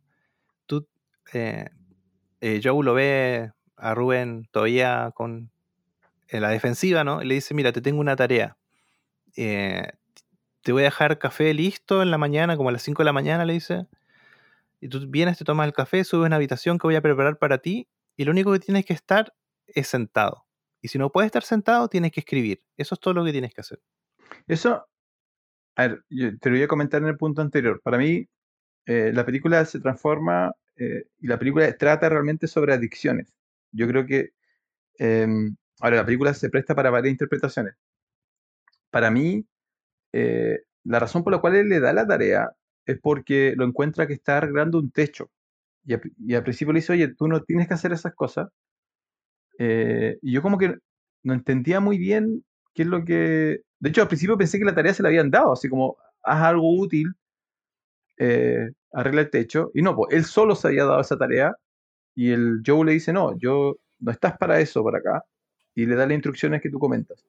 tú, 0.67 0.87
eh, 1.33 1.69
eh, 2.41 2.61
Joe 2.63 2.83
lo 2.85 2.93
ve 2.95 3.51
a 3.77 3.95
Rubén 3.95 4.47
todavía 4.51 5.11
con 5.15 5.51
en 6.29 6.41
la 6.41 6.49
defensiva, 6.49 7.03
¿no? 7.03 7.21
Y 7.23 7.27
le 7.27 7.35
dice, 7.35 7.53
mira, 7.53 7.71
te 7.73 7.81
tengo 7.81 8.01
una 8.01 8.15
tarea. 8.17 8.57
Eh, 9.37 9.87
te 10.67 10.73
voy 10.73 10.81
a 10.81 10.91
dejar 10.91 11.17
café 11.17 11.53
listo 11.53 12.01
en 12.01 12.11
la 12.11 12.17
mañana, 12.17 12.57
como 12.57 12.67
a 12.67 12.71
las 12.73 12.81
5 12.81 13.01
de 13.01 13.05
la 13.05 13.13
mañana, 13.13 13.45
le 13.45 13.53
dice. 13.53 13.87
Y 14.81 14.89
tú 14.89 14.99
vienes, 15.07 15.37
te 15.37 15.45
tomas 15.45 15.65
el 15.65 15.71
café, 15.71 16.03
subes 16.03 16.25
a 16.25 16.27
una 16.27 16.35
habitación 16.35 16.77
que 16.77 16.87
voy 16.87 16.97
a 16.97 17.01
preparar 17.01 17.37
para 17.37 17.59
ti, 17.59 17.87
y 18.17 18.25
lo 18.25 18.31
único 18.31 18.51
que 18.51 18.59
tienes 18.59 18.85
que 18.85 18.91
estar 18.91 19.33
es 19.65 19.87
sentado. 19.87 20.45
Y 20.81 20.89
si 20.89 20.97
no 20.97 21.09
puedes 21.09 21.27
estar 21.27 21.43
sentado, 21.43 21.87
tienes 21.87 22.11
que 22.11 22.19
escribir. 22.19 22.61
Eso 22.75 22.95
es 22.95 22.99
todo 22.99 23.13
lo 23.13 23.23
que 23.23 23.31
tienes 23.31 23.53
que 23.53 23.61
hacer. 23.61 23.79
Eso, 24.45 24.85
a 25.77 25.87
ver, 25.87 26.03
yo 26.09 26.37
te 26.37 26.49
lo 26.49 26.57
voy 26.57 26.63
a 26.63 26.67
comentar 26.67 27.01
en 27.01 27.07
el 27.07 27.15
punto 27.15 27.41
anterior. 27.41 27.79
Para 27.81 27.97
mí, 27.97 28.27
eh, 28.87 29.11
la 29.13 29.25
película 29.25 29.63
se 29.63 29.79
transforma 29.79 30.51
eh, 30.75 31.05
y 31.17 31.27
la 31.27 31.39
película 31.39 31.71
trata 31.77 32.09
realmente 32.09 32.47
sobre 32.47 32.73
adicciones. 32.73 33.33
Yo 33.71 33.87
creo 33.87 34.05
que, 34.05 34.31
eh, 34.99 35.27
ahora, 35.79 35.95
la 35.95 36.05
película 36.05 36.33
se 36.33 36.49
presta 36.49 36.75
para 36.75 36.89
varias 36.89 37.13
interpretaciones. 37.13 37.75
Para 38.89 39.09
mí, 39.11 39.47
eh, 40.13 40.59
la 40.83 40.99
razón 40.99 41.23
por 41.23 41.33
la 41.33 41.39
cual 41.39 41.55
él 41.55 41.69
le 41.69 41.79
da 41.79 41.93
la 41.93 42.07
tarea 42.07 42.51
es 42.85 42.99
porque 43.01 43.53
lo 43.57 43.65
encuentra 43.65 44.07
que 44.07 44.13
está 44.13 44.37
arreglando 44.37 44.79
un 44.79 44.91
techo. 44.91 45.29
Y, 45.85 45.93
a- 45.95 46.01
y 46.19 46.35
al 46.35 46.43
principio 46.43 46.73
le 46.73 46.79
dice, 46.81 46.93
oye, 46.93 47.09
tú 47.15 47.27
no 47.27 47.43
tienes 47.43 47.67
que 47.67 47.73
hacer 47.75 47.93
esas 47.93 48.13
cosas. 48.15 48.49
Eh, 49.59 50.17
y 50.21 50.33
yo 50.33 50.41
como 50.41 50.57
que 50.57 50.75
no 51.23 51.33
entendía 51.33 51.79
muy 51.79 51.97
bien 51.97 52.43
qué 52.73 52.83
es 52.83 52.87
lo 52.87 53.03
que... 53.03 53.61
De 53.79 53.89
hecho, 53.89 54.01
al 54.01 54.07
principio 54.07 54.37
pensé 54.37 54.59
que 54.59 54.65
la 54.65 54.75
tarea 54.75 54.93
se 54.93 55.03
la 55.03 55.09
habían 55.09 55.29
dado, 55.31 55.53
así 55.53 55.69
como, 55.69 55.97
haz 56.23 56.43
algo 56.43 56.77
útil, 56.79 57.13
eh, 58.17 58.69
arregla 58.93 59.21
el 59.21 59.29
techo. 59.29 59.71
Y 59.73 59.81
no, 59.81 59.95
pues 59.95 60.13
él 60.15 60.25
solo 60.25 60.55
se 60.55 60.67
había 60.67 60.85
dado 60.85 61.01
esa 61.01 61.17
tarea 61.17 61.55
y 62.15 62.31
el 62.31 62.61
Joe 62.65 62.85
le 62.85 62.93
dice, 62.93 63.13
no, 63.13 63.37
yo 63.39 63.77
no 63.99 64.11
estás 64.11 64.37
para 64.37 64.59
eso, 64.59 64.83
para 64.83 64.99
acá. 64.99 65.25
Y 65.75 65.85
le 65.87 65.95
da 65.95 66.05
las 66.07 66.15
instrucciones 66.15 66.61
que 66.61 66.69
tú 66.69 66.79
comentas. 66.79 67.25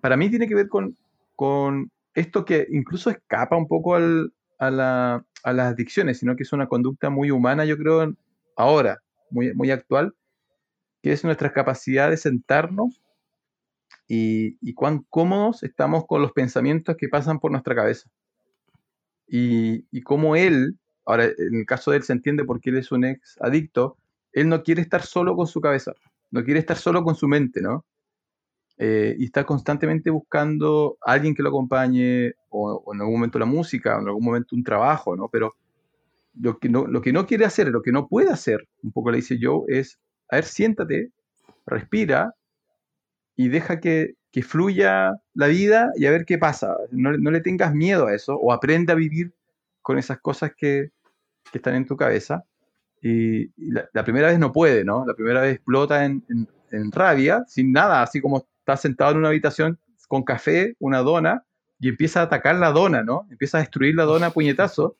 Para 0.00 0.16
mí 0.16 0.30
tiene 0.30 0.48
que 0.48 0.54
ver 0.54 0.68
con, 0.68 0.96
con 1.36 1.90
esto 2.14 2.44
que 2.44 2.66
incluso 2.70 3.10
escapa 3.10 3.56
un 3.56 3.68
poco 3.68 3.94
al- 3.96 4.32
a, 4.58 4.70
la- 4.70 5.26
a 5.42 5.52
las 5.52 5.72
adicciones, 5.74 6.18
sino 6.18 6.36
que 6.36 6.44
es 6.44 6.52
una 6.52 6.68
conducta 6.68 7.10
muy 7.10 7.30
humana, 7.30 7.64
yo 7.64 7.76
creo, 7.78 8.14
ahora, 8.56 9.00
muy, 9.30 9.54
muy 9.54 9.70
actual, 9.70 10.14
que 11.02 11.12
es 11.12 11.24
nuestra 11.24 11.52
capacidad 11.52 12.10
de 12.10 12.16
sentarnos 12.18 13.02
y, 14.08 14.56
y 14.66 14.72
cuán 14.74 15.04
cómodos 15.10 15.62
estamos 15.62 16.06
con 16.06 16.22
los 16.22 16.32
pensamientos 16.32 16.96
que 16.96 17.08
pasan 17.10 17.38
por 17.38 17.50
nuestra 17.50 17.74
cabeza. 17.74 18.08
Y, 19.26 19.86
y 19.90 20.02
cómo 20.02 20.36
él, 20.36 20.78
ahora 21.06 21.24
en 21.26 21.54
el 21.56 21.66
caso 21.66 21.90
de 21.90 21.98
él 21.98 22.02
se 22.02 22.12
entiende 22.12 22.44
porque 22.44 22.70
él 22.70 22.76
es 22.78 22.92
un 22.92 23.04
ex 23.04 23.36
adicto, 23.40 23.96
él 24.32 24.48
no 24.48 24.62
quiere 24.62 24.82
estar 24.82 25.02
solo 25.02 25.34
con 25.36 25.46
su 25.46 25.60
cabeza, 25.60 25.92
no 26.30 26.44
quiere 26.44 26.60
estar 26.60 26.76
solo 26.76 27.02
con 27.04 27.14
su 27.14 27.26
mente, 27.28 27.60
¿no? 27.62 27.84
Eh, 28.78 29.14
y 29.18 29.24
está 29.26 29.44
constantemente 29.44 30.10
buscando 30.10 30.98
a 31.06 31.12
alguien 31.12 31.34
que 31.34 31.42
lo 31.42 31.50
acompañe, 31.50 32.32
o, 32.48 32.82
o 32.84 32.94
en 32.94 33.00
algún 33.00 33.14
momento 33.16 33.38
la 33.38 33.46
música, 33.46 33.96
o 33.96 34.00
en 34.00 34.08
algún 34.08 34.24
momento 34.24 34.56
un 34.56 34.64
trabajo, 34.64 35.16
¿no? 35.16 35.28
Pero 35.28 35.54
lo 36.40 36.58
que 36.58 36.68
no, 36.68 36.86
lo 36.86 37.00
que 37.00 37.12
no 37.12 37.26
quiere 37.26 37.44
hacer, 37.44 37.68
lo 37.68 37.82
que 37.82 37.92
no 37.92 38.08
puede 38.08 38.30
hacer, 38.30 38.66
un 38.82 38.92
poco 38.92 39.10
le 39.12 39.18
dice 39.18 39.38
yo, 39.38 39.64
es, 39.68 39.98
a 40.30 40.36
ver, 40.36 40.44
siéntate 40.44 41.10
respira 41.66 42.34
y 43.36 43.48
deja 43.48 43.80
que, 43.80 44.14
que 44.32 44.42
fluya 44.42 45.12
la 45.34 45.46
vida 45.48 45.90
y 45.96 46.06
a 46.06 46.10
ver 46.10 46.24
qué 46.24 46.38
pasa. 46.38 46.76
No, 46.90 47.12
no 47.16 47.30
le 47.30 47.40
tengas 47.40 47.74
miedo 47.74 48.06
a 48.06 48.14
eso 48.14 48.36
o 48.36 48.52
aprende 48.52 48.92
a 48.92 48.96
vivir 48.96 49.32
con 49.82 49.98
esas 49.98 50.20
cosas 50.20 50.52
que, 50.56 50.90
que 51.52 51.58
están 51.58 51.74
en 51.74 51.86
tu 51.86 51.96
cabeza. 51.96 52.44
Y, 53.02 53.44
y 53.56 53.70
la, 53.72 53.88
la 53.92 54.04
primera 54.04 54.28
vez 54.28 54.38
no 54.38 54.52
puede, 54.52 54.84
¿no? 54.84 55.04
La 55.06 55.14
primera 55.14 55.40
vez 55.42 55.56
explota 55.56 56.04
en, 56.04 56.24
en- 56.28 56.48
en 56.70 56.90
rabia, 56.90 57.44
sin 57.46 57.70
nada, 57.72 58.02
así 58.02 58.20
como 58.20 58.46
está 58.64 58.78
sentado 58.78 59.12
en 59.12 59.18
una 59.18 59.28
habitación 59.28 59.78
con 60.08 60.22
café, 60.22 60.74
una 60.78 61.00
dona, 61.00 61.44
y 61.78 61.88
empieza 61.88 62.20
a 62.20 62.24
atacar 62.24 62.56
la 62.56 62.72
dona, 62.72 63.02
¿no? 63.02 63.26
Empieza 63.30 63.58
a 63.58 63.60
destruir 63.60 63.94
la 63.94 64.04
dona 64.04 64.26
a 64.28 64.30
puñetazo. 64.30 64.96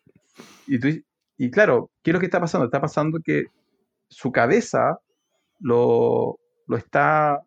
Y, 0.66 0.78
tú, 0.78 0.88
y 1.38 1.50
claro, 1.50 1.90
¿qué 2.02 2.10
es 2.10 2.12
lo 2.12 2.20
que 2.20 2.26
está 2.26 2.40
pasando? 2.40 2.66
Está 2.66 2.80
pasando 2.80 3.20
que 3.20 3.46
su 4.08 4.30
cabeza 4.30 4.98
lo, 5.60 6.38
lo 6.66 6.76
está, 6.76 7.42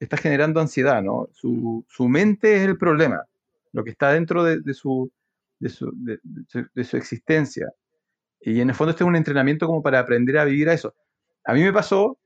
está 0.00 0.16
generando 0.16 0.60
ansiedad, 0.60 1.02
¿no? 1.02 1.28
Su, 1.32 1.84
su 1.88 2.08
mente 2.08 2.56
es 2.56 2.62
el 2.62 2.78
problema, 2.78 3.24
lo 3.72 3.84
que 3.84 3.90
está 3.90 4.12
dentro 4.12 4.42
de, 4.42 4.60
de 4.60 4.72
su, 4.72 5.10
de, 5.58 5.68
su, 5.68 5.92
de- 5.94 6.84
su 6.84 6.96
existencia. 6.96 7.70
Y 8.40 8.60
en 8.60 8.70
el 8.70 8.74
fondo 8.74 8.92
este 8.92 9.04
es 9.04 9.08
un 9.08 9.16
entrenamiento 9.16 9.66
como 9.66 9.82
para 9.82 9.98
aprender 9.98 10.38
a 10.38 10.44
vivir 10.44 10.68
a 10.70 10.72
eso. 10.72 10.94
A 11.44 11.52
mí 11.52 11.62
me 11.62 11.72
pasó, 11.72 12.16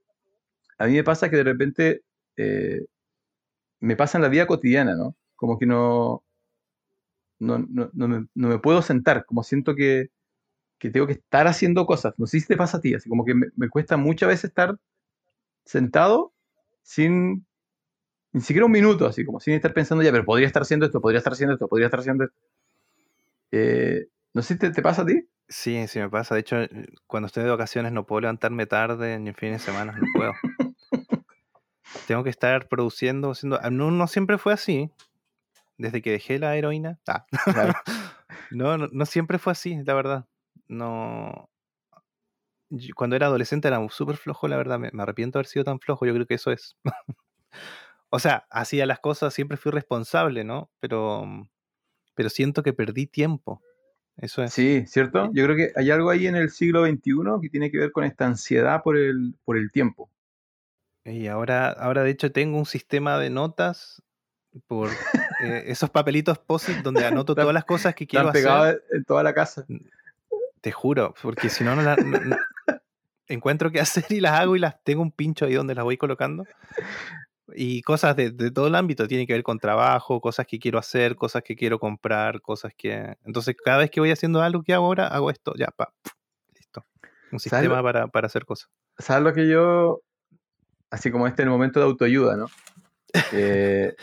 a 0.79 0.87
mí 0.87 0.93
me 0.93 1.03
pasa 1.03 1.29
que 1.29 1.37
de 1.37 1.45
repente 1.45 2.03
eh, 2.37 2.85
me 3.83 3.97
pasa 3.97 4.17
en 4.17 4.23
la 4.23 4.29
vida 4.29 4.47
cotidiana, 4.47 4.95
¿no? 4.95 5.17
Como 5.35 5.59
que 5.59 5.67
no, 5.67 6.25
no, 7.41 7.59
no, 7.59 7.91
no 7.93 8.09
me, 8.09 8.27
no 8.35 8.49
me 8.49 8.59
puedo 8.59 8.81
sentar, 8.81 9.27
como 9.27 9.43
siento 9.43 9.75
que, 9.75 10.11
que 10.79 10.91
tengo 10.91 11.07
que 11.07 11.15
estar 11.15 11.49
haciendo 11.49 11.85
cosas. 11.85 12.15
No 12.17 12.27
sé 12.27 12.41
si 12.41 12.47
te 12.47 12.57
pasa 12.57 12.79
a 12.79 12.81
ti, 12.81 12.95
así 12.95 13.09
como 13.09 13.25
que 13.25 13.35
me, 13.35 13.49
me 13.57 13.69
cuesta 13.69 13.97
muchas 13.97 14.29
veces 14.29 14.45
estar 14.45 14.79
sentado 15.65 16.33
sin 16.83 17.45
ni 18.33 18.41
siquiera 18.41 18.67
un 18.67 18.73
minuto, 18.73 19.07
así 19.07 19.25
como 19.25 19.41
sin 19.41 19.55
estar 19.55 19.75
pensando 19.75 20.03
ya, 20.03 20.13
pero 20.13 20.25
podría 20.25 20.47
estar 20.47 20.63
haciendo 20.63 20.87
esto, 20.87 21.01
podría 21.01 21.19
estar 21.19 21.33
haciendo 21.33 21.55
esto, 21.55 21.69
podría 21.69 21.87
estar 21.87 22.01
haciendo 22.01 22.25
esto. 22.25 22.37
Eh, 23.51 24.07
no 24.33 24.43
sé 24.43 24.55
si 24.55 24.61
te, 24.61 24.71
te 24.71 24.81
pasa 24.81 25.03
a 25.03 25.07
ti. 25.07 25.29
Sí, 25.49 25.87
sí 25.89 25.99
me 25.99 26.09
pasa. 26.09 26.35
De 26.35 26.41
hecho, 26.41 26.57
cuando 27.07 27.27
estoy 27.27 27.45
de 27.45 27.51
vacaciones 27.51 27.93
no 27.93 28.07
puedo 28.07 28.21
levantarme 28.21 28.67
tarde 28.67 29.19
ni 29.19 29.31
en 29.31 29.35
fines 29.35 29.61
de 29.61 29.73
semana, 29.73 29.93
no 29.93 30.07
puedo. 30.15 30.33
Tengo 32.07 32.25
que 32.25 32.31
estar 32.31 32.69
produciendo, 32.69 33.31
haciendo... 33.33 33.59
ah, 33.63 33.71
No, 33.71 33.91
no 33.91 34.07
siempre 34.07 34.39
fue 34.39 34.53
así. 34.53 34.91
Desde 35.79 36.03
que 36.03 36.11
dejé 36.13 36.39
la 36.39 36.57
heroína. 36.57 36.99
Ah. 37.07 37.27
Claro. 37.45 37.75
No, 38.51 38.77
no, 38.77 38.87
no 38.93 39.07
siempre 39.07 39.39
fue 39.39 39.53
así, 39.53 39.79
la 39.83 39.95
verdad. 39.95 40.27
No. 40.69 41.49
Cuando 42.95 43.17
era 43.17 43.27
adolescente 43.27 43.69
era 43.69 43.81
súper 43.89 44.17
flojo, 44.19 44.47
la 44.47 44.59
verdad. 44.59 44.79
Me, 44.79 44.91
me 44.93 45.03
arrepiento 45.03 45.39
de 45.39 45.41
haber 45.41 45.47
sido 45.47 45.65
tan 45.65 45.81
flojo. 45.81 46.05
Yo 46.05 46.13
creo 46.13 46.27
que 46.27 46.35
eso 46.35 46.51
es. 46.51 46.77
o 48.11 48.19
sea, 48.19 48.47
hacía 48.51 48.85
las 48.85 49.01
cosas, 49.01 49.33
siempre 49.33 49.57
fui 49.57 49.73
responsable, 49.73 50.45
¿no? 50.45 50.71
Pero, 50.81 51.25
pero 52.15 52.29
siento 52.29 52.63
que 52.63 52.75
perdí 52.75 53.07
tiempo. 53.07 53.63
Eso 54.19 54.43
es. 54.43 54.53
Sí, 54.53 54.85
¿cierto? 54.87 55.31
Yo 55.33 55.45
creo 55.45 55.57
que 55.57 55.73
hay 55.75 55.91
algo 55.91 56.11
ahí 56.11 56.27
en 56.27 56.37
el 56.37 56.51
siglo 56.51 56.85
XXI 56.87 57.41
que 57.41 57.49
tiene 57.49 57.71
que 57.71 57.79
ver 57.79 57.93
con 57.93 58.05
esta 58.05 58.27
ansiedad 58.27 58.83
por 58.83 58.99
el, 58.99 59.35
por 59.45 59.57
el 59.57 59.73
tiempo. 59.73 60.11
Y 61.05 61.27
ahora, 61.27 61.71
ahora 61.71 62.03
de 62.05 62.11
hecho 62.11 62.31
tengo 62.33 62.59
un 62.59 62.67
sistema 62.67 63.19
de 63.19 63.31
notas 63.31 64.03
por 64.67 64.89
eh, 65.43 65.65
esos 65.67 65.91
papelitos 65.91 66.39
post 66.39 66.69
donde 66.83 67.05
anoto 67.07 67.35
todas 67.35 67.53
las 67.55 67.65
cosas 67.65 67.95
que 67.95 68.07
quiero 68.07 68.29
Están 68.29 68.37
hacer. 68.37 68.43
pegados 68.45 68.83
en 68.93 69.05
toda 69.05 69.23
la 69.23 69.35
casa. 69.35 69.67
Te 70.61 70.71
juro, 70.71 71.15
porque 71.23 71.49
si 71.49 71.65
no, 71.65 71.75
no, 71.75 71.83
la- 71.83 71.97
no- 71.97 72.21
no- 72.21 72.37
encuentro 73.29 73.71
qué 73.73 73.81
hacer 73.81 74.05
y 74.11 74.21
las 74.21 74.39
hago 74.39 74.55
y 74.57 74.59
las 74.61 74.83
tengo 74.85 75.03
un 75.03 75.11
pincho 75.11 75.47
ahí 75.47 75.55
donde 75.55 75.75
las 75.75 75.85
voy 75.85 75.97
colocando. 75.97 76.45
Y 77.55 77.83
cosas 77.83 78.15
de, 78.17 78.31
de 78.31 78.51
todo 78.51 78.69
el 78.69 78.75
ámbito, 78.77 79.09
tiene 79.09 79.27
que 79.27 79.33
ver 79.33 79.43
con 79.43 79.59
trabajo, 79.59 80.21
cosas 80.21 80.47
que 80.47 80.59
quiero 80.59 80.79
hacer, 80.79 81.17
cosas 81.17 81.43
que 81.43 81.57
quiero 81.57 81.79
comprar, 81.81 82.41
cosas 82.41 82.73
que... 82.77 83.17
Entonces, 83.25 83.57
cada 83.63 83.79
vez 83.79 83.91
que 83.91 84.01
voy 84.01 84.11
haciendo 84.13 84.41
algo 84.41 84.63
que 84.63 84.73
hago 84.73 84.87
ahora, 84.87 85.09
hago 85.09 85.29
esto, 85.31 85.53
ya, 85.57 85.67
pa, 85.67 85.93
listo. 86.55 86.87
Un 87.33 87.41
¿Sabes 87.41 87.43
sistema 87.65 87.83
para, 87.83 88.07
para 88.07 88.27
hacer 88.29 88.47
cosas. 88.47 88.71
¿Sabes 88.99 89.25
lo 89.25 89.35
que 89.35 89.49
yo, 89.49 90.01
así 90.93 91.11
como 91.11 91.27
este 91.27 91.43
en 91.43 91.49
el 91.49 91.53
momento 91.53 91.81
de 91.81 91.87
autoayuda, 91.87 92.37
¿no? 92.37 92.47
Eh, 93.33 93.95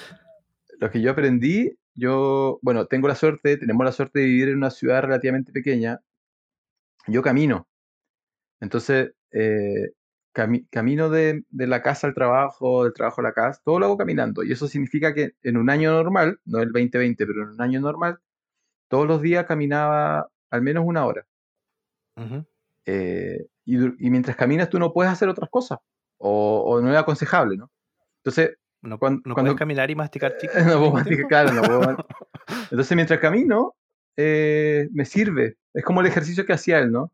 lo 0.79 0.89
que 0.89 1.01
yo 1.01 1.11
aprendí, 1.11 1.77
yo, 1.93 2.59
bueno, 2.61 2.85
tengo 2.87 3.07
la 3.07 3.15
suerte, 3.15 3.57
tenemos 3.57 3.85
la 3.85 3.91
suerte 3.91 4.19
de 4.19 4.25
vivir 4.25 4.49
en 4.49 4.57
una 4.57 4.71
ciudad 4.71 5.01
relativamente 5.03 5.51
pequeña. 5.51 6.01
Yo 7.07 7.21
camino. 7.21 7.67
Entonces, 8.59 9.13
eh, 9.31 9.91
cami- 10.33 10.67
camino 10.69 11.09
de, 11.09 11.43
de 11.49 11.67
la 11.67 11.81
casa 11.81 12.07
al 12.07 12.13
trabajo, 12.13 12.83
del 12.83 12.93
trabajo 12.93 13.21
a 13.21 13.23
la 13.25 13.33
casa, 13.33 13.61
todo 13.63 13.79
lo 13.79 13.85
hago 13.85 13.97
caminando. 13.97 14.43
Y 14.43 14.51
eso 14.51 14.67
significa 14.67 15.13
que 15.13 15.33
en 15.43 15.57
un 15.57 15.69
año 15.69 15.91
normal, 15.91 16.39
no 16.45 16.59
el 16.59 16.71
2020, 16.71 17.25
pero 17.25 17.43
en 17.43 17.49
un 17.49 17.61
año 17.61 17.81
normal, 17.81 18.19
todos 18.87 19.07
los 19.07 19.21
días 19.21 19.45
caminaba 19.45 20.27
al 20.49 20.61
menos 20.61 20.83
una 20.85 21.05
hora. 21.05 21.25
Eh, 22.85 23.45
y, 23.65 23.77
y 23.77 24.09
mientras 24.09 24.35
caminas 24.35 24.69
tú 24.69 24.79
no 24.79 24.91
puedes 24.91 25.11
hacer 25.11 25.29
otras 25.29 25.49
cosas, 25.49 25.79
o, 26.19 26.63
o 26.65 26.81
no 26.81 26.91
es 26.91 26.97
aconsejable, 26.97 27.57
¿no? 27.57 27.71
Entonces, 28.23 28.55
No, 28.81 28.97
Cuan- 28.99 29.21
no 29.25 29.33
cuando- 29.33 29.51
puedes 29.51 29.59
caminar 29.59 29.89
y 29.91 29.95
masticar 29.95 30.37
chicles. 30.37 30.53
no 30.65 30.71
puedo 30.79 30.81
mismo 30.81 30.93
masticar, 30.93 31.27
claro, 31.27 31.53
no 31.53 31.61
puedo 31.63 31.81
Entonces, 32.71 32.95
mientras 32.95 33.19
camino, 33.19 33.75
eh, 34.17 34.87
me 34.91 35.05
sirve. 35.05 35.57
Es 35.73 35.83
como 35.83 36.01
el 36.01 36.07
ejercicio 36.07 36.45
que 36.45 36.53
hacía 36.53 36.79
él, 36.79 36.91
¿no? 36.91 37.11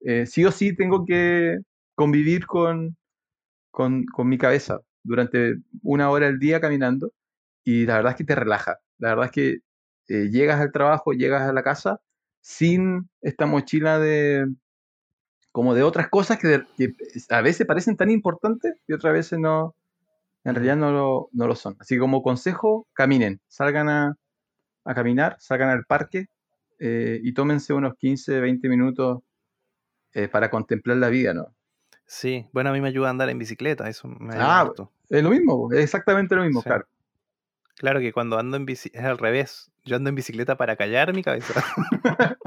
Eh, 0.00 0.26
sí 0.26 0.44
o 0.44 0.50
sí 0.52 0.74
tengo 0.76 1.04
que 1.04 1.58
convivir 1.94 2.46
con, 2.46 2.96
con, 3.70 4.04
con 4.06 4.28
mi 4.28 4.38
cabeza 4.38 4.80
durante 5.04 5.56
una 5.82 6.10
hora 6.10 6.26
al 6.28 6.38
día 6.38 6.60
caminando 6.60 7.12
y 7.64 7.86
la 7.86 7.96
verdad 7.96 8.12
es 8.12 8.16
que 8.18 8.24
te 8.24 8.34
relaja. 8.34 8.78
La 8.98 9.10
verdad 9.10 9.26
es 9.26 9.30
que 9.32 9.58
eh, 10.08 10.28
llegas 10.30 10.60
al 10.60 10.72
trabajo, 10.72 11.12
llegas 11.12 11.42
a 11.42 11.52
la 11.52 11.62
casa 11.62 12.00
sin 12.40 13.08
esta 13.20 13.46
mochila 13.46 13.98
de 14.00 14.48
como 15.52 15.74
de 15.74 15.82
otras 15.82 16.08
cosas 16.08 16.38
que, 16.38 16.48
de- 16.48 16.66
que 16.76 16.94
a 17.30 17.40
veces 17.42 17.66
parecen 17.66 17.96
tan 17.96 18.10
importantes 18.10 18.74
y 18.88 18.92
otras 18.94 19.12
veces 19.12 19.38
no, 19.38 19.74
en 20.44 20.54
realidad 20.54 20.76
no 20.76 20.90
lo, 20.92 21.28
no 21.32 21.46
lo 21.46 21.54
son. 21.54 21.76
Así 21.78 21.94
que 21.94 22.00
como 22.00 22.22
consejo, 22.22 22.88
caminen, 22.94 23.40
salgan 23.48 23.88
a, 23.88 24.16
a 24.84 24.94
caminar, 24.94 25.36
salgan 25.38 25.68
al 25.70 25.84
parque 25.84 26.26
eh, 26.78 27.20
y 27.22 27.32
tómense 27.34 27.72
unos 27.72 27.94
15, 27.96 28.40
20 28.40 28.68
minutos 28.68 29.20
eh, 30.14 30.28
para 30.28 30.50
contemplar 30.50 30.96
la 30.96 31.08
vida, 31.10 31.32
¿no? 31.34 31.54
Sí, 32.06 32.46
bueno, 32.52 32.70
a 32.70 32.72
mí 32.72 32.80
me 32.80 32.88
ayuda 32.88 33.06
a 33.08 33.10
andar 33.10 33.30
en 33.30 33.38
bicicleta, 33.38 33.88
eso 33.88 34.08
me 34.08 34.34
ayuda 34.34 34.56
Ah, 34.56 34.60
harto. 34.60 34.90
Es 35.08 35.22
lo 35.22 35.30
mismo, 35.30 35.70
es 35.72 35.80
exactamente 35.84 36.34
lo 36.34 36.42
mismo, 36.42 36.60
Sí. 36.60 36.68
claro. 36.68 36.86
Claro 37.76 38.00
que 38.00 38.12
cuando 38.12 38.38
ando 38.38 38.56
en 38.56 38.66
bici 38.66 38.90
es 38.92 39.02
al 39.04 39.18
revés. 39.18 39.72
Yo 39.84 39.96
ando 39.96 40.08
en 40.10 40.14
bicicleta 40.14 40.56
para 40.56 40.76
callar 40.76 41.14
mi 41.14 41.22
cabeza. 41.22 41.54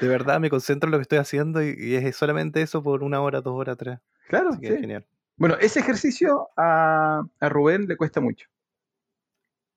De 0.00 0.08
verdad, 0.08 0.40
me 0.40 0.50
concentro 0.50 0.88
en 0.88 0.92
lo 0.92 0.98
que 0.98 1.02
estoy 1.02 1.18
haciendo 1.18 1.62
y, 1.62 1.74
y 1.78 1.94
es 1.94 2.16
solamente 2.16 2.62
eso 2.62 2.82
por 2.82 3.02
una 3.02 3.20
hora, 3.20 3.40
dos 3.40 3.54
horas, 3.54 3.76
tres. 3.76 3.98
Claro, 4.28 4.52
sí. 4.54 4.66
es 4.66 4.80
genial. 4.80 5.06
Bueno, 5.36 5.56
ese 5.60 5.80
ejercicio 5.80 6.48
a, 6.56 7.22
a 7.40 7.48
Rubén 7.48 7.86
le 7.86 7.96
cuesta 7.96 8.20
mucho. 8.20 8.46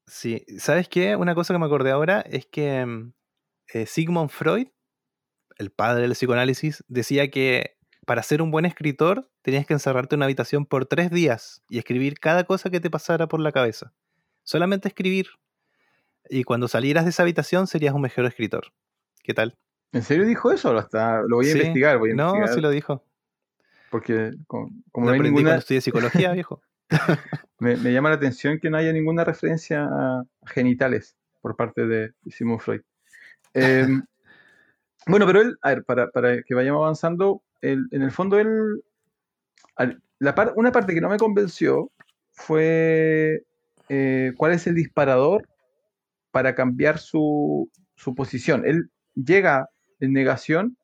Sí, 0.07 0.45
¿sabes 0.59 0.89
qué? 0.89 1.15
Una 1.15 1.35
cosa 1.35 1.53
que 1.53 1.59
me 1.59 1.65
acordé 1.65 1.91
ahora 1.91 2.21
es 2.21 2.45
que 2.45 2.85
mm, 2.85 3.13
eh, 3.73 3.85
Sigmund 3.85 4.29
Freud, 4.29 4.67
el 5.57 5.71
padre 5.71 6.03
del 6.03 6.11
psicoanálisis, 6.11 6.83
decía 6.87 7.29
que 7.31 7.77
para 8.05 8.23
ser 8.23 8.41
un 8.41 8.51
buen 8.51 8.65
escritor 8.65 9.31
tenías 9.41 9.65
que 9.65 9.73
encerrarte 9.73 10.15
en 10.15 10.19
una 10.19 10.25
habitación 10.25 10.65
por 10.65 10.85
tres 10.85 11.09
días 11.09 11.63
y 11.69 11.77
escribir 11.77 12.19
cada 12.19 12.43
cosa 12.43 12.69
que 12.69 12.81
te 12.81 12.89
pasara 12.89 13.27
por 13.27 13.39
la 13.39 13.51
cabeza. 13.51 13.93
Solamente 14.43 14.89
escribir. 14.89 15.27
Y 16.29 16.43
cuando 16.43 16.67
salieras 16.67 17.05
de 17.05 17.11
esa 17.11 17.23
habitación 17.23 17.67
serías 17.67 17.93
un 17.93 18.01
mejor 18.01 18.25
escritor. 18.25 18.73
¿Qué 19.23 19.33
tal? 19.33 19.57
¿En 19.93 20.01
serio 20.03 20.25
dijo 20.25 20.51
eso? 20.51 20.73
Lo, 20.73 20.79
está, 20.79 21.21
lo 21.21 21.37
voy 21.37 21.45
a 21.47 21.51
Sí. 21.53 21.57
investigar, 21.59 21.97
voy 21.97 22.11
a 22.11 22.15
No, 22.15 22.23
investigar. 22.23 22.55
sí 22.55 22.61
lo 22.61 22.69
dijo. 22.71 23.03
Porque 23.89 24.31
como, 24.47 24.71
como 24.91 25.05
Lo 25.07 25.11
no 25.11 25.15
hay 25.23 25.29
ninguna, 25.31 25.55
estudié 25.55 25.81
psicología, 25.81 26.31
viejo. 26.33 26.61
me, 27.59 27.77
me 27.77 27.93
llama 27.93 28.09
la 28.09 28.15
atención 28.15 28.59
que 28.59 28.69
no 28.69 28.77
haya 28.77 28.91
ninguna 28.91 29.23
referencia 29.23 29.85
a, 29.89 30.23
genitales 30.47 31.15
por 31.41 31.55
parte 31.55 31.85
de 31.85 32.11
Sigmund 32.29 32.59
Freud. 32.59 32.81
Eh, 33.53 33.87
bueno, 35.07 35.25
pero 35.27 35.41
él, 35.41 35.57
a 35.61 35.69
ver, 35.69 35.83
para, 35.83 36.09
para 36.09 36.41
que 36.41 36.55
vayamos 36.55 36.81
avanzando, 36.81 37.43
él- 37.61 37.87
en 37.91 38.01
el 38.01 38.11
fondo 38.11 38.39
él, 38.39 38.83
al- 39.75 40.01
la 40.19 40.33
par- 40.33 40.53
una 40.55 40.71
parte 40.71 40.93
que 40.93 41.01
no 41.01 41.09
me 41.09 41.17
convenció 41.17 41.91
fue 42.31 43.43
eh, 43.89 44.33
cuál 44.37 44.53
es 44.53 44.65
el 44.65 44.75
disparador 44.75 45.47
para 46.31 46.55
cambiar 46.55 46.97
su, 46.97 47.69
su 47.95 48.15
posición. 48.15 48.63
Él 48.65 48.89
llega 49.13 49.69
en 49.99 50.13
negación, 50.13 50.77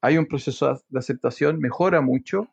hay 0.00 0.18
un 0.18 0.26
proceso 0.26 0.82
de 0.88 0.98
aceptación, 0.98 1.58
mejora 1.58 2.00
mucho, 2.00 2.48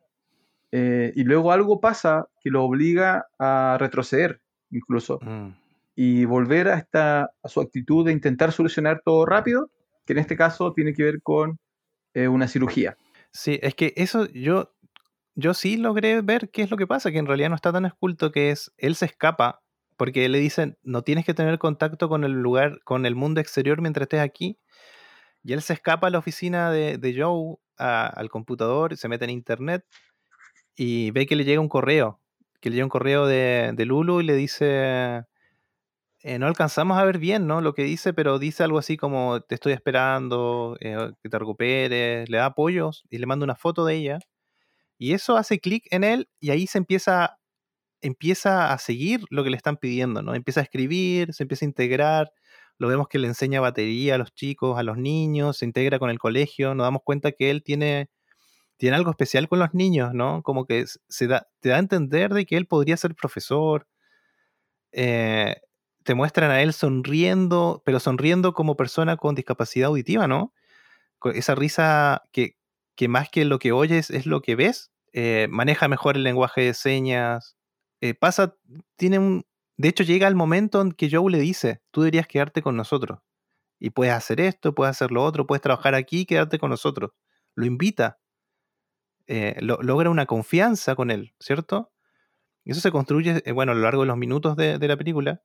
eh, 0.71 1.13
y 1.15 1.23
luego 1.23 1.51
algo 1.51 1.79
pasa 1.79 2.27
que 2.41 2.49
lo 2.49 2.63
obliga 2.63 3.27
a 3.37 3.77
retroceder 3.79 4.41
incluso 4.71 5.19
Mm. 5.21 5.49
y 5.95 6.25
volver 6.25 6.67
a, 6.67 6.77
esta, 6.79 7.31
a 7.43 7.47
su 7.47 7.61
actitud 7.61 8.05
de 8.05 8.11
intentar 8.11 8.51
solucionar 8.51 9.01
todo 9.05 9.25
rápido, 9.25 9.69
que 10.05 10.13
en 10.13 10.19
este 10.19 10.35
caso 10.35 10.73
tiene 10.73 10.93
que 10.93 11.03
ver 11.03 11.21
con 11.21 11.59
eh, 12.15 12.27
una 12.27 12.47
cirugía. 12.47 12.97
Sí, 13.31 13.59
es 13.61 13.75
que 13.75 13.93
eso 13.95 14.27
yo 14.31 14.73
yo 15.35 15.53
sí 15.53 15.77
logré 15.77 16.21
ver 16.21 16.49
qué 16.49 16.61
es 16.61 16.71
lo 16.71 16.77
que 16.77 16.87
pasa, 16.87 17.11
que 17.11 17.17
en 17.17 17.25
realidad 17.25 17.49
no 17.49 17.55
está 17.55 17.71
tan 17.71 17.85
esculto, 17.85 18.31
que 18.31 18.51
es, 18.51 18.71
él 18.77 18.95
se 18.95 19.05
escapa, 19.05 19.61
porque 19.97 20.27
le 20.29 20.39
dicen, 20.39 20.77
no 20.83 21.01
tienes 21.03 21.25
que 21.25 21.33
tener 21.33 21.57
contacto 21.59 22.09
con 22.09 22.23
el 22.23 22.33
lugar, 22.33 22.79
con 22.83 23.05
el 23.05 23.15
mundo 23.15 23.41
exterior 23.41 23.81
mientras 23.81 24.03
estés 24.03 24.19
aquí. 24.19 24.57
Y 25.43 25.53
él 25.53 25.61
se 25.61 25.73
escapa 25.73 26.07
a 26.07 26.09
la 26.09 26.19
oficina 26.19 26.71
de, 26.71 26.97
de 26.97 27.21
Joe, 27.21 27.57
al 27.77 28.29
computador, 28.29 28.95
se 28.97 29.07
mete 29.07 29.25
en 29.25 29.31
internet 29.31 29.85
y 30.75 31.11
ve 31.11 31.25
que 31.25 31.35
le 31.35 31.43
llega 31.43 31.61
un 31.61 31.69
correo, 31.69 32.19
que 32.61 32.69
le 32.69 32.75
llega 32.75 32.85
un 32.85 32.89
correo 32.89 33.25
de, 33.25 33.71
de 33.75 33.85
Lulu 33.85 34.21
y 34.21 34.23
le 34.25 34.35
dice, 34.35 35.25
eh, 36.25 36.39
no 36.39 36.47
alcanzamos 36.47 36.97
a 36.97 37.03
ver 37.03 37.17
bien, 37.17 37.47
¿no? 37.47 37.59
Lo 37.61 37.73
que 37.73 37.83
dice, 37.83 38.13
pero 38.13 38.39
dice 38.39 38.63
algo 38.63 38.79
así 38.79 38.95
como, 38.95 39.41
te 39.41 39.55
estoy 39.55 39.73
esperando, 39.73 40.77
eh, 40.79 41.11
que 41.21 41.29
te 41.29 41.37
recuperes, 41.39 42.29
le 42.29 42.37
da 42.37 42.45
apoyos 42.45 43.03
y 43.09 43.17
le 43.17 43.25
manda 43.25 43.43
una 43.43 43.55
foto 43.55 43.85
de 43.85 43.95
ella. 43.95 44.19
Y 44.97 45.13
eso 45.13 45.37
hace 45.37 45.59
clic 45.59 45.85
en 45.91 46.03
él 46.05 46.29
y 46.39 46.51
ahí 46.51 46.67
se 46.67 46.77
empieza, 46.77 47.39
empieza 48.01 48.73
a 48.73 48.77
seguir 48.79 49.25
lo 49.29 49.43
que 49.43 49.49
le 49.49 49.57
están 49.57 49.77
pidiendo, 49.77 50.21
¿no? 50.21 50.35
Empieza 50.35 50.61
a 50.61 50.63
escribir, 50.63 51.33
se 51.33 51.43
empieza 51.43 51.65
a 51.65 51.69
integrar, 51.69 52.31
lo 52.79 52.87
vemos 52.87 53.07
que 53.07 53.19
le 53.19 53.27
enseña 53.27 53.61
batería 53.61 54.15
a 54.15 54.17
los 54.17 54.33
chicos, 54.33 54.77
a 54.79 54.83
los 54.83 54.97
niños, 54.97 55.57
se 55.57 55.65
integra 55.65 55.99
con 55.99 56.09
el 56.09 56.19
colegio, 56.19 56.75
nos 56.75 56.85
damos 56.85 57.01
cuenta 57.03 57.31
que 57.31 57.49
él 57.51 57.63
tiene, 57.63 58.09
tiene 58.77 58.97
algo 58.97 59.11
especial 59.11 59.47
con 59.49 59.59
los 59.59 59.73
niños, 59.73 60.13
¿no? 60.13 60.43
Como 60.43 60.65
que 60.65 60.85
se 61.09 61.27
da, 61.27 61.47
te 61.61 61.69
da 61.69 61.77
a 61.77 61.79
entender 61.79 62.33
de 62.33 62.45
que 62.45 62.57
él 62.57 62.67
podría 62.67 62.97
ser 62.97 63.15
profesor. 63.15 63.87
eh, 64.91 65.55
te 66.03 66.15
muestran 66.15 66.51
a 66.51 66.61
él 66.61 66.73
sonriendo, 66.73 67.81
pero 67.85 67.99
sonriendo 67.99 68.53
como 68.53 68.75
persona 68.75 69.15
con 69.17 69.35
discapacidad 69.35 69.87
auditiva, 69.87 70.27
¿no? 70.27 70.53
Esa 71.35 71.55
risa 71.55 72.23
que, 72.33 72.57
que 72.95 73.07
más 73.09 73.29
que 73.29 73.45
lo 73.45 73.59
que 73.59 73.71
oyes 73.73 74.09
es 74.11 74.25
lo 74.27 74.41
que 74.41 74.55
ves. 74.55 74.91
eh, 75.13 75.47
maneja 75.51 75.87
mejor 75.89 76.17
el 76.17 76.23
lenguaje 76.23 76.61
de 76.63 76.73
señas. 76.75 77.57
eh, 78.01 78.13
pasa, 78.15 78.55
tiene 78.97 79.19
un... 79.19 79.45
De 79.77 79.89
hecho, 79.89 80.03
llega 80.03 80.27
el 80.27 80.35
momento 80.35 80.81
en 80.81 80.91
que 80.91 81.09
Joe 81.11 81.31
le 81.31 81.39
dice, 81.39 81.81
tú 81.91 82.01
deberías 82.01 82.27
quedarte 82.27 82.61
con 82.61 82.75
nosotros. 82.77 83.19
Y 83.79 83.91
puedes 83.91 84.13
hacer 84.13 84.41
esto, 84.41 84.75
puedes 84.75 84.91
hacer 84.91 85.11
lo 85.11 85.23
otro, 85.23 85.47
puedes 85.47 85.61
trabajar 85.63 85.95
aquí 85.95 86.21
y 86.21 86.25
quedarte 86.27 86.59
con 86.59 86.71
nosotros. 86.71 87.11
Lo 87.55 87.65
invita. 87.65 88.19
eh, 89.27 89.55
lo- 89.61 89.79
logra 89.81 90.09
una 90.09 90.25
confianza 90.25 90.95
con 90.95 91.11
él, 91.11 91.33
¿cierto? 91.39 91.91
Eso 92.65 92.81
se 92.81 92.91
construye, 92.91 93.43
eh, 93.45 93.53
bueno, 93.53 93.73
a 93.73 93.75
lo 93.75 93.81
largo 93.81 94.03
de 94.03 94.07
los 94.07 94.17
minutos 94.17 94.57
de, 94.57 94.77
de 94.79 94.89
la 94.89 94.97
película. 94.97 95.41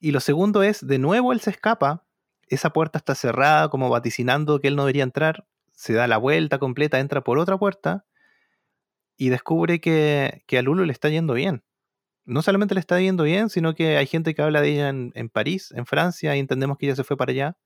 Y 0.00 0.12
lo 0.12 0.20
segundo 0.20 0.62
es, 0.62 0.86
de 0.86 0.98
nuevo 0.98 1.32
él 1.32 1.40
se 1.40 1.50
escapa, 1.50 2.06
esa 2.48 2.70
puerta 2.72 2.98
está 2.98 3.14
cerrada, 3.16 3.70
como 3.70 3.90
vaticinando 3.90 4.60
que 4.60 4.68
él 4.68 4.76
no 4.76 4.84
debería 4.84 5.04
entrar, 5.04 5.46
se 5.72 5.94
da 5.94 6.06
la 6.08 6.18
vuelta 6.18 6.58
completa, 6.58 7.00
entra 7.00 7.22
por 7.22 7.38
otra 7.38 7.58
puerta 7.58 8.06
y 9.16 9.28
descubre 9.28 9.80
que, 9.80 10.42
que 10.46 10.58
a 10.58 10.62
Lulu 10.62 10.84
le 10.84 10.92
está 10.92 11.08
yendo 11.08 11.34
bien. 11.34 11.62
No 12.30 12.42
solamente 12.42 12.74
le 12.74 12.80
está 12.80 13.00
yendo 13.00 13.24
bien, 13.24 13.50
sino 13.50 13.74
que 13.74 13.96
hay 13.96 14.06
gente 14.06 14.34
que 14.34 14.42
habla 14.42 14.60
de 14.60 14.68
ella 14.68 14.88
en, 14.88 15.28
París, 15.30 15.72
en 15.72 15.84
Francia, 15.84 16.36
y 16.36 16.38
entendemos 16.38 16.78
que 16.78 16.86
ella 16.86 16.94
se 16.94 17.02
fue 17.02 17.16
para 17.16 17.32
allá 17.32 17.56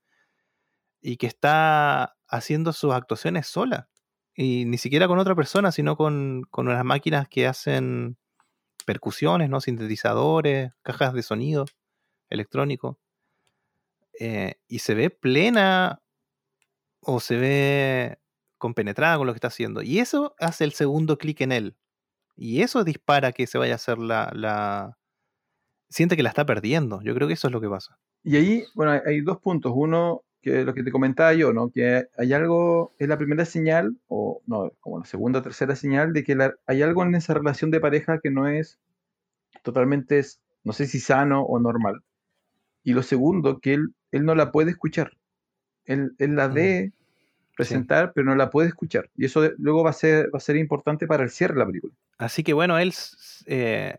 y 1.01 1.17
que 1.17 1.27
está 1.27 2.15
haciendo 2.27 2.73
sus 2.73 2.91
actuaciones 2.93 3.45
sola. 3.45 3.89
Y 4.35 4.65
ni 4.65 4.79
siquiera 4.79 5.07
con 5.07 5.19
otra 5.19 5.35
persona, 5.35 5.71
sino 5.71 5.95
con, 5.97 6.43
con 6.49 6.67
unas 6.67 6.83
máquinas 6.83 7.29
que 7.29 7.45
hacen 7.47 8.17
percusiones, 8.85 9.49
¿no? 9.49 9.61
sintetizadores, 9.61 10.73
cajas 10.83 11.13
de 11.13 11.23
sonido 11.23 11.65
electrónico. 12.29 12.99
eh, 14.19 14.55
y 14.67 14.79
se 14.79 14.95
ve 14.95 15.09
plena 15.09 16.01
o 17.01 17.19
se 17.19 17.37
ve 17.37 18.19
compenetrada 18.57 19.17
con 19.17 19.27
lo 19.27 19.33
que 19.33 19.37
está 19.37 19.49
haciendo. 19.49 19.81
Y 19.83 19.99
eso 19.99 20.35
hace 20.39 20.63
el 20.63 20.73
segundo 20.73 21.17
clic 21.17 21.41
en 21.41 21.51
él. 21.51 21.77
Y 22.35 22.61
eso 22.61 22.83
dispara 22.83 23.31
que 23.31 23.47
se 23.47 23.57
vaya 23.57 23.73
a 23.73 23.75
hacer 23.75 23.97
la, 23.97 24.31
la... 24.33 24.97
Siente 25.89 26.15
que 26.15 26.23
la 26.23 26.29
está 26.29 26.45
perdiendo. 26.45 27.01
Yo 27.01 27.13
creo 27.15 27.27
que 27.27 27.35
eso 27.35 27.47
es 27.47 27.53
lo 27.53 27.61
que 27.61 27.69
pasa. 27.69 27.97
Y 28.23 28.37
ahí, 28.37 28.63
bueno, 28.73 28.99
hay, 29.05 29.21
dos 29.21 29.39
puntos. 29.39 29.71
Uno, 29.75 30.23
que 30.41 30.65
lo 30.65 30.73
que 30.73 30.83
te 30.83 30.91
comentaba 30.91 31.33
yo, 31.33 31.53
¿no? 31.53 31.69
Que 31.69 32.05
hay 32.17 32.33
algo, 32.33 32.93
es 32.99 33.07
la 33.07 33.17
primera 33.17 33.45
señal, 33.45 33.97
o 34.07 34.41
no, 34.47 34.71
como 34.79 34.99
la 34.99 35.05
segunda 35.05 35.39
o 35.39 35.41
tercera 35.43 35.75
señal, 35.75 36.11
de 36.11 36.23
que 36.23 36.35
la- 36.35 36.55
hay 36.65 36.81
algo 36.81 37.03
en 37.03 37.15
esa 37.15 37.33
relación 37.33 37.71
de 37.71 37.79
pareja 37.79 38.19
que 38.19 38.31
no 38.31 38.47
es 38.47 38.79
totalmente, 39.63 40.21
no 40.63 40.73
sé 40.73 40.87
si 40.87 40.99
sano 40.99 41.43
o 41.43 41.59
normal. 41.59 42.01
Y 42.83 42.93
lo 42.93 43.03
segundo, 43.03 43.59
que 43.59 43.75
él, 43.75 43.95
él 44.11 44.25
no 44.25 44.35
la 44.35 44.51
puede 44.51 44.71
escuchar. 44.71 45.11
Él, 45.85 46.15
él 46.17 46.35
la 46.35 46.47
ve 46.47 46.93
presentar, 47.55 48.11
pero 48.13 48.25
no 48.25 48.35
la 48.35 48.49
puede 48.49 48.67
escuchar. 48.69 49.09
Y 49.15 49.25
eso 49.25 49.41
de- 49.41 49.53
luego 49.57 49.83
va 49.83 49.91
a 49.91 49.93
ser, 49.93 50.27
va 50.33 50.37
a 50.37 50.39
ser 50.41 50.55
importante 50.57 51.07
para 51.07 51.23
el 51.23 51.29
cierre 51.29 51.53
de 51.53 51.59
la 51.59 51.65
película. 51.65 51.93
Así 52.17 52.43
que 52.43 52.53
bueno, 52.53 52.77
él, 52.77 52.93
eh, 53.47 53.97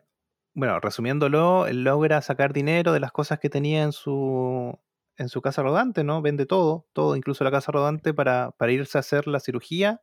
bueno, 0.55 0.81
resumiéndolo, 0.81 1.67
él 1.67 1.85
logra 1.85 2.23
sacar 2.23 2.53
dinero 2.53 2.93
de 2.93 3.01
las 3.01 3.13
cosas 3.13 3.39
que 3.39 3.51
tenía 3.51 3.83
en 3.83 3.93
su, 3.93 4.79
en 5.17 5.29
su 5.29 5.43
casa 5.43 5.63
rodante, 5.63 6.05
¿no? 6.05 6.23
Vende 6.23 6.47
todo, 6.47 6.87
todo, 6.93 7.17
incluso 7.17 7.45
la 7.45 7.51
casa 7.51 7.73
rodante, 7.73 8.15
para, 8.15 8.53
para 8.53 8.73
irse 8.73 8.99
a 8.99 9.01
hacer 9.01 9.27
la 9.27 9.41
cirugía. 9.41 10.01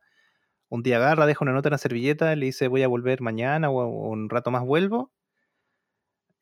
Un 0.68 0.82
día 0.82 0.96
agarra, 0.96 1.26
deja 1.26 1.44
una 1.44 1.52
nota 1.52 1.68
en 1.68 1.72
la 1.72 1.78
servilleta, 1.78 2.34
le 2.36 2.46
dice 2.46 2.68
voy 2.68 2.82
a 2.82 2.88
volver 2.88 3.20
mañana 3.20 3.70
o, 3.70 3.80
o 3.82 4.10
un 4.10 4.28
rato 4.30 4.50
más 4.50 4.64
vuelvo. 4.64 5.12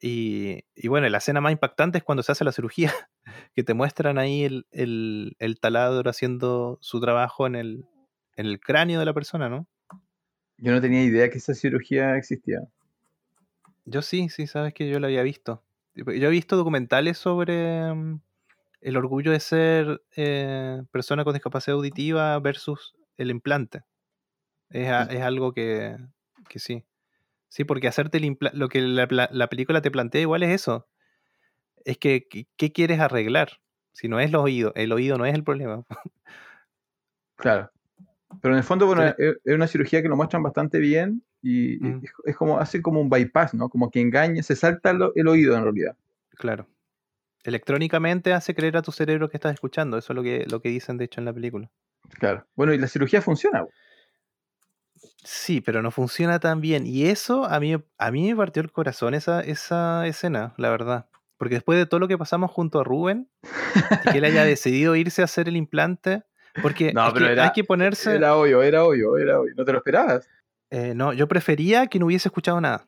Y, 0.04 0.64
y 0.74 0.88
bueno, 0.88 1.08
la 1.08 1.18
escena 1.18 1.40
más 1.40 1.52
impactante 1.52 1.98
es 1.98 2.04
cuando 2.04 2.24
se 2.24 2.32
hace 2.32 2.44
la 2.44 2.50
cirugía, 2.52 2.92
que 3.54 3.62
te 3.62 3.72
muestran 3.74 4.18
ahí 4.18 4.42
el, 4.44 4.66
el- 4.72 5.36
el 5.38 5.60
taladro 5.60 6.10
haciendo 6.10 6.78
su 6.80 7.00
trabajo 7.00 7.46
en 7.46 7.54
el, 7.54 7.86
en 8.36 8.46
el 8.46 8.58
cráneo 8.60 8.98
de 8.98 9.06
la 9.06 9.14
persona, 9.14 9.48
¿no? 9.48 9.68
Yo 10.58 10.72
no 10.72 10.80
tenía 10.80 11.02
idea 11.04 11.30
que 11.30 11.38
esa 11.38 11.54
cirugía 11.54 12.16
existía. 12.16 12.60
Yo 13.84 14.02
sí, 14.02 14.28
sí, 14.28 14.46
sabes 14.46 14.74
que 14.74 14.88
yo 14.88 14.98
lo 15.00 15.06
había 15.06 15.22
visto. 15.22 15.64
Yo 15.94 16.04
he 16.12 16.30
visto 16.30 16.56
documentales 16.56 17.18
sobre 17.18 17.92
mm, 17.94 18.20
el 18.80 18.96
orgullo 18.96 19.30
de 19.32 19.40
ser 19.40 20.02
eh, 20.16 20.82
persona 20.90 21.24
con 21.24 21.34
discapacidad 21.34 21.76
auditiva 21.76 22.38
versus 22.40 22.94
el 23.16 23.30
implante. 23.30 23.82
Es, 24.70 24.88
a- 24.90 25.04
es 25.04 25.22
algo 25.22 25.52
que, 25.52 25.96
que 26.48 26.58
sí. 26.58 26.84
Sí, 27.52 27.64
porque 27.64 27.86
hacerte 27.86 28.16
el 28.16 28.38
lo 28.54 28.70
que 28.70 28.80
la, 28.80 29.46
película 29.48 29.82
te 29.82 29.90
plantea 29.90 30.22
igual 30.22 30.42
es 30.42 30.54
eso. 30.54 30.88
Es 31.84 31.98
que, 31.98 32.26
¿qué, 32.56 32.72
quieres 32.72 32.98
arreglar? 32.98 33.60
Si 33.92 34.08
no 34.08 34.20
es 34.20 34.32
los 34.32 34.42
oídos, 34.42 34.72
el 34.74 34.90
oído 34.90 35.18
no 35.18 35.26
es 35.26 35.34
el 35.34 35.44
problema. 35.44 35.84
Claro. 37.36 37.70
Pero 38.40 38.54
en 38.54 38.58
el 38.58 38.64
fondo, 38.64 38.86
bueno, 38.86 39.04
es, 39.18 39.36
una 39.44 39.66
cirugía 39.66 40.00
que 40.00 40.08
lo 40.08 40.16
muestran 40.16 40.42
bastante 40.42 40.78
bien 40.78 41.22
y, 41.42 41.76
Mm. 41.78 42.00
es, 42.02 42.12
es 42.24 42.36
como, 42.36 42.58
hace 42.58 42.80
como 42.80 43.02
un 43.02 43.10
bypass, 43.10 43.52
¿no? 43.52 43.68
Como 43.68 43.90
que 43.90 44.00
engaña, 44.00 44.42
se 44.42 44.56
salta 44.56 44.94
lo- 44.94 45.12
el 45.14 45.28
oído 45.28 45.54
en 45.54 45.64
realidad. 45.64 45.94
Claro. 46.30 46.66
Electrónicamente 47.44 48.32
hace 48.32 48.54
creer 48.54 48.78
a 48.78 48.82
tu 48.82 48.92
cerebro 48.92 49.28
que 49.28 49.36
estás 49.36 49.52
escuchando. 49.52 49.98
Eso 49.98 50.14
es 50.14 50.16
lo 50.16 50.22
que, 50.22 50.46
lo 50.48 50.62
que 50.62 50.70
dicen, 50.70 50.96
de 50.96 51.04
hecho, 51.04 51.20
en 51.20 51.26
la 51.26 51.34
película. 51.34 51.70
Claro. 52.18 52.46
Bueno, 52.54 52.72
y 52.72 52.78
la 52.78 52.88
cirugía 52.88 53.20
funciona. 53.20 53.66
Sí, 55.24 55.60
pero 55.60 55.82
no 55.82 55.90
funciona 55.90 56.38
tan 56.40 56.60
bien. 56.60 56.86
Y 56.86 57.06
eso 57.06 57.44
a 57.44 57.60
mí, 57.60 57.76
a 57.98 58.10
mí 58.10 58.28
me 58.30 58.36
partió 58.36 58.62
el 58.62 58.72
corazón 58.72 59.14
esa, 59.14 59.40
esa 59.40 60.06
escena, 60.06 60.54
la 60.56 60.70
verdad. 60.70 61.06
Porque 61.38 61.54
después 61.56 61.78
de 61.78 61.86
todo 61.86 62.00
lo 62.00 62.08
que 62.08 62.18
pasamos 62.18 62.50
junto 62.50 62.80
a 62.80 62.84
Rubén, 62.84 63.28
que 64.10 64.18
él 64.18 64.24
haya 64.24 64.44
decidido 64.44 64.94
irse 64.96 65.22
a 65.22 65.26
hacer 65.26 65.48
el 65.48 65.56
implante, 65.56 66.22
porque 66.60 66.92
No, 66.92 67.12
pero 67.12 67.26
que 67.26 67.32
era- 67.32 67.44
hay 67.44 67.52
que 67.52 67.64
ponerse... 67.64 68.14
Era 68.16 68.36
obvio, 68.36 68.62
era 68.62 68.84
obvio, 68.84 69.16
era 69.16 69.40
obvio. 69.40 69.52
¿No 69.56 69.64
te 69.64 69.72
lo 69.72 69.78
esperabas? 69.78 70.28
eh, 70.70 70.94
no, 70.94 71.12
yo 71.12 71.28
prefería 71.28 71.86
que 71.88 71.98
no 71.98 72.06
hubiese 72.06 72.28
escuchado 72.28 72.60
nada. 72.60 72.86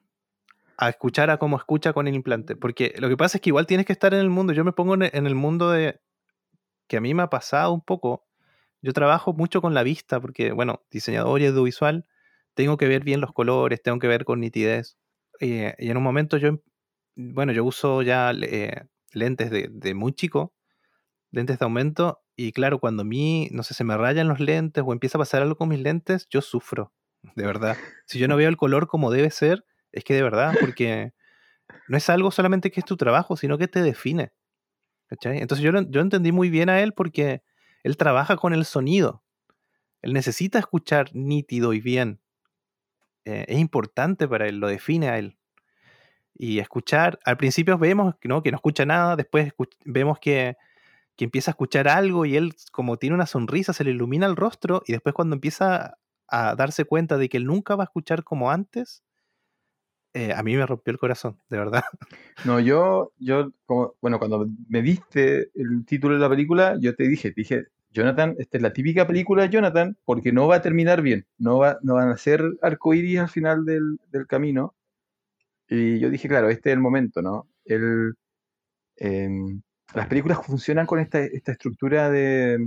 A 0.78 0.88
escuchar 0.88 1.30
a 1.30 1.36
cómo 1.36 1.56
escucha 1.56 1.92
con 1.92 2.08
el 2.08 2.14
implante. 2.14 2.56
Porque 2.56 2.94
lo 2.98 3.08
que 3.08 3.16
pasa 3.16 3.36
es 3.38 3.42
que 3.42 3.50
igual 3.50 3.66
tienes 3.66 3.86
que 3.86 3.92
estar 3.92 4.12
en 4.14 4.20
el 4.20 4.30
mundo. 4.30 4.52
Yo 4.52 4.64
me 4.64 4.72
pongo 4.72 4.94
en 4.94 5.26
el 5.26 5.34
mundo 5.34 5.70
de... 5.70 6.00
que 6.88 6.96
a 6.96 7.00
mí 7.00 7.12
me 7.14 7.22
ha 7.22 7.28
pasado 7.30 7.72
un 7.72 7.80
poco. 7.82 8.24
Yo 8.84 8.92
trabajo 8.92 9.32
mucho 9.32 9.62
con 9.62 9.72
la 9.72 9.82
vista, 9.82 10.20
porque, 10.20 10.52
bueno, 10.52 10.84
diseñador 10.90 11.40
y 11.40 11.46
audiovisual, 11.46 12.04
tengo 12.52 12.76
que 12.76 12.86
ver 12.86 13.02
bien 13.02 13.22
los 13.22 13.32
colores, 13.32 13.82
tengo 13.82 13.98
que 13.98 14.08
ver 14.08 14.26
con 14.26 14.40
nitidez. 14.40 14.98
Eh, 15.40 15.74
y 15.78 15.88
en 15.88 15.96
un 15.96 16.02
momento 16.02 16.36
yo, 16.36 16.60
bueno, 17.16 17.52
yo 17.52 17.64
uso 17.64 18.02
ya 18.02 18.32
eh, 18.32 18.82
lentes 19.14 19.50
de, 19.50 19.94
muy 19.94 20.12
chico, 20.12 20.52
lentes 21.30 21.58
de 21.58 21.64
aumento, 21.64 22.20
y 22.36 22.52
claro, 22.52 22.78
cuando 22.78 23.00
a 23.00 23.04
mí, 23.06 23.48
no 23.52 23.62
sé, 23.62 23.72
se 23.72 23.84
me 23.84 23.96
rayan 23.96 24.28
los 24.28 24.38
lentes 24.38 24.84
o 24.86 24.92
empieza 24.92 25.16
a 25.16 25.22
pasar 25.22 25.40
algo 25.40 25.56
con 25.56 25.70
mis 25.70 25.80
lentes, 25.80 26.28
yo 26.28 26.42
sufro, 26.42 26.92
de 27.36 27.46
verdad. 27.46 27.78
Si 28.04 28.18
yo 28.18 28.28
no 28.28 28.36
veo 28.36 28.50
el 28.50 28.58
color 28.58 28.86
como 28.86 29.10
debe 29.10 29.30
ser, 29.30 29.64
es 29.92 30.04
que 30.04 30.12
de 30.12 30.22
verdad, 30.22 30.52
porque 30.60 31.14
no 31.88 31.96
es 31.96 32.10
algo 32.10 32.30
solamente 32.30 32.70
que 32.70 32.80
es 32.80 32.86
tu 32.86 32.98
trabajo, 32.98 33.38
sino 33.38 33.56
que 33.56 33.66
te 33.66 33.80
define. 33.80 34.34
¿cachai? 35.06 35.38
Entonces 35.38 35.64
yo, 35.64 35.72
yo 35.88 36.02
entendí 36.02 36.32
muy 36.32 36.50
bien 36.50 36.68
a 36.68 36.82
él 36.82 36.92
porque 36.92 37.42
él 37.84 37.96
trabaja 37.96 38.36
con 38.36 38.52
el 38.52 38.64
sonido. 38.64 39.22
Él 40.02 40.12
necesita 40.12 40.58
escuchar 40.58 41.10
nítido 41.14 41.72
y 41.72 41.80
bien. 41.80 42.20
Eh, 43.24 43.44
es 43.48 43.58
importante 43.58 44.26
para 44.26 44.48
él, 44.48 44.58
lo 44.58 44.66
define 44.68 45.08
a 45.08 45.18
él. 45.18 45.38
Y 46.34 46.58
escuchar, 46.58 47.18
al 47.24 47.36
principio 47.36 47.78
vemos 47.78 48.16
que 48.20 48.28
no, 48.28 48.42
que 48.42 48.50
no 48.50 48.56
escucha 48.56 48.84
nada, 48.84 49.14
después 49.16 49.54
escu- 49.54 49.68
vemos 49.84 50.18
que, 50.18 50.56
que 51.16 51.24
empieza 51.24 51.50
a 51.50 51.52
escuchar 51.52 51.86
algo 51.88 52.26
y 52.26 52.36
él 52.36 52.54
como 52.72 52.96
tiene 52.96 53.14
una 53.14 53.26
sonrisa, 53.26 53.72
se 53.72 53.84
le 53.84 53.92
ilumina 53.92 54.26
el 54.26 54.34
rostro 54.36 54.82
y 54.86 54.92
después 54.92 55.14
cuando 55.14 55.34
empieza 55.36 55.96
a 56.26 56.54
darse 56.56 56.84
cuenta 56.84 57.16
de 57.18 57.28
que 57.28 57.36
él 57.36 57.44
nunca 57.44 57.76
va 57.76 57.84
a 57.84 57.86
escuchar 57.86 58.24
como 58.24 58.50
antes, 58.50 59.04
eh, 60.12 60.32
a 60.32 60.42
mí 60.42 60.56
me 60.56 60.66
rompió 60.66 60.90
el 60.92 60.98
corazón, 60.98 61.40
de 61.48 61.58
verdad. 61.58 61.84
No, 62.44 62.58
yo, 62.58 63.12
yo, 63.18 63.52
como, 63.64 63.94
bueno, 64.02 64.18
cuando 64.18 64.48
me 64.68 64.82
diste 64.82 65.50
el 65.54 65.84
título 65.86 66.14
de 66.14 66.20
la 66.20 66.28
película, 66.28 66.76
yo 66.80 66.94
te 66.96 67.08
dije, 67.08 67.30
te 67.30 67.40
dije, 67.40 67.64
Jonathan, 67.94 68.34
esta 68.38 68.58
es 68.58 68.62
la 68.62 68.72
típica 68.72 69.06
película 69.06 69.44
de 69.44 69.50
Jonathan, 69.50 69.96
porque 70.04 70.32
no 70.32 70.48
va 70.48 70.56
a 70.56 70.62
terminar 70.62 71.00
bien, 71.00 71.26
no, 71.38 71.58
va, 71.58 71.78
no 71.82 71.94
van 71.94 72.10
a 72.10 72.16
ser 72.16 72.42
arcoíris 72.60 73.20
al 73.20 73.28
final 73.28 73.64
del, 73.64 73.98
del 74.10 74.26
camino. 74.26 74.74
Y 75.68 76.00
yo 76.00 76.10
dije, 76.10 76.28
claro, 76.28 76.50
este 76.50 76.70
es 76.70 76.74
el 76.74 76.80
momento, 76.80 77.22
¿no? 77.22 77.48
El, 77.64 78.14
em, 78.96 79.62
las 79.94 80.08
películas 80.08 80.44
funcionan 80.46 80.86
con 80.86 80.98
esta, 81.00 81.20
esta 81.20 81.52
estructura 81.52 82.10
de, 82.10 82.58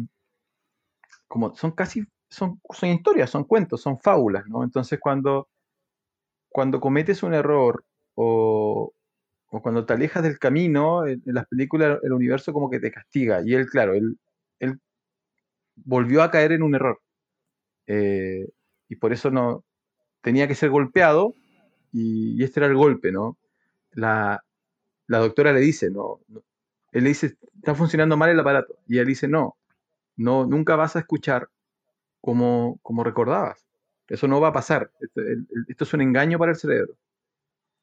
como 1.27 1.55
son 1.55 1.71
casi, 1.71 2.05
son, 2.29 2.61
son 2.73 2.89
historias, 2.89 3.29
son 3.29 3.43
cuentos, 3.43 3.81
son 3.81 3.99
fábulas, 3.99 4.45
¿no? 4.47 4.63
Entonces 4.63 4.99
cuando, 4.99 5.49
cuando 6.49 6.79
cometes 6.79 7.23
un 7.23 7.33
error 7.33 7.85
o, 8.15 8.93
o 9.47 9.61
cuando 9.61 9.85
te 9.85 9.93
alejas 9.93 10.23
del 10.23 10.39
camino, 10.39 11.05
en, 11.05 11.21
en 11.25 11.33
las 11.35 11.47
películas 11.47 11.99
el 12.03 12.13
universo 12.13 12.53
como 12.53 12.69
que 12.69 12.79
te 12.79 12.91
castiga. 12.91 13.41
Y 13.45 13.53
él, 13.53 13.67
claro, 13.69 13.93
él, 13.93 14.17
él 14.59 14.79
volvió 15.85 16.23
a 16.23 16.31
caer 16.31 16.51
en 16.53 16.63
un 16.63 16.75
error. 16.75 17.01
Eh, 17.87 18.47
y 18.89 18.95
por 18.97 19.13
eso 19.13 19.31
no 19.31 19.63
tenía 20.21 20.47
que 20.47 20.55
ser 20.55 20.69
golpeado 20.69 21.33
y, 21.91 22.39
y 22.41 22.43
este 22.43 22.59
era 22.59 22.67
el 22.67 22.75
golpe, 22.75 23.11
¿no? 23.11 23.37
La, 23.91 24.43
la 25.07 25.19
doctora 25.19 25.53
le 25.53 25.61
dice, 25.61 25.89
no, 25.91 26.19
él 26.91 27.03
le 27.03 27.09
dice, 27.09 27.37
está 27.55 27.75
funcionando 27.75 28.17
mal 28.17 28.29
el 28.29 28.39
aparato. 28.39 28.77
Y 28.87 28.99
él 28.99 29.07
dice, 29.07 29.27
no, 29.27 29.57
no, 30.17 30.45
nunca 30.45 30.75
vas 30.75 30.95
a 30.95 30.99
escuchar 30.99 31.49
como, 32.21 32.79
como 32.83 33.03
recordabas. 33.03 33.65
Eso 34.07 34.27
no 34.27 34.41
va 34.41 34.49
a 34.49 34.53
pasar. 34.53 34.91
Esto 35.67 35.83
es 35.83 35.93
un 35.93 36.01
engaño 36.01 36.39
para 36.39 36.51
el 36.51 36.57
cerebro. 36.57 36.95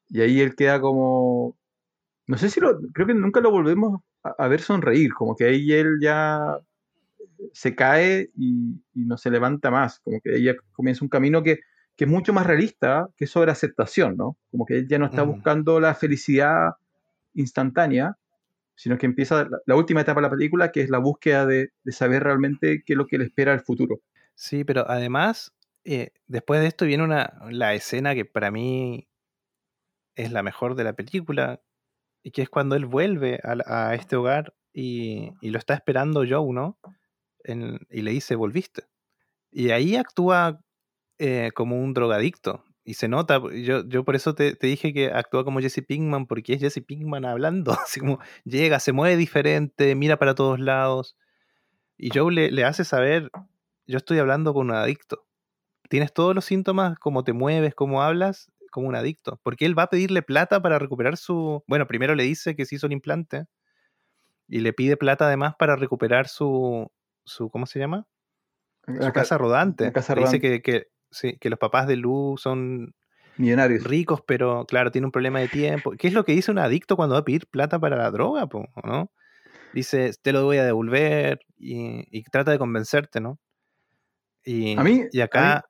Y 0.09 0.21
ahí 0.21 0.41
él 0.41 0.55
queda 0.55 0.81
como, 0.81 1.57
no 2.27 2.37
sé 2.37 2.49
si 2.49 2.59
lo, 2.59 2.79
creo 2.93 3.07
que 3.07 3.13
nunca 3.13 3.41
lo 3.41 3.51
volvemos 3.51 4.01
a, 4.23 4.29
a 4.37 4.47
ver 4.47 4.61
sonreír, 4.61 5.13
como 5.13 5.35
que 5.35 5.45
ahí 5.45 5.71
él 5.73 5.99
ya 6.01 6.59
se 7.53 7.75
cae 7.75 8.31
y, 8.35 8.81
y 8.93 9.05
no 9.05 9.17
se 9.17 9.29
levanta 9.29 9.71
más, 9.71 9.99
como 9.99 10.19
que 10.21 10.35
ella 10.35 10.55
comienza 10.73 11.03
un 11.03 11.09
camino 11.09 11.43
que, 11.43 11.59
que 11.95 12.05
es 12.05 12.09
mucho 12.09 12.33
más 12.33 12.45
realista, 12.45 13.07
que 13.15 13.25
es 13.25 13.31
sobre 13.31 13.51
aceptación, 13.51 14.17
¿no? 14.17 14.37
Como 14.51 14.65
que 14.65 14.79
él 14.79 14.87
ya 14.87 14.99
no 14.99 15.05
está 15.05 15.23
buscando 15.23 15.79
la 15.79 15.95
felicidad 15.95 16.71
instantánea, 17.33 18.17
sino 18.75 18.97
que 18.97 19.05
empieza 19.05 19.45
la, 19.45 19.57
la 19.65 19.75
última 19.75 20.01
etapa 20.01 20.19
de 20.19 20.27
la 20.27 20.31
película, 20.31 20.71
que 20.71 20.81
es 20.81 20.89
la 20.89 20.99
búsqueda 20.99 21.45
de, 21.45 21.71
de 21.83 21.91
saber 21.91 22.23
realmente 22.23 22.83
qué 22.85 22.93
es 22.93 22.97
lo 22.97 23.07
que 23.07 23.17
le 23.17 23.25
espera 23.25 23.53
al 23.53 23.61
futuro. 23.61 24.01
Sí, 24.33 24.63
pero 24.65 24.89
además, 24.89 25.53
eh, 25.85 26.11
después 26.27 26.59
de 26.59 26.67
esto 26.67 26.85
viene 26.85 27.03
una, 27.03 27.39
la 27.49 27.73
escena 27.73 28.13
que 28.15 28.25
para 28.25 28.51
mí 28.51 29.07
es 30.15 30.31
la 30.31 30.43
mejor 30.43 30.75
de 30.75 30.83
la 30.83 30.93
película, 30.93 31.61
y 32.23 32.31
que 32.31 32.41
es 32.41 32.49
cuando 32.49 32.75
él 32.75 32.85
vuelve 32.85 33.39
a 33.43 33.93
este 33.93 34.15
hogar 34.15 34.55
y, 34.73 35.31
y 35.41 35.51
lo 35.51 35.59
está 35.59 35.75
esperando 35.75 36.23
Joe, 36.27 36.51
¿no? 36.53 36.79
En- 37.45 37.79
y 37.91 38.01
le 38.01 38.11
dice, 38.11 38.35
volviste. 38.35 38.83
Y 39.51 39.71
ahí 39.71 39.95
actúa 39.97 40.61
eh, 41.19 41.51
como 41.55 41.81
un 41.81 41.93
drogadicto. 41.93 42.63
Y 42.85 42.95
se 42.95 43.07
nota, 43.09 43.41
yo, 43.53 43.87
yo 43.87 44.05
por 44.05 44.15
eso 44.15 44.35
te, 44.35 44.55
te 44.55 44.67
dije 44.67 44.93
que 44.93 45.11
actúa 45.11 45.45
como 45.45 45.59
Jesse 45.61 45.83
Pinkman, 45.87 46.27
porque 46.27 46.53
es 46.53 46.61
Jesse 46.61 46.83
Pinkman 46.85 47.25
hablando, 47.25 47.73
así 47.85 47.99
como 48.01 48.19
llega, 48.45 48.79
se 48.79 48.93
mueve 48.93 49.17
diferente, 49.17 49.95
mira 49.95 50.17
para 50.19 50.35
todos 50.35 50.59
lados. 50.59 51.17
Y 51.97 52.09
Joe 52.17 52.33
le, 52.33 52.51
le 52.51 52.65
hace 52.65 52.85
saber, 52.85 53.31
yo 53.87 53.97
estoy 53.97 54.19
hablando 54.19 54.53
con 54.53 54.69
un 54.69 54.75
adicto. 54.75 55.25
Tienes 55.89 56.13
todos 56.13 56.35
los 56.35 56.45
síntomas, 56.45 56.99
cómo 56.99 57.23
te 57.23 57.33
mueves, 57.33 57.75
cómo 57.75 58.03
hablas, 58.03 58.51
como 58.71 58.87
un 58.89 58.95
adicto. 58.95 59.39
Porque 59.43 59.65
él 59.65 59.77
va 59.77 59.83
a 59.83 59.89
pedirle 59.89 60.21
plata 60.23 60.61
para 60.61 60.79
recuperar 60.79 61.17
su... 61.17 61.63
Bueno, 61.67 61.87
primero 61.87 62.15
le 62.15 62.23
dice 62.23 62.55
que 62.55 62.65
se 62.65 62.75
hizo 62.75 62.87
el 62.87 62.93
implante 62.93 63.45
y 64.47 64.59
le 64.59 64.73
pide 64.73 64.97
plata 64.97 65.27
además 65.27 65.55
para 65.57 65.75
recuperar 65.75 66.27
su... 66.27 66.91
su 67.25 67.49
¿Cómo 67.49 67.65
se 67.65 67.79
llama? 67.79 68.07
Su 69.01 69.11
casa 69.11 69.37
rodante. 69.37 69.85
la 69.85 69.93
casa 69.93 70.15
Le 70.15 70.21
dice 70.21 70.39
que, 70.39 70.61
que, 70.61 70.83
sí, 71.11 71.37
que 71.39 71.49
los 71.49 71.59
papás 71.59 71.87
de 71.87 71.95
Lu 71.95 72.35
son 72.37 72.93
Millonarios. 73.37 73.83
ricos, 73.83 74.21
pero 74.25 74.65
claro, 74.65 74.91
tiene 74.91 75.07
un 75.07 75.11
problema 75.11 75.39
de 75.39 75.49
tiempo. 75.49 75.91
¿Qué 75.97 76.07
es 76.07 76.13
lo 76.13 76.23
que 76.23 76.31
dice 76.33 76.51
un 76.51 76.59
adicto 76.59 76.95
cuando 76.95 77.15
va 77.15 77.19
a 77.19 77.25
pedir 77.25 77.47
plata 77.47 77.79
para 77.79 77.97
la 77.97 78.11
droga, 78.11 78.47
po, 78.47 78.65
¿o 78.75 78.87
¿no? 78.87 79.11
Dice, 79.73 80.11
te 80.21 80.31
lo 80.33 80.43
voy 80.45 80.57
a 80.57 80.65
devolver 80.65 81.39
y, 81.57 82.05
y 82.17 82.23
trata 82.23 82.51
de 82.51 82.59
convencerte, 82.59 83.21
¿no? 83.21 83.39
Y, 84.43 84.77
A 84.77 84.83
mí- 84.83 85.05
y 85.11 85.21
a 85.21 85.25
acá, 85.25 85.65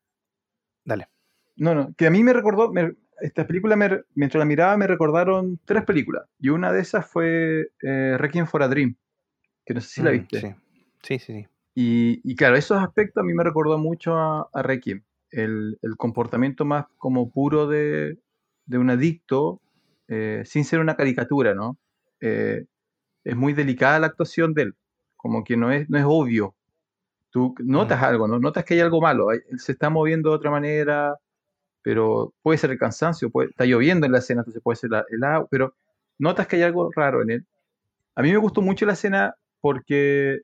dale. 0.84 1.08
No, 1.56 1.74
no, 1.74 1.94
que 1.98 2.08
a 2.08 2.12
mí 2.12 2.24
me 2.24 2.34
recordó, 2.34 2.72
me- 2.72 2.94
estas 3.22 3.46
películas, 3.46 3.78
me- 3.78 4.02
mientras 4.14 4.40
la 4.40 4.46
miraba, 4.46 4.76
me 4.78 4.88
recordaron 4.88 5.60
tres 5.66 5.86
películas. 5.86 6.26
Y 6.40 6.50
una 6.50 6.72
de 6.74 6.82
esas 6.82 7.10
fue 7.10 7.68
eh, 7.82 8.16
Requiem 8.18 8.46
for 8.46 8.62
a 8.62 8.68
Dream, 8.68 8.98
que 9.66 9.74
no 9.74 9.82
sé 9.82 9.90
si 9.90 10.02
la 10.04 10.12
Mm, 10.12 10.14
viste. 10.20 10.40
Sí, 10.42 10.48
sí, 11.06 11.20
sí. 11.20 11.34
sí. 11.34 11.48
Y, 11.76 12.22
y 12.24 12.36
claro, 12.36 12.56
esos 12.56 12.78
aspectos 12.82 13.22
a 13.22 13.26
mí 13.26 13.34
me 13.34 13.44
recordó 13.44 13.78
mucho 13.78 14.16
a, 14.18 14.50
a 14.54 14.62
Requiem. 14.62 15.04
El, 15.32 15.78
el 15.82 15.98
comportamiento 15.98 16.64
más 16.66 16.86
como 16.98 17.30
puro 17.32 17.68
de, 17.68 18.18
de 18.66 18.78
un 18.78 18.90
adicto, 18.90 19.62
eh, 20.08 20.44
sin 20.46 20.64
ser 20.64 20.80
una 20.80 20.96
caricatura, 20.96 21.54
¿no? 21.54 21.78
Eh, 22.22 22.66
es 23.24 23.36
muy 23.36 23.54
delicada 23.54 24.00
la 24.00 24.08
actuación 24.08 24.54
de 24.54 24.62
él, 24.64 24.76
como 25.18 25.44
que 25.44 25.58
no 25.58 25.72
es, 25.72 25.90
no 25.90 25.98
es 25.98 26.06
obvio. 26.08 26.56
Tú 27.32 27.56
notas 27.60 28.00
Mm. 28.02 28.06
algo, 28.06 28.28
¿no? 28.28 28.40
Notas 28.40 28.64
que 28.64 28.76
hay 28.76 28.80
algo 28.80 29.02
malo, 29.02 29.32
él 29.32 29.44
se 29.60 29.74
está 29.74 29.90
moviendo 29.90 30.30
de 30.30 30.36
otra 30.38 30.52
manera, 30.52 31.16
pero 31.82 32.34
puede 32.42 32.58
ser 32.58 32.72
el 32.72 32.80
cansancio, 32.80 33.30
puede, 33.30 33.50
está 33.50 33.66
lloviendo 33.66 34.06
en 34.06 34.14
la 34.14 34.20
escena, 34.20 34.42
entonces 34.42 34.62
puede 34.64 34.78
ser 34.78 34.92
la- 34.92 35.06
el 35.10 35.24
agua, 35.24 35.48
pero 35.52 35.76
notas 36.20 36.48
que 36.48 36.56
hay 36.58 36.64
algo 36.64 36.92
raro 36.96 37.22
en 37.24 37.32
él. 37.32 37.46
A 38.16 38.22
mí 38.22 38.32
me 38.32 38.38
gustó 38.38 38.62
mucho 38.62 38.86
la 38.86 38.94
escena 38.94 39.36
porque, 39.62 40.42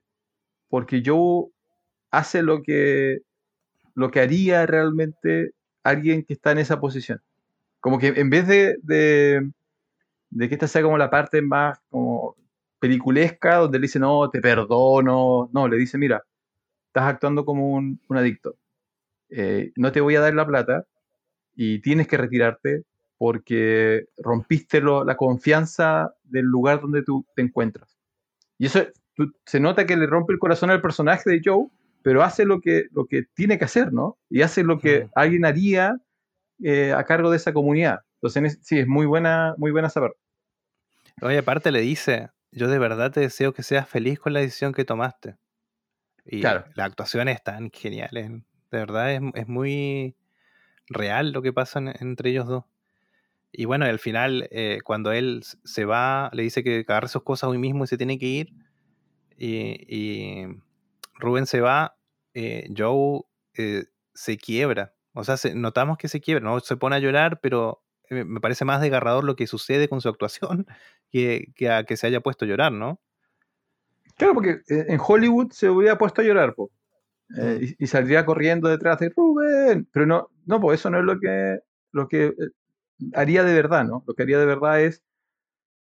porque 0.72 1.04
Joe 1.06 1.50
hace 2.10 2.42
lo 2.42 2.62
que, 2.64 3.20
lo 3.94 4.10
que 4.10 4.20
haría 4.20 4.66
realmente 4.66 5.52
alguien 5.84 6.24
que 6.24 6.34
está 6.34 6.52
en 6.52 6.58
esa 6.58 6.80
posición. 6.80 7.20
Como 7.80 7.98
que 7.98 8.08
en 8.08 8.30
vez 8.30 8.48
de, 8.48 8.76
de, 8.82 9.50
de 10.30 10.48
que 10.48 10.54
esta 10.54 10.68
sea 10.68 10.82
como 10.82 10.98
la 10.98 11.10
parte 11.10 11.42
más 11.42 11.78
como 11.90 12.36
peliculesca, 12.80 13.56
donde 13.58 13.78
le 13.78 13.84
dice, 13.84 13.98
no, 14.00 14.30
te 14.30 14.40
perdono, 14.40 15.50
no, 15.52 15.68
le 15.68 15.76
dice, 15.76 15.98
mira, 15.98 16.22
estás 16.88 17.04
actuando 17.04 17.44
como 17.46 17.70
un, 17.74 18.00
un 18.08 18.16
adicto. 18.16 18.56
Eh, 19.30 19.72
no 19.76 19.92
te 19.92 20.00
voy 20.00 20.16
a 20.16 20.20
dar 20.20 20.34
la 20.34 20.46
plata 20.46 20.86
y 21.54 21.80
tienes 21.80 22.08
que 22.08 22.16
retirarte 22.16 22.84
porque 23.18 24.06
rompiste 24.18 24.80
lo- 24.80 25.04
la 25.04 25.16
confianza 25.16 26.14
del 26.24 26.46
lugar 26.46 26.80
donde 26.80 27.02
tú 27.04 27.26
te 27.36 27.42
encuentras. 27.42 27.98
Y 28.58 28.66
eso 28.66 28.80
tú- 29.14 29.32
se 29.44 29.60
nota 29.60 29.86
que 29.86 29.96
le 29.96 30.06
rompe 30.06 30.32
el 30.32 30.38
corazón 30.38 30.70
al 30.70 30.80
personaje 30.80 31.28
de 31.30 31.40
Joe, 31.44 31.68
pero 32.02 32.22
hace 32.22 32.44
lo 32.44 32.60
que, 32.60 32.84
lo 32.92 33.06
que 33.06 33.24
tiene 33.34 33.58
que 33.58 33.64
hacer, 33.64 33.92
¿no? 33.92 34.18
Y 34.28 34.42
hace 34.42 34.62
lo 34.64 34.78
que 34.78 35.02
Ujú. 35.04 35.10
alguien 35.14 35.44
haría 35.44 35.96
eh, 36.62 36.92
a 36.92 37.04
cargo 37.04 37.30
de 37.30 37.36
esa 37.38 37.52
comunidad. 37.52 38.00
Entonces, 38.16 38.36
en 38.36 38.46
es- 38.46 38.58
sí, 38.62 38.78
es 38.78 38.86
muy 38.86 39.06
buena, 39.06 39.54
muy 39.58 39.70
buena 39.72 39.88
saber. 39.88 40.12
Oye, 41.20 41.38
aparte 41.38 41.70
le 41.72 41.80
dice, 41.80 42.30
yo 42.50 42.68
de 42.68 42.78
verdad 42.78 43.10
te 43.12 43.20
deseo 43.20 43.52
que 43.52 43.62
seas 43.62 43.88
feliz 43.88 44.18
con 44.18 44.32
la 44.32 44.40
decisión 44.40 44.72
que 44.72 44.84
tomaste. 44.84 45.36
Y 46.24 46.40
Claro. 46.40 46.64
las 46.74 46.86
actuaciones 46.86 47.34
están 47.36 47.70
geniales. 47.72 48.30
De 48.30 48.78
verdad 48.78 49.12
es, 49.12 49.20
es 49.34 49.48
muy 49.48 50.14
real 50.88 51.32
lo 51.32 51.42
que 51.42 51.52
pasa 51.52 51.78
en- 51.80 51.92
entre 52.00 52.30
ellos 52.30 52.46
dos. 52.46 52.64
Y 53.50 53.64
bueno, 53.66 53.84
al 53.84 53.98
final, 53.98 54.48
eh, 54.50 54.78
cuando 54.84 55.12
él 55.12 55.42
se 55.64 55.84
va, 55.84 56.30
le 56.32 56.42
dice 56.44 56.62
que 56.64 56.84
agarre 56.88 57.08
sus 57.08 57.22
cosas 57.22 57.50
hoy 57.50 57.58
mismo 57.58 57.84
y 57.84 57.86
se 57.88 57.96
tiene 57.98 58.18
que 58.18 58.26
ir. 58.26 58.52
Y, 59.36 59.76
y 59.88 60.46
Rubén 61.18 61.46
se 61.46 61.60
va, 61.60 61.96
eh, 62.34 62.68
Joe 62.76 63.22
eh, 63.54 63.84
se 64.14 64.36
quiebra. 64.38 64.94
O 65.14 65.24
sea, 65.24 65.36
se- 65.36 65.54
notamos 65.54 65.98
que 65.98 66.08
se 66.08 66.20
quiebra, 66.20 66.44
¿no? 66.44 66.60
Se 66.60 66.76
pone 66.76 66.96
a 66.96 67.00
llorar, 67.00 67.40
pero 67.40 67.82
eh, 68.10 68.24
me 68.24 68.40
parece 68.40 68.64
más 68.64 68.80
desgarrador 68.80 69.24
lo 69.24 69.36
que 69.36 69.46
sucede 69.46 69.88
con 69.88 70.00
su 70.00 70.08
actuación 70.08 70.66
que, 71.10 71.52
que 71.54 71.70
a 71.70 71.84
que 71.84 71.96
se 71.96 72.06
haya 72.06 72.20
puesto 72.20 72.44
a 72.44 72.48
llorar, 72.48 72.72
¿no? 72.72 73.00
Claro, 74.16 74.34
porque 74.34 74.60
en 74.68 75.00
Hollywood 75.04 75.52
se 75.52 75.68
hubiera 75.70 75.96
puesto 75.98 76.20
a 76.20 76.24
llorar, 76.24 76.54
po. 76.54 76.70
Eh, 77.38 77.58
Mm. 77.60 77.64
y, 77.64 77.84
y 77.84 77.86
saldría 77.86 78.26
corriendo 78.26 78.68
detrás 78.68 78.98
de 78.98 79.08
Rubén. 79.16 79.88
Pero 79.92 80.04
no, 80.06 80.28
no, 80.44 80.60
pues 80.60 80.80
eso 80.80 80.90
no 80.90 80.98
es 80.98 81.04
lo 81.04 81.18
que, 81.18 81.60
lo 81.92 82.06
que 82.08 82.34
haría 83.14 83.42
de 83.42 83.54
verdad, 83.54 83.84
¿no? 83.84 84.04
Lo 84.06 84.14
que 84.14 84.22
haría 84.22 84.38
de 84.38 84.44
verdad 84.46 84.82
es 84.82 85.02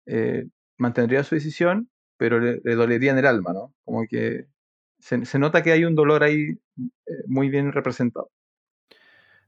eh, 0.08 0.48
mantendría 0.78 1.24
su 1.24 1.36
decisión, 1.36 1.90
pero 2.18 2.40
le, 2.40 2.62
le 2.64 2.76
dolería 2.76 3.12
en 3.12 3.18
el 3.18 3.26
alma, 3.26 3.54
¿no? 3.54 3.74
Como 3.84 4.06
que 4.08 4.48
se, 5.00 5.26
se 5.26 5.40
nota 5.40 5.64
que 5.64 5.72
hay 5.72 5.86
un 5.86 5.96
dolor 5.96 6.24
ahí 6.24 6.58
eh, 6.78 7.24
muy 7.28 7.50
bien 7.50 7.72
representado. 7.72 8.32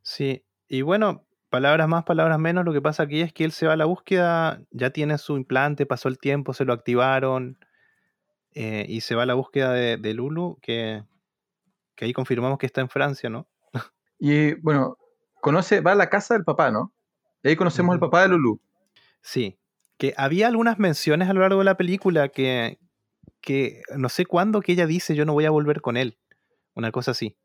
Sí, 0.02 0.45
y 0.68 0.81
bueno, 0.81 1.26
palabras 1.49 1.88
más, 1.88 2.03
palabras 2.03 2.39
menos, 2.39 2.65
lo 2.65 2.73
que 2.73 2.81
pasa 2.81 3.03
aquí 3.03 3.22
es 3.22 3.34
que 3.34 3.44
él 3.44 3.52
se 3.52 3.68
va 3.68 3.73
a 3.73 3.77
la 3.77 3.85
búsqueda, 3.85 4.61
ya 4.72 4.91
tiene 4.91 5.18
su 5.18 5.38
implante, 5.38 5.85
pasó 5.85 6.10
el 6.10 6.19
tiempo, 6.19 6.53
se 6.53 6.65
lo 6.65 6.73
activaron, 6.73 7.57
eh, 8.53 8.85
y 8.88 9.02
se 9.02 9.15
va 9.15 9.23
a 9.23 9.26
la 9.26 9.34
búsqueda 9.34 9.72
de, 9.73 9.98
de 9.98 10.14
Lulu, 10.14 10.60
que, 10.61 11.03
que 11.95 12.06
ahí 12.06 12.14
confirmamos 12.14 12.57
que 12.57 12.65
está 12.65 12.81
en 12.81 12.89
Francia, 12.89 13.30
¿no? 13.30 13.48
Y 14.19 14.56
bueno, 14.61 14.98
conoce, 15.41 15.81
va 15.81 15.91
a 15.91 15.95
la 15.95 16.10
casa 16.10 16.34
del 16.34 16.44
papá, 16.44 16.72
¿no? 16.72 16.94
Y 17.44 17.49
ahí 17.49 17.56
conocemos 17.56 17.94
al 17.94 17.99
papá 17.99 18.23
de 18.23 18.30
Lulu. 18.30 18.60
Sí, 19.22 19.57
que 19.97 20.13
había 20.17 20.47
algunas 20.47 20.79
menciones 20.79 21.29
a 21.29 21.33
lo 21.33 21.41
largo 21.41 21.59
de 21.59 21.65
la 21.65 21.77
película 21.77 22.29
que, 22.29 22.79
que 23.41 23.81
no 23.95 24.09
sé 24.09 24.25
cuándo 24.25 24.61
que 24.61 24.73
ella 24.73 24.85
dice 24.85 25.15
yo 25.15 25.25
no 25.25 25.33
voy 25.33 25.45
a 25.45 25.49
volver 25.51 25.81
con 25.81 25.97
él, 25.97 26.17
una 26.75 26.91
cosa 26.91 27.11
así. 27.11 27.35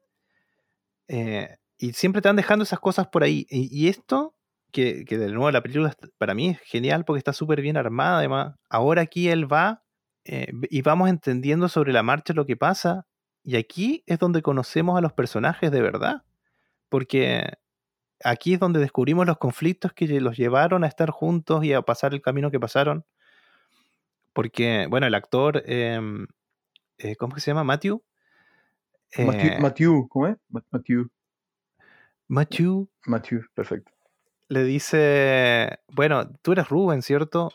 Eh, 1.09 1.57
y 1.79 1.93
siempre 1.95 2.23
te 2.23 2.29
van 2.29 2.37
dejando 2.37 2.63
esas 2.63 2.81
cosas 2.81 3.09
por 3.09 3.25
ahí. 3.25 3.47
Y, 3.51 3.89
esto, 3.89 4.35
que, 4.71 5.05
que 5.05 5.19
de 5.19 5.29
nuevo 5.29 5.51
la 5.51 5.63
película 5.63 5.95
para 6.19 6.35
mí 6.35 6.51
es 6.51 6.61
genial 6.61 7.05
porque 7.05 7.19
está 7.19 7.33
súper 7.33 7.61
bien 7.61 7.77
armada 7.77 8.19
además. 8.19 8.55
Ahora 8.71 9.03
aquí 9.03 9.29
él 9.29 9.53
va 9.53 9.83
eh, 10.25 10.53
y 10.71 10.83
vamos 10.83 11.09
entendiendo 11.09 11.69
sobre 11.69 11.93
la 11.93 12.03
marcha 12.03 12.35
lo 12.35 12.47
que 12.47 12.57
pasa. 12.57 13.07
Y 13.43 13.57
aquí 13.57 14.05
es 14.07 14.19
donde 14.19 14.43
conocemos 14.43 14.97
a 14.97 15.01
los 15.01 15.13
personajes 15.13 15.73
de 15.73 15.83
verdad. 15.83 16.23
Porque 16.89 17.55
aquí 18.25 18.55
es 18.55 18.61
donde 18.61 18.81
descubrimos 18.81 19.27
los 19.27 19.39
conflictos 19.39 19.93
que 19.93 20.07
los 20.21 20.37
llevaron 20.37 20.85
a 20.85 20.87
estar 20.87 21.11
juntos 21.11 21.65
y 21.65 21.73
a 21.73 21.83
pasar 21.83 22.15
el 22.15 22.23
camino 22.23 22.51
que 22.51 22.61
pasaron. 22.61 23.05
Porque, 24.33 24.87
bueno, 24.89 25.07
el 25.07 25.15
actor, 25.15 25.63
em, 25.67 26.27
eh, 26.99 27.17
¿cómo 27.17 27.35
que 27.35 27.41
se 27.41 27.51
llama? 27.51 27.65
Matthew. 27.65 28.03
Matthew, 29.19 29.49
Eh, 29.51 29.59
Matthew, 29.61 30.09
¿cómo 30.09 30.27
es? 30.29 30.37
Ma- 30.49 30.65
Matthew, 30.71 31.11
Matthew 32.29 32.89
Matthew, 33.07 33.43
perfecto. 33.55 33.93
le 34.49 34.65
dice, 34.65 35.79
bueno, 35.89 36.31
tú 36.43 36.53
eres 36.53 36.69
Rubén, 36.69 37.03
¿cierto? 37.03 37.53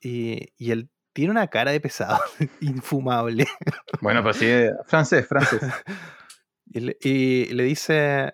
Y, 0.00 0.52
y 0.56 0.70
él 0.70 0.88
tiene 1.12 1.32
una 1.32 1.48
cara 1.48 1.72
de 1.72 1.80
pesado, 1.80 2.20
infumable. 2.60 3.46
Bueno, 4.00 4.22
pues 4.22 4.36
sí, 4.36 4.46
eh, 4.46 4.70
francés, 4.86 5.26
francés. 5.26 5.62
Y 6.72 6.78
le, 6.78 6.96
y 7.00 7.46
le 7.46 7.64
dice, 7.64 8.32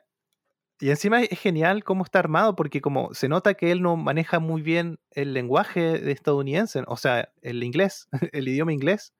y 0.78 0.90
encima 0.90 1.22
es 1.22 1.38
genial 1.38 1.84
cómo 1.84 2.04
está 2.04 2.18
armado, 2.18 2.54
porque 2.54 2.80
como 2.80 3.14
se 3.14 3.28
nota 3.28 3.54
que 3.54 3.70
él 3.70 3.82
no 3.82 3.96
maneja 3.96 4.38
muy 4.38 4.62
bien 4.62 4.98
el 5.10 5.32
lenguaje 5.32 5.98
de 5.98 6.12
estadounidense, 6.12 6.82
o 6.86 6.96
sea, 6.96 7.32
el 7.40 7.62
inglés, 7.62 8.08
el 8.32 8.48
idioma 8.48 8.72
inglés, 8.72 9.14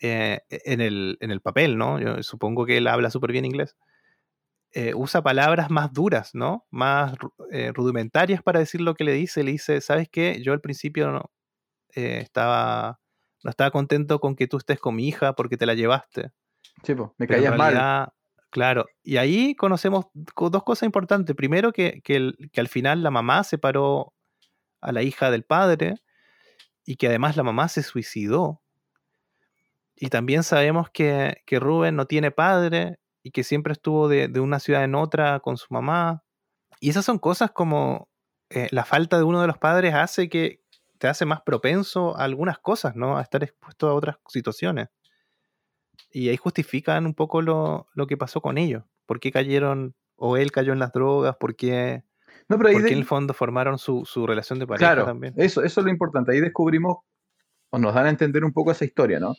eh, 0.00 0.40
en, 0.50 0.80
el, 0.80 1.18
en 1.20 1.30
el 1.30 1.40
papel, 1.40 1.78
¿no? 1.78 1.98
Yo 2.00 2.22
supongo 2.22 2.66
que 2.66 2.78
él 2.78 2.86
habla 2.86 3.10
súper 3.10 3.32
bien 3.32 3.44
inglés. 3.44 3.76
Eh, 4.72 4.92
usa 4.94 5.22
palabras 5.22 5.70
más 5.70 5.92
duras, 5.92 6.34
¿no? 6.34 6.66
Más 6.70 7.14
eh, 7.50 7.72
rudimentarias 7.72 8.42
para 8.42 8.58
decir 8.58 8.82
lo 8.82 8.94
que 8.94 9.04
le 9.04 9.12
dice. 9.12 9.42
Le 9.42 9.52
dice, 9.52 9.80
¿sabes 9.80 10.08
qué? 10.10 10.42
Yo 10.42 10.52
al 10.52 10.60
principio 10.60 11.10
no, 11.10 11.30
eh, 11.94 12.18
estaba, 12.20 13.00
no 13.42 13.50
estaba 13.50 13.70
contento 13.70 14.20
con 14.20 14.36
que 14.36 14.46
tú 14.46 14.58
estés 14.58 14.78
con 14.78 14.94
mi 14.94 15.08
hija 15.08 15.32
porque 15.34 15.56
te 15.56 15.64
la 15.64 15.72
llevaste. 15.72 16.30
Sí, 16.82 16.94
po, 16.94 17.14
me 17.16 17.26
caías 17.26 17.56
mal. 17.56 18.12
Claro, 18.50 18.86
y 19.02 19.16
ahí 19.18 19.54
conocemos 19.54 20.06
co- 20.34 20.50
dos 20.50 20.62
cosas 20.64 20.86
importantes. 20.86 21.34
Primero, 21.36 21.72
que, 21.72 22.00
que 22.02 22.60
al 22.60 22.68
final 22.68 23.02
la 23.02 23.10
mamá 23.10 23.44
separó 23.44 24.14
a 24.80 24.92
la 24.92 25.02
hija 25.02 25.30
del 25.30 25.44
padre 25.44 25.96
y 26.86 26.96
que 26.96 27.08
además 27.08 27.36
la 27.36 27.44
mamá 27.44 27.68
se 27.68 27.82
suicidó. 27.82 28.62
Y 29.96 30.08
también 30.08 30.42
sabemos 30.42 30.90
que, 30.90 31.42
que 31.46 31.58
Rubén 31.58 31.96
no 31.96 32.06
tiene 32.06 32.30
padre 32.30 32.98
y 33.22 33.30
que 33.30 33.44
siempre 33.44 33.72
estuvo 33.72 34.08
de, 34.08 34.28
de 34.28 34.40
una 34.40 34.60
ciudad 34.60 34.84
en 34.84 34.94
otra 34.94 35.40
con 35.40 35.56
su 35.56 35.66
mamá. 35.70 36.22
Y 36.80 36.90
esas 36.90 37.04
son 37.06 37.18
cosas 37.18 37.52
como 37.52 38.08
eh, 38.50 38.68
la 38.72 38.84
falta 38.84 39.18
de 39.18 39.24
uno 39.24 39.40
de 39.40 39.48
los 39.48 39.58
padres 39.58 39.94
hace 39.94 40.28
que 40.28 40.60
te 40.98 41.08
hace 41.08 41.26
más 41.26 41.42
propenso 41.42 42.16
a 42.18 42.24
algunas 42.24 42.58
cosas, 42.58 42.96
¿no? 42.96 43.18
A 43.18 43.22
estar 43.22 43.42
expuesto 43.44 43.88
a 43.88 43.94
otras 43.94 44.16
situaciones. 44.28 44.88
Y 46.16 46.30
ahí 46.30 46.38
justifican 46.38 47.04
un 47.04 47.12
poco 47.12 47.42
lo, 47.42 47.88
lo 47.92 48.06
que 48.06 48.16
pasó 48.16 48.40
con 48.40 48.56
ellos. 48.56 48.82
¿Por 49.04 49.20
qué 49.20 49.30
cayeron, 49.30 49.94
o 50.14 50.38
él 50.38 50.50
cayó 50.50 50.72
en 50.72 50.78
las 50.78 50.90
drogas? 50.90 51.36
¿Por 51.36 51.56
qué, 51.56 52.04
No, 52.48 52.56
pero 52.56 52.70
ahí 52.70 52.78
de- 52.80 52.88
en 52.92 52.96
el 52.96 53.04
fondo 53.04 53.34
formaron 53.34 53.76
su, 53.76 54.06
su 54.06 54.26
relación 54.26 54.58
de 54.58 54.66
pareja 54.66 54.94
claro, 54.94 55.04
también? 55.04 55.34
eso, 55.36 55.62
eso 55.62 55.80
es 55.80 55.84
lo 55.84 55.90
importante. 55.90 56.32
Ahí 56.32 56.40
descubrimos, 56.40 57.00
o 57.68 57.78
nos 57.78 57.92
dan 57.92 58.06
a 58.06 58.08
entender 58.08 58.46
un 58.46 58.52
poco 58.54 58.70
esa 58.70 58.86
historia, 58.86 59.20
¿no? 59.20 59.34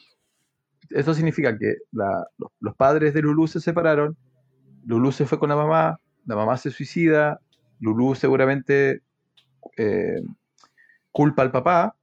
Eso 0.91 1.15
significa 1.15 1.57
que 1.57 1.77
la- 1.93 2.27
los, 2.37 2.51
los 2.59 2.75
padres 2.75 3.11
de 3.15 3.23
Lulú 3.23 3.47
se 3.47 3.59
separaron, 3.59 4.15
Lulú 4.85 5.11
se 5.11 5.25
fue 5.25 5.39
con 5.39 5.49
la 5.49 5.55
mamá, 5.55 5.99
la 6.27 6.35
mamá 6.35 6.57
se 6.57 6.69
suicida, 6.69 7.41
Lulú 7.79 8.13
seguramente 8.13 9.01
eh, 9.77 10.21
culpa 11.11 11.41
al 11.41 11.49
papá, 11.51 11.95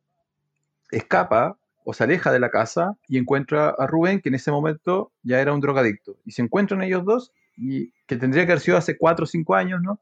escapa 0.91 1.57
o 1.85 1.93
se 1.93 2.05
aleja 2.05 2.33
de 2.33 2.41
la 2.41 2.51
casa 2.51 2.97
y 3.09 3.19
encuentra 3.19 3.71
a 3.71 3.87
Rubén, 3.87 4.21
que 4.21 4.31
en 4.31 4.35
ese 4.35 4.51
momento 4.51 5.13
ya 5.23 5.41
era 5.41 5.53
un 5.53 5.61
drogadicto. 5.61 6.19
Y 6.25 6.33
se 6.33 6.43
encuentran 6.43 6.83
ellos 6.83 7.05
dos, 7.05 7.33
y 7.57 7.93
que 8.07 8.17
tendría 8.17 8.47
que 8.47 8.53
haber 8.53 8.63
sido 8.63 8.77
hace 8.77 8.97
cuatro 8.99 9.25
o 9.25 9.27
cinco 9.27 9.55
años, 9.55 9.81
¿no? 9.83 10.01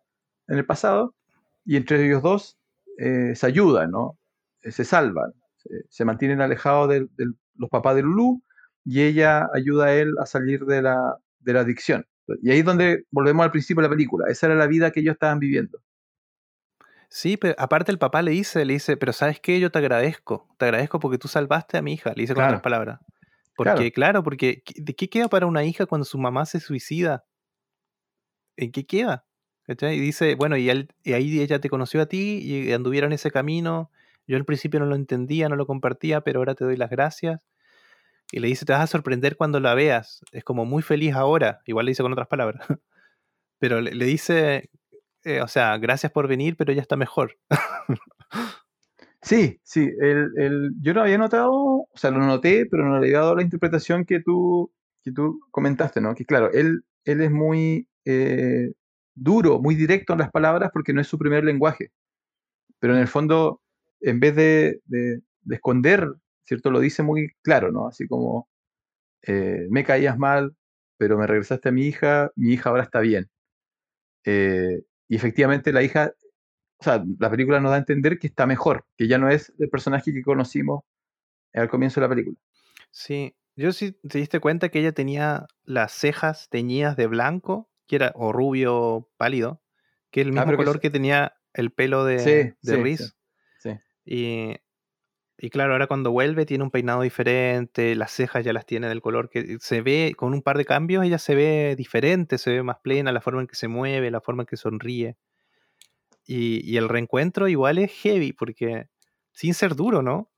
En 0.49 0.59
el 0.59 0.65
pasado, 0.65 1.15
y 1.65 1.77
entre 1.77 2.05
ellos 2.05 2.23
dos 2.23 2.59
eh, 2.99 3.35
se 3.35 3.47
ayudan, 3.47 3.91
¿no? 3.91 4.19
Eh, 4.63 4.73
se 4.73 4.85
salvan, 4.85 5.33
se, 5.89 6.05
mantienen 6.05 6.41
alejados 6.41 6.89
de, 6.89 7.01
de 7.17 7.33
los 7.57 7.71
papás 7.71 7.97
de 7.97 8.03
Lulú 8.03 8.43
y 8.85 9.03
ella 9.03 9.49
ayuda 9.55 9.87
a 9.87 9.95
él 9.95 10.15
a 10.19 10.27
salir 10.27 10.65
de 10.65 10.83
la, 10.83 11.17
de 11.41 11.53
la 11.53 11.61
adicción. 11.61 12.07
Y 12.43 12.51
ahí 12.51 12.61
es 12.61 12.65
donde 12.65 13.05
volvemos 13.11 13.45
al 13.45 13.51
principio 13.51 13.83
de 13.83 13.89
la 13.89 13.95
película. 13.95 14.27
Esa 14.29 14.47
era 14.47 14.55
la 14.55 14.67
vida 14.67 14.91
que 14.91 15.01
ellos 15.01 15.15
estaban 15.15 15.39
viviendo. 15.39 15.81
Sí, 17.15 17.37
pero 17.37 17.55
aparte 17.59 17.93
el 17.93 17.99
papá 17.99 18.23
le 18.23 18.31
dice, 18.31 18.65
le 18.65 18.73
dice, 18.73 18.97
pero 18.97 19.13
¿sabes 19.13 19.39
qué? 19.39 19.61
Yo 19.61 19.71
te 19.71 19.79
agradezco. 19.79 20.49
Te 20.57 20.65
agradezco 20.65 20.99
porque 20.99 21.19
tú 21.19 21.29
salvaste 21.29 21.77
a 21.77 21.83
mi 21.83 21.93
hija. 21.93 22.15
Le 22.17 22.23
dice 22.23 22.33
con 22.33 22.41
Claro. 22.41 22.53
otras 22.53 22.63
palabras. 22.63 23.01
Porque, 23.55 23.93
claro, 23.93 24.23
porque 24.23 24.63
¿qué- 24.63 24.81
¿de 24.81 24.95
qué 24.97 25.11
queda 25.11 25.29
para 25.29 25.45
una 25.45 25.63
hija 25.63 25.85
cuando 25.85 26.07
su 26.07 26.17
mamá 26.17 26.47
se 26.47 26.59
suicida? 26.59 27.27
¿En 28.57 28.73
qué 28.73 28.87
queda? 28.87 29.27
¿Cachai? 29.65 29.97
Y 29.97 30.01
dice, 30.01 30.37
bueno, 30.37 30.57
y, 30.57 30.71
él, 30.71 30.89
y 31.05 31.13
ahí 31.13 31.39
ella 31.43 31.61
te 31.61 31.69
conoció 31.69 32.01
a 32.01 32.07
ti 32.07 32.39
y 32.43 32.73
anduvieron 32.73 33.13
ese 33.13 33.31
camino. 33.31 33.91
Yo 34.27 34.39
al 34.39 34.47
principio 34.47 34.81
no 34.81 34.87
lo 34.87 34.97
entendía, 34.97 35.51
no 35.51 35.57
lo 35.57 35.67
compartía, 35.67 36.23
pero 36.23 36.41
ahora 36.41 36.55
te 36.55 36.65
doy 36.65 36.79
las 36.79 36.89
gracias. 36.89 37.47
Y 38.33 38.41
le 38.41 38.49
dice, 38.49 38.65
te 38.65 38.73
vas 38.73 38.81
a 38.83 38.87
sorprender 38.87 39.37
cuando 39.37 39.61
la 39.61 39.75
veas. 39.75 40.23
Es 40.33 40.45
como 40.45 40.65
muy 40.65 40.83
feliz 40.83 41.15
ahora. 41.15 41.61
Igual 41.67 41.85
le 41.85 41.91
dice 41.91 42.03
con 42.03 42.13
otras 42.13 42.29
palabras. 42.29 42.67
Pero 43.59 43.83
le, 43.83 43.95
le 43.95 44.05
dice, 44.07 44.71
eh, 45.25 45.41
o 45.43 45.49
sea, 45.49 45.79
gracias 45.79 46.13
por 46.13 46.29
venir, 46.29 46.57
pero 46.57 46.73
ya 46.73 46.83
está 46.83 46.97
mejor. 46.97 47.37
Sí, 49.23 49.61
sí, 49.63 49.89
el, 50.01 50.33
el- 50.37 50.73
yo 50.81 50.95
no 50.95 51.03
había 51.03 51.19
notado, 51.19 51.53
o 51.53 51.89
sea, 51.95 52.11
lo 52.11 52.19
noté, 52.19 52.67
pero 52.67 52.85
no 52.85 52.99
le 52.99 53.07
había 53.07 53.19
dado 53.21 53.37
la 53.37 53.43
interpretación 53.43 54.05
que 54.05 54.21
tú, 54.21 54.73
que 55.03 55.13
tú 55.13 55.41
comentaste, 55.51 56.01
¿no? 56.01 56.15
Que 56.15 56.25
claro, 56.25 56.51
él, 56.53 56.85
él 57.05 57.21
es 57.21 57.31
muy 57.31 57.89
eh, 58.05 58.73
duro, 59.15 59.61
muy 59.61 59.75
directo 59.77 60.13
en 60.15 60.19
las 60.21 60.31
palabras 60.33 60.71
porque 60.73 60.93
no 60.93 61.01
es 61.01 61.07
su 61.07 61.19
primer 61.19 61.45
lenguaje. 61.45 61.93
Pero 62.81 62.95
en 62.95 63.01
el 63.03 63.09
fondo, 63.09 63.63
en 64.01 64.21
vez 64.21 64.37
de 64.37 64.81
esconder, 65.51 66.15
¿cierto? 66.45 66.71
Lo 66.71 66.81
dice 66.81 67.03
muy 67.03 67.31
claro, 67.43 67.73
¿no? 67.73 67.89
Así 67.89 68.07
como, 68.09 68.49
eh, 69.23 69.67
me 69.71 69.85
caías 69.85 70.19
mal, 70.19 70.57
pero 70.99 71.19
me 71.19 71.27
regresaste 71.27 71.71
a 71.71 71.73
mi 71.73 71.87
hija, 71.87 72.31
mi 72.37 72.53
hija 72.55 72.71
ahora 72.71 72.85
está 72.85 73.01
bien. 73.01 73.31
Eh, 74.25 74.83
y 75.13 75.17
efectivamente 75.17 75.73
la 75.75 75.83
hija 75.83 76.15
o 76.81 76.85
sea, 76.85 77.05
la 77.21 77.31
película 77.31 77.61
nos 77.61 77.71
da 77.71 77.77
a 77.77 77.81
entender 77.81 78.19
que 78.19 78.27
está 78.27 78.47
mejor, 78.47 78.87
que 78.97 79.07
ya 79.07 79.19
no 79.19 79.29
es 79.29 79.53
el 79.59 79.69
personaje 79.69 80.13
que 80.13 80.23
conocimos 80.23 80.85
al 81.53 81.69
comienzo 81.69 82.01
de 82.01 82.07
la 82.07 82.09
película. 82.09 82.37
Sí, 82.91 83.37
yo 83.55 83.73
sí 83.73 83.93
te 83.93 84.19
diste 84.19 84.41
cuenta 84.41 84.71
que 84.71 84.81
ella 84.81 84.93
tenía 84.93 85.47
las 85.65 85.93
cejas 85.93 86.49
teñidas 86.49 86.97
de 86.97 87.09
blanco, 87.09 87.69
que 87.87 87.97
era 87.97 88.13
o 88.17 88.33
rubio 88.33 89.11
pálido, 89.19 89.61
que 90.11 90.23
es 90.23 90.27
el 90.27 90.33
Ah, 90.33 90.37
mismo 90.37 90.53
que 90.53 90.57
color 90.57 90.81
que 90.81 90.89
tenía 90.89 91.35
el 91.53 91.71
pelo 91.71 92.07
de, 92.07 92.19
Sí, 92.19 92.33
de 92.63 92.97
sí, 92.97 92.97
sí, 92.97 93.13
sí. 93.59 93.79
Y, 94.07 94.57
y 95.39 95.51
claro, 95.51 95.73
ahora 95.73 95.87
cuando 95.87 96.13
vuelve 96.13 96.47
tiene 96.47 96.65
un 96.65 96.71
peinado 96.71 97.03
diferente, 97.03 97.95
las 97.97 98.13
cejas 98.13 98.45
ya 98.45 98.53
las 98.53 98.67
tiene 98.67 98.89
del 98.89 99.01
color 99.01 99.29
que 99.29 99.57
se 99.61 99.81
ve, 99.83 100.15
con 100.17 100.35
un 100.35 100.43
par 100.43 100.59
de 100.59 100.65
cambios, 100.65 101.05
ella 101.05 101.19
se 101.19 101.35
ve 101.35 101.75
diferente, 101.77 102.39
se 102.39 102.51
ve 102.51 102.63
más 102.63 102.79
plena, 102.79 103.13
la 103.13 103.21
forma 103.21 103.41
en 103.41 103.47
que 103.47 103.57
se 103.57 103.69
mueve, 103.69 104.11
la 104.11 104.21
forma 104.21 104.43
en 104.43 104.47
que 104.47 104.57
sonríe. 104.57 105.17
Y, 106.25 106.77
el 106.77 106.89
reencuentro 106.89 107.49
igual 107.49 107.79
es 107.79 107.93
heavy, 107.93 108.33
porque 108.33 108.89
sin 109.33 109.55
ser 109.55 109.75
duro, 109.75 110.03
¿no? 110.03 110.31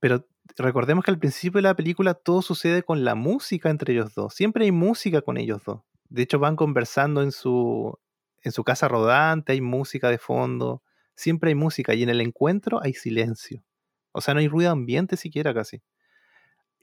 Pero 0.00 0.26
recordemos 0.56 1.04
que 1.04 1.10
al 1.10 1.18
principio 1.18 1.58
de 1.58 1.62
la 1.62 1.76
película 1.76 2.14
todo 2.14 2.42
sucede 2.42 2.82
con 2.82 3.04
la 3.04 3.14
música 3.14 3.70
entre 3.70 3.92
ellos 3.92 4.14
dos. 4.14 4.34
Siempre 4.34 4.64
hay 4.64 4.72
música 4.72 5.20
con 5.22 5.36
ellos 5.36 5.62
dos. 5.64 5.82
De 6.08 6.22
hecho, 6.22 6.38
van 6.38 6.56
conversando 6.56 7.22
en 7.22 7.32
su, 7.32 7.98
en 8.42 8.52
su 8.52 8.64
casa 8.64 8.88
rodante, 8.88 9.52
hay 9.52 9.60
música 9.60 10.08
de 10.10 10.18
fondo. 10.18 10.82
Siempre 11.14 11.50
hay 11.50 11.54
música. 11.54 11.94
Y 11.94 12.02
en 12.02 12.08
el 12.08 12.20
encuentro 12.20 12.80
hay 12.82 12.94
silencio. 12.94 13.62
O 14.18 14.20
sea, 14.20 14.34
no 14.34 14.40
hay 14.40 14.48
ruido 14.48 14.70
ambiente 14.70 15.16
siquiera 15.16 15.54
casi. 15.54 15.80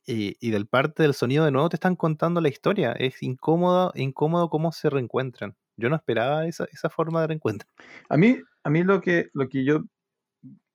Y, 0.07 0.37
y 0.39 0.51
del 0.51 0.67
parte 0.67 1.03
del 1.03 1.13
sonido 1.15 1.45
de 1.45 1.51
nuevo 1.51 1.69
te 1.69 1.75
están 1.77 1.95
contando 1.95 2.39
la 2.41 2.49
historia. 2.49 2.91
Es 2.93 3.23
incómodo, 3.23 3.91
incómodo 3.95 4.49
cómo 4.49 4.71
se 4.71 4.89
reencuentran. 4.89 5.55
Yo 5.77 5.89
no 5.89 5.95
esperaba 5.95 6.45
esa, 6.45 6.65
esa 6.71 6.89
forma 6.89 7.21
de 7.21 7.27
reencuentro. 7.27 7.67
A 8.09 8.17
mí, 8.17 8.37
a 8.63 8.69
mí 8.69 8.83
lo, 8.83 9.01
que, 9.01 9.29
lo 9.33 9.49
que 9.49 9.65
yo 9.65 9.83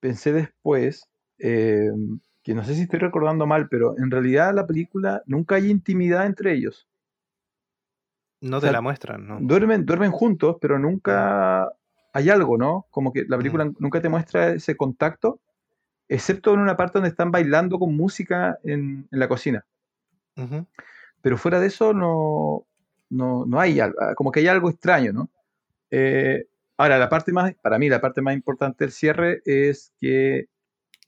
pensé 0.00 0.32
después, 0.32 1.08
eh, 1.38 1.90
que 2.42 2.54
no 2.54 2.64
sé 2.64 2.74
si 2.74 2.82
estoy 2.82 2.98
recordando 2.98 3.46
mal, 3.46 3.68
pero 3.68 3.94
en 3.98 4.10
realidad 4.10 4.54
la 4.54 4.66
película 4.66 5.22
nunca 5.26 5.56
hay 5.56 5.70
intimidad 5.70 6.26
entre 6.26 6.52
ellos. 6.54 6.88
No 8.42 8.56
O 8.56 8.60
te 8.60 8.72
la 8.72 8.80
muestran, 8.80 9.26
¿no? 9.26 9.38
duermen, 9.40 9.84
duermen 9.84 10.10
juntos, 10.10 10.56
pero 10.60 10.78
nunca 10.78 11.70
hay 12.12 12.30
algo, 12.30 12.56
¿no? 12.58 12.86
Como 12.90 13.12
que 13.12 13.24
la 13.28 13.36
película 13.36 13.66
Mm. 13.66 13.76
nunca 13.78 14.00
te 14.00 14.08
muestra 14.08 14.50
ese 14.52 14.76
contacto, 14.76 15.40
excepto 16.10 16.52
en 16.52 16.60
una 16.60 16.76
parte 16.76 16.94
donde 16.98 17.08
están 17.08 17.30
bailando 17.30 17.78
con 17.78 17.96
música 17.96 18.58
en, 18.64 19.06
en 19.10 19.18
la 19.18 19.28
cocina. 19.28 19.64
Pero 21.22 21.36
fuera 21.38 21.60
de 21.60 21.68
eso 21.68 21.92
no, 21.92 22.66
no, 23.10 23.44
no 23.46 23.60
hay 23.60 23.78
algo, 23.80 23.96
ah, 24.00 24.14
como 24.14 24.32
que 24.32 24.40
hay 24.40 24.48
algo 24.48 24.70
extraño, 24.70 25.12
¿no? 25.12 25.30
Eh, 25.90 26.46
ahora, 26.76 26.98
la 26.98 27.08
parte 27.08 27.32
más, 27.32 27.54
para 27.62 27.78
mí, 27.78 27.88
la 27.88 28.00
parte 28.00 28.22
más 28.22 28.34
importante 28.34 28.84
del 28.84 28.92
cierre 28.92 29.40
es 29.44 29.92
que 30.00 30.46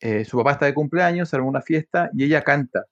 eh, 0.00 0.24
su 0.24 0.36
papá 0.36 0.52
está 0.52 0.66
de 0.66 0.74
cumpleaños, 0.74 1.28
se 1.28 1.36
arma 1.36 1.48
una 1.48 1.62
fiesta 1.62 2.10
y 2.14 2.24
ella 2.24 2.42
canta. 2.42 2.84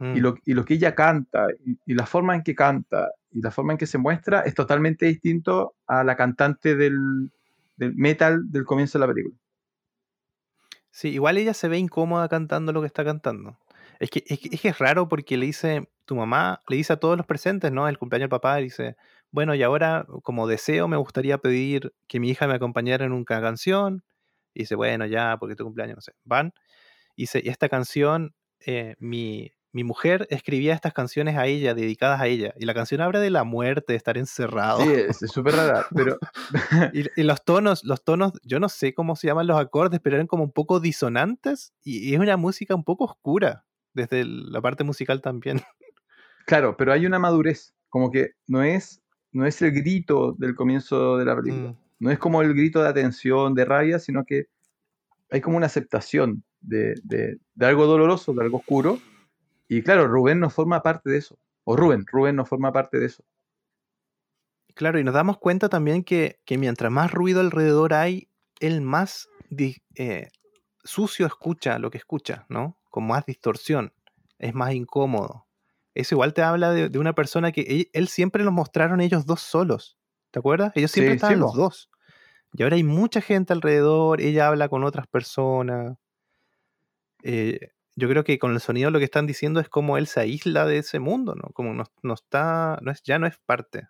Y 0.00 0.04
Mm. 0.04 0.16
lo, 0.18 0.34
y 0.44 0.54
lo 0.54 0.64
que 0.64 0.74
ella 0.74 0.92
canta 0.96 1.46
y, 1.64 1.78
y 1.86 1.94
la 1.94 2.04
forma 2.04 2.34
en 2.34 2.42
que 2.42 2.56
canta 2.56 3.12
y 3.30 3.40
la 3.40 3.52
forma 3.52 3.74
en 3.74 3.78
que 3.78 3.86
se 3.86 3.96
muestra 3.96 4.40
es 4.40 4.52
totalmente 4.54 5.06
distinto 5.06 5.76
a 5.86 6.02
la 6.02 6.16
cantante 6.16 6.74
del, 6.74 7.30
del 7.76 7.94
metal 7.94 8.50
del 8.50 8.64
comienzo 8.64 8.98
de 8.98 9.06
la 9.06 9.12
película. 9.12 9.36
Sí, 10.94 11.08
igual 11.08 11.38
ella 11.38 11.54
se 11.54 11.66
ve 11.66 11.76
incómoda 11.78 12.28
cantando 12.28 12.72
lo 12.72 12.80
que 12.80 12.86
está 12.86 13.04
cantando. 13.04 13.58
Es 13.98 14.10
que, 14.10 14.22
es 14.28 14.38
que, 14.38 14.68
es 14.68 14.78
raro 14.78 15.08
porque 15.08 15.36
le 15.36 15.46
dice, 15.46 15.88
tu 16.04 16.14
mamá, 16.14 16.62
le 16.68 16.76
dice 16.76 16.92
a 16.92 16.98
todos 16.98 17.16
los 17.16 17.26
presentes, 17.26 17.72
¿no? 17.72 17.88
El 17.88 17.98
cumpleaños 17.98 18.26
del 18.26 18.30
papá, 18.30 18.58
dice, 18.58 18.96
bueno, 19.32 19.56
y 19.56 19.64
ahora 19.64 20.06
como 20.22 20.46
deseo 20.46 20.86
me 20.86 20.96
gustaría 20.96 21.38
pedir 21.38 21.92
que 22.06 22.20
mi 22.20 22.30
hija 22.30 22.46
me 22.46 22.54
acompañara 22.54 23.04
en 23.04 23.12
una 23.12 23.24
canción. 23.24 24.04
Y 24.54 24.60
dice, 24.60 24.76
bueno, 24.76 25.04
ya, 25.06 25.36
porque 25.40 25.56
tu 25.56 25.64
cumpleaños, 25.64 25.96
no 25.96 26.00
sé. 26.00 26.12
Van. 26.22 26.54
Y 27.16 27.24
dice, 27.24 27.42
y 27.44 27.48
esta 27.48 27.68
canción, 27.68 28.36
eh, 28.64 28.94
mi, 29.00 29.52
mi 29.74 29.82
mujer 29.84 30.26
escribía 30.30 30.72
estas 30.72 30.92
canciones 30.94 31.36
a 31.36 31.46
ella, 31.46 31.74
dedicadas 31.74 32.20
a 32.20 32.28
ella. 32.28 32.54
Y 32.58 32.64
la 32.64 32.74
canción 32.74 33.00
habla 33.00 33.18
de 33.18 33.28
la 33.30 33.42
muerte, 33.42 33.92
de 33.92 33.96
estar 33.96 34.16
encerrado. 34.16 34.78
Sí, 34.80 34.88
es 34.92 35.18
súper 35.32 35.56
rara, 35.56 35.84
pero 35.94 36.16
Y, 36.94 37.20
y 37.20 37.24
los 37.24 37.44
tonos, 37.44 37.82
los 37.84 38.04
tonos, 38.04 38.32
yo 38.44 38.60
no 38.60 38.68
sé 38.68 38.94
cómo 38.94 39.16
se 39.16 39.26
llaman 39.26 39.48
los 39.48 39.58
acordes, 39.58 39.98
pero 40.00 40.14
eran 40.16 40.28
como 40.28 40.44
un 40.44 40.52
poco 40.52 40.78
disonantes 40.78 41.72
y, 41.82 42.08
y 42.08 42.14
es 42.14 42.20
una 42.20 42.36
música 42.36 42.74
un 42.76 42.84
poco 42.84 43.04
oscura, 43.04 43.64
desde 43.94 44.20
el- 44.20 44.52
la 44.52 44.60
parte 44.60 44.84
musical 44.84 45.20
también. 45.20 45.60
claro, 46.46 46.76
pero 46.76 46.92
hay 46.92 47.04
una 47.04 47.18
madurez, 47.18 47.74
como 47.88 48.10
que 48.12 48.30
no 48.46 48.62
es, 48.62 49.02
no 49.32 49.44
es 49.44 49.60
el 49.60 49.72
grito 49.72 50.36
del 50.38 50.54
comienzo 50.54 51.16
de 51.18 51.24
la 51.24 51.34
película, 51.34 51.70
Mm, 51.70 51.76
no 51.98 52.10
es 52.12 52.18
como 52.20 52.42
el 52.42 52.54
grito 52.54 52.80
de 52.82 52.88
atención, 52.90 53.54
de 53.54 53.64
rabia, 53.64 53.98
sino 53.98 54.24
que 54.24 54.46
hay 55.30 55.40
como 55.40 55.56
una 55.56 55.66
aceptación 55.66 56.44
de, 56.60 56.94
de- 57.02 57.38
de 57.54 57.66
algo 57.66 57.86
doloroso, 57.86 58.32
de 58.34 58.44
algo 58.44 58.58
oscuro. 58.58 58.98
Y 59.68 59.82
claro, 59.82 60.08
Rubén 60.08 60.40
no 60.40 60.48
forma 60.48 60.82
parte 60.82 61.10
de 61.10 61.18
eso. 61.18 61.38
O 61.64 61.76
Rubén, 61.76 62.06
Rubén 62.10 62.36
no 62.36 62.46
forma 62.46 62.72
parte 62.72 62.98
de 62.98 63.06
eso. 63.06 63.24
Claro, 64.74 64.98
y 64.98 65.04
nos 65.04 65.14
damos 65.14 65.38
cuenta 65.38 65.68
también 65.68 66.02
que, 66.02 66.40
que 66.44 66.58
mientras 66.58 66.90
más 66.90 67.12
ruido 67.12 67.40
alrededor 67.40 67.94
hay, 67.94 68.28
él 68.60 68.80
más 68.80 69.28
eh, 69.96 70.28
sucio 70.84 71.26
escucha 71.26 71.78
lo 71.78 71.90
que 71.90 71.98
escucha, 71.98 72.46
¿no? 72.48 72.78
Con 72.90 73.06
más 73.06 73.26
distorsión, 73.26 73.92
es 74.38 74.54
más 74.54 74.74
incómodo. 74.74 75.46
Eso 75.94 76.16
igual 76.16 76.34
te 76.34 76.42
habla 76.42 76.72
de, 76.72 76.88
de 76.88 76.98
una 76.98 77.14
persona 77.14 77.52
que 77.52 77.62
él, 77.62 77.90
él 77.92 78.08
siempre 78.08 78.44
los 78.44 78.52
mostraron 78.52 79.00
ellos 79.00 79.26
dos 79.26 79.40
solos, 79.42 79.98
¿te 80.32 80.40
acuerdas? 80.40 80.72
Ellos 80.76 80.90
siempre 80.90 81.12
Sí, 81.12 81.16
estaban 81.16 81.38
sí, 81.38 81.40
los 81.40 81.54
dos. 81.54 81.90
Y 82.54 82.62
ahora 82.64 82.76
hay 82.76 82.84
mucha 82.84 83.20
gente 83.20 83.52
alrededor, 83.54 84.20
ella 84.20 84.48
habla 84.48 84.68
con 84.68 84.84
otras 84.84 85.06
personas. 85.08 85.96
Eh, 87.22 87.58
yo 87.96 88.08
creo 88.08 88.24
que 88.24 88.38
con 88.38 88.52
el 88.52 88.60
sonido 88.60 88.90
lo 88.90 88.98
que 88.98 89.04
están 89.06 89.26
diciendo 89.26 89.60
es 89.60 89.68
como 89.68 89.98
él 89.98 90.06
se 90.06 90.20
aísla 90.20 90.66
de 90.66 90.78
ese 90.78 90.98
mundo, 91.00 91.34
¿no? 91.34 91.50
Como 91.52 91.74
no, 91.74 91.84
no 92.02 92.14
está, 92.14 92.78
no 92.82 92.90
es, 92.90 93.02
ya 93.02 93.18
no 93.18 93.26
es 93.26 93.38
parte 93.46 93.88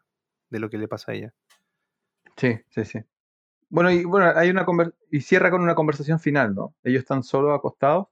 de 0.50 0.58
lo 0.60 0.70
que 0.70 0.78
le 0.78 0.88
pasa 0.88 1.12
a 1.12 1.14
ella. 1.14 1.34
Sí, 2.36 2.56
sí, 2.70 2.84
sí. 2.84 2.98
Bueno, 3.70 3.90
y 3.90 4.04
bueno, 4.04 4.32
hay 4.36 4.50
una 4.50 4.66
conver- 4.66 4.94
y 5.10 5.20
cierra 5.20 5.50
con 5.50 5.62
una 5.62 5.74
conversación 5.74 6.20
final, 6.20 6.54
¿no? 6.54 6.74
Ellos 6.84 7.00
están 7.00 7.22
solos 7.22 7.56
acostados 7.56 8.08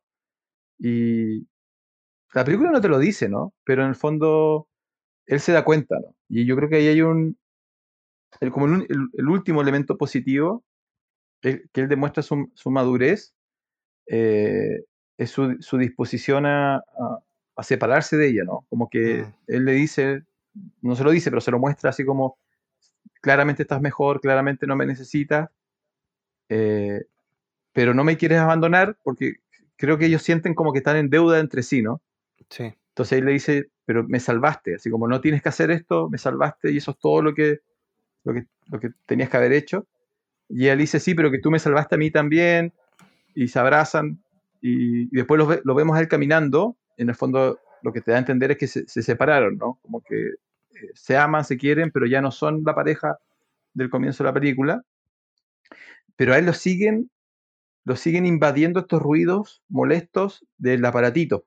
y 0.78 1.40
la 2.34 2.44
película 2.44 2.70
no 2.70 2.80
te 2.80 2.88
lo 2.88 2.98
dice, 2.98 3.28
¿no? 3.28 3.54
Pero 3.64 3.82
en 3.82 3.90
el 3.90 3.94
fondo 3.96 4.68
él 5.26 5.40
se 5.40 5.52
da 5.52 5.64
cuenta, 5.64 5.98
¿no? 6.00 6.16
Y 6.28 6.46
yo 6.46 6.56
creo 6.56 6.68
que 6.68 6.76
ahí 6.76 6.88
hay 6.88 7.02
un, 7.02 7.38
el, 8.40 8.50
como 8.50 8.66
el, 8.66 8.86
el 9.12 9.28
último 9.28 9.62
elemento 9.62 9.96
positivo, 9.96 10.64
el- 11.42 11.68
que 11.72 11.82
él 11.82 11.88
demuestra 11.88 12.22
su, 12.22 12.50
su 12.54 12.70
madurez, 12.70 13.34
eh, 14.06 14.84
es 15.18 15.30
su, 15.30 15.56
su 15.60 15.78
disposición 15.78 16.46
a, 16.46 16.76
a- 16.76 17.18
a 17.56 17.62
separarse 17.62 18.16
de 18.16 18.28
ella, 18.28 18.44
¿no? 18.44 18.64
Como 18.70 18.88
que 18.88 19.22
Mm. 19.24 19.34
él 19.48 19.64
le 19.66 19.72
dice, 19.72 20.22
no 20.80 20.96
se 20.96 21.04
lo 21.04 21.10
dice, 21.10 21.30
pero 21.30 21.40
se 21.40 21.50
lo 21.50 21.58
muestra 21.58 21.90
así 21.90 22.04
como, 22.04 22.38
claramente 23.20 23.62
estás 23.62 23.80
mejor, 23.80 24.20
claramente 24.20 24.66
no 24.66 24.74
me 24.76 24.86
necesitas, 24.86 25.50
eh, 26.48 27.04
pero 27.72 27.94
no 27.94 28.04
me 28.04 28.16
quieres 28.16 28.38
abandonar 28.38 28.96
porque 29.02 29.36
creo 29.76 29.98
que 29.98 30.06
ellos 30.06 30.22
sienten 30.22 30.54
como 30.54 30.72
que 30.72 30.78
están 30.78 30.96
en 30.96 31.10
deuda 31.10 31.38
entre 31.40 31.62
sí, 31.62 31.82
¿no? 31.82 32.00
Sí. 32.50 32.74
Entonces 32.88 33.18
él 33.18 33.24
le 33.24 33.32
dice, 33.32 33.70
pero 33.84 34.04
me 34.04 34.20
salvaste, 34.20 34.74
así 34.76 34.90
como 34.90 35.08
no 35.08 35.20
tienes 35.20 35.42
que 35.42 35.48
hacer 35.48 35.70
esto, 35.70 36.08
me 36.10 36.18
salvaste 36.18 36.70
y 36.70 36.76
eso 36.78 36.90
es 36.92 36.98
todo 36.98 37.22
lo 37.22 37.34
que, 37.34 37.60
lo 38.24 38.34
que, 38.34 38.46
lo 38.70 38.78
que 38.80 38.90
tenías 39.06 39.30
que 39.30 39.36
haber 39.38 39.52
hecho. 39.52 39.86
Y 40.48 40.66
él 40.66 40.78
dice, 40.78 41.00
sí, 41.00 41.14
pero 41.14 41.30
que 41.30 41.38
tú 41.38 41.50
me 41.50 41.58
salvaste 41.58 41.94
a 41.94 41.98
mí 41.98 42.10
también, 42.10 42.72
y 43.34 43.48
se 43.48 43.58
abrazan, 43.58 44.22
y, 44.62 45.06
después 45.16 45.38
lo, 45.38 45.46
ve- 45.46 45.62
lo 45.64 45.74
vemos 45.74 45.96
a 45.96 46.00
él 46.00 46.08
caminando, 46.08 46.76
en 46.98 47.10
el 47.10 47.14
fondo 47.16 47.58
lo 47.82 47.92
que 47.92 48.00
te 48.00 48.12
da 48.12 48.18
a 48.18 48.20
entender 48.20 48.52
es 48.52 48.58
que 48.58 48.68
se, 48.68 48.86
se 48.88 49.02
separaron, 49.02 49.58
¿no? 49.58 49.78
Como 49.82 50.02
que 50.02 50.16
eh, 50.28 50.34
se 50.94 51.16
aman, 51.18 51.44
se 51.44 51.58
quieren, 51.58 51.90
pero 51.92 52.06
ya 52.06 52.22
no 52.22 52.30
son 52.30 52.62
la 52.64 52.74
pareja 52.74 53.18
del 53.74 53.90
comienzo 53.90 54.24
de 54.24 54.30
la 54.30 54.34
película. 54.34 54.82
Pero 56.16 56.32
a 56.34 56.38
él 56.38 56.46
lo 56.46 56.52
siguen, 56.52 57.10
lo 57.84 57.96
siguen 57.96 58.26
invadiendo 58.26 58.80
estos 58.80 59.02
ruidos 59.02 59.62
molestos 59.68 60.46
del 60.58 60.84
aparatito. 60.84 61.46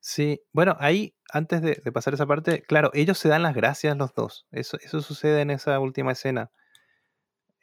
Sí, 0.00 0.42
bueno, 0.52 0.76
ahí, 0.80 1.14
antes 1.32 1.62
de, 1.62 1.80
de 1.82 1.92
pasar 1.92 2.14
esa 2.14 2.26
parte, 2.26 2.62
claro, 2.62 2.90
ellos 2.94 3.18
se 3.18 3.28
dan 3.28 3.42
las 3.42 3.54
gracias 3.54 3.96
los 3.96 4.14
dos. 4.14 4.46
Eso, 4.50 4.76
eso 4.82 5.00
sucede 5.00 5.40
en 5.42 5.50
esa 5.50 5.78
última 5.80 6.12
escena. 6.12 6.50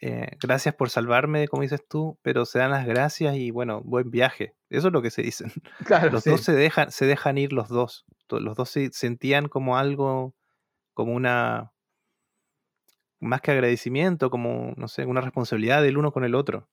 Eh, 0.02 0.38
gracias 0.42 0.76
por 0.76 0.90
salvarme, 0.90 1.48
como 1.50 1.64
dices 1.64 1.86
tú, 1.88 2.18
pero 2.22 2.46
se 2.46 2.60
dan 2.60 2.72
las 2.72 2.86
gracias 2.88 3.36
y 3.36 3.52
bueno, 3.52 3.82
buen 3.84 4.10
viaje. 4.12 4.56
Eso 4.70 4.88
es 4.88 4.94
lo 4.94 5.02
que 5.02 5.12
se 5.12 5.22
dicen. 5.24 5.52
Claro, 5.84 6.10
Los 6.10 6.24
sí. 6.24 6.30
dos 6.30 6.42
se 6.42 6.54
dejan, 6.54 6.92
se 6.92 7.06
dejan 7.06 7.38
ir 7.38 7.54
los 7.54 7.70
dos. 7.70 8.06
Los 8.30 8.56
dos 8.56 8.70
se 8.70 8.90
sentían 8.94 9.48
como 9.50 9.78
algo, 9.78 10.36
como 10.94 11.14
una, 11.16 11.74
más 13.20 13.42
que 13.42 13.52
agradecimiento, 13.52 14.30
como, 14.30 14.74
no 14.78 14.88
sé, 14.88 15.06
una 15.06 15.22
responsabilidad 15.22 15.82
del 15.82 15.98
uno 15.98 16.12
con 16.12 16.24
el 16.24 16.36
otro. 16.36 16.70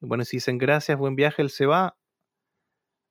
Bueno, 0.00 0.24
si 0.24 0.38
dicen 0.38 0.58
gracias, 0.58 0.98
buen 0.98 1.16
viaje, 1.16 1.42
él 1.42 1.50
se 1.50 1.66
va. 1.66 1.96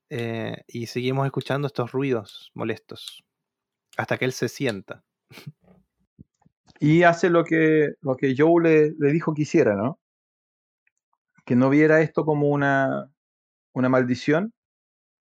eh, 0.09 0.63
y 0.67 0.87
seguimos 0.87 1.25
escuchando 1.25 1.67
estos 1.67 1.91
ruidos 1.91 2.51
molestos. 2.53 3.23
Hasta 3.97 4.17
que 4.17 4.25
él 4.25 4.33
se 4.33 4.49
sienta. 4.49 5.05
Y 6.85 7.03
hace 7.03 7.29
lo 7.29 7.45
que, 7.45 7.93
lo 8.01 8.17
que 8.17 8.35
Joe 8.37 8.61
le, 8.61 8.93
le 8.99 9.13
dijo 9.13 9.33
que 9.33 9.43
hiciera, 9.43 9.73
¿no? 9.73 10.01
Que 11.45 11.55
no 11.55 11.69
viera 11.69 12.01
esto 12.01 12.25
como 12.25 12.49
una, 12.49 13.09
una 13.71 13.87
maldición, 13.87 14.53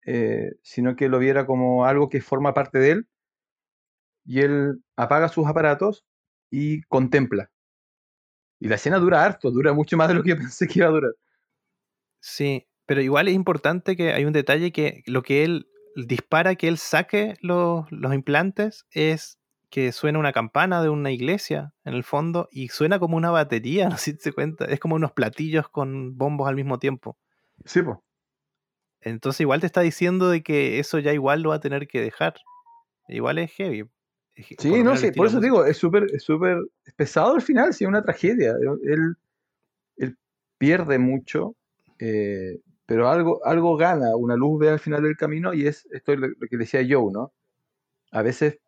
eh, 0.04 0.52
sino 0.62 0.96
que 0.96 1.08
lo 1.08 1.18
viera 1.18 1.46
como 1.46 1.86
algo 1.86 2.10
que 2.10 2.20
forma 2.20 2.52
parte 2.52 2.78
de 2.78 2.90
él. 2.90 3.08
Y 4.26 4.40
él 4.40 4.82
apaga 4.96 5.28
sus 5.28 5.46
aparatos 5.46 6.04
y 6.50 6.82
contempla. 6.82 7.50
Y 8.60 8.68
la 8.68 8.74
escena 8.74 8.98
dura 8.98 9.24
harto, 9.24 9.50
dura 9.50 9.72
mucho 9.72 9.96
más 9.96 10.08
de 10.08 10.14
lo 10.14 10.22
que 10.22 10.36
pensé 10.36 10.68
que 10.68 10.80
iba 10.80 10.88
a 10.88 10.90
durar. 10.90 11.12
Sí, 12.20 12.66
pero 12.84 13.00
igual 13.00 13.28
es 13.28 13.34
importante 13.34 13.96
que 13.96 14.12
hay 14.12 14.26
un 14.26 14.34
detalle 14.34 14.72
que 14.72 15.02
lo 15.06 15.22
que 15.22 15.42
él 15.42 15.66
dispara 15.96 16.56
que 16.56 16.68
él 16.68 16.76
saque 16.76 17.32
los, 17.40 17.90
los 17.90 18.12
implantes 18.12 18.84
es 18.90 19.35
que 19.70 19.92
suena 19.92 20.18
una 20.18 20.32
campana 20.32 20.82
de 20.82 20.88
una 20.88 21.10
iglesia 21.10 21.72
en 21.84 21.94
el 21.94 22.04
fondo 22.04 22.48
y 22.50 22.68
suena 22.68 22.98
como 22.98 23.16
una 23.16 23.30
batería, 23.30 23.88
no 23.88 23.98
sé 23.98 24.12
si 24.12 24.18
te 24.18 24.32
cuenta, 24.32 24.64
es 24.66 24.80
como 24.80 24.94
unos 24.96 25.12
platillos 25.12 25.68
con 25.68 26.16
bombos 26.16 26.48
al 26.48 26.54
mismo 26.56 26.78
tiempo. 26.78 27.18
Sí, 27.64 27.82
pues. 27.82 27.98
Entonces 29.00 29.40
igual 29.40 29.60
te 29.60 29.66
está 29.66 29.82
diciendo 29.82 30.30
de 30.30 30.42
que 30.42 30.78
eso 30.78 30.98
ya 30.98 31.12
igual 31.12 31.42
lo 31.42 31.50
va 31.50 31.56
a 31.56 31.60
tener 31.60 31.86
que 31.86 32.00
dejar. 32.00 32.34
Igual 33.08 33.38
es 33.38 33.52
heavy. 33.52 33.84
Es- 34.34 34.46
Sí, 34.58 34.82
no, 34.82 34.92
el 34.92 34.98
sí, 34.98 35.10
por 35.12 35.26
eso 35.26 35.40
digo, 35.40 35.64
es 35.64 35.76
súper 35.76 36.04
es 36.12 36.22
súper 36.22 36.58
es 36.84 36.92
pesado 36.94 37.34
al 37.34 37.42
final, 37.42 37.72
sí, 37.72 37.86
una 37.86 38.02
tragedia. 38.02 38.54
Él, 38.84 39.16
él 39.96 40.16
pierde 40.58 40.98
mucho, 40.98 41.54
eh, 41.98 42.58
pero 42.86 43.08
algo, 43.08 43.44
algo 43.44 43.76
gana, 43.76 44.14
una 44.16 44.36
luz 44.36 44.60
ve 44.60 44.68
al 44.70 44.78
final 44.78 45.02
del 45.02 45.16
camino 45.16 45.54
y 45.54 45.66
es 45.66 45.86
esto 45.90 46.12
es 46.12 46.18
lo, 46.18 46.28
lo 46.28 46.48
que 46.50 46.56
decía 46.56 46.80
Joe, 46.88 47.12
¿no? 47.12 47.32
A 48.10 48.22
veces 48.22 48.58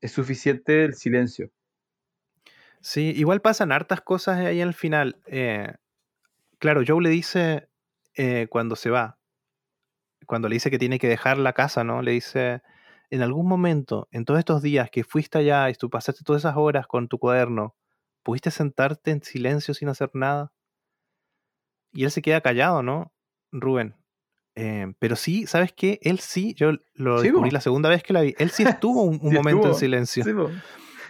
es 0.00 0.12
suficiente 0.12 0.84
el 0.84 0.94
silencio. 0.94 1.50
Sí, 2.80 3.12
igual 3.16 3.40
pasan 3.40 3.72
hartas 3.72 4.00
cosas 4.00 4.38
ahí 4.38 4.60
al 4.60 4.74
final. 4.74 5.20
Eh, 5.26 5.74
claro, 6.58 6.82
Joe 6.86 7.02
le 7.02 7.10
dice 7.10 7.68
eh, 8.14 8.46
cuando 8.50 8.76
se 8.76 8.90
va, 8.90 9.18
cuando 10.26 10.48
le 10.48 10.56
dice 10.56 10.70
que 10.70 10.78
tiene 10.78 10.98
que 10.98 11.08
dejar 11.08 11.38
la 11.38 11.52
casa, 11.54 11.84
¿no? 11.84 12.02
Le 12.02 12.12
dice, 12.12 12.62
en 13.10 13.22
algún 13.22 13.48
momento, 13.48 14.08
en 14.12 14.24
todos 14.24 14.38
estos 14.38 14.62
días 14.62 14.90
que 14.90 15.04
fuiste 15.04 15.38
allá 15.38 15.70
y 15.70 15.74
tú 15.74 15.90
pasaste 15.90 16.24
todas 16.24 16.42
esas 16.42 16.56
horas 16.56 16.86
con 16.86 17.08
tu 17.08 17.18
cuaderno, 17.18 17.74
¿pudiste 18.22 18.50
sentarte 18.50 19.10
en 19.10 19.22
silencio 19.22 19.74
sin 19.74 19.88
hacer 19.88 20.10
nada? 20.14 20.52
Y 21.92 22.04
él 22.04 22.10
se 22.10 22.22
queda 22.22 22.40
callado, 22.40 22.82
¿no? 22.82 23.12
Rubén. 23.52 23.97
Eh, 24.60 24.92
pero 24.98 25.14
sí, 25.14 25.46
¿sabes 25.46 25.72
qué? 25.72 26.00
Él 26.02 26.18
sí, 26.18 26.52
yo 26.54 26.72
lo 26.94 27.20
Sí, 27.20 27.28
descubrí 27.28 27.50
la 27.52 27.60
segunda 27.60 27.88
vez 27.88 28.02
que 28.02 28.12
la 28.12 28.22
vi. 28.22 28.34
Él 28.38 28.50
sí 28.50 28.64
estuvo 28.64 29.02
un, 29.04 29.14
un 29.22 29.30
Sí 29.30 29.34
momento 29.36 29.58
en 29.58 29.62
estuvo. 29.64 29.78
silencio. 29.78 30.24
Sí, 30.24 30.32
po. 30.32 30.50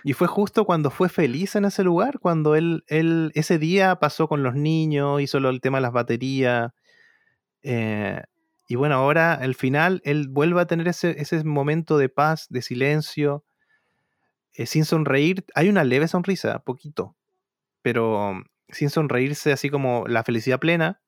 Y 0.05 0.13
fue 0.13 0.27
justo 0.29 0.65
cuando 0.67 0.91
fue 0.91 1.09
feliz 1.09 1.57
en 1.57 1.65
ese 1.65 1.83
lugar, 1.83 2.19
cuando 2.21 2.55
él, 2.57 2.85
él 2.89 3.33
ese 3.35 3.59
día 3.59 3.97
pasó 3.97 4.29
con 4.29 4.43
los 4.43 4.55
niños, 4.55 5.21
hizo 5.23 5.41
lo- 5.41 5.49
el 5.49 5.61
tema 5.61 5.79
de 5.79 5.83
las 5.83 5.93
baterías. 5.93 6.73
eh, 7.63 8.23
y 8.69 8.75
bueno, 8.77 8.97
ahora 8.97 9.33
al 9.35 9.55
final 9.55 10.03
él 10.05 10.29
vuelve 10.29 10.61
a 10.61 10.67
tener 10.67 10.89
ese, 10.89 11.21
ese 11.21 11.43
momento 11.43 11.97
de 11.97 12.11
paz, 12.11 12.47
de 12.51 12.61
silencio, 12.61 13.45
eh, 14.55 14.67
sin 14.67 14.85
sonreír. 14.85 15.45
Hay 15.55 15.69
una 15.69 15.85
leve 15.85 16.07
sonrisa, 16.09 16.59
poquito, 16.61 17.17
pero 17.83 18.35
mm, 18.35 18.45
sin 18.71 18.91
sonreírse 18.91 19.53
así 19.53 19.71
como 19.71 20.07
la 20.07 20.23
felicidad 20.25 20.59
plena. 20.61 21.01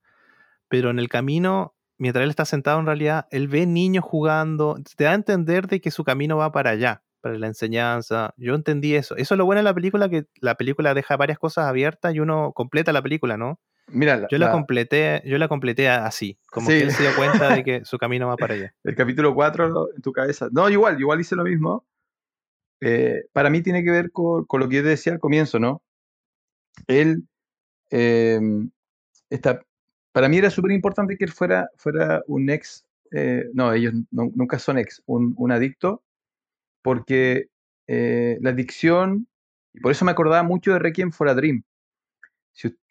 Pero 0.69 0.91
en 0.91 0.99
el 0.99 1.09
camino, 1.09 1.75
mientras 2.01 2.25
él 2.25 2.31
está 2.31 2.45
sentado 2.45 2.81
en 2.81 2.87
realidad, 2.87 3.29
él 3.31 3.47
ve 3.47 3.67
niños 3.67 4.05
jugando, 4.05 4.77
te 4.97 5.05
da 5.05 5.13
a 5.13 5.15
entender 5.15 5.69
de 5.69 5.81
que 5.81 5.91
su 5.93 6.03
camino 6.03 6.37
va 6.37 6.51
para 6.51 6.71
allá, 6.71 7.03
para 7.21 7.39
la 7.39 7.47
enseñanza. 7.47 8.35
Yo 8.37 8.55
entendí 8.55 8.95
eso. 8.97 9.15
Eso 9.17 9.35
es 9.35 9.39
lo 9.39 9.45
bueno 9.45 9.61
de 9.61 9.65
la 9.65 9.75
película, 9.75 10.09
que 10.09 10.27
la 10.41 10.57
película 10.57 10.95
deja 10.95 11.17
varias 11.17 11.39
cosas 11.39 11.67
abiertas 11.67 12.15
y 12.15 12.21
uno 12.21 12.53
completa 12.53 12.93
la 12.93 13.03
película, 13.03 13.37
¿no? 13.37 13.61
Mira, 13.93 14.17
la- 14.17 14.29
Yo 14.31 14.39
la, 14.39 14.47
la- 14.47 14.53
completé, 14.53 15.21
yo 15.27 15.37
la 15.39 15.49
completé 15.49 15.89
así, 15.89 16.39
como 16.51 16.69
Sí. 16.69 16.79
que 16.79 16.83
él 16.85 16.93
se 16.93 17.03
dio 17.03 17.15
cuenta 17.17 17.55
de 17.55 17.65
que 17.65 17.85
su 17.85 17.99
camino 17.99 18.29
va 18.29 18.37
para 18.37 18.55
allá. 18.55 18.75
el 18.85 18.95
capítulo 18.95 19.35
4 19.35 19.89
en 19.95 20.01
tu 20.03 20.13
cabeza. 20.13 20.49
No, 20.53 20.69
igual, 20.71 20.99
igual 21.01 21.21
hice 21.21 21.37
lo 21.37 21.45
mismo. 21.45 21.85
Eh, 22.81 23.25
para 23.33 23.51
mí 23.51 23.61
tiene 23.63 23.85
que 23.85 23.91
ver 23.91 24.11
con, 24.11 24.45
con 24.47 24.61
lo 24.61 24.69
que 24.69 24.77
yo 24.77 24.83
te 24.83 24.89
decía 24.91 25.13
al 25.13 25.19
comienzo, 25.21 25.59
¿no? 25.59 25.83
Él, 26.87 27.25
eh, 27.91 28.41
está, 29.29 29.61
para 30.21 30.29
mí 30.29 30.37
era 30.37 30.51
súper 30.51 30.73
importante 30.73 31.17
que 31.17 31.25
él 31.25 31.33
fuera, 31.33 31.71
fuera 31.77 32.23
un 32.27 32.51
ex, 32.51 32.85
eh, 33.11 33.49
no, 33.55 33.73
ellos 33.73 33.95
nunca 34.11 34.59
son 34.59 34.77
ex, 34.77 35.03
un, 35.07 35.51
adicto, 35.51 36.05
porque 36.83 37.49
eh, 37.87 38.37
la 38.43 38.51
adicción, 38.51 39.27
y 39.73 39.81
por 39.81 39.93
eso 39.93 40.05
me 40.05 40.11
acordaba 40.11 40.43
mucho 40.43 40.75
de 40.75 40.79
Requiem 40.79 41.11
for 41.11 41.31
a 41.31 41.35
Dream. 41.35 41.63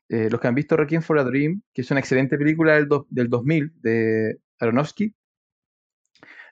Eh, 0.09 0.27
los 0.31 0.41
que 0.41 0.47
han 0.47 0.55
visto 0.55 0.75
Requiem 0.75 1.03
for 1.03 1.19
a 1.19 1.23
Dream, 1.23 1.61
que 1.71 1.83
es 1.83 1.91
una 1.91 1.99
excelente 1.99 2.35
película 2.35 2.73
del, 2.73 2.87
do- 2.87 3.05
del 3.11 3.29
2000 3.29 3.73
de 3.79 4.39
Aronofsky, 4.59 5.13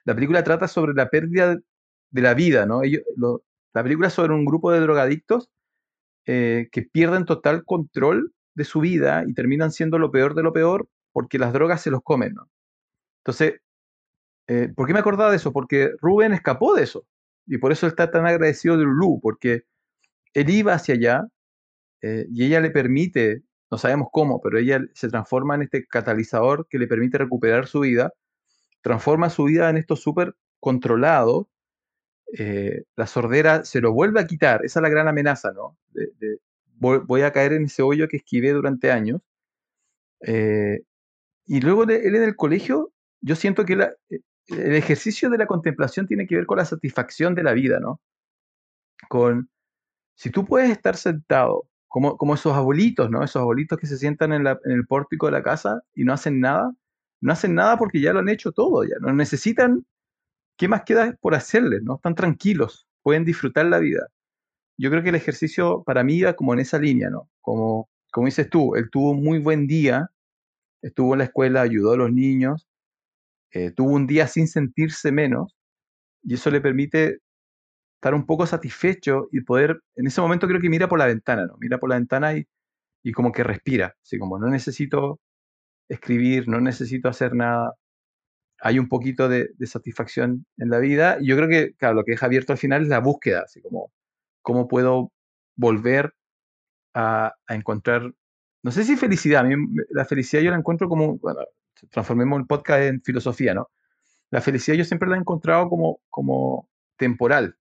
la 0.04 0.14
película 0.14 0.44
trata 0.44 0.68
sobre 0.68 0.94
la 0.94 1.10
pérdida 1.10 1.58
de 2.10 2.22
la 2.22 2.34
vida, 2.34 2.66
¿no? 2.66 2.82
La 3.74 3.82
película 3.82 4.06
es 4.06 4.14
sobre 4.14 4.32
un 4.32 4.44
grupo 4.44 4.70
de 4.70 4.78
drogadictos 4.78 5.50
que 6.24 6.88
pierden 6.92 7.24
total 7.24 7.64
control 7.64 8.32
de 8.58 8.64
su 8.64 8.80
vida 8.80 9.24
y 9.26 9.32
terminan 9.32 9.70
siendo 9.70 9.98
lo 9.98 10.10
peor 10.10 10.34
de 10.34 10.42
lo 10.42 10.52
peor 10.52 10.88
porque 11.12 11.38
las 11.38 11.52
drogas 11.52 11.80
se 11.80 11.90
los 11.90 12.02
comen. 12.02 12.34
Entonces, 13.24 13.60
eh, 14.48 14.68
¿por 14.74 14.86
qué 14.86 14.92
me 14.92 14.98
acordaba 14.98 15.30
de 15.30 15.36
eso? 15.36 15.52
Porque 15.52 15.92
Rubén 16.00 16.32
escapó 16.32 16.74
de 16.74 16.82
eso 16.82 17.06
y 17.46 17.58
por 17.58 17.72
eso 17.72 17.86
está 17.86 18.10
tan 18.10 18.26
agradecido 18.26 18.76
de 18.76 18.84
Lulu, 18.84 19.20
porque 19.22 19.62
él 20.34 20.50
iba 20.50 20.74
hacia 20.74 20.94
allá 20.94 21.26
eh, 22.02 22.26
y 22.30 22.44
ella 22.44 22.60
le 22.60 22.70
permite, 22.70 23.42
no 23.70 23.78
sabemos 23.78 24.08
cómo, 24.12 24.40
pero 24.40 24.58
ella 24.58 24.80
se 24.94 25.08
transforma 25.08 25.54
en 25.54 25.62
este 25.62 25.86
catalizador 25.86 26.66
que 26.68 26.78
le 26.78 26.88
permite 26.88 27.18
recuperar 27.18 27.66
su 27.68 27.80
vida, 27.80 28.12
transforma 28.82 29.30
su 29.30 29.44
vida 29.44 29.70
en 29.70 29.78
esto 29.78 29.96
súper 29.96 30.34
controlado, 30.60 31.48
eh, 32.36 32.84
la 32.96 33.06
sordera 33.06 33.64
se 33.64 33.80
lo 33.80 33.92
vuelve 33.92 34.20
a 34.20 34.26
quitar, 34.26 34.64
esa 34.64 34.80
es 34.80 34.82
la 34.82 34.90
gran 34.90 35.08
amenaza, 35.08 35.52
¿no? 35.52 35.78
Voy, 36.78 37.22
a 37.22 37.32
caer 37.32 37.52
en 37.52 37.64
ese 37.64 37.82
hoyo 37.82 38.08
que 38.08 38.18
esquivé 38.18 38.52
durante 38.52 38.90
años. 38.90 39.20
eh, 40.20 40.82
y 41.46 41.60
luego 41.60 41.86
de 41.86 42.06
él 42.08 42.16
en 42.16 42.24
el 42.24 42.36
colegio, 42.36 42.92
yo 43.22 43.36
siento 43.36 43.64
que 43.64 43.74
eh, 43.74 44.20
el 44.48 44.74
ejercicio 44.76 45.30
de 45.30 45.38
la 45.38 45.46
contemplación 45.46 46.06
tiene 46.06 46.26
que 46.26 46.36
ver 46.36 46.46
con 46.46 46.58
la 46.58 46.64
satisfacción 46.66 47.34
de 47.34 47.42
la 47.44 47.54
vida, 47.54 47.80
¿no? 47.80 48.00
Con, 49.08 49.50
si 50.16 50.30
tú 50.30 50.46
puedes 50.46 50.70
estar 50.70 50.96
sentado, 50.96 51.68
como, 51.88 52.16
como 52.18 52.34
esos 52.34 52.54
abuelitos, 52.54 53.10
¿no? 53.10 53.24
Esos 53.24 53.42
abuelitos 53.42 53.78
que 53.78 53.86
se 53.86 53.98
sientan 53.98 54.32
en, 54.32 54.46
en 54.46 54.72
el 54.72 54.86
pórtico 54.86 55.26
de 55.26 55.32
la 55.32 55.42
casa 55.42 55.82
y 55.94 56.04
no 56.04 56.12
hacen 56.12 56.40
nada, 56.40 56.72
no 57.20 57.32
hacen 57.32 57.54
nada 57.54 57.78
porque 57.78 58.00
ya 58.00 58.12
lo 58.12 58.20
han 58.20 58.28
hecho 58.28 58.52
todo, 58.52 58.84
ya 58.84 58.96
no 59.00 59.12
necesitan, 59.14 59.86
¿qué 60.58 60.68
más 60.68 60.84
queda 60.84 61.16
por 61.20 61.34
hacerles, 61.34 61.82
no? 61.82 61.96
Están 61.96 62.14
tranquilos, 62.14 62.88
pueden 63.02 63.24
disfrutar 63.24 63.66
la 63.66 63.78
vida. 63.80 64.08
Yo 64.78 64.90
creo 64.90 65.02
que 65.02 65.08
el 65.10 65.16
ejercicio 65.16 65.82
para 65.84 66.04
mí 66.04 66.14
iba 66.14 66.34
como 66.34 66.54
en 66.54 66.60
esa 66.60 66.78
línea, 66.78 67.10
¿no? 67.10 67.28
Como, 67.40 67.88
como 68.12 68.26
dices 68.26 68.48
tú, 68.48 68.76
él 68.76 68.88
tuvo 68.90 69.10
un 69.10 69.22
muy 69.24 69.40
buen 69.40 69.66
día, 69.66 70.08
estuvo 70.82 71.14
en 71.14 71.18
la 71.18 71.24
escuela, 71.24 71.62
ayudó 71.62 71.92
a 71.92 71.96
los 71.96 72.12
niños, 72.12 72.68
eh, 73.52 73.72
tuvo 73.72 73.92
un 73.92 74.06
día 74.06 74.28
sin 74.28 74.48
sentirse 74.48 75.12
menos, 75.12 75.56
y 76.22 76.34
eso 76.34 76.50
le 76.50 76.60
permite 76.60 77.18
estar 77.96 78.14
un 78.14 78.26
poco 78.26 78.46
satisfecho 78.46 79.28
y 79.32 79.42
poder, 79.42 79.80
en 79.96 80.06
ese 80.08 80.20
momento 80.20 80.48
creo 80.48 80.60
que 80.60 80.70
mira 80.70 80.88
por 80.88 80.98
la 81.00 81.06
ventana, 81.06 81.46
¿no? 81.46 81.56
Mira 81.60 81.78
por 81.78 81.90
la 81.90 81.96
ventana 81.96 82.36
y, 82.36 82.46
y 83.04 83.12
como 83.12 83.32
que 83.32 83.44
respira, 83.44 83.96
así 84.02 84.18
como 84.18 84.38
no 84.38 84.48
necesito 84.50 85.20
escribir, 85.88 86.48
no 86.48 86.60
necesito 86.60 87.08
hacer 87.08 87.34
nada, 87.34 87.74
hay 88.60 88.78
un 88.78 88.88
poquito 88.88 89.28
de, 89.28 89.50
de 89.58 89.66
satisfacción 89.66 90.46
en 90.58 90.70
la 90.70 90.78
vida, 90.80 91.18
y 91.20 91.28
yo 91.28 91.36
creo 91.36 91.48
que, 91.48 91.74
claro, 91.76 91.96
lo 91.96 92.04
que 92.04 92.12
deja 92.12 92.26
abierto 92.26 92.52
al 92.52 92.58
final 92.58 92.82
es 92.82 92.88
la 92.88 93.00
búsqueda, 93.00 93.42
así 93.44 93.62
como 93.62 93.92
cómo 94.42 94.68
puedo 94.68 95.12
volver 95.56 96.14
a, 96.94 97.34
a 97.46 97.54
encontrar, 97.54 98.12
no 98.62 98.70
sé 98.70 98.84
si 98.84 98.96
felicidad, 98.96 99.40
a 99.42 99.44
mí 99.48 99.54
la 99.90 100.04
felicidad 100.04 100.42
yo 100.42 100.50
la 100.50 100.56
encuentro 100.58 100.88
como, 100.88 101.18
bueno, 101.18 101.40
transformemos 101.90 102.40
el 102.40 102.46
podcast 102.46 102.82
en 102.82 103.02
filosofía, 103.02 103.54
¿no? 103.54 103.70
La 104.30 104.40
felicidad 104.40 104.76
yo 104.76 104.84
siempre 104.84 105.08
la 105.08 105.16
he 105.16 105.20
encontrado 105.20 105.68
como, 105.68 106.00
como 106.10 106.68
temporal. 106.96 107.56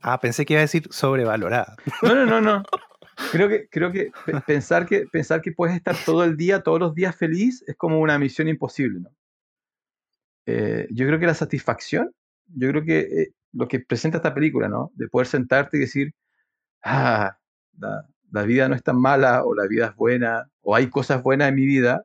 Ah, 0.00 0.20
pensé 0.20 0.44
que 0.44 0.52
iba 0.52 0.60
a 0.60 0.62
decir 0.68 0.86
sobrevalorada. 0.90 1.76
No, 2.02 2.14
no, 2.14 2.26
no, 2.26 2.40
no. 2.40 2.62
Creo 3.30 3.48
que, 3.48 3.68
creo 3.68 3.92
que 3.92 4.10
pe- 4.26 4.40
pensar 4.40 4.86
que 4.86 5.06
pensar 5.06 5.40
que 5.40 5.52
puedes 5.52 5.76
estar 5.76 5.94
todo 6.04 6.24
el 6.24 6.36
día, 6.36 6.62
todos 6.64 6.80
los 6.80 6.94
días 6.96 7.14
feliz, 7.14 7.62
es 7.68 7.76
como 7.76 8.00
una 8.00 8.18
misión 8.18 8.48
imposible, 8.48 9.00
¿no? 9.00 9.10
Eh, 10.46 10.88
yo 10.90 11.06
creo 11.06 11.18
que 11.18 11.26
la 11.26 11.34
satisfacción, 11.34 12.12
yo 12.48 12.68
creo 12.70 12.84
que 12.84 12.98
eh, 12.98 13.32
lo 13.54 13.68
que 13.68 13.80
presenta 13.80 14.18
esta 14.18 14.34
película, 14.34 14.68
¿no? 14.68 14.90
De 14.94 15.08
poder 15.08 15.26
sentarte 15.28 15.76
y 15.78 15.80
decir, 15.80 16.14
ah, 16.82 17.38
la, 17.78 18.06
la 18.30 18.42
vida 18.42 18.68
no 18.68 18.74
es 18.74 18.82
tan 18.82 19.00
mala, 19.00 19.44
o 19.44 19.54
la 19.54 19.66
vida 19.66 19.86
es 19.88 19.96
buena, 19.96 20.50
o 20.62 20.74
hay 20.76 20.88
cosas 20.90 21.22
buenas 21.22 21.48
en 21.50 21.54
mi 21.56 21.66
vida, 21.66 22.04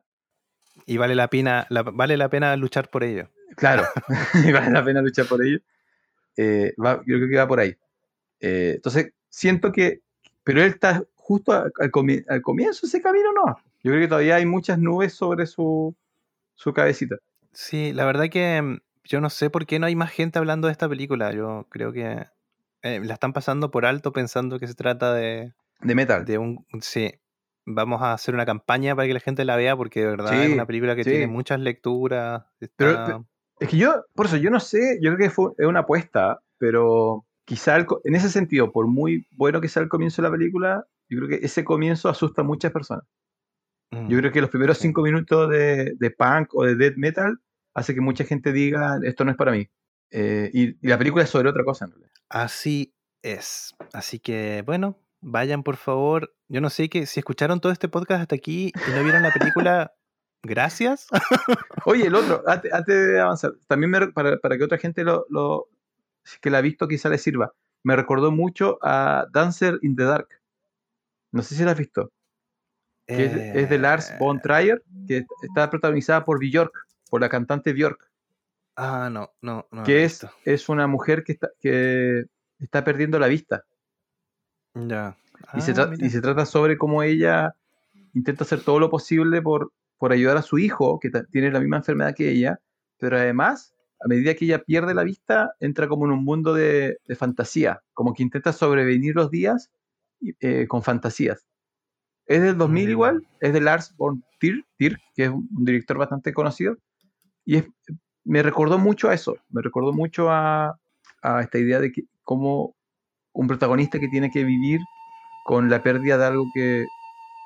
Y 0.86 0.96
vale 0.96 1.14
la 1.14 1.28
pena, 1.28 1.66
la- 1.70 1.82
vale 1.82 2.16
la 2.16 2.28
pena 2.28 2.56
luchar 2.56 2.88
por 2.90 3.04
ello. 3.04 3.28
claro, 3.56 3.84
y 4.46 4.52
vale 4.52 4.70
la 4.70 4.84
pena 4.84 5.02
luchar 5.02 5.26
por 5.26 5.44
ello. 5.44 5.58
Eh, 6.36 6.74
va- 6.82 7.02
yo 7.06 7.16
creo 7.16 7.28
que 7.28 7.36
va 7.36 7.48
por 7.48 7.60
ahí. 7.60 7.76
Eh, 8.40 8.72
entonces, 8.76 9.12
siento 9.28 9.72
que, 9.72 10.00
pero 10.44 10.62
él 10.62 10.68
está 10.70 11.02
justo 11.16 11.52
al, 11.52 11.72
al 11.78 11.90
comienzo 12.42 12.80
de 12.82 12.88
ese 12.88 13.02
camino, 13.02 13.32
¿no? 13.32 13.56
Yo 13.82 13.90
creo 13.92 14.00
que 14.00 14.08
todavía 14.08 14.36
hay 14.36 14.46
muchas 14.46 14.78
nubes 14.78 15.14
sobre 15.14 15.46
su, 15.46 15.94
su 16.54 16.72
cabecita. 16.72 17.16
Sí, 17.52 17.92
la 17.92 18.04
verdad 18.04 18.28
que 18.30 18.78
yo 19.04 19.20
no 19.20 19.30
sé 19.30 19.50
por 19.50 19.66
qué 19.66 19.78
no 19.78 19.86
hay 19.86 19.96
más 19.96 20.10
gente 20.10 20.38
hablando 20.38 20.66
de 20.68 20.72
esta 20.72 20.88
película. 20.88 21.32
Yo 21.32 21.66
creo 21.70 21.92
que 21.92 22.24
eh, 22.82 23.00
la 23.04 23.14
están 23.14 23.32
pasando 23.32 23.70
por 23.70 23.86
alto 23.86 24.12
pensando 24.12 24.58
que 24.58 24.66
se 24.66 24.74
trata 24.74 25.12
de, 25.14 25.52
De 25.80 25.94
metal. 25.94 26.24
de 26.24 26.38
un... 26.38 26.64
Sí, 26.80 27.12
vamos 27.66 28.02
a 28.02 28.12
hacer 28.12 28.34
una 28.34 28.46
campaña 28.46 28.94
para 28.96 29.06
que 29.08 29.14
la 29.14 29.20
gente 29.20 29.44
la 29.44 29.56
vea 29.56 29.76
porque 29.76 30.00
de 30.00 30.06
verdad 30.06 30.42
es 30.44 30.52
una 30.52 30.66
película 30.66 30.96
que 30.96 31.04
sí. 31.04 31.10
tiene 31.10 31.26
muchas 31.26 31.60
lecturas. 31.60 32.44
Pero- 32.76 32.90
está- 32.90 33.04
pero- 33.06 33.26
Es 33.58 33.68
que 33.68 33.76
yo, 33.76 34.04
por 34.14 34.26
eso, 34.26 34.36
yo 34.38 34.50
no 34.50 34.58
sé, 34.60 34.98
yo 35.02 35.14
creo 35.14 35.28
que 35.28 35.30
fue, 35.30 35.50
es 35.58 35.66
una 35.66 35.80
apuesta, 35.80 36.40
pero 36.58 37.26
quizá 37.44 37.76
el 37.76 37.86
en 38.04 38.14
ese 38.14 38.30
sentido, 38.30 38.72
por 38.72 38.86
muy 38.86 39.26
bueno 39.32 39.60
que 39.60 39.68
sea 39.68 39.82
el 39.82 39.88
comienzo 39.90 40.22
de 40.22 40.28
la 40.28 40.32
película, 40.36 40.86
yo 41.10 41.18
creo 41.18 41.28
que 41.28 41.44
ese 41.44 41.62
comienzo 41.64 42.08
asusta 42.08 42.40
a 42.40 42.44
muchas 42.44 42.72
personas. 42.72 43.04
mm, 43.90 44.08
Yo 44.08 44.18
creo 44.18 44.32
que 44.32 44.40
los 44.40 44.48
primeros 44.50 44.78
Sí. 44.78 44.84
cinco 44.88 45.02
minutos 45.02 45.50
de, 45.50 45.94
de 45.98 46.10
punk 46.10 46.54
o 46.54 46.64
de 46.64 46.74
death 46.76 46.96
metal 46.96 47.38
hace 47.74 47.94
que 47.94 48.00
mucha 48.00 48.24
gente 48.24 48.52
diga, 48.52 48.98
esto 49.02 49.24
no 49.24 49.30
es 49.30 49.36
para 49.36 49.52
mí. 49.52 49.68
Eh, 50.10 50.50
y, 50.52 50.68
y 50.84 50.88
la 50.88 50.98
película 50.98 51.24
es 51.24 51.30
sobre 51.30 51.48
otra 51.48 51.64
cosa, 51.64 51.84
en 51.84 51.92
realidad. 51.92 52.10
Así 52.28 52.94
es. 53.22 53.74
Así 53.92 54.18
que, 54.18 54.62
bueno, 54.66 54.98
vayan 55.20 55.62
por 55.62 55.76
favor. 55.76 56.34
Yo 56.48 56.60
no 56.60 56.70
sé 56.70 56.88
que 56.88 57.06
si 57.06 57.20
escucharon 57.20 57.60
todo 57.60 57.72
este 57.72 57.88
podcast 57.88 58.22
hasta 58.22 58.34
aquí 58.34 58.72
y 58.74 58.90
no 58.90 59.02
vieron 59.04 59.22
la 59.22 59.32
película, 59.32 59.92
gracias. 60.42 61.06
Oye, 61.84 62.06
el 62.06 62.14
otro, 62.14 62.42
antes, 62.46 62.72
antes 62.72 63.08
de 63.08 63.20
avanzar, 63.20 63.52
también 63.68 63.90
me 63.90 64.08
para, 64.08 64.36
para 64.38 64.56
que 64.58 64.64
otra 64.64 64.78
gente 64.78 65.04
lo, 65.04 65.26
lo- 65.28 65.68
que 66.40 66.50
la 66.50 66.58
ha 66.58 66.62
visto 66.62 66.86
quizá 66.88 67.08
le 67.08 67.18
sirva, 67.18 67.52
me 67.82 67.96
recordó 67.96 68.30
mucho 68.30 68.78
a 68.82 69.26
Dancer 69.32 69.78
in 69.82 69.96
the 69.96 70.04
Dark. 70.04 70.28
No 71.32 71.42
sé 71.42 71.54
si 71.54 71.64
la 71.64 71.72
has 71.72 71.78
visto. 71.78 72.10
es, 73.06 73.32
es 73.34 73.70
de 73.70 73.78
Lars 73.78 74.10
Eh, 74.10 74.16
von 74.18 74.40
Trier, 74.40 74.82
que 75.06 75.18
est- 75.18 75.28
está 75.42 75.70
protagonizada 75.70 76.24
por 76.24 76.38
Björk, 76.40 76.72
por 77.10 77.20
la 77.20 77.28
cantante 77.28 77.72
Björk. 77.72 78.10
Ah, 78.76 79.10
no, 79.12 79.32
no, 79.42 79.66
no. 79.70 79.82
que 79.82 80.04
es, 80.04 80.26
es 80.44 80.68
una 80.68 80.86
mujer 80.86 81.22
que 81.24 81.32
está, 81.32 81.50
que 81.60 82.24
está 82.58 82.82
perdiendo 82.84 83.18
la 83.18 83.26
vista. 83.26 83.64
Ya. 84.74 85.16
Y, 85.54 85.60
se 85.60 85.72
Ah, 85.76 85.90
y 85.98 86.08
se 86.10 86.20
trata 86.20 86.46
sobre 86.46 86.78
cómo 86.78 87.02
ella 87.02 87.54
intenta 88.14 88.44
hacer 88.44 88.62
todo 88.62 88.78
lo 88.78 88.88
posible 88.88 89.42
por, 89.42 89.72
por 89.98 90.12
ayudar 90.12 90.36
a 90.36 90.42
su 90.42 90.58
hijo, 90.58 90.98
que 91.00 91.10
tiene 91.30 91.50
la 91.50 91.60
misma 91.60 91.78
enfermedad 91.78 92.14
que 92.14 92.30
ella, 92.30 92.60
pero 92.98 93.16
además, 93.16 93.74
a 94.00 94.08
medida 94.08 94.34
que 94.34 94.44
ella 94.44 94.62
pierde 94.62 94.94
la 94.94 95.02
vista, 95.04 95.54
entra 95.60 95.88
como 95.88 96.06
en 96.06 96.12
un 96.12 96.24
mundo 96.24 96.54
de, 96.54 96.98
de 97.06 97.16
fantasía, 97.16 97.82
como 97.92 98.14
que 98.14 98.22
intenta 98.22 98.52
sobrevenir 98.52 99.14
los 99.14 99.30
días 99.30 99.70
eh, 100.40 100.66
con 100.68 100.82
fantasías. 100.82 101.46
Es 102.26 102.42
del 102.42 102.56
2000 102.56 102.86
Mm. 102.86 102.90
igual, 102.90 103.26
es 103.40 103.52
de 103.52 103.60
Lars 103.60 103.94
von 103.96 104.22
Trier, 104.38 104.64
Trier, 104.76 104.98
que 105.14 105.24
es 105.24 105.30
un 105.30 105.48
director 105.64 105.98
bastante 105.98 106.32
conocido, 106.32 106.76
y 107.44 107.56
es- 107.56 107.68
me 108.24 108.42
recordó 108.42 108.78
mucho 108.78 109.08
a 109.08 109.14
eso, 109.14 109.36
me 109.50 109.62
recordó 109.62 109.92
mucho 109.92 110.30
a, 110.30 110.76
a 111.22 111.40
esta 111.40 111.58
idea 111.58 111.80
de 111.80 111.90
que 111.92 112.02
como 112.22 112.74
un 113.32 113.46
protagonista 113.46 113.98
que 113.98 114.08
tiene 114.08 114.30
que 114.30 114.44
vivir 114.44 114.86
con 115.42 115.70
la 115.70 115.82
pérdida 115.82 116.18
de 116.18 116.24
algo 116.26 116.50
que, 116.52 116.88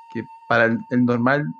que 0.09 0.27
para 0.47 0.65
el, 0.65 0.79
el 0.89 1.05
normal, 1.05 1.53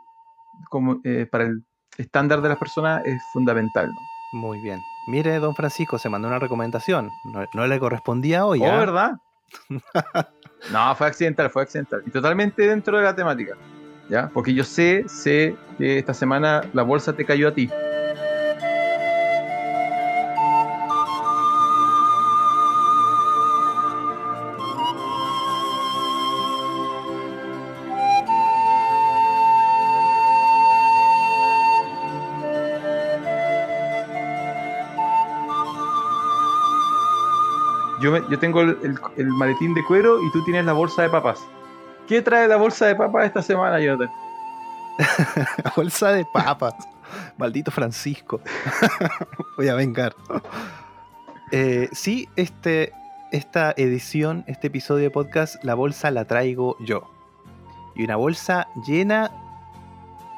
como 0.70 1.00
eh, 1.04 1.26
para 1.26 1.46
el 1.46 1.64
estándar 1.98 2.42
de 2.42 2.50
las 2.50 2.58
personas 2.58 3.02
es 3.06 3.24
fundamental. 3.24 3.94
¿no? 3.94 4.02
Muy 4.32 4.60
bien. 4.60 4.84
Mire, 5.08 5.40
don 5.40 5.56
Francisco, 5.56 5.98
se 5.98 6.10
mandó 6.10 6.28
una 6.28 6.40
recomendación. 6.40 7.12
No, 7.24 7.46
no 7.54 7.68
le 7.68 7.80
correspondía 7.80 8.46
hoy, 8.46 8.60
Oh, 8.62 8.72
¿ah? 8.72 8.80
¿verdad? 8.80 9.12
no, 10.72 10.96
fue 10.96 11.08
accidental, 11.08 11.50
fue 11.50 11.64
accidental. 11.64 12.04
Y 12.06 12.12
totalmente 12.12 12.68
dentro 12.68 12.98
de 12.98 13.04
la 13.04 13.16
temática. 13.16 13.56
¿Ya? 14.10 14.30
Porque 14.30 14.54
yo 14.54 14.64
sé, 14.64 15.06
sé 15.08 15.56
que 15.78 15.98
esta 16.00 16.14
semana 16.14 16.62
la 16.74 16.84
bolsa 16.84 17.14
te 17.14 17.26
cayó 17.26 17.48
a 17.48 17.54
ti. 17.54 17.70
Yo, 38.06 38.40
tengo 38.40 38.62
el, 38.62 39.28
maletín 39.30 39.74
de 39.74 39.84
cuero 39.84 40.22
y 40.22 40.32
tú 40.32 40.44
tienes 40.44 40.64
la 40.64 40.74
bolsa 40.74 41.02
de 41.02 41.10
papas. 41.10 41.40
¿Qué 42.08 42.22
trae 42.22 42.48
la 42.48 42.58
bolsa 42.58 42.86
de 42.86 42.96
papas 42.96 43.26
esta 43.26 43.42
semana, 43.42 43.80
Jonathan? 43.80 44.12
Bolsa 45.76 46.12
de 46.12 46.24
papas. 46.32 46.76
Maldito 47.38 47.72
Francisco. 47.72 48.42
Voy 49.58 49.70
a 49.70 49.74
vengar. 49.74 50.16
Eh, 51.52 51.90
sí, 51.94 52.30
este, 52.36 52.94
esta 53.32 53.74
edición, 53.76 54.44
este 54.46 54.68
episodio 54.68 55.06
de 55.06 55.10
podcast, 55.10 55.64
la 55.64 55.74
bolsa 55.74 56.12
la 56.12 56.26
traigo 56.26 56.78
yo. 56.82 57.10
Y 57.96 58.04
una 58.04 58.18
bolsa 58.18 58.68
llena 58.86 59.32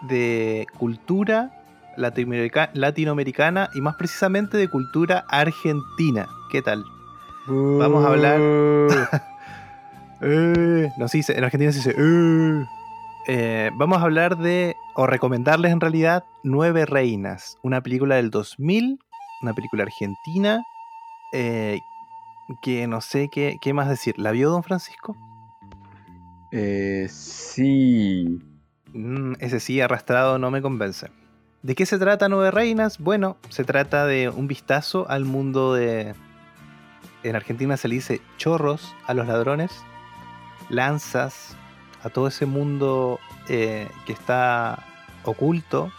de 0.04 0.68
cultura 0.78 1.52
latinoamerica- 1.98 2.70
latinoamericana 2.74 3.70
y 3.74 3.82
más 3.82 3.98
precisamente 3.98 4.56
de 4.56 4.70
cultura 4.70 5.26
argentina. 5.28 6.30
¿Qué 6.50 6.62
tal? 6.62 6.86
Vamos 7.48 8.04
a 8.06 8.08
hablar- 8.10 8.40
Eh, 10.22 10.90
no, 10.98 11.08
sí, 11.08 11.22
en 11.28 11.44
Argentina 11.44 11.72
se 11.72 11.78
dice. 11.78 11.96
"Eh". 11.96 12.66
Eh, 13.28 13.72
vamos 13.76 14.00
a 14.00 14.02
hablar 14.02 14.38
de, 14.38 14.76
o 14.96 15.06
recomendarles 15.06 15.72
en 15.72 15.80
realidad, 15.80 16.24
Nueve 16.44 16.86
Reinas, 16.88 17.58
una 17.62 17.82
película 17.82 18.16
del 18.16 18.32
2000, 18.32 18.98
una 19.44 19.54
película 19.54 19.84
argentina, 19.84 20.64
eh, 21.34 21.82
que 22.64 22.88
no 22.88 23.02
sé 23.02 23.30
qué, 23.30 23.58
qué 23.62 23.74
más 23.74 23.90
decir. 23.90 24.18
¿La 24.18 24.32
vio 24.32 24.50
don 24.50 24.64
Francisco? 24.64 25.16
Eh, 26.52 27.08
sí. 27.12 28.40
Mm, 28.94 29.34
ese 29.40 29.60
sí, 29.60 29.82
arrastrado, 29.82 30.40
no 30.40 30.50
me 30.50 30.62
convence. 30.64 31.12
¿De 31.62 31.76
qué 31.76 31.86
se 31.86 32.00
trata 32.00 32.30
Nueve 32.30 32.50
Reinas? 32.50 32.98
Bueno, 32.98 33.38
se 33.50 33.66
trata 33.66 34.06
de 34.08 34.30
un 34.30 34.48
vistazo 34.48 35.06
al 35.10 35.26
mundo 35.26 35.74
de... 35.76 36.16
En 37.28 37.36
Argentina 37.36 37.76
se 37.76 37.90
le 37.90 37.96
dice 37.96 38.22
chorros 38.38 38.96
a 39.06 39.14
los 39.14 39.28
ladrones, 39.28 39.84
lanzas 40.70 41.58
a 42.02 42.10
todo 42.10 42.30
ese 42.30 42.46
mundo 42.46 43.20
eh, 43.50 43.90
que 44.06 44.14
está 44.14 44.86
oculto. 45.24 45.92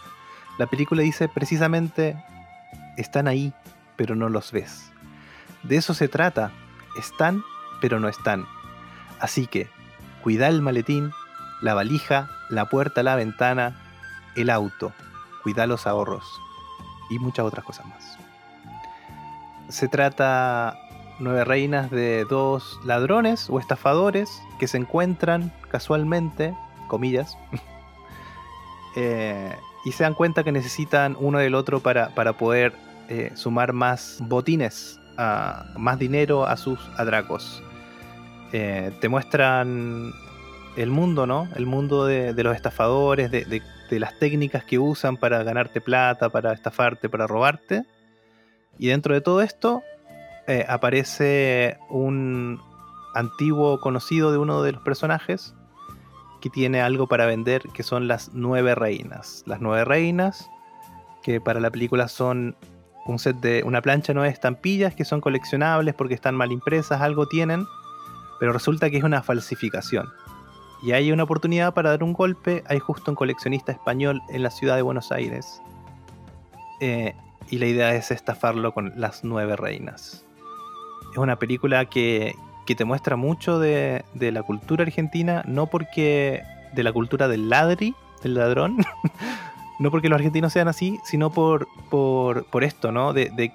La 0.57 0.65
película 0.65 1.03
dice 1.03 1.29
precisamente, 1.29 2.17
están 2.97 3.27
ahí, 3.27 3.53
pero 3.95 4.15
no 4.15 4.27
los 4.27 4.51
ves. 4.51 4.91
De 5.61 5.75
eso 5.75 5.93
se 5.93 6.07
trata, 6.07 6.51
están, 6.97 7.43
pero 7.79 7.99
no 7.99 8.07
están. 8.07 8.47
Así 9.19 9.45
que, 9.45 9.69
cuida 10.23 10.47
el 10.47 10.63
maletín, 10.63 11.11
la 11.61 11.75
valija, 11.75 12.27
la 12.49 12.69
puerta, 12.69 13.03
la 13.03 13.15
ventana, 13.15 13.79
el 14.35 14.49
auto, 14.49 14.93
cuida 15.43 15.67
los 15.67 15.85
ahorros 15.85 16.25
y 17.11 17.19
muchas 17.19 17.45
otras 17.45 17.63
cosas 17.63 17.85
más. 17.85 18.17
Se 19.69 19.87
trata 19.87 20.88
nueve 21.19 21.43
reinas 21.45 21.91
de 21.91 22.25
dos 22.25 22.79
ladrones 22.83 23.49
o 23.49 23.59
estafadores 23.59 24.41
que 24.59 24.67
se 24.67 24.77
encuentran 24.77 25.51
casualmente, 25.69 26.53
comillas, 26.87 27.37
eh, 28.95 29.55
y 29.85 29.91
se 29.91 30.03
dan 30.03 30.13
cuenta 30.13 30.43
que 30.43 30.51
necesitan 30.51 31.15
uno 31.19 31.39
del 31.39 31.55
otro 31.55 31.79
para, 31.79 32.09
para 32.15 32.33
poder 32.33 32.73
eh, 33.07 33.31
sumar 33.35 33.73
más 33.73 34.17
botines, 34.21 34.99
a- 35.17 35.65
más 35.77 35.99
dinero 35.99 36.45
a 36.45 36.57
sus 36.57 36.79
atracos. 36.97 37.63
Eh, 38.51 38.91
te 38.99 39.09
muestran 39.09 40.11
el 40.75 40.89
mundo, 40.89 41.25
¿no? 41.27 41.47
El 41.55 41.65
mundo 41.65 42.05
de, 42.05 42.33
los 42.43 42.55
estafadores, 42.55 43.31
de- 43.31 43.45
de 43.45 43.99
las 43.99 44.17
técnicas 44.19 44.63
que 44.63 44.77
usan 44.79 45.17
para 45.17 45.43
ganarte 45.43 45.81
plata, 45.81 46.29
para 46.29 46.53
estafarte, 46.53 47.09
para 47.09 47.25
robarte. 47.25 47.83
Y 48.77 48.87
dentro 48.87 49.13
de 49.13 49.21
todo 49.21 49.41
esto 49.41 49.81
eh, 50.49 50.65
aparece 50.67 51.77
un 51.89 52.59
antiguo 53.13 53.79
conocido 53.79 54.31
de 54.31 54.39
uno 54.39 54.63
de 54.63 54.71
los 54.71 54.81
personajes 54.81 55.53
que 56.41 56.49
tiene 56.49 56.81
algo 56.81 57.05
para 57.05 57.27
vender 57.27 57.61
que 57.71 57.83
son 57.83 58.07
las 58.07 58.31
nueve 58.33 58.73
reinas. 58.73 59.43
Las 59.45 59.61
nueve 59.61 59.85
reinas 59.85 60.49
que 61.21 61.39
para 61.39 61.59
la 61.59 61.69
película 61.69 62.07
son 62.07 62.55
un 63.05 63.19
set 63.19 63.35
de 63.35 63.61
una 63.63 63.83
plancha 63.83 64.11
nueve 64.15 64.29
estampillas 64.29 64.95
que 64.95 65.05
son 65.05 65.21
coleccionables 65.21 65.93
porque 65.93 66.15
están 66.15 66.33
mal 66.33 66.51
impresas, 66.51 66.99
algo 66.99 67.27
tienen, 67.27 67.67
pero 68.39 68.51
resulta 68.51 68.89
que 68.89 68.97
es 68.97 69.03
una 69.03 69.21
falsificación. 69.21 70.09
Y 70.81 70.93
hay 70.93 71.11
una 71.11 71.25
oportunidad 71.25 71.75
para 71.75 71.91
dar 71.91 72.03
un 72.03 72.13
golpe. 72.13 72.63
Hay 72.65 72.79
justo 72.79 73.11
un 73.11 73.15
coleccionista 73.15 73.71
español 73.71 74.19
en 74.29 74.41
la 74.41 74.49
ciudad 74.49 74.77
de 74.77 74.81
Buenos 74.81 75.11
Aires. 75.11 75.61
Eh, 76.79 77.13
y 77.51 77.59
la 77.59 77.67
idea 77.67 77.93
es 77.93 78.09
estafarlo 78.09 78.73
con 78.73 78.93
las 78.95 79.23
nueve 79.23 79.55
reinas. 79.55 80.25
Es 81.19 81.23
una 81.23 81.37
película 81.37 81.83
que, 81.85 82.33
que 82.65 82.75
te 82.75 82.85
muestra 82.85 83.17
mucho 83.17 83.59
de, 83.59 84.05
de 84.13 84.31
la 84.31 84.41
cultura 84.41 84.83
argentina, 84.83 85.43
no 85.45 85.67
porque 85.67 86.41
de 86.71 86.83
la 86.83 86.93
cultura 86.93 87.27
del 87.27 87.49
ladri, 87.49 87.93
del 88.23 88.35
ladrón, 88.35 88.77
no 89.79 89.91
porque 89.91 90.07
los 90.07 90.15
argentinos 90.15 90.53
sean 90.53 90.69
así, 90.69 90.97
sino 91.03 91.29
por, 91.29 91.67
por, 91.89 92.45
por 92.45 92.63
esto, 92.63 92.93
¿no? 92.93 93.11
De, 93.11 93.31
de, 93.31 93.51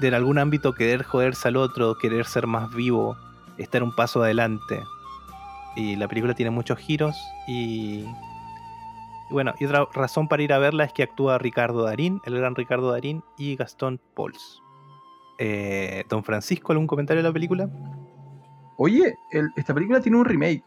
de 0.00 0.08
en 0.08 0.14
algún 0.14 0.38
ámbito 0.38 0.74
querer 0.74 1.04
joderse 1.04 1.46
al 1.46 1.56
otro, 1.56 1.96
querer 1.96 2.26
ser 2.26 2.48
más 2.48 2.74
vivo, 2.74 3.16
estar 3.56 3.84
un 3.84 3.94
paso 3.94 4.20
adelante. 4.20 4.82
Y 5.76 5.94
la 5.94 6.08
película 6.08 6.34
tiene 6.34 6.50
muchos 6.50 6.78
giros 6.78 7.16
y... 7.46 8.00
y 8.00 9.30
bueno, 9.30 9.54
y 9.60 9.66
otra 9.66 9.86
razón 9.94 10.26
para 10.26 10.42
ir 10.42 10.52
a 10.52 10.58
verla 10.58 10.82
es 10.82 10.92
que 10.92 11.04
actúa 11.04 11.38
Ricardo 11.38 11.84
Darín, 11.84 12.20
el 12.24 12.36
gran 12.36 12.56
Ricardo 12.56 12.90
Darín 12.90 13.22
y 13.36 13.54
Gastón 13.54 14.00
Pauls. 14.16 14.60
Eh, 15.38 16.04
Don 16.08 16.24
Francisco, 16.24 16.72
¿algún 16.72 16.86
comentario 16.86 17.22
de 17.22 17.28
la 17.28 17.32
película? 17.32 17.68
Oye, 18.76 19.16
el- 19.30 19.50
esta 19.56 19.74
película 19.74 20.00
tiene 20.00 20.18
un 20.18 20.24
remake 20.24 20.62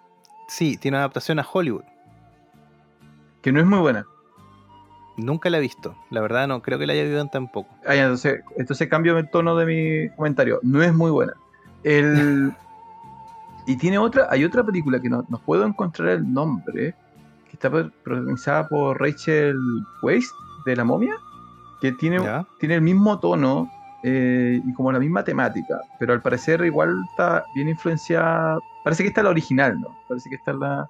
Sí, 0.47 0.77
tiene 0.77 0.95
una 0.97 1.03
adaptación 1.03 1.39
a 1.39 1.45
Hollywood. 1.49 1.83
que 3.41 3.51
no 3.51 3.59
es 3.59 3.65
muy 3.65 3.79
buena. 3.79 4.05
Nunca 5.17 5.49
la 5.49 5.57
he 5.57 5.61
visto. 5.61 5.95
La 6.09 6.21
verdad 6.21 6.47
no 6.47 6.61
creo 6.61 6.77
que 6.77 6.85
la 6.85 6.93
haya 6.93 7.03
visto 7.03 7.25
tampoco. 7.27 7.69
Ah, 7.87 7.95
entonces, 7.95 8.41
entonces 8.57 8.87
cambio 8.87 9.17
el 9.17 9.29
tono 9.29 9.55
de 9.55 9.65
mi 9.65 10.15
comentario. 10.15 10.59
No 10.63 10.81
es 10.83 10.93
muy 10.93 11.09
buena. 11.11 11.33
El... 11.83 12.53
y 13.65 13.75
tiene 13.77 13.97
otra, 13.97 14.27
hay 14.29 14.43
otra 14.45 14.63
película 14.63 14.99
que 15.01 15.09
no, 15.09 15.25
no 15.29 15.37
puedo 15.39 15.65
encontrar 15.65 16.09
el 16.09 16.31
nombre, 16.33 16.93
que 17.45 17.53
está 17.53 17.69
pro- 17.69 17.91
protagonizada 18.03 18.67
por 18.67 18.99
Rachel 19.01 19.57
Weisz 20.03 20.31
de 20.65 20.75
La 20.75 20.83
Momia, 20.83 21.15
que 21.81 21.91
tiene, 21.93 22.21
¿Ya? 22.23 22.45
tiene 22.59 22.75
el 22.75 22.81
mismo 22.81 23.19
tono 23.19 23.71
eh, 24.03 24.61
y 24.63 24.73
como 24.73 24.91
la 24.91 24.99
misma 24.99 25.23
temática, 25.23 25.81
pero 25.99 26.13
al 26.13 26.21
parecer 26.21 26.63
igual 26.65 27.03
está 27.11 27.45
bien 27.53 27.69
influenciada. 27.69 28.57
Parece 28.83 29.03
que 29.03 29.09
está 29.09 29.21
la 29.21 29.29
original, 29.29 29.79
¿no? 29.79 29.95
Parece 30.07 30.29
que 30.29 30.35
está 30.35 30.53
la, 30.53 30.89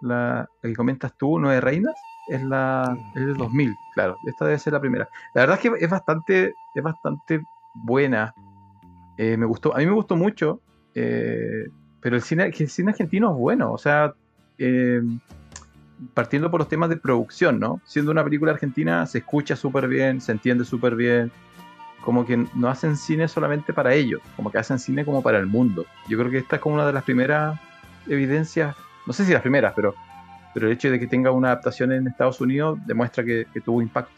la, 0.00 0.48
la 0.62 0.68
que 0.68 0.74
comentas 0.74 1.16
tú, 1.16 1.38
Nueve 1.38 1.60
Reinas. 1.60 1.94
es 2.26 2.42
la 2.42 2.96
es 3.14 3.26
del 3.26 3.36
2000, 3.36 3.76
claro. 3.94 4.16
Esta 4.26 4.46
debe 4.46 4.58
ser 4.58 4.72
la 4.72 4.80
primera. 4.80 5.08
La 5.34 5.42
verdad 5.42 5.60
es 5.62 5.70
que 5.70 5.84
es 5.84 5.90
bastante, 5.90 6.54
es 6.74 6.82
bastante 6.82 7.40
buena. 7.74 8.34
Eh, 9.16 9.36
me 9.36 9.46
gustó, 9.46 9.74
a 9.74 9.78
mí 9.78 9.86
me 9.86 9.92
gustó 9.92 10.16
mucho, 10.16 10.60
eh, 10.94 11.68
pero 12.00 12.16
el 12.16 12.22
cine, 12.22 12.46
el 12.46 12.68
cine 12.68 12.90
argentino 12.90 13.30
es 13.30 13.36
bueno. 13.36 13.72
O 13.72 13.78
sea, 13.78 14.12
partiendo 16.14 16.50
por 16.50 16.60
los 16.60 16.68
temas 16.68 16.88
de 16.88 16.96
producción, 16.96 17.60
¿no? 17.60 17.80
Siendo 17.84 18.10
una 18.10 18.24
película 18.24 18.50
argentina, 18.52 19.06
se 19.06 19.18
escucha 19.18 19.54
súper 19.54 19.86
bien, 19.86 20.20
se 20.20 20.32
entiende 20.32 20.64
súper 20.64 20.96
bien. 20.96 21.30
Como 22.08 22.24
que 22.24 22.42
no 22.54 22.70
hacen 22.70 22.96
cine 22.96 23.28
solamente 23.28 23.74
para 23.74 23.92
ellos, 23.92 24.22
como 24.34 24.50
que 24.50 24.56
hacen 24.56 24.78
cine 24.78 25.04
como 25.04 25.20
para 25.20 25.36
el 25.36 25.44
mundo. 25.44 25.84
Yo 26.08 26.16
creo 26.16 26.30
que 26.30 26.38
esta 26.38 26.56
es 26.56 26.62
como 26.62 26.76
una 26.76 26.86
de 26.86 26.94
las 26.94 27.04
primeras 27.04 27.60
evidencias, 28.06 28.74
no 29.04 29.12
sé 29.12 29.26
si 29.26 29.34
las 29.34 29.42
primeras, 29.42 29.74
pero, 29.76 29.94
pero 30.54 30.68
el 30.68 30.72
hecho 30.72 30.90
de 30.90 30.98
que 30.98 31.06
tenga 31.06 31.32
una 31.32 31.48
adaptación 31.48 31.92
en 31.92 32.06
Estados 32.06 32.40
Unidos 32.40 32.78
demuestra 32.86 33.22
que, 33.22 33.46
tuvo 33.62 33.82
impacto. 33.82 34.10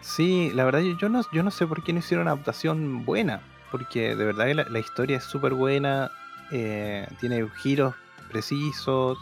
Sí, 0.00 0.52
la 0.54 0.64
verdad 0.64 0.78
yo 0.78 1.08
no, 1.08 1.22
yo 1.32 1.42
no 1.42 1.50
sé 1.50 1.66
por 1.66 1.82
qué 1.82 1.92
no 1.92 1.98
hicieron 1.98 2.22
una 2.22 2.34
adaptación 2.34 3.04
buena, 3.04 3.40
porque 3.72 4.14
de 4.14 4.24
verdad 4.24 4.46
la 4.54 4.78
historia 4.78 5.16
es 5.16 5.24
súper 5.24 5.54
buena, 5.54 6.12
eh, 6.52 7.08
tiene 7.18 7.48
giros 7.62 7.96
precisos. 8.30 9.18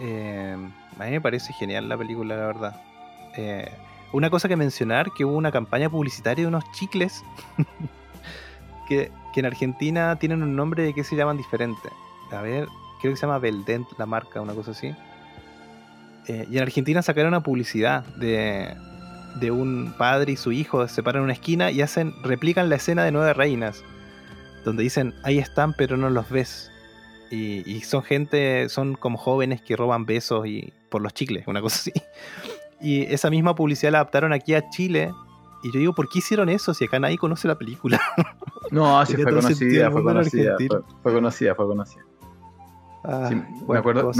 eh, 0.00 0.56
a 0.98 1.04
mí 1.04 1.10
me 1.10 1.20
parece 1.20 1.52
genial 1.52 1.86
la 1.86 1.98
película, 1.98 2.34
la 2.34 2.46
verdad. 2.46 2.80
Eh, 3.36 3.70
una 4.12 4.30
cosa 4.30 4.48
que 4.48 4.56
mencionar, 4.56 5.12
que 5.12 5.24
hubo 5.24 5.36
una 5.36 5.52
campaña 5.52 5.90
publicitaria 5.90 6.44
de 6.44 6.48
unos 6.48 6.70
chicles 6.72 7.22
que, 8.88 9.10
que 9.34 9.40
en 9.40 9.46
Argentina 9.46 10.16
tienen 10.16 10.42
un 10.42 10.56
nombre 10.56 10.82
de 10.82 10.94
que 10.94 11.04
se 11.04 11.16
llaman 11.16 11.36
diferente. 11.36 11.88
A 12.30 12.42
ver, 12.42 12.68
creo 13.00 13.12
que 13.12 13.16
se 13.16 13.26
llama 13.26 13.38
Beldent 13.38 13.86
la 13.98 14.06
marca, 14.06 14.40
una 14.40 14.54
cosa 14.54 14.72
así. 14.72 14.94
Eh, 16.26 16.46
y 16.50 16.56
en 16.56 16.62
Argentina 16.62 17.02
sacaron 17.02 17.28
una 17.28 17.42
publicidad 17.42 18.04
de, 18.16 18.74
de 19.40 19.50
un 19.50 19.94
padre 19.96 20.32
y 20.32 20.36
su 20.36 20.52
hijo 20.52 20.86
se 20.88 21.02
paran 21.02 21.20
en 21.20 21.24
una 21.24 21.32
esquina 21.32 21.70
y 21.70 21.80
hacen 21.80 22.14
replican 22.22 22.68
la 22.68 22.76
escena 22.76 23.04
de 23.04 23.12
Nueve 23.12 23.32
Reinas, 23.32 23.82
donde 24.64 24.82
dicen, 24.82 25.14
ahí 25.22 25.38
están 25.38 25.72
pero 25.72 25.96
no 25.96 26.10
los 26.10 26.28
ves. 26.28 26.70
Y, 27.30 27.70
y 27.70 27.82
son 27.82 28.02
gente, 28.02 28.68
son 28.68 28.94
como 28.94 29.18
jóvenes 29.18 29.60
que 29.60 29.76
roban 29.76 30.06
besos 30.06 30.46
y 30.46 30.72
por 30.88 31.02
los 31.02 31.12
chicles, 31.12 31.46
una 31.46 31.60
cosa 31.60 31.76
así. 31.80 31.92
Y 32.80 33.02
esa 33.02 33.30
misma 33.30 33.54
publicidad 33.54 33.92
la 33.92 33.98
adaptaron 33.98 34.32
aquí 34.32 34.54
a 34.54 34.68
Chile. 34.70 35.12
Y 35.62 35.72
yo 35.72 35.80
digo, 35.80 35.92
¿por 35.94 36.08
qué 36.08 36.20
hicieron 36.20 36.48
eso 36.48 36.72
si 36.74 36.84
acá 36.84 36.98
nadie 37.00 37.18
conoce 37.18 37.48
la 37.48 37.56
película? 37.58 38.00
No, 38.70 39.04
sí, 39.06 39.14
fue 39.14 39.24
conocida, 39.24 39.90
fue 39.90 40.02
conocida, 40.02 40.56
fue, 41.02 41.12
conocida, 41.14 41.54
fue 41.54 41.66
conocida. 41.66 42.02
Ah, 43.02 43.26
Sí, 43.30 43.34
me, 43.66 43.78
acuerdo, 43.78 44.10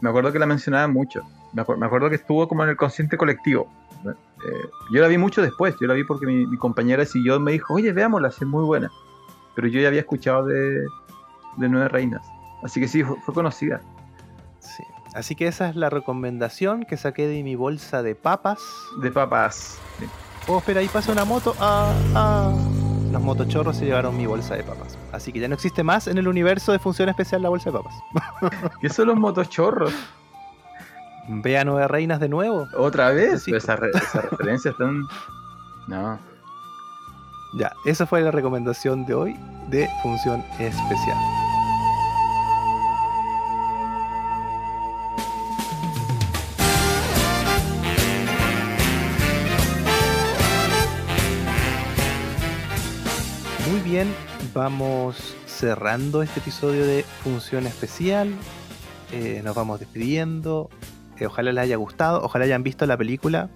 me, 0.00 0.08
acuerdo 0.08 0.30
que 0.32 0.38
la 0.38 0.46
mencionaban 0.46 0.92
mucho. 0.92 1.22
Me, 1.52 1.62
acuer- 1.64 1.76
me 1.76 1.86
acuerdo 1.86 2.08
que 2.08 2.14
estuvo 2.14 2.46
como 2.46 2.62
en 2.62 2.70
el 2.70 2.76
consciente 2.76 3.16
colectivo. 3.16 3.66
Eh, 4.04 4.68
yo 4.92 5.00
la 5.02 5.08
vi 5.08 5.18
mucho 5.18 5.42
después. 5.42 5.74
Yo 5.80 5.88
la 5.88 5.94
vi 5.94 6.04
porque 6.04 6.24
mi, 6.24 6.46
mi 6.46 6.56
compañera 6.56 7.00
de 7.02 7.06
sillón 7.06 7.42
me 7.42 7.50
dijo, 7.50 7.74
oye, 7.74 7.92
veámosla, 7.92 8.28
es 8.28 8.40
muy 8.42 8.64
buena. 8.64 8.92
Pero 9.56 9.66
yo 9.66 9.80
ya 9.80 9.88
había 9.88 10.00
escuchado 10.02 10.44
de, 10.46 10.82
de 11.56 11.68
Nueve 11.68 11.88
Reinas. 11.88 12.24
Así 12.62 12.78
que 12.78 12.86
sí, 12.86 13.02
fue, 13.02 13.16
fue 13.22 13.34
conocida. 13.34 13.80
Sí. 14.60 14.84
Así 15.16 15.34
que 15.34 15.46
esa 15.48 15.68
es 15.70 15.76
la 15.76 15.88
recomendación 15.88 16.84
que 16.84 16.96
saqué 16.98 17.26
de 17.26 17.42
mi 17.42 17.54
bolsa 17.56 18.02
de 18.02 18.14
papas. 18.14 18.58
De 19.00 19.10
papas. 19.10 19.78
Sí. 19.98 20.04
Oh, 20.46 20.58
espera, 20.58 20.80
ahí 20.80 20.88
pasa 20.88 21.10
una 21.10 21.24
moto. 21.24 21.54
Ah, 21.58 21.90
ah. 22.14 22.52
Los 23.10 23.22
motochorros 23.22 23.76
se 23.78 23.86
llevaron 23.86 24.14
mi 24.16 24.26
bolsa 24.26 24.56
de 24.56 24.62
papas. 24.62 24.98
Así 25.12 25.32
que 25.32 25.40
ya 25.40 25.48
no 25.48 25.54
existe 25.54 25.82
más 25.82 26.06
en 26.06 26.18
el 26.18 26.28
universo 26.28 26.70
de 26.72 26.78
función 26.78 27.08
especial 27.08 27.40
la 27.42 27.48
bolsa 27.48 27.70
de 27.70 27.78
papas. 27.78 27.94
¿Qué 28.80 28.90
son 28.90 29.06
los 29.08 29.16
motochorros? 29.16 29.92
Ve 31.28 31.58
a 31.58 31.64
Nueve 31.64 31.88
Reinas 31.88 32.20
de 32.20 32.28
nuevo. 32.28 32.66
¿Otra 32.76 33.10
vez? 33.10 33.42
Pero 33.46 33.56
esas 33.56 33.80
re- 33.80 33.90
esas 33.94 34.30
referencias 34.30 34.72
están... 34.72 35.02
No. 35.88 36.18
Ya, 37.58 37.72
esa 37.86 38.06
fue 38.06 38.20
la 38.20 38.30
recomendación 38.32 39.06
de 39.06 39.14
hoy 39.14 39.36
de 39.70 39.88
función 40.02 40.44
especial. 40.58 41.16
Bien, 53.96 54.14
vamos 54.52 55.34
cerrando 55.46 56.20
este 56.20 56.40
episodio 56.40 56.84
de 56.84 57.02
función 57.24 57.66
especial. 57.66 58.30
Eh, 59.10 59.40
nos 59.42 59.56
vamos 59.56 59.80
despidiendo. 59.80 60.68
Eh, 61.18 61.24
ojalá 61.24 61.50
les 61.50 61.62
haya 61.62 61.76
gustado, 61.76 62.20
ojalá 62.22 62.44
hayan 62.44 62.62
visto 62.62 62.84
la 62.84 62.98
película 62.98 63.48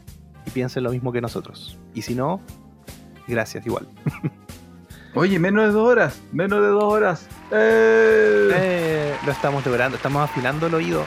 y 0.47 0.51
piensen 0.51 0.85
lo 0.85 0.93
mismo 0.93 1.13
que 1.13 1.21
nosotros. 1.21 1.79
Y 1.93 2.01
si 2.01 2.15
no, 2.15 2.41
gracias 3.29 3.67
igual. 3.67 3.87
Oye, 5.15 5.39
menos 5.39 5.67
de 5.67 5.73
dos 5.73 5.87
horas. 5.87 6.23
Menos 6.33 6.63
de 6.63 6.69
dos 6.69 6.85
horas. 6.85 7.27
¡Eh! 7.53 9.15
Lo 9.27 9.33
estamos 9.33 9.67
logrando, 9.67 9.99
estamos 9.99 10.23
afinando 10.23 10.69
el 10.69 10.75
oído. 10.75 11.05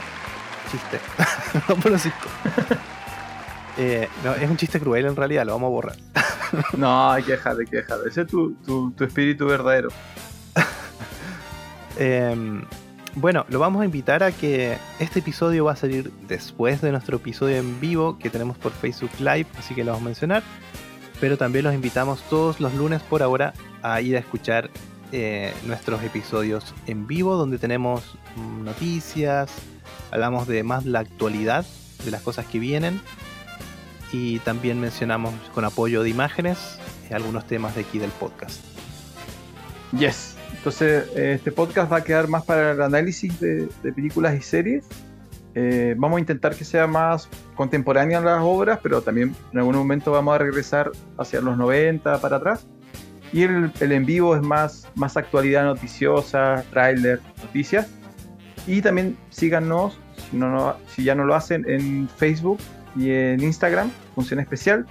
Chiste. 0.72 1.00
Vamos 1.68 1.84
por 1.84 1.92
los 1.92 2.02
cinco. 2.04 2.18
No, 4.24 4.36
es 4.36 4.48
un 4.48 4.56
chiste 4.56 4.80
cruel 4.80 5.08
en 5.08 5.16
realidad, 5.16 5.48
lo 5.48 5.54
vamos 5.54 5.66
a 5.66 5.72
borrar. 5.72 5.96
No, 6.78 7.16
que 7.26 7.32
dejar. 7.78 7.98
Ese 8.08 8.22
es 8.22 8.28
tu, 8.28 8.54
tu, 8.56 8.92
tu 8.92 9.04
espíritu 9.04 9.46
verdadero. 9.46 9.90
Eh, 11.96 12.36
bueno, 13.16 13.46
lo 13.50 13.60
vamos 13.60 13.84
a 13.84 13.86
invitar 13.86 14.24
a 14.24 14.32
que 14.32 14.80
este 15.00 15.20
episodio 15.20 15.66
va 15.66 15.74
a 15.74 15.76
salir 15.76 16.12
después 16.28 16.82
de 16.82 16.92
nuestro 16.92 17.18
episodio 17.18 17.58
en 17.58 17.80
vivo 17.80 18.18
que 18.18 18.32
tenemos 18.32 18.58
por 18.58 18.72
Facebook 18.72 19.12
Live, 19.20 19.46
así 19.60 19.76
que 19.76 19.84
lo 19.84 19.92
vamos 19.92 20.02
a 20.02 20.06
mencionar. 20.06 20.44
Pero 21.22 21.38
también 21.38 21.66
los 21.66 21.76
invitamos 21.76 22.24
todos 22.32 22.60
los 22.60 22.74
lunes 22.74 23.04
por 23.04 23.22
ahora 23.22 23.54
a 23.84 24.02
ir 24.02 24.16
a 24.16 24.20
escuchar 24.20 24.72
eh, 25.12 25.54
nuestros 25.68 26.02
episodios 26.02 26.74
en 26.88 27.06
vivo, 27.06 27.36
donde 27.36 27.60
tenemos 27.60 28.18
noticias, 28.64 29.52
hablamos 30.10 30.48
de 30.48 30.64
más 30.64 30.84
la 30.86 31.02
actualidad, 31.02 31.68
de 32.04 32.10
las 32.10 32.24
cosas 32.24 32.48
que 32.48 32.58
vienen. 32.58 33.00
Y 34.14 34.40
también 34.40 34.80
mencionamos 34.80 35.34
con 35.54 35.66
apoyo 35.66 36.04
de 36.04 36.10
imágenes 36.10 36.78
eh, 37.10 37.14
algunos 37.16 37.46
temas 37.48 37.76
de 37.76 37.82
aquí 37.82 38.00
del 38.00 38.12
podcast. 38.12 38.62
Yes. 39.98 40.36
Entonces, 40.56 41.06
eh, 41.16 41.34
este 41.34 41.52
podcast 41.52 41.92
va 41.92 41.98
a 41.98 42.04
quedar 42.04 42.28
más 42.28 42.46
para 42.46 42.72
el 42.72 42.82
análisis 42.82 43.38
de, 43.40 43.68
de 43.84 43.92
películas 43.92 44.36
y 44.38 44.42
series. 44.42 44.86
Eh, 45.56 45.94
vamos 45.98 46.18
a 46.18 46.20
intentar 46.22 46.56
que 46.56 46.64
sea 46.64 46.88
más 46.88 47.28
contemporánea 47.56 48.22
las 48.22 48.42
obras, 48.42 48.80
pero 48.82 49.02
también 49.02 49.36
en 49.52 49.60
algún 49.60 49.76
momento 49.76 50.12
vamos 50.12 50.36
a 50.36 50.38
regresar 50.38 50.92
hacia 51.18 51.42
los 51.42 51.58
90 51.58 52.22
para 52.22 52.38
atrás. 52.38 52.66
Y 53.32 53.44
el, 53.44 53.72
el 53.80 53.92
en 53.92 54.06
vivo 54.06 54.36
es 54.36 54.42
más, 54.44 54.88
más 54.96 55.18
actualidad 55.18 55.64
noticiosa, 55.66 56.64
tráiler, 56.70 57.20
noticias. 57.44 57.88
Y 58.68 58.82
también 58.82 59.18
síganos, 59.32 59.98
si, 60.30 60.38
no, 60.38 60.50
no- 60.52 60.76
si 60.96 61.04
ya 61.04 61.16
no 61.16 61.26
lo 61.26 61.34
hacen, 61.36 61.68
en 61.68 62.08
Facebook 62.16 62.60
y 62.96 63.12
en 63.12 63.42
Instagram, 63.42 63.92
función 64.16 64.40
especial, 64.40 64.86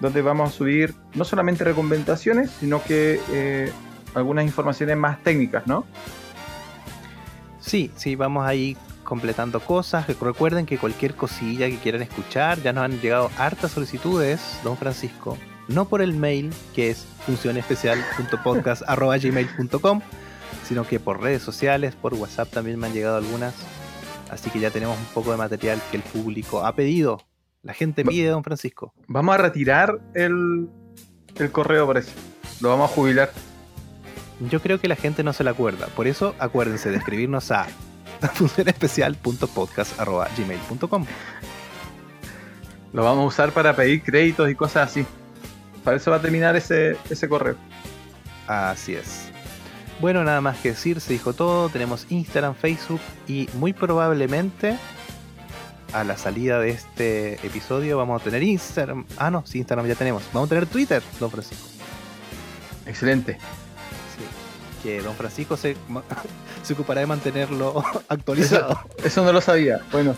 donde 0.00 0.22
vamos 0.22 0.50
a 0.50 0.52
subir 0.52 0.94
no 1.14 1.24
solamente 1.24 1.64
recomendaciones, 1.64 2.50
sino 2.60 2.82
que 2.82 3.20
eh, 3.30 3.72
algunas 4.14 4.44
informaciones 4.44 4.96
más 4.96 5.22
técnicas, 5.22 5.66
¿no? 5.66 5.84
Sí, 7.60 7.90
sí, 7.96 8.16
vamos 8.16 8.46
ahí 8.46 8.76
completando 9.08 9.58
cosas. 9.60 10.06
Recuerden 10.20 10.66
que 10.66 10.78
cualquier 10.78 11.14
cosilla 11.14 11.68
que 11.68 11.78
quieran 11.78 12.02
escuchar, 12.02 12.62
ya 12.62 12.72
nos 12.72 12.84
han 12.84 13.00
llegado 13.00 13.28
hartas 13.38 13.72
solicitudes, 13.72 14.60
don 14.62 14.76
Francisco. 14.76 15.36
No 15.66 15.86
por 15.86 16.00
el 16.02 16.14
mail, 16.14 16.52
que 16.74 16.90
es 16.90 17.06
funcionespecial.podcast.gmail.com, 17.26 20.00
sino 20.66 20.86
que 20.86 21.00
por 21.00 21.20
redes 21.20 21.42
sociales, 21.42 21.94
por 21.94 22.14
WhatsApp 22.14 22.48
también 22.50 22.78
me 22.78 22.86
han 22.86 22.94
llegado 22.94 23.16
algunas. 23.16 23.54
Así 24.30 24.50
que 24.50 24.60
ya 24.60 24.70
tenemos 24.70 24.96
un 24.98 25.06
poco 25.06 25.32
de 25.32 25.38
material 25.38 25.80
que 25.90 25.96
el 25.98 26.02
público 26.02 26.64
ha 26.64 26.74
pedido. 26.74 27.27
La 27.62 27.74
gente 27.74 28.04
pide, 28.04 28.28
don 28.28 28.44
Francisco. 28.44 28.94
Vamos 29.08 29.34
a 29.34 29.38
retirar 29.38 29.98
el, 30.14 30.68
el 31.36 31.50
correo, 31.50 31.86
parece. 31.86 32.12
Lo 32.60 32.68
vamos 32.70 32.90
a 32.90 32.94
jubilar. 32.94 33.30
Yo 34.48 34.60
creo 34.60 34.80
que 34.80 34.88
la 34.88 34.96
gente 34.96 35.24
no 35.24 35.32
se 35.32 35.44
la 35.44 35.50
acuerda. 35.50 35.86
Por 35.88 36.06
eso 36.06 36.34
acuérdense 36.38 36.90
de 36.90 36.98
escribirnos 36.98 37.50
a 37.50 37.66
funcionespecial.podcast.gmail.com. 38.34 41.06
Lo 42.92 43.04
vamos 43.04 43.24
a 43.24 43.26
usar 43.26 43.52
para 43.52 43.76
pedir 43.76 44.02
créditos 44.02 44.50
y 44.50 44.54
cosas 44.54 44.90
así. 44.90 45.06
Para 45.84 45.96
eso 45.96 46.10
va 46.10 46.18
a 46.18 46.22
terminar 46.22 46.56
ese, 46.56 46.96
ese 47.10 47.28
correo. 47.28 47.56
Así 48.46 48.94
es. 48.94 49.30
Bueno, 50.00 50.22
nada 50.22 50.40
más 50.40 50.58
que 50.58 50.70
decir, 50.70 51.00
se 51.00 51.12
dijo 51.12 51.32
todo. 51.32 51.68
Tenemos 51.68 52.06
Instagram, 52.08 52.54
Facebook 52.54 53.00
y 53.26 53.48
muy 53.54 53.72
probablemente 53.72 54.78
a 55.92 56.04
la 56.04 56.16
salida 56.16 56.60
de 56.60 56.70
este 56.70 57.34
episodio 57.46 57.96
vamos 57.96 58.20
a 58.20 58.24
tener 58.24 58.42
Instagram. 58.42 59.06
Ah, 59.16 59.30
no, 59.30 59.44
sí, 59.46 59.58
Instagram 59.58 59.86
ya 59.86 59.94
tenemos. 59.94 60.22
Vamos 60.32 60.48
a 60.48 60.50
tener 60.50 60.66
Twitter, 60.66 61.02
don 61.18 61.30
Francisco. 61.30 61.66
Excelente. 62.86 63.34
Sí, 63.34 64.82
que 64.82 65.00
don 65.00 65.14
Francisco 65.14 65.56
se, 65.56 65.76
se 66.62 66.72
ocupará 66.74 67.00
de 67.00 67.06
mantenerlo 67.06 67.82
actualizado. 68.08 68.78
Eso, 69.02 69.24
no 69.24 69.32
lo 69.32 69.40
sabía. 69.40 69.80
Bueno. 69.92 70.14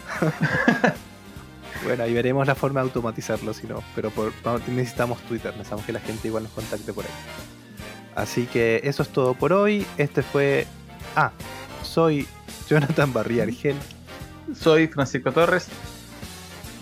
bueno, 1.85 2.03
ahí 2.03 2.13
veremos 2.13 2.47
la 2.47 2.55
forma 2.55 2.81
de 2.81 2.87
automatizarlo, 2.87 3.55
si 3.55 3.67
no. 3.67 3.83
Pero 3.95 4.13
necesitamos 4.69 5.21
Twitter, 5.23 5.53
necesitamos 5.53 5.85
que 5.85 5.93
la 5.93 6.01
gente 6.01 6.29
igual 6.29 6.45
nos 6.45 6.53
contacte 6.53 6.93
por 6.93 7.05
ahí. 7.05 7.11
Así 8.17 8.47
que 8.47 8.81
eso 8.85 9.03
es 9.03 9.09
todo 9.11 9.35
por 9.35 9.53
hoy. 9.53 9.87
Este 9.97 10.23
fue. 10.23 10.67
Ah, 11.17 11.33
soy 11.83 12.27
Jonathan 12.69 13.13
Barría 13.13 13.45
Argel 13.45 13.77
soy 14.55 14.87
Francisco 14.89 15.33
Torres. 15.33 15.69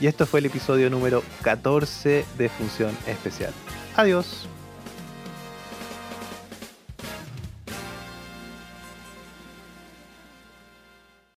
Y 0.01 0.07
esto 0.07 0.27
fue 0.27 0.41
el 0.41 0.47
episodio 0.47 0.91
número 0.91 1.23
14 1.43 2.25
de 2.37 2.49
Función 2.49 2.97
Especial. 3.07 3.53
Adiós. 3.97 4.49